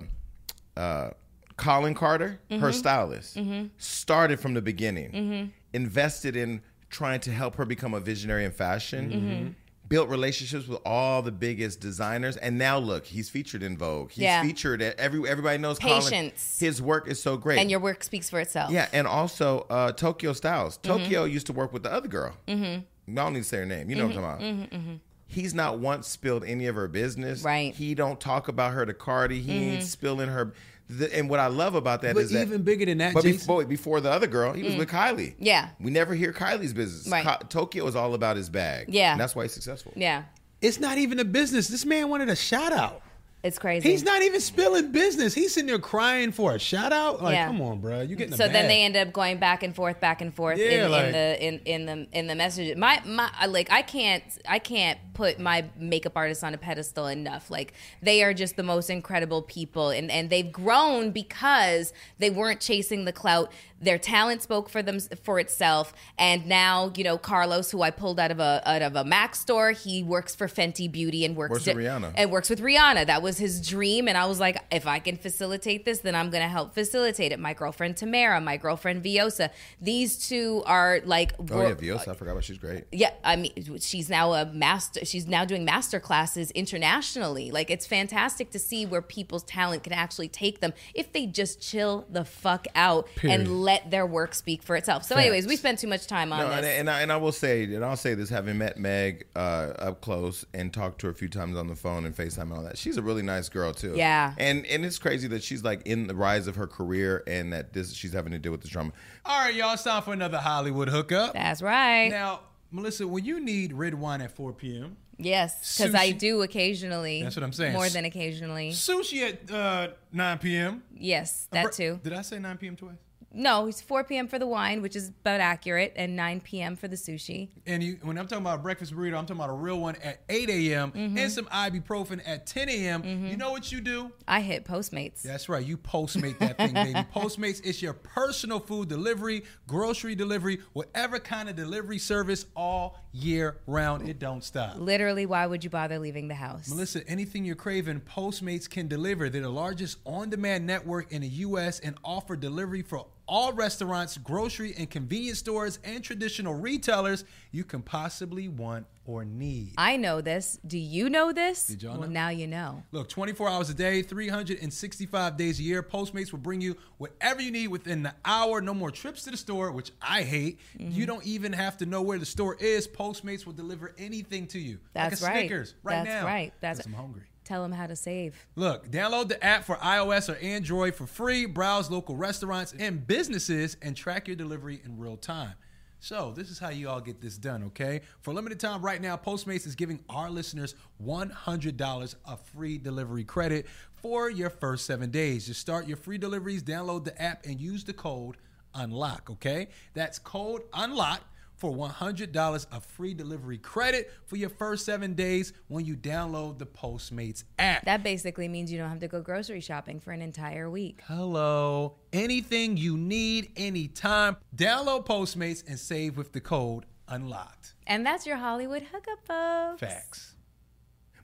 uh, 0.77 1.11
Kollin 1.57 1.95
Carter, 1.95 2.41
Mm-hmm. 2.51 2.61
her 2.63 2.73
stylist, 2.73 3.39
started 3.79 4.41
from 4.41 4.55
the 4.55 4.63
beginning, 4.63 5.53
invested 5.73 6.37
in 6.37 6.63
trying 6.91 7.19
to 7.21 7.33
help 7.33 7.57
her 7.57 7.65
become 7.65 7.93
a 7.95 8.01
visionary 8.01 8.45
in 8.45 8.53
fashion. 8.53 9.57
Mm-hmm. 9.85 9.89
Built 9.89 10.09
relationships 10.09 10.67
with 10.67 10.81
all 10.87 11.21
the 11.23 11.31
biggest 11.31 11.79
designers, 11.81 12.37
and 12.39 12.57
now 12.59 12.79
look, 12.79 13.05
he's 13.05 13.29
featured 13.29 13.63
in 13.63 13.77
Vogue. 13.77 14.11
He's 14.13 14.23
Yeah. 14.23 14.43
featured 14.43 14.81
at 14.81 14.99
every 14.99 15.29
everybody 15.29 15.59
knows. 15.59 15.79
Kollin. 15.79 16.03
Patience. 16.11 16.59
His 16.59 16.81
work 16.81 17.07
is 17.07 17.23
so 17.23 17.37
great, 17.37 17.59
and 17.59 17.71
your 17.71 17.81
work 17.81 18.03
speaks 18.03 18.31
for 18.31 18.41
itself. 18.41 18.71
yeah, 18.71 18.89
and 18.93 19.07
also 19.07 19.67
uh, 19.69 19.93
Tokyo 19.93 20.33
Stylez. 20.33 20.79
Mm-hmm. 20.79 20.89
Tokyo 20.89 21.25
used 21.25 21.47
to 21.49 21.53
work 21.53 21.73
with 21.73 21.83
the 21.83 21.93
other 21.93 22.09
girl. 22.09 22.35
Mm-hmm. 22.49 22.81
I 23.19 23.23
don't 23.25 23.35
need 23.35 23.41
to 23.41 23.45
say 23.45 23.59
her 23.59 23.67
name. 23.67 23.91
You 23.91 23.97
know 23.97 24.07
what 24.07 24.17
I'm 24.17 24.23
talking 24.23 24.69
about. 24.73 25.01
He's 25.35 25.53
not 25.55 25.79
once 25.79 26.09
spilled 26.09 26.45
any 26.45 26.67
of 26.67 26.75
her 26.77 26.89
business. 26.89 27.43
Right. 27.43 27.73
Mm-hmm. 27.75 27.83
He 27.83 27.95
don't 27.95 28.21
talk 28.21 28.49
about 28.49 28.73
her 28.73 28.87
to 28.87 28.95
Cardi. 28.95 29.41
He 29.41 29.53
ain't 29.71 29.83
spilling 29.83 30.29
her. 30.29 30.53
The, 30.89 31.15
and 31.17 31.31
what 31.31 31.41
I 31.41 31.47
love 31.47 31.75
about 31.75 32.03
that 32.03 32.17
is 32.17 32.31
But 32.31 32.35
that 32.39 32.47
even 32.47 32.63
bigger 32.63 32.85
than 32.85 32.99
that, 32.99 33.15
But 33.15 33.23
Jason- 33.25 33.39
before 33.39 33.65
before 33.65 34.01
the 34.01 34.11
other 34.11 34.27
girl, 34.27 34.53
he 34.53 34.63
was 34.63 34.77
with 34.77 34.91
Kylie. 34.91 35.31
Mm. 35.33 35.37
Yeah. 35.39 35.69
We 35.81 35.91
never 35.91 36.15
hear 36.15 36.33
Kylie's 36.33 36.75
business. 36.75 37.09
Right. 37.11 37.25
Ka- 37.25 37.39
Tokyo 37.49 37.87
is 37.87 37.97
all 37.97 38.15
about 38.15 38.37
his 38.37 38.51
bag. 38.51 38.87
Yeah. 38.89 39.13
And 39.13 39.21
that's 39.21 39.35
why 39.35 39.45
he's 39.45 39.53
successful. 39.53 39.93
Yeah. 39.97 40.25
It's 40.61 40.79
not 40.81 40.99
even 40.99 41.19
a 41.19 41.25
business. 41.25 41.69
This 41.69 41.85
man 41.85 42.09
wanted 42.11 42.29
a 42.29 42.37
shout 42.37 42.73
out. 42.73 43.03
It's 43.45 43.59
crazy. 43.59 43.91
He's 43.91 44.03
not 44.03 44.23
even 44.23 44.41
spilling 44.41 44.91
business. 44.91 45.35
He's 45.35 45.53
sitting 45.53 45.67
there 45.67 45.79
crying 45.79 46.33
for 46.33 46.55
a 46.55 46.59
shout 46.59 46.93
out. 46.95 47.23
Like, 47.23 47.35
Yeah. 47.35 47.47
come 47.49 47.61
on, 47.61 47.79
bro. 47.79 48.01
You 48.01 48.17
getting 48.17 48.33
a 48.33 48.37
so 48.39 48.49
then 48.49 48.69
they 48.69 48.83
end 48.85 48.97
up 48.97 49.13
going 49.13 49.37
back 49.37 49.63
and 49.63 49.75
forth, 49.75 50.01
back 50.01 50.23
and 50.23 50.33
forth 50.35 50.59
Yeah, 50.59 50.87
in, 50.87 50.91
like- 50.91 51.05
in 51.05 51.13
the 51.13 51.47
in, 51.47 51.59
in 51.67 51.87
the 51.87 52.07
in 52.19 52.27
the 52.27 52.35
message. 52.35 52.75
My 52.79 53.03
my 53.05 53.31
like 53.47 53.71
I 53.71 53.83
can't 53.83 54.25
I 54.49 54.59
can't 54.59 54.99
put 55.13 55.39
my 55.39 55.65
makeup 55.79 56.13
artists 56.17 56.43
on 56.43 56.55
a 56.55 56.59
pedestal 56.59 57.07
enough. 57.07 57.51
Like 57.51 57.75
they 58.03 58.23
are 58.25 58.33
just 58.33 58.57
the 58.57 58.63
most 58.63 58.89
incredible 58.89 59.43
people, 59.43 59.91
and 59.91 60.11
and 60.11 60.31
they've 60.31 60.51
grown 60.51 61.11
because 61.11 61.93
they 62.19 62.31
weren't 62.31 62.61
chasing 62.61 63.05
the 63.05 63.13
clout. 63.13 63.53
Their 63.81 63.99
talent 63.99 64.41
spoke 64.41 64.71
for 64.71 64.83
them 64.83 64.99
for 65.23 65.39
itself, 65.39 65.93
and 66.19 66.47
now 66.47 66.91
you 66.97 67.05
know 67.05 67.19
Carlos, 67.19 67.71
who 67.71 67.83
I 67.83 67.91
pulled 67.91 68.19
out 68.19 68.31
of 68.31 68.41
a 68.41 68.63
out 68.65 68.81
of 68.81 68.97
a 68.97 69.05
Mac 69.05 69.35
store, 69.37 69.73
he 69.73 70.03
works 70.03 70.35
for 70.35 70.49
Fenty 70.49 70.91
Beauty 70.91 71.27
and 71.27 71.37
works 71.37 71.51
Works 71.51 71.67
with 71.67 71.77
Rihanna. 71.77 72.13
and 72.17 72.31
works 72.31 72.49
with 72.49 72.61
Rihanna. 72.61 73.05
That 73.07 73.21
was 73.21 73.34
his 73.39 73.67
dream. 73.67 74.09
And 74.09 74.17
I 74.19 74.27
was 74.27 74.41
like, 74.41 74.57
if 74.71 74.87
I 74.87 74.99
can 74.99 75.17
facilitate 75.17 75.85
this, 75.85 76.01
then 76.01 76.15
I'm 76.15 76.31
going 76.31 76.43
to 76.43 76.49
help 76.49 76.75
facilitate 76.75 77.33
it. 77.33 77.39
My 77.39 77.53
girlfriend 77.55 77.97
Tamara, 77.97 78.41
my 78.41 78.57
girlfriend 78.57 79.03
Viosa. 79.03 79.51
These 79.81 80.29
two 80.29 80.63
are 80.67 81.01
like, 81.05 81.33
Oh 81.51 81.63
yeah, 81.69 81.75
Viosa. 81.75 82.11
I 82.11 82.15
forgot 82.15 82.33
about. 82.33 82.45
She's 82.45 82.59
great. 82.59 82.85
yeah, 82.93 83.11
I 83.23 83.37
mean, 83.37 83.53
she's 83.81 84.09
now 84.11 84.33
a 84.35 84.47
master. 84.47 85.05
She's 85.05 85.27
now 85.27 85.45
doing 85.45 85.65
master 85.65 86.01
classes 86.01 86.51
internationally. 86.53 87.51
Like, 87.51 87.71
it's 87.71 87.87
fantastic 87.87 88.51
to 88.51 88.59
see 88.59 88.87
where 88.87 89.03
people's 89.03 89.43
talent 89.45 89.83
can 89.85 89.93
actually 89.93 90.29
take 90.29 90.61
them 90.61 90.73
if 90.95 91.13
they 91.13 91.27
just 91.27 91.61
chill 91.61 92.07
the 92.11 92.25
fuck 92.25 92.67
out 92.75 93.07
Period. 93.17 93.41
and 93.41 93.63
let 93.63 93.91
their 93.91 94.07
work 94.07 94.35
speak 94.35 94.63
for 94.63 94.77
itself. 94.77 95.05
So, 95.05 95.17
anyways, 95.17 95.47
we 95.47 95.57
spent 95.57 95.79
too 95.79 95.87
much 95.89 96.07
time 96.07 96.33
on 96.33 96.41
No, 96.41 96.49
this. 96.49 96.57
and, 96.59 96.67
and, 96.67 96.91
I, 96.91 97.01
and 97.03 97.13
I 97.13 97.17
will 97.17 97.33
say, 97.33 97.65
and 97.65 97.85
I'll 97.85 97.97
say 97.97 98.15
this, 98.15 98.29
having 98.29 98.59
met 98.59 98.79
Meg 98.79 99.27
uh, 99.37 99.39
up 99.79 100.01
close 100.01 100.45
and 100.53 100.73
talked 100.73 101.01
to 101.01 101.07
her 101.07 101.13
a 101.13 101.15
few 101.15 101.29
times 101.29 101.57
on 101.57 101.69
the 101.69 101.75
phone 101.77 102.05
and 102.05 102.15
FaceTime 102.17 102.43
and 102.43 102.53
all 102.53 102.63
that, 102.63 102.79
she's 102.79 102.97
a 102.97 103.03
really 103.03 103.23
nice 103.25 103.49
girl 103.49 103.73
too. 103.73 103.95
Yeah. 103.97 104.35
And 104.39 104.65
and 104.67 104.85
it's 104.85 104.99
crazy 104.99 105.29
that 105.29 105.43
she's 105.43 105.65
like 105.65 105.87
in 105.87 106.07
the 106.07 106.15
rise 106.15 106.47
of 106.47 106.57
her 106.57 106.67
career 106.67 107.23
and 107.27 107.53
that 107.53 107.73
this 107.73 107.93
she's 107.93 108.13
having 108.13 108.33
to 108.33 108.39
deal 108.39 108.53
with 108.53 108.63
this 108.63 108.71
drama. 108.71 108.93
All 109.25 109.41
right, 109.41 109.55
y'all. 109.55 109.73
It's 109.75 109.83
time 109.83 110.03
for 110.03 110.13
another 110.13 110.39
Hollywood 110.39 110.89
hookup. 110.89 111.35
That's 111.35 111.63
right. 111.63 112.09
Now, 112.09 112.41
Melissa, 112.71 113.07
when 113.07 113.25
you 113.25 113.41
need 113.41 113.73
red 113.73 113.95
wine 113.95 114.21
at 114.21 114.35
4 114.35 114.53
p.m., 114.53 114.97
yes, 115.19 115.77
because 115.77 115.95
I 115.95 116.11
do 116.11 116.43
occasionally. 116.43 117.23
That's 117.23 117.37
what 117.37 117.45
I'm 117.45 117.53
saying. 117.53 117.73
More 117.73 117.89
than 117.89 118.05
occasionally. 118.05 118.71
sushi 118.71 119.29
at 119.29 119.51
uh, 119.51 119.89
9 120.13 120.39
p.m. 120.39 120.83
Yes, 120.97 121.49
that 121.53 121.73
too. 121.73 122.01
Did 122.03 122.13
I 122.13 122.23
say 122.23 122.39
9 122.39 122.57
p.m. 122.59 122.77
twice? 122.77 122.97
No, 123.35 123.67
it's 123.67 123.81
4 123.81 124.05
p.m. 124.05 124.29
for 124.29 124.39
the 124.39 124.47
wine, 124.47 124.81
which 124.81 124.95
is 124.95 125.09
about 125.09 125.41
accurate, 125.41 125.93
and 125.97 126.15
9 126.15 126.41
p.m. 126.41 126.77
for 126.77 126.87
the 126.89 126.97
sushi. 126.97 127.49
And 127.67 127.83
you, 127.83 127.99
when 128.03 128.17
I'm 128.17 128.27
talking 128.27 128.45
about 128.45 128.61
a 128.61 128.63
breakfast 128.63 128.95
burrito, 128.95 129.19
I'm 129.19 129.27
talking 129.27 129.37
about 129.37 129.51
a 129.51 129.55
real 129.55 129.81
one 129.81 129.97
at 129.97 130.21
8 130.29 130.49
a.m. 130.51 130.93
Mm-hmm. 130.93 131.19
and 131.19 131.33
some 131.33 131.47
ibuprofen 131.47 132.21
at 132.25 132.47
10 132.47 132.69
a.m. 132.69 133.27
You 133.27 133.37
know 133.37 133.51
what 133.51 133.73
you 133.73 133.81
do? 133.81 134.13
I 134.29 134.41
hit 134.41 134.65
Postmates. 134.65 135.23
That's 135.23 135.49
right. 135.49 135.65
You 135.65 135.77
Postmate 135.77 136.39
that 136.39 136.57
thing, 136.57 136.75
baby. 136.75 136.95
Postmates, 137.15 137.61
it's 137.65 137.83
your 137.83 137.93
personal 137.93 138.61
food 138.61 138.89
delivery, 138.89 139.45
grocery 139.67 140.15
delivery, 140.15 140.61
whatever 140.73 141.19
kind 141.19 141.49
of 141.49 141.57
delivery 141.57 141.99
service 141.99 142.47
all 142.57 143.01
year 143.13 143.59
round. 143.67 144.09
It 144.09 144.19
don't 144.19 144.45
stop. 144.45 144.77
Literally, 144.77 145.27
why 145.27 145.47
would 145.47 145.65
you 145.65 145.71
bother 145.71 145.99
leaving 145.99 146.29
the 146.29 146.35
house? 146.35 146.69
Melissa, 146.69 147.07
anything 147.09 147.45
you're 147.45 147.57
craving, 147.57 148.01
Postmates 148.01 148.69
can 148.69 148.89
deliver. 148.89 149.29
They're 149.29 149.43
the 149.43 149.49
largest 149.49 149.99
on 150.05 150.31
demand 150.31 150.67
network 150.67 151.13
in 151.13 151.23
the 151.23 151.29
U.S. 151.29 151.81
and 151.81 151.97
offer 152.05 152.37
delivery 152.37 152.83
for 152.83 153.07
all 153.27 153.53
restaurants, 153.53 154.17
grocery 154.19 154.75
and 154.77 154.89
convenience 154.91 155.39
stores, 155.39 155.79
and 155.85 156.03
traditional 156.03 156.55
retailers 156.55 157.25
you 157.53 157.65
can 157.65 157.83
possibly 157.83 158.49
want 158.49 158.87
or 159.07 159.25
need. 159.25 159.73
I 159.77 159.97
know 159.97 160.21
this. 160.21 160.59
Do 160.67 160.79
you 160.79 161.11
know 161.11 161.33
this? 161.33 161.67
Did 161.67 161.83
y'all 161.83 161.99
well, 161.99 162.09
know? 162.09 162.15
now 162.15 162.29
you 162.31 162.47
know. 162.47 162.83
Look, 162.93 163.09
24 163.09 163.49
hours 163.49 163.71
a 163.71 163.75
day, 163.75 164.03
365 164.03 165.37
days 165.37 165.61
a 165.61 165.63
year, 165.63 165.83
Postmates 165.83 166.33
will 166.33 166.39
bring 166.39 166.61
you 166.61 166.77
whatever 166.99 167.43
you 167.43 167.51
need 167.51 167.69
within 167.69 168.03
the 168.03 168.15
hour. 168.25 168.61
No 168.61 168.75
more 168.75 168.91
trips 168.91 169.25
to 169.25 169.31
the 169.31 169.37
store, 169.37 169.73
which 169.73 169.91
I 170.01 170.23
hate. 170.23 170.59
Mm-hmm. 170.79 170.93
You 170.93 171.07
don't 171.07 171.25
even 171.25 171.53
have 171.53 171.77
to 171.79 171.87
know 171.87 172.03
where 172.03 172.19
the 172.19 172.27
store 172.27 172.57
is. 172.59 172.89
Postmates 172.89 173.45
will 173.47 173.53
deliver 173.53 173.93
anything 173.99 174.47
to 174.49 174.59
you. 174.59 174.79
That's 174.95 175.21
like 175.21 175.31
right. 175.31 175.41
Snickers 175.41 175.75
right 175.83 176.05
That's 176.05 176.23
now. 176.23 176.27
right. 176.27 176.53
That's- 176.61 176.79
Because 176.79 176.93
I'm 176.93 176.99
hungry. 176.99 177.23
Tell 177.45 177.63
them 177.63 177.73
how 177.73 177.87
to 177.87 177.97
save. 177.97 178.47
Look, 178.57 178.91
download 178.91 179.29
the 179.29 179.43
app 179.45 179.65
for 179.65 179.77
iOS 179.77 180.33
or 180.33 180.37
Android 180.39 180.95
for 180.95 181.07
free, 181.07 181.47
browse 181.47 181.91
local 181.91 182.17
restaurants 182.17 182.75
and 182.79 183.07
businesses, 183.07 183.77
and 183.83 183.97
track 183.97 184.27
your 184.27 184.37
delivery 184.37 184.81
in 184.85 184.99
real 184.99 185.17
time. 185.17 185.55
So, 186.01 186.35
this 186.37 186.51
is 186.51 186.59
how 186.59 186.69
you 186.69 186.91
all 186.91 187.01
get 187.01 187.23
this 187.23 187.39
done, 187.39 187.63
okay? 187.65 188.03
For 188.21 188.33
a 188.33 188.35
limited 188.35 188.61
time 188.61 188.83
right 188.83 189.01
now, 189.01 189.17
Postmates 189.17 189.67
is 189.67 189.75
giving 189.75 190.01
our 190.11 190.31
listeners 190.31 190.75
$100 191.03 192.15
of 192.27 192.41
free 192.55 192.77
delivery 192.77 193.25
credit 193.25 193.67
for 193.95 194.29
your 194.29 194.51
first 194.51 194.85
seven 194.85 195.11
days. 195.11 195.47
Just 195.47 195.61
start 195.61 195.89
your 195.89 195.97
free 195.97 196.19
deliveries, 196.19 196.63
download 196.63 197.05
the 197.05 197.23
app, 197.23 197.47
and 197.47 197.59
use 197.59 197.85
the 197.85 197.95
code 197.95 198.37
UNLOCK, 198.75 199.31
okay? 199.31 199.69
That's 199.95 200.19
code 200.19 200.71
UNLOCK 200.73 201.21
for 201.65 201.75
$100 201.75 202.67
of 202.73 202.85
free 202.85 203.15
delivery 203.15 203.57
credit 203.57 204.13
for 204.27 204.37
your 204.37 204.51
first 204.51 204.85
seven 204.85 205.15
days 205.15 205.55
when 205.69 205.87
you 205.87 205.97
download 205.97 206.59
the 206.59 206.67
Postmates 206.67 207.45
app. 207.59 207.87
That 207.87 208.03
basically 208.03 208.49
means 208.49 208.71
you 208.71 208.77
don't 208.77 208.91
have 208.91 208.99
to 208.99 209.09
go 209.09 209.23
grocery 209.23 209.63
shopping 209.63 209.99
for 209.99 210.11
an 210.13 210.21
entire 210.21 210.69
week. 210.69 211.01
Hello. 211.07 211.97
Anything 212.13 212.77
you 212.77 212.99
need 212.99 213.51
anytime. 213.57 214.37
Download 214.55 215.07
Postmates 215.07 215.65
and 215.67 215.79
save 215.79 216.19
with 216.19 216.33
the 216.33 216.41
code 216.43 216.85
UNLOCKED. 217.09 217.73
And 217.87 218.05
that's 218.05 218.27
your 218.27 218.37
Hollywood 218.37 218.83
hookup, 218.93 219.27
folks. 219.27 219.81
Facts. 219.81 220.35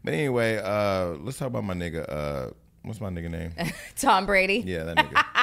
But 0.02 0.14
anyway, 0.14 0.56
uh, 0.56 1.18
let's 1.20 1.36
talk 1.36 1.48
about 1.48 1.64
my 1.64 1.74
nigga. 1.74 2.06
Uh, 2.08 2.50
what's 2.80 3.02
my 3.02 3.10
nigga 3.10 3.30
name? 3.30 3.52
Tom 3.96 4.24
Brady. 4.24 4.62
Yeah, 4.66 4.84
that 4.84 4.96
nigga. 4.96 5.24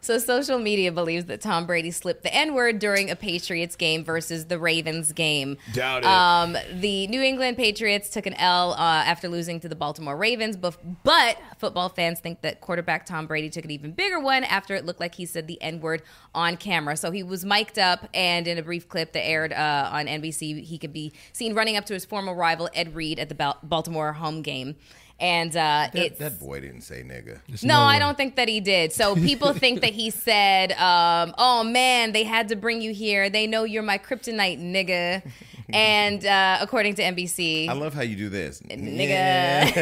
So 0.00 0.18
social 0.18 0.58
media 0.58 0.92
believes 0.92 1.26
that 1.26 1.40
Tom 1.40 1.66
Brady 1.66 1.90
slipped 1.90 2.22
the 2.22 2.34
N 2.34 2.54
word 2.54 2.78
during 2.78 3.10
a 3.10 3.16
Patriots 3.16 3.76
game 3.76 4.04
versus 4.04 4.46
the 4.46 4.58
Ravens 4.58 5.12
game. 5.12 5.56
Doubt 5.72 6.02
it. 6.02 6.06
Um, 6.06 6.56
the 6.80 7.06
New 7.08 7.20
England 7.20 7.56
Patriots 7.56 8.10
took 8.10 8.26
an 8.26 8.34
L 8.34 8.72
uh, 8.72 8.76
after 8.78 9.28
losing 9.28 9.60
to 9.60 9.68
the 9.68 9.76
Baltimore 9.76 10.16
Ravens, 10.16 10.56
but, 10.56 10.76
but 11.02 11.38
football 11.58 11.88
fans 11.88 12.20
think 12.20 12.42
that 12.42 12.60
quarterback 12.60 13.06
Tom 13.06 13.26
Brady 13.26 13.50
took 13.50 13.64
an 13.64 13.70
even 13.70 13.92
bigger 13.92 14.20
one 14.20 14.44
after 14.44 14.74
it 14.74 14.84
looked 14.84 15.00
like 15.00 15.14
he 15.14 15.26
said 15.26 15.46
the 15.46 15.60
N 15.62 15.80
word 15.80 16.02
on 16.34 16.56
camera. 16.56 16.96
So 16.96 17.10
he 17.10 17.22
was 17.22 17.44
mic'd 17.44 17.78
up, 17.78 18.08
and 18.14 18.46
in 18.46 18.58
a 18.58 18.62
brief 18.62 18.88
clip 18.88 19.12
that 19.12 19.26
aired 19.26 19.52
uh, 19.52 19.90
on 19.92 20.06
NBC, 20.06 20.62
he 20.62 20.78
could 20.78 20.92
be 20.92 21.12
seen 21.32 21.54
running 21.54 21.76
up 21.76 21.86
to 21.86 21.94
his 21.94 22.04
former 22.04 22.34
rival 22.34 22.68
Ed 22.74 22.94
Reed 22.94 23.18
at 23.18 23.28
the 23.28 23.56
Baltimore 23.62 24.12
home 24.12 24.42
game. 24.42 24.76
And 25.18 25.50
uh, 25.52 25.88
that, 25.92 25.96
it's 25.96 26.18
that 26.18 26.38
boy 26.38 26.60
didn't 26.60 26.82
say 26.82 27.02
nigga. 27.02 27.40
no, 27.64 27.80
I 27.80 27.98
don't 27.98 28.18
think 28.18 28.36
that 28.36 28.48
he 28.48 28.60
did. 28.60 28.92
So 28.92 29.14
people 29.14 29.52
think 29.54 29.80
that 29.80 29.94
he 29.94 30.10
said, 30.10 30.72
um, 30.72 31.34
"Oh 31.38 31.64
man, 31.64 32.12
they 32.12 32.24
had 32.24 32.48
to 32.48 32.56
bring 32.56 32.82
you 32.82 32.92
here. 32.92 33.30
They 33.30 33.46
know 33.46 33.64
you're 33.64 33.82
my 33.82 33.98
kryptonite, 33.98 34.60
nigga." 34.60 35.22
And 35.68 36.24
uh, 36.24 36.58
according 36.60 36.94
to 36.94 37.02
NBC, 37.02 37.68
I 37.68 37.72
love 37.72 37.92
how 37.92 38.02
you 38.02 38.14
do 38.14 38.28
this, 38.28 38.60
nigga, 38.60 39.72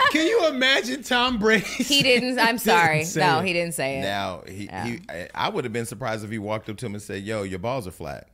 Can 0.12 0.26
you 0.28 0.46
imagine 0.46 1.02
Tom 1.02 1.40
Brady? 1.40 1.64
he 1.64 2.04
didn't. 2.04 2.38
I'm 2.38 2.56
sorry. 2.56 3.02
say 3.02 3.20
no, 3.20 3.40
it. 3.40 3.46
he 3.46 3.52
didn't 3.52 3.74
say 3.74 3.98
it. 3.98 4.02
Now 4.02 4.44
he, 4.46 4.68
he 4.68 5.00
I, 5.08 5.28
I 5.34 5.48
would 5.48 5.64
have 5.64 5.72
been 5.72 5.86
surprised 5.86 6.24
if 6.24 6.30
he 6.30 6.38
walked 6.38 6.68
up 6.68 6.76
to 6.76 6.86
him 6.86 6.94
and 6.94 7.02
said, 7.02 7.24
"Yo, 7.24 7.42
your 7.42 7.58
balls 7.58 7.88
are 7.88 7.92
flat." 7.92 8.28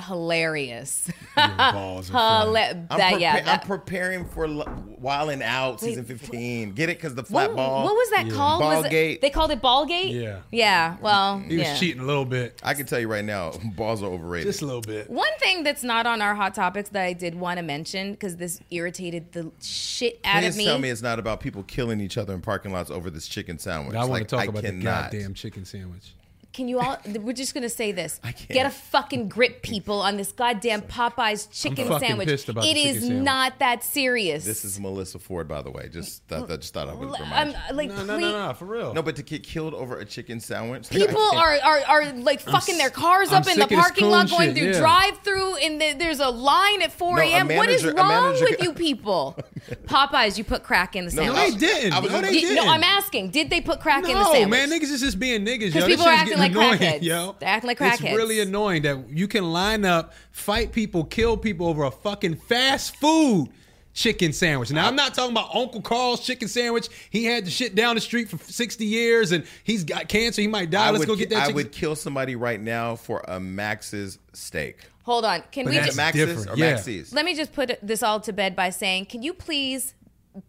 Hilarious. 0.00 1.10
balls 1.36 2.10
are 2.10 2.12
funny. 2.12 2.50
Hila- 2.50 2.70
I'm, 2.90 2.98
that, 2.98 3.12
prepa- 3.14 3.20
yeah, 3.20 3.58
I'm 3.60 3.66
preparing 3.66 4.24
for 4.26 4.46
L- 4.46 4.84
Wild 4.98 5.30
'N 5.30 5.42
Out 5.42 5.80
season 5.80 6.04
15. 6.04 6.72
Get 6.72 6.88
it? 6.88 6.96
Because 6.98 7.14
the 7.14 7.22
flat 7.24 7.50
what, 7.50 7.56
ball. 7.56 7.84
what 7.84 7.94
was 7.94 8.10
that 8.10 8.30
called? 8.30 8.62
Was 8.62 8.84
it- 8.84 8.92
Ballgate. 8.92 9.20
they 9.20 9.30
called 9.30 9.50
it 9.50 9.60
Ballgate. 9.62 10.12
Yeah. 10.12 10.40
Yeah. 10.50 10.96
Well, 11.00 11.36
mm-hmm. 11.38 11.50
He 11.50 11.56
was 11.58 11.66
yeah. 11.66 11.76
cheating 11.76 12.02
a 12.02 12.06
little 12.06 12.24
bit, 12.24 12.60
I 12.62 12.74
can 12.74 12.86
tell 12.86 12.98
you 13.00 13.08
right 13.08 13.24
now, 13.24 13.52
balls 13.76 14.02
are 14.02 14.06
overrated. 14.06 14.46
just 14.48 14.62
a 14.62 14.66
little 14.66 14.80
bit. 14.80 15.08
One 15.10 15.28
thing 15.40 15.62
that's 15.64 15.82
not 15.82 16.06
on 16.06 16.20
our 16.22 16.34
hot 16.34 16.54
topics 16.54 16.88
that 16.90 17.04
I 17.04 17.12
did 17.12 17.34
want 17.34 17.58
to 17.58 17.62
mention 17.62 18.12
because 18.12 18.36
this 18.36 18.60
irritated 18.70 19.32
the 19.32 19.50
shit 19.62 20.20
out 20.24 20.40
Please 20.42 20.54
of 20.54 20.56
me. 20.58 20.64
tell 20.64 20.78
me 20.78 20.90
it's 20.90 21.02
not 21.02 21.18
about 21.18 21.40
people 21.40 21.62
killing 21.64 22.00
each 22.00 22.18
other 22.18 22.34
in 22.34 22.40
parking 22.40 22.72
lots 22.72 22.90
over 22.90 23.10
this 23.10 23.28
chicken 23.28 23.58
sandwich. 23.58 23.94
I 23.94 24.00
want 24.00 24.10
Like, 24.10 24.28
to 24.28 24.36
talk 24.36 24.48
about 24.48 24.62
cannot. 24.64 25.10
the 25.10 25.18
goddamn 25.18 25.34
chicken 25.34 25.64
sandwich. 25.64 26.14
Can 26.54 26.66
you 26.66 26.80
all? 26.80 26.96
We're 27.20 27.34
just 27.34 27.52
gonna 27.54 27.68
say 27.68 27.92
this. 27.92 28.18
I 28.24 28.32
can't. 28.32 28.48
Get 28.48 28.66
a 28.66 28.70
fucking 28.70 29.28
grip, 29.28 29.62
people, 29.62 30.00
on 30.00 30.16
this 30.16 30.32
goddamn 30.32 30.80
Popeyes 30.82 31.46
chicken 31.52 31.86
fucking 31.88 32.08
sandwich. 32.08 32.26
pissed 32.28 32.48
about 32.48 32.64
the 32.64 32.70
It 32.70 32.76
is 32.78 32.84
chicken 32.94 33.00
sandwich. 33.08 33.24
not 33.24 33.58
that 33.60 33.84
serious. 33.84 34.44
This 34.44 34.64
is 34.64 34.80
Melissa 34.80 35.18
Ford, 35.18 35.46
by 35.46 35.60
the 35.62 35.70
way. 35.70 35.88
Just 35.92 36.24
thought, 36.26 36.48
that, 36.48 36.62
just 36.62 36.72
thought 36.74 36.88
I 36.88 36.94
would 36.94 37.08
I'm 37.14 37.22
remind 37.22 37.50
you. 37.52 37.56
Uh, 37.70 37.74
like, 37.74 37.88
No, 37.90 37.96
no, 38.04 38.14
please- 38.16 38.20
no, 38.22 38.46
no, 38.48 38.54
for 38.54 38.64
real. 38.64 38.94
No, 38.94 39.02
but 39.02 39.14
to 39.16 39.22
get 39.22 39.42
killed 39.44 39.74
over 39.74 39.98
a 39.98 40.04
chicken 40.06 40.40
sandwich. 40.40 40.88
People 40.88 41.20
are, 41.20 41.58
are 41.62 41.80
are 41.86 42.12
like 42.14 42.40
fucking 42.40 42.78
their 42.78 42.90
cars 42.90 43.28
I'm 43.28 43.42
up 43.42 43.46
in 43.46 43.54
the 43.58 43.62
sick 43.62 43.62
of 43.64 43.68
this 43.68 43.78
parking 43.78 44.10
lot, 44.10 44.28
coon 44.28 44.38
going 44.38 44.48
shit, 44.54 44.56
through 44.58 44.72
yeah. 44.72 44.78
drive-through, 44.80 45.56
and 45.56 45.78
th- 45.80 45.98
there's 45.98 46.20
a 46.20 46.30
line 46.30 46.80
at 46.82 46.92
4 46.92 47.16
No, 47.18 47.22
a 47.22 47.26
a.m. 47.26 47.48
what 47.48 47.68
is 47.68 47.82
manager- 47.84 48.00
a 48.00 48.02
wrong 48.02 48.24
manager- 48.32 48.46
with 48.50 48.62
you 48.62 48.72
people? 48.72 49.38
Popeyes, 49.86 50.38
you 50.38 50.44
put 50.44 50.62
crack 50.62 50.96
in 50.96 51.04
the 51.04 51.12
No, 51.14 51.22
sandwich. 51.22 51.36
No, 51.36 51.50
they 51.50 51.58
didn't. 51.58 51.92
I 51.92 51.98
was- 52.00 52.10
no, 52.10 52.20
they 52.22 52.32
Did- 52.32 52.40
didn't. 52.40 52.64
no, 52.64 52.72
I'm 52.72 52.82
asking. 52.82 53.30
Did 53.30 53.50
they 53.50 53.60
put 53.60 53.80
crack 53.80 54.04
in 54.04 54.14
the 54.14 54.22
No, 54.22 54.32
sandwich? 54.32 54.48
man, 54.48 54.70
niggas 54.70 54.90
is 54.90 55.00
just 55.02 55.18
being 55.20 55.44
niggas, 55.44 55.74
yo. 55.74 55.86
Because 55.86 55.86
people 55.86 56.06
are 56.08 56.16
shit's 56.26 56.37
acting 56.40 56.56
like 56.56 56.78
annoying, 56.78 56.78
crackheads. 56.78 57.02
yo. 57.02 57.36
They're 57.38 57.48
acting 57.48 57.68
like 57.68 57.80
It's 57.80 58.02
really 58.02 58.40
annoying 58.40 58.82
that 58.82 59.08
you 59.10 59.28
can 59.28 59.44
line 59.52 59.84
up, 59.84 60.12
fight 60.30 60.72
people, 60.72 61.04
kill 61.04 61.36
people 61.36 61.66
over 61.68 61.84
a 61.84 61.90
fucking 61.90 62.36
fast 62.36 62.96
food 62.96 63.48
chicken 63.94 64.32
sandwich. 64.32 64.70
Now, 64.70 64.86
I'm 64.86 64.94
not 64.94 65.12
talking 65.14 65.32
about 65.32 65.54
Uncle 65.54 65.82
Carl's 65.82 66.20
chicken 66.24 66.46
sandwich. 66.46 66.88
He 67.10 67.24
had 67.24 67.44
the 67.46 67.50
shit 67.50 67.74
down 67.74 67.96
the 67.96 68.00
street 68.00 68.28
for 68.28 68.38
60 68.38 68.84
years 68.84 69.32
and 69.32 69.44
he's 69.64 69.82
got 69.82 70.08
cancer. 70.08 70.40
He 70.40 70.46
might 70.46 70.70
die. 70.70 70.86
I 70.86 70.90
Let's 70.90 71.00
would, 71.00 71.08
go 71.08 71.16
get 71.16 71.30
that 71.30 71.36
I 71.36 71.40
chicken. 71.46 71.54
would 71.56 71.72
kill 71.72 71.96
somebody 71.96 72.36
right 72.36 72.60
now 72.60 72.94
for 72.94 73.24
a 73.26 73.40
Max's 73.40 74.18
steak. 74.34 74.78
Hold 75.02 75.24
on. 75.24 75.42
Can 75.50 75.64
But 75.64 75.70
we 75.70 75.76
that's 75.76 75.86
just 75.86 75.96
Max's 75.96 76.26
different, 76.26 76.50
or 76.50 76.56
yeah. 76.56 76.74
Max's? 76.74 77.12
let 77.12 77.24
me 77.24 77.34
just 77.34 77.52
put 77.52 77.76
this 77.82 78.02
all 78.02 78.20
to 78.20 78.32
bed 78.32 78.54
by 78.54 78.70
saying, 78.70 79.06
can 79.06 79.22
you 79.22 79.32
please, 79.32 79.94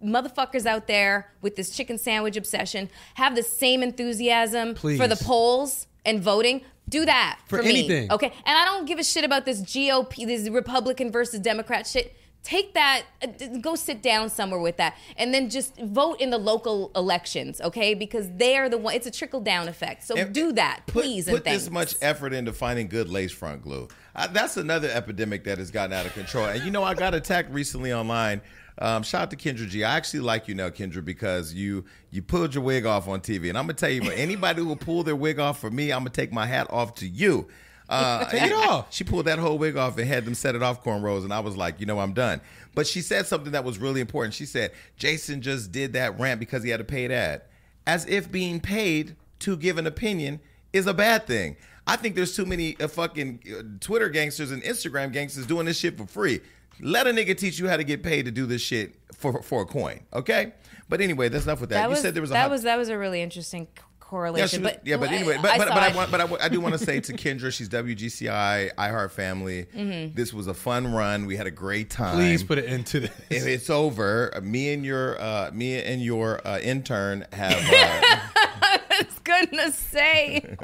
motherfuckers 0.03 0.65
out 0.65 0.87
there 0.87 1.31
with 1.41 1.55
this 1.55 1.69
chicken 1.75 1.97
sandwich 1.97 2.35
obsession, 2.37 2.89
have 3.15 3.35
the 3.35 3.43
same 3.43 3.83
enthusiasm 3.83 4.75
for 4.75 5.07
the 5.07 5.19
polls 5.23 5.87
and 6.05 6.21
voting? 6.21 6.61
Do 6.87 7.05
that 7.05 7.39
For 7.47 7.57
for, 7.57 7.63
me, 7.63 7.69
anything. 7.69 8.11
okay? 8.11 8.27
And 8.27 8.57
I 8.57 8.65
don't 8.65 8.85
give 8.85 8.97
a 8.97 9.03
shit 9.03 9.23
about 9.23 9.45
this 9.45 9.61
GOP, 9.61 10.25
this 10.25 10.49
Republican 10.49 11.11
versus 11.11 11.39
Democrat 11.39 11.85
shit. 11.85 12.15
Take 12.41 12.73
that, 12.73 13.03
uh, 13.21 13.27
go 13.61 13.75
sit 13.75 14.01
down 14.01 14.29
somewhere 14.29 14.61
with 14.61 14.77
that, 14.77 14.95
and 15.17 15.33
then 15.33 15.49
just 15.49 15.77
vote 15.77 16.21
in 16.21 16.29
the 16.29 16.37
local 16.37 16.89
elections, 16.95 17.59
okay? 17.59 17.93
Because 17.93 18.27
they 18.37 18.55
are 18.57 18.69
the 18.69 18.77
one. 18.77 18.95
It's 18.95 19.05
a 19.05 19.11
trickle 19.11 19.41
down 19.41 19.67
effect. 19.67 20.03
So 20.07 20.15
And 20.15 20.33
do 20.33 20.53
that, 20.53 20.83
Put, 20.87 21.03
please. 21.03 21.25
put 21.25 21.35
and 21.35 21.43
thanks. 21.43 21.63
this 21.65 21.69
much 21.71 21.95
effort 22.01 22.33
into 22.33 22.53
finding 22.53 22.87
good 22.87 23.09
lace 23.09 23.33
front 23.33 23.61
glue. 23.61 23.89
Uh, 24.15 24.27
that's 24.27 24.55
another 24.55 24.89
epidemic 24.89 25.43
that 25.43 25.57
has 25.57 25.69
gotten 25.69 25.91
out 25.93 26.05
of 26.05 26.13
control. 26.13 26.45
And 26.45 26.63
you 26.63 26.71
know, 26.71 26.81
I 26.81 26.93
got 26.95 27.13
attacked 27.13 27.51
recently 27.51 27.93
online. 27.93 28.41
Um, 28.79 29.03
shout 29.03 29.23
out 29.23 29.31
to 29.31 29.37
Kendra 29.37 29.67
G. 29.67 29.83
I 29.83 29.97
actually 29.97 30.21
like 30.21 30.47
you 30.47 30.55
now, 30.55 30.69
Kendra, 30.69 31.03
because 31.03 31.53
you 31.53 31.83
you 32.11 32.21
pulled 32.21 32.55
your 32.55 32.63
wig 32.63 32.85
off 32.85 33.07
on 33.07 33.19
TV. 33.19 33.49
And 33.49 33.57
I'm 33.57 33.65
gonna 33.65 33.73
tell 33.73 33.89
you, 33.89 34.09
anybody 34.11 34.61
who 34.61 34.67
will 34.67 34.77
pull 34.77 35.03
their 35.03 35.17
wig 35.17 35.37
off 35.37 35.59
for 35.59 35.69
me, 35.69 35.91
I'm 35.91 35.99
gonna 35.99 36.11
take 36.11 36.31
my 36.31 36.45
hat 36.45 36.67
off 36.69 36.95
to 36.95 37.07
you. 37.07 37.47
Uh, 37.89 38.25
Take 38.29 38.43
it 38.43 38.53
off. 38.53 38.93
She 38.93 39.03
pulled 39.03 39.25
that 39.25 39.39
whole 39.39 39.57
wig 39.57 39.75
off 39.75 39.97
and 39.97 40.07
had 40.07 40.23
them 40.23 40.35
set 40.35 40.53
it 40.53 40.61
off 40.61 40.83
cornrows, 40.83 41.23
and 41.23 41.33
I 41.33 41.39
was 41.39 41.57
like, 41.57 41.79
you 41.79 41.87
know, 41.87 41.99
I'm 41.99 42.13
done. 42.13 42.39
But 42.75 42.85
she 42.85 43.01
said 43.01 43.25
something 43.25 43.53
that 43.53 43.63
was 43.63 43.79
really 43.79 43.99
important. 43.99 44.35
She 44.35 44.45
said 44.45 44.73
Jason 44.95 45.41
just 45.41 45.71
did 45.71 45.93
that 45.93 46.19
rant 46.19 46.39
because 46.39 46.61
he 46.61 46.69
had 46.69 46.79
a 46.79 46.83
paid 46.83 47.11
ad, 47.11 47.41
as 47.87 48.05
if 48.05 48.31
being 48.31 48.59
paid 48.59 49.15
to 49.39 49.57
give 49.57 49.79
an 49.79 49.87
opinion 49.87 50.39
is 50.71 50.85
a 50.85 50.93
bad 50.93 51.25
thing. 51.25 51.57
I 51.87 51.95
think 51.95 52.15
there's 52.15 52.35
too 52.35 52.45
many 52.45 52.79
uh, 52.79 52.87
fucking 52.87 53.39
uh, 53.51 53.63
Twitter 53.79 54.09
gangsters 54.09 54.51
and 54.51 54.61
Instagram 54.61 55.11
gangsters 55.11 55.47
doing 55.47 55.65
this 55.65 55.79
shit 55.79 55.97
for 55.97 56.05
free. 56.05 56.41
Let 56.81 57.07
a 57.07 57.11
nigga 57.11 57.37
teach 57.37 57.59
you 57.59 57.67
how 57.67 57.77
to 57.77 57.83
get 57.83 58.03
paid 58.03 58.25
to 58.25 58.31
do 58.31 58.45
this 58.45 58.61
shit 58.61 58.95
for 59.15 59.41
for 59.41 59.61
a 59.63 59.65
coin, 59.65 60.01
okay? 60.13 60.53
But 60.87 61.01
anyway, 61.01 61.29
that's 61.29 61.45
enough 61.45 61.61
with 61.61 61.69
that. 61.69 61.75
that 61.75 61.83
you 61.83 61.89
was 61.89 62.01
said 62.01 62.13
there 62.15 62.21
was 62.21 62.31
a 62.31 62.33
that 62.33 62.41
hot- 62.43 62.51
was 62.51 62.63
that 62.63 62.77
was 62.77 62.89
a 62.89 62.97
really 62.97 63.21
interesting 63.21 63.65
c- 63.65 63.71
yeah, 63.77 63.83
correlation. 63.99 64.47
she 64.49 64.57
was- 64.63 64.71
but 64.73 64.87
yeah, 64.87 64.97
but 64.97 65.11
anyway, 65.11 65.37
but 65.39 65.55
but, 65.57 65.67
but 65.67 65.77
I 65.77 65.95
want, 65.95 66.09
but 66.09 66.41
I 66.41 66.49
do 66.49 66.59
want 66.59 66.73
to 66.73 66.83
say 66.83 66.99
to 66.99 67.13
Kendra, 67.23 67.53
she's 67.53 67.69
WGCI, 67.69 68.71
iHeart 68.75 69.11
Family. 69.11 69.67
Mm-hmm. 69.75 70.15
This 70.15 70.33
was 70.33 70.47
a 70.47 70.53
fun 70.55 70.91
run. 70.91 71.25
We 71.27 71.35
had 71.37 71.45
a 71.45 71.51
great 71.51 71.89
time. 71.91 72.15
Please 72.15 72.43
put 72.43 72.57
it 72.57 72.65
into 72.65 73.01
this. 73.01 73.11
If 73.29 73.45
it's 73.45 73.69
over, 73.69 74.31
uh, 74.35 74.41
me 74.41 74.73
and 74.73 74.83
your 74.83 75.21
uh, 75.21 75.51
me 75.53 75.79
and 75.81 76.01
your 76.01 76.45
uh, 76.47 76.59
intern 76.59 77.25
have. 77.33 77.53
Uh, 77.71 78.77
was 79.03 79.19
gonna 79.23 79.71
say. 79.71 80.55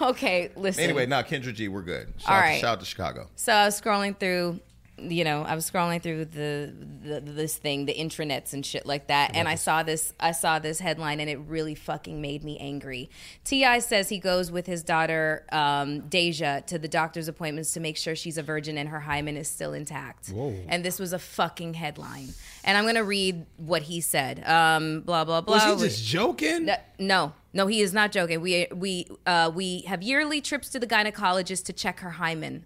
Okay, 0.00 0.50
listen. 0.56 0.82
anyway, 0.84 1.06
now 1.06 1.22
Kendra 1.22 1.52
G, 1.54 1.68
we're 1.68 1.82
good. 1.82 2.12
Shout, 2.18 2.30
All 2.30 2.36
out- 2.40 2.60
shout 2.60 2.72
out 2.72 2.80
to 2.80 2.86
Chicago. 2.86 3.28
So 3.36 3.52
I 3.52 3.64
was 3.66 3.80
scrolling 3.80 4.18
through, 4.18 4.60
you 4.98 5.24
know, 5.24 5.42
I 5.42 5.54
was 5.54 5.70
scrolling 5.70 6.00
through 6.02 6.24
the, 6.26 6.72
the 7.02 7.20
this 7.20 7.56
thing, 7.56 7.84
the 7.84 7.94
intranets 7.94 8.54
and 8.54 8.64
shit 8.64 8.86
like 8.86 9.08
that, 9.08 9.32
and 9.34 9.46
I 9.46 9.54
saw 9.54 9.82
this. 9.82 10.14
I 10.18 10.32
saw 10.32 10.58
this 10.58 10.78
headline, 10.78 11.20
and 11.20 11.28
it 11.28 11.38
really 11.46 11.74
fucking 11.74 12.20
made 12.20 12.42
me 12.42 12.58
angry. 12.58 13.10
T.I. 13.44 13.80
says 13.80 14.08
he 14.08 14.18
goes 14.18 14.50
with 14.50 14.66
his 14.66 14.82
daughter 14.82 15.44
um, 15.52 16.02
Deyjah 16.02 16.66
to 16.66 16.78
the 16.78 16.88
doctor's 16.88 17.28
appointments 17.28 17.74
to 17.74 17.80
make 17.80 17.98
sure 17.98 18.16
she's 18.16 18.38
a 18.38 18.42
virgin 18.42 18.78
and 18.78 18.88
her 18.88 19.00
hymen 19.00 19.36
is 19.36 19.48
still 19.48 19.74
intact. 19.74 20.28
Whoa. 20.28 20.54
And 20.68 20.82
this 20.82 20.98
was 20.98 21.12
a 21.12 21.18
fucking 21.18 21.74
headline. 21.74 22.30
And 22.64 22.78
I'm 22.78 22.86
gonna 22.86 23.04
read 23.04 23.44
what 23.58 23.82
he 23.82 24.00
said. 24.00 24.42
Um, 24.48 25.02
blah 25.02 25.24
blah 25.24 25.42
blah. 25.42 25.72
Was 25.72 25.82
he 25.82 25.88
just 25.88 26.04
joking? 26.04 26.70
No, 26.98 27.34
no, 27.52 27.66
he 27.66 27.82
is 27.82 27.92
not 27.92 28.12
joking. 28.12 28.40
We 28.40 28.66
we 28.74 29.08
uh, 29.26 29.50
we 29.54 29.82
have 29.82 30.02
yearly 30.02 30.40
trips 30.40 30.70
to 30.70 30.78
the 30.78 30.86
gynecologist 30.86 31.66
to 31.66 31.74
check 31.74 32.00
her 32.00 32.12
hymen. 32.12 32.64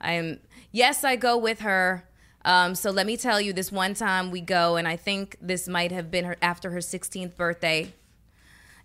I 0.00 0.12
am 0.12 0.40
yes, 0.74 1.04
I 1.04 1.16
go 1.16 1.38
with 1.38 1.60
her. 1.60 2.04
Um, 2.44 2.74
so 2.74 2.90
let 2.90 3.06
me 3.06 3.16
tell 3.16 3.40
you, 3.40 3.54
this 3.54 3.72
one 3.72 3.94
time 3.94 4.30
we 4.30 4.42
go, 4.42 4.76
and 4.76 4.86
I 4.86 4.96
think 4.96 5.38
this 5.40 5.66
might 5.66 5.92
have 5.92 6.10
been 6.10 6.26
her 6.26 6.36
after 6.42 6.70
her 6.70 6.80
16th 6.80 7.36
birthday. 7.36 7.94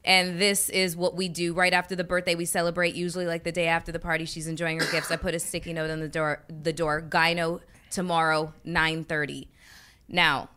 And 0.06 0.40
this 0.40 0.70
is 0.70 0.96
what 0.96 1.16
we 1.16 1.28
do 1.28 1.54
right 1.54 1.74
after 1.74 1.94
the 1.94 2.06
birthday. 2.06 2.36
We 2.36 2.46
celebrate 2.46 2.96
usually 2.96 3.26
like 3.26 3.44
the 3.44 3.52
day 3.52 3.68
after 3.68 3.92
the 3.92 4.00
party. 4.00 4.24
She's 4.24 4.48
enjoying 4.48 4.80
her 4.80 4.90
gifts. 4.90 5.12
I 5.12 5.18
put 5.18 5.36
a 5.36 5.40
sticky 5.40 5.74
note 5.74 5.90
on 5.90 6.00
the 6.00 6.08
door. 6.08 6.42
The 6.48 6.72
door. 6.72 7.02
Gyno 7.02 7.60
tomorrow, 7.90 8.54
9:30. 8.66 9.48
Now, 10.08 10.50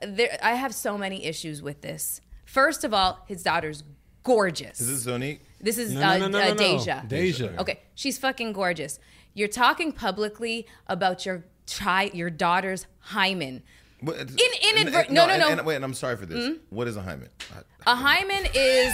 there, 0.00 0.38
I 0.40 0.54
have 0.54 0.72
so 0.72 0.96
many 0.96 1.24
issues 1.24 1.62
with 1.62 1.80
this. 1.80 2.20
First 2.44 2.84
of 2.84 2.94
all, 2.94 3.24
his 3.26 3.42
daughter's 3.42 3.82
gorgeous. 4.22 4.78
This 4.78 4.88
is 4.88 5.04
this 5.04 5.12
Zonnique? 5.12 5.40
This 5.60 5.78
is 5.78 5.92
No, 5.92 6.00
uh, 6.00 6.18
no, 6.18 6.28
no, 6.28 6.38
no, 6.38 6.38
uh, 6.38 6.48
no, 6.48 6.54
no. 6.54 6.62
Deyjah. 6.62 7.08
Deyjah. 7.08 7.58
Okay, 7.58 7.80
she's 7.94 8.18
fucking 8.18 8.52
gorgeous. 8.52 9.00
You're 9.34 9.48
talking 9.48 9.92
publicly 9.92 10.66
about 10.86 11.26
your 11.26 11.44
child, 11.66 12.14
your 12.14 12.30
daughter's 12.30 12.86
hymen. 13.00 13.62
What- 14.00 14.16
In- 14.18 14.28
inadvert- 14.76 15.10
no, 15.10 15.26
no, 15.26 15.32
and- 15.32 15.40
no. 15.40 15.48
and- 15.48 15.66
wait, 15.66 15.76
and 15.76 15.84
I'm 15.84 15.94
sorry 15.94 16.16
for 16.16 16.26
this. 16.26 16.46
Hmm? 16.46 16.54
What 16.70 16.86
is 16.88 16.96
a 16.96 17.02
hymen? 17.02 17.28
I, 17.86 17.92
A 17.92 17.94
hymen 17.94 18.46
is 18.54 18.92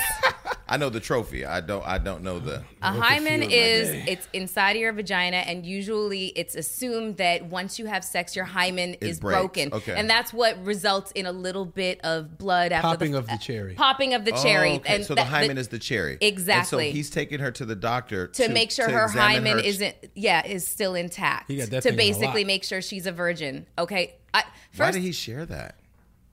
I 0.68 0.76
know 0.76 0.88
the 0.88 1.00
trophy. 1.00 1.44
I 1.44 1.60
don't. 1.60 1.84
I 1.84 1.98
don't 1.98 2.22
know 2.22 2.38
the. 2.38 2.62
a 2.80 2.92
hymen 2.92 3.42
is 3.42 3.88
it's 4.06 4.28
inside 4.32 4.76
of 4.76 4.82
your 4.82 4.92
vagina, 4.92 5.38
and 5.38 5.66
usually 5.66 6.26
it's 6.28 6.54
assumed 6.54 7.16
that 7.16 7.44
once 7.46 7.78
you 7.80 7.86
have 7.86 8.04
sex, 8.04 8.36
your 8.36 8.44
hymen 8.44 8.94
is 9.00 9.18
breaks. 9.18 9.38
broken, 9.40 9.72
Okay. 9.72 9.94
and 9.96 10.08
that's 10.08 10.32
what 10.32 10.64
results 10.64 11.10
in 11.12 11.26
a 11.26 11.32
little 11.32 11.64
bit 11.64 12.00
of 12.04 12.38
blood 12.38 12.70
after 12.70 12.86
Popping 12.86 13.12
the, 13.12 13.18
of 13.18 13.26
the 13.26 13.36
cherry. 13.38 13.74
Popping 13.74 14.14
of 14.14 14.24
the 14.24 14.32
oh, 14.32 14.42
cherry, 14.42 14.70
Oh, 14.72 14.76
okay. 14.76 14.94
and 14.94 15.04
so 15.04 15.14
that- 15.16 15.22
the 15.24 15.30
hymen 15.30 15.58
is 15.58 15.68
the 15.68 15.78
cherry. 15.80 16.16
Exactly. 16.20 16.86
And 16.86 16.92
so 16.92 16.96
he's 16.96 17.10
taking 17.10 17.40
her 17.40 17.50
to 17.50 17.64
the 17.64 17.74
doctor 17.76 18.28
to, 18.28 18.48
make 18.48 18.70
sure 18.70 18.86
to 18.86 18.92
her 18.92 19.04
examine 19.06 19.34
hymen 19.46 19.52
her- 19.58 19.64
isn't 19.64 19.96
yeah 20.14 20.46
is 20.46 20.64
still 20.66 20.94
intact 20.94 21.50
He 21.50 21.56
got 21.56 21.70
that 21.70 21.82
to 21.82 21.88
thing 21.90 21.92
on 21.92 21.96
basically 21.96 22.42
lock. 22.42 22.46
make 22.46 22.64
sure 22.64 22.80
she's 22.80 23.06
a 23.06 23.12
virgin 23.12 23.66
okay 23.76 24.14
I, 24.32 24.42
Why 24.42 24.46
first 24.86 24.92
did 24.94 25.02
he 25.02 25.10
share 25.12 25.44
that? 25.46 25.76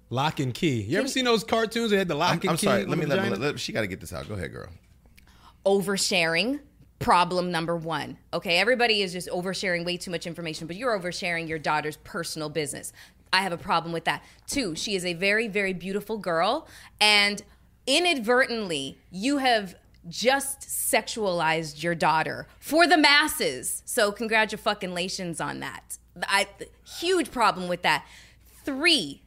Lock 0.09 0.39
and 0.39 0.53
key. 0.53 0.81
You 0.81 0.99
ever 0.99 1.07
seen 1.07 1.25
those 1.25 1.43
cartoons? 1.43 1.91
They 1.91 1.97
had 1.97 2.07
the 2.07 2.15
lock 2.15 2.35
I'm, 2.35 2.39
and 2.41 2.49
I'm 2.51 2.57
key. 2.57 2.65
sorry. 2.65 2.85
Let 2.85 2.97
me 2.97 3.05
let, 3.05 3.19
me 3.23 3.29
vagina? 3.29 3.45
let, 3.51 3.59
She 3.59 3.73
got 3.73 3.81
to 3.81 3.87
get 3.87 3.99
this 3.99 4.13
out. 4.13 4.27
Go 4.27 4.35
ahead, 4.35 4.53
girl. 4.53 4.69
oversharing 5.65 6.59
problem 6.99 7.51
number 7.51 7.75
one 7.75 8.17
okay 8.33 8.57
everybody 8.57 9.03
is 9.03 9.13
just 9.13 9.29
oversharing 9.29 9.85
way 9.85 9.97
too 9.97 10.09
much 10.09 10.25
information 10.25 10.65
but 10.65 10.75
you're 10.75 10.97
oversharing 10.99 11.47
your 11.47 11.59
daughter's 11.59 11.97
personal 11.97 12.49
business 12.49 12.91
i 13.31 13.43
have 13.43 13.51
a 13.51 13.57
problem 13.57 13.93
with 13.93 14.03
that 14.05 14.23
two 14.47 14.75
she 14.75 14.95
is 14.95 15.05
a 15.05 15.13
very 15.13 15.47
very 15.47 15.73
beautiful 15.73 16.17
girl 16.17 16.67
and 16.99 17.43
inadvertently 17.85 18.97
you 19.11 19.37
have 19.37 19.75
just 20.09 20.61
sexualized 20.61 21.83
your 21.83 21.93
daughter 21.93 22.47
for 22.59 22.87
the 22.87 22.97
masses 22.97 23.83
so 23.85 24.11
congratulations 24.11 25.39
on 25.39 25.59
that 25.59 25.99
I, 26.23 26.47
huge 26.99 27.29
problem 27.29 27.67
with 27.67 27.83
that 27.83 28.07
three 28.65 29.21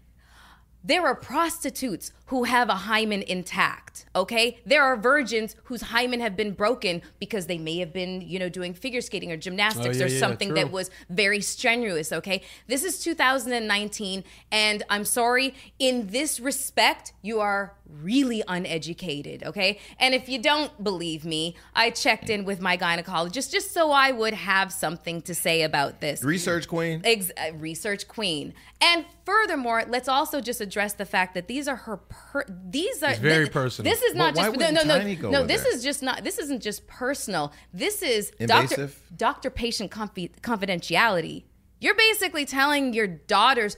there 0.83 1.07
are 1.07 1.15
prostitutes 1.15 2.13
who 2.31 2.45
have 2.45 2.69
a 2.69 2.75
hymen 2.77 3.23
intact, 3.23 4.07
okay? 4.15 4.57
There 4.65 4.85
are 4.85 4.97
virgins 4.97 5.57
whose 5.65 5.83
hymen 5.83 6.21
have 6.21 6.37
been 6.37 6.53
broken 6.53 7.03
because 7.19 7.47
they 7.47 7.59
may 7.59 7.79
have 7.79 7.93
been, 7.93 8.21
you 8.21 8.39
know, 8.39 8.49
doing 8.49 8.73
figure 8.73 9.01
skating 9.01 9.33
or 9.33 9.37
gymnastics 9.37 9.97
Oh, 9.97 9.99
yeah, 9.99 10.05
or 10.05 10.09
yeah, 10.09 10.21
something 10.21 10.51
true. 10.51 10.59
that 10.59 10.71
was 10.71 10.91
very 11.09 11.41
strenuous, 11.41 12.13
okay? 12.13 12.43
This 12.69 12.85
is 12.85 13.03
2019 13.03 14.23
and 14.53 14.83
I'm 14.89 15.05
sorry, 15.05 15.55
in 15.81 16.07
this 16.07 16.39
respect, 16.39 17.13
you 17.21 17.41
are 17.41 17.75
really 18.01 18.45
uneducated, 18.47 19.43
okay? 19.43 19.81
And 19.99 20.15
if 20.15 20.29
you 20.29 20.41
don't 20.41 20.85
believe 20.85 21.25
me, 21.25 21.57
I 21.75 21.91
checked 21.91 22.31
in 22.31 22.45
with 22.45 22.61
my 22.61 22.77
gynecologist 22.77 23.51
just 23.51 23.73
so 23.73 23.91
I 23.91 24.13
would 24.13 24.35
have 24.35 24.73
something 24.73 25.21
to 25.23 25.35
say 25.35 25.63
about 25.63 26.01
this. 26.01 26.23
Research 26.23 26.69
queen. 26.69 27.01
Ex- 27.03 27.33
uh, 27.37 27.53
research 27.55 28.07
queen. 28.07 28.55
And 28.81 29.05
furthermore, 29.27 29.85
let's 29.89 30.09
also 30.09 30.41
just 30.41 30.61
address 30.61 30.93
the 30.95 31.05
fact 31.05 31.35
that 31.35 31.49
these 31.49 31.67
are 31.67 31.77
her. 31.77 31.99
Per- 32.33 32.47
these 32.49 33.03
are 33.03 33.11
It's 33.11 33.19
very 33.19 33.49
personal. 33.49 33.91
This 33.91 34.03
is 34.03 34.15
not 34.15 34.37
why 34.37 34.47
just 34.47 34.59
no, 34.61 34.71
no, 34.71 34.83
no, 34.83 35.31
no. 35.31 35.47
This 35.47 35.63
her? 35.63 35.69
is 35.71 35.83
just 35.83 36.03
not. 36.03 36.23
This 36.23 36.39
isn't 36.39 36.63
just 36.63 36.87
personal. 36.87 37.53
This 37.73 38.03
is 38.03 38.31
doctor 38.31 38.75
Invasive? 38.75 39.03
doctor 39.17 39.51
patient 39.51 39.91
confi- 39.91 40.31
confidentiality. 40.41 41.45
You're 41.81 41.95
basically 41.97 42.45
telling 42.45 42.93
your 42.93 43.07
daughter's 43.07 43.77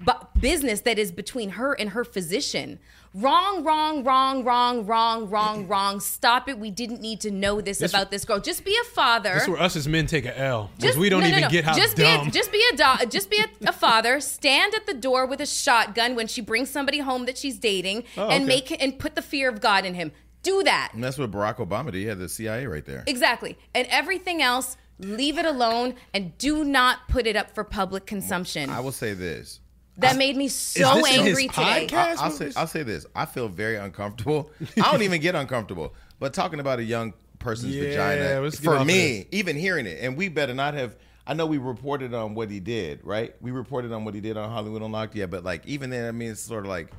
bu- 0.00 0.12
business 0.38 0.80
that 0.82 0.98
is 0.98 1.12
between 1.12 1.50
her 1.50 1.72
and 1.74 1.90
her 1.90 2.04
physician. 2.04 2.78
Wrong, 3.14 3.62
wrong, 3.62 4.04
wrong, 4.04 4.42
wrong, 4.42 4.86
wrong, 4.86 5.28
wrong, 5.28 5.68
wrong. 5.68 6.00
Stop 6.00 6.48
it. 6.48 6.58
We 6.58 6.70
didn't 6.70 7.02
need 7.02 7.20
to 7.20 7.30
know 7.30 7.60
this, 7.60 7.78
This- 7.78 7.92
about 7.92 8.10
this 8.10 8.24
girl. 8.24 8.40
Just 8.40 8.64
be 8.64 8.74
a 8.80 8.84
father. 8.88 9.30
That's 9.34 9.42
is 9.44 9.48
where 9.50 9.60
us 9.60 9.76
as 9.76 9.86
men 9.86 10.06
take 10.06 10.24
a 10.24 10.38
L 10.38 10.70
because 10.76 10.92
Just- 10.92 10.98
we 10.98 11.10
don't 11.10 11.20
no, 11.20 11.26
no, 11.26 11.30
even 11.30 11.42
no. 11.42 11.48
get 11.50 11.64
how 11.64 11.74
just 11.76 11.96
dumb. 11.96 12.24
Be 12.24 12.28
a, 12.28 12.32
just 12.32 12.50
be 12.52 12.62
a 12.72 12.76
do- 12.76 13.06
just 13.10 13.28
be 13.30 13.38
a, 13.38 13.68
a 13.68 13.72
father. 13.72 14.18
Stand 14.20 14.74
at 14.74 14.86
the 14.86 14.94
door 14.94 15.26
with 15.26 15.42
a 15.42 15.46
shotgun 15.46 16.14
when 16.14 16.26
she 16.26 16.40
brings 16.40 16.70
somebody 16.70 17.00
home 17.00 17.26
that 17.26 17.36
she's 17.36 17.58
dating, 17.58 18.04
Oh, 18.16 18.28
and 18.28 18.44
okay. 18.44 18.68
make 18.70 18.82
and 18.82 18.98
put 18.98 19.14
the 19.14 19.22
fear 19.22 19.50
of 19.50 19.60
God 19.60 19.84
in 19.84 19.92
him. 19.94 20.12
Do 20.42 20.62
that 20.64 20.90
And 20.94 21.04
that's 21.04 21.18
what 21.18 21.30
Barack 21.30 21.56
Obama 21.58 21.86
did. 21.92 21.96
He 21.96 22.06
had 22.06 22.18
the 22.18 22.28
CIA 22.28 22.66
right 22.66 22.84
there. 22.84 23.04
exactly, 23.06 23.58
and 23.74 23.86
everything 23.90 24.40
else, 24.40 24.76
leave 24.98 25.36
it 25.38 25.44
alone, 25.44 25.94
and 26.14 26.36
do 26.38 26.64
not 26.64 27.08
put 27.08 27.26
it 27.26 27.36
up 27.36 27.54
for 27.54 27.62
public 27.62 28.06
consumption. 28.06 28.70
I 28.70 28.80
will 28.80 28.90
say 28.90 29.12
this. 29.12 29.60
That 29.98 30.16
made 30.16 30.36
me 30.36 30.48
so 30.48 30.94
this 30.94 31.14
in 31.14 31.26
his 31.26 31.28
angry 31.28 31.48
today. 31.48 31.86
podcast? 31.86 32.16
I'll, 32.16 32.24
I'll 32.24 32.30
say 32.30 32.52
I'll 32.56 32.66
say 32.66 32.82
this. 32.82 33.06
I 33.14 33.26
feel 33.26 33.48
very 33.48 33.76
uncomfortable. 33.76 34.50
I 34.76 34.90
don't 34.92 35.02
even 35.02 35.20
get 35.20 35.34
uncomfortable. 35.34 35.94
But 36.18 36.34
talking 36.34 36.60
about 36.60 36.78
a 36.78 36.84
young 36.84 37.14
person's 37.38 37.74
Yeah, 37.74 38.40
vagina 38.40 38.50
for 38.52 38.84
me, 38.84 39.26
even 39.32 39.56
hearing 39.56 39.86
it, 39.86 39.98
and 40.02 40.16
we 40.16 40.28
better 40.28 40.54
not 40.54 40.74
have. 40.74 40.96
I 41.24 41.34
know 41.34 41.46
we 41.46 41.58
reported 41.58 42.14
on 42.14 42.34
what 42.34 42.50
he 42.50 42.58
did, 42.58 43.00
right? 43.04 43.34
We 43.40 43.52
reported 43.52 43.92
on 43.92 44.04
what 44.04 44.14
he 44.14 44.20
did 44.20 44.36
on 44.36 44.50
Hollywood 44.50 44.82
Unlocked, 44.82 45.14
yeah. 45.14 45.26
But 45.26 45.44
like 45.44 45.64
even 45.66 45.90
then, 45.90 46.08
I 46.08 46.10
mean, 46.10 46.32
it's 46.32 46.40
sort 46.40 46.64
of 46.64 46.68
like, 46.70 46.90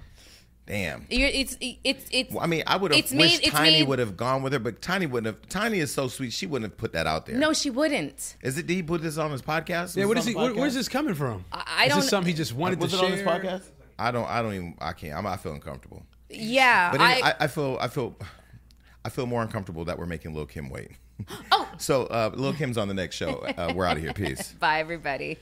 damn. 0.66 1.06
You're, 1.10 1.30
it's 1.30 1.58
it's 1.62 2.06
it's. 2.12 2.32
Well, 2.34 2.44
I 2.44 2.48
mean, 2.48 2.64
I 2.68 2.78
would 2.78 2.92
have 2.94 3.00
wished 3.00 3.14
made- 3.14 3.44
Tiny 3.52 3.72
made- 3.80 3.88
would 3.88 4.00
have 4.00 4.16
gone 4.18 4.44
with 4.44 4.54
her, 4.54 4.60
but 4.60 4.82
Tiny 4.82 5.06
wouldn't 5.06 5.28
have. 5.36 5.50
Tiny 5.50 5.80
is 5.80 5.94
so 5.94 6.08
sweet; 6.08 6.34
she 6.34 6.46
wouldn't 6.46 6.72
have 6.72 6.78
put 6.78 6.94
that 6.94 7.08
out 7.08 7.26
there. 7.26 7.38
no, 7.38 7.54
she 7.54 7.70
wouldn't. 7.70 8.36
is 8.42 8.58
it? 8.58 8.68
Did 8.68 8.74
he 8.76 8.84
put 8.84 9.02
this 9.02 9.18
on 9.18 9.32
his 9.32 9.42
podcast? 9.42 9.96
yeah, 9.96 10.06
Was 10.06 10.08
what 10.08 10.18
it 10.18 10.20
is 10.22 10.26
he? 10.28 10.36
Where, 10.36 10.54
where's 10.54 10.74
this 10.74 10.88
coming 10.90 11.14
from? 11.16 11.46
I- 11.52 11.64
I 11.66 11.84
is 11.86 11.90
don't- 11.92 12.00
this 12.02 12.10
something 12.10 12.32
he 12.32 12.38
just 12.38 12.54
wanted 12.54 12.80
Was 12.80 12.92
to 12.92 12.98
it 12.98 13.00
share? 13.00 13.06
on 13.08 13.18
his 13.18 13.22
podcast? 13.22 13.64
I 14.00 14.12
don't. 14.12 14.30
I 14.30 14.42
don't 14.42 14.54
even. 14.54 14.76
I 14.80 14.94
can't. 14.94 15.16
I'm, 15.18 15.26
I 15.28 15.38
feel 15.38 15.54
uncomfortable. 15.54 16.04
Yeah, 16.30 16.92
But 16.92 17.00
I, 17.02 17.20
I, 17.20 17.36
I 17.42 17.48
feel 17.48 17.78
I 17.80 17.88
feel 17.88 18.16
I 19.06 19.10
feel 19.10 19.28
more 19.28 19.44
uncomfortable 19.44 19.86
that 19.86 20.00
we're 20.00 20.08
making 20.08 20.34
Lil 20.34 20.46
Kim 20.48 20.70
wait. 20.70 20.92
Oh. 21.52 21.70
So 21.78 22.04
uh, 22.06 22.30
Lil 22.34 22.54
Kim's 22.54 22.78
on 22.78 22.88
the 22.88 22.94
next 22.94 23.16
show. 23.16 23.44
Uh, 23.58 23.74
we're 23.76 23.86
out 23.86 23.98
of 23.98 24.04
here. 24.04 24.14
Peace. 24.14 24.52
bye 24.60 24.80
everybody. 24.80 25.38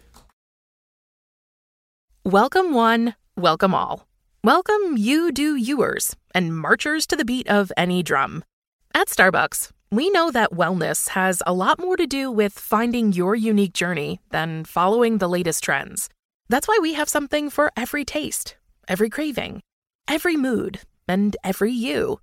Welcome 2.23 2.73
one, 2.73 3.15
welcome 3.37 3.73
all. 3.73 4.07
Welcome 4.43 4.97
you 4.97 5.31
do 5.31 5.55
yours 5.55 6.15
and 6.33 6.57
marchers 6.57 7.05
to 7.05 7.15
the 7.15 7.23
beat 7.23 7.47
of 7.47 7.71
any 7.77 8.01
drum. 8.01 8.43
At 8.91 9.07
Starbucks, 9.07 9.69
we 9.91 10.09
know 10.09 10.31
that 10.31 10.51
wellness 10.51 11.09
has 11.09 11.43
a 11.45 11.53
lot 11.53 11.77
more 11.77 11.95
to 11.95 12.07
do 12.07 12.31
with 12.31 12.53
finding 12.53 13.13
your 13.13 13.35
unique 13.35 13.73
journey 13.73 14.19
than 14.31 14.65
following 14.65 15.19
the 15.19 15.29
latest 15.29 15.63
trends. 15.63 16.09
That's 16.49 16.67
why 16.67 16.79
we 16.81 16.95
have 16.95 17.07
something 17.07 17.51
for 17.51 17.71
every 17.77 18.03
taste, 18.03 18.55
every 18.87 19.11
craving, 19.11 19.61
every 20.07 20.37
mood, 20.37 20.79
and 21.07 21.37
every 21.43 21.71
you. 21.71 22.19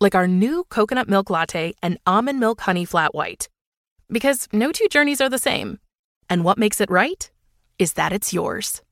Like 0.00 0.14
our 0.14 0.28
new 0.28 0.64
coconut 0.64 1.08
milk 1.08 1.30
latte 1.30 1.72
and 1.82 1.96
almond 2.06 2.40
milk 2.40 2.60
honey 2.60 2.84
flat 2.84 3.14
white. 3.14 3.48
Because 4.10 4.48
no 4.52 4.70
two 4.70 4.88
journeys 4.88 5.22
are 5.22 5.30
the 5.30 5.38
same. 5.38 5.78
And 6.28 6.44
what 6.44 6.58
makes 6.58 6.82
it 6.82 6.90
right 6.90 7.30
is 7.78 7.94
that 7.94 8.12
it's 8.12 8.34
yours. 8.34 8.82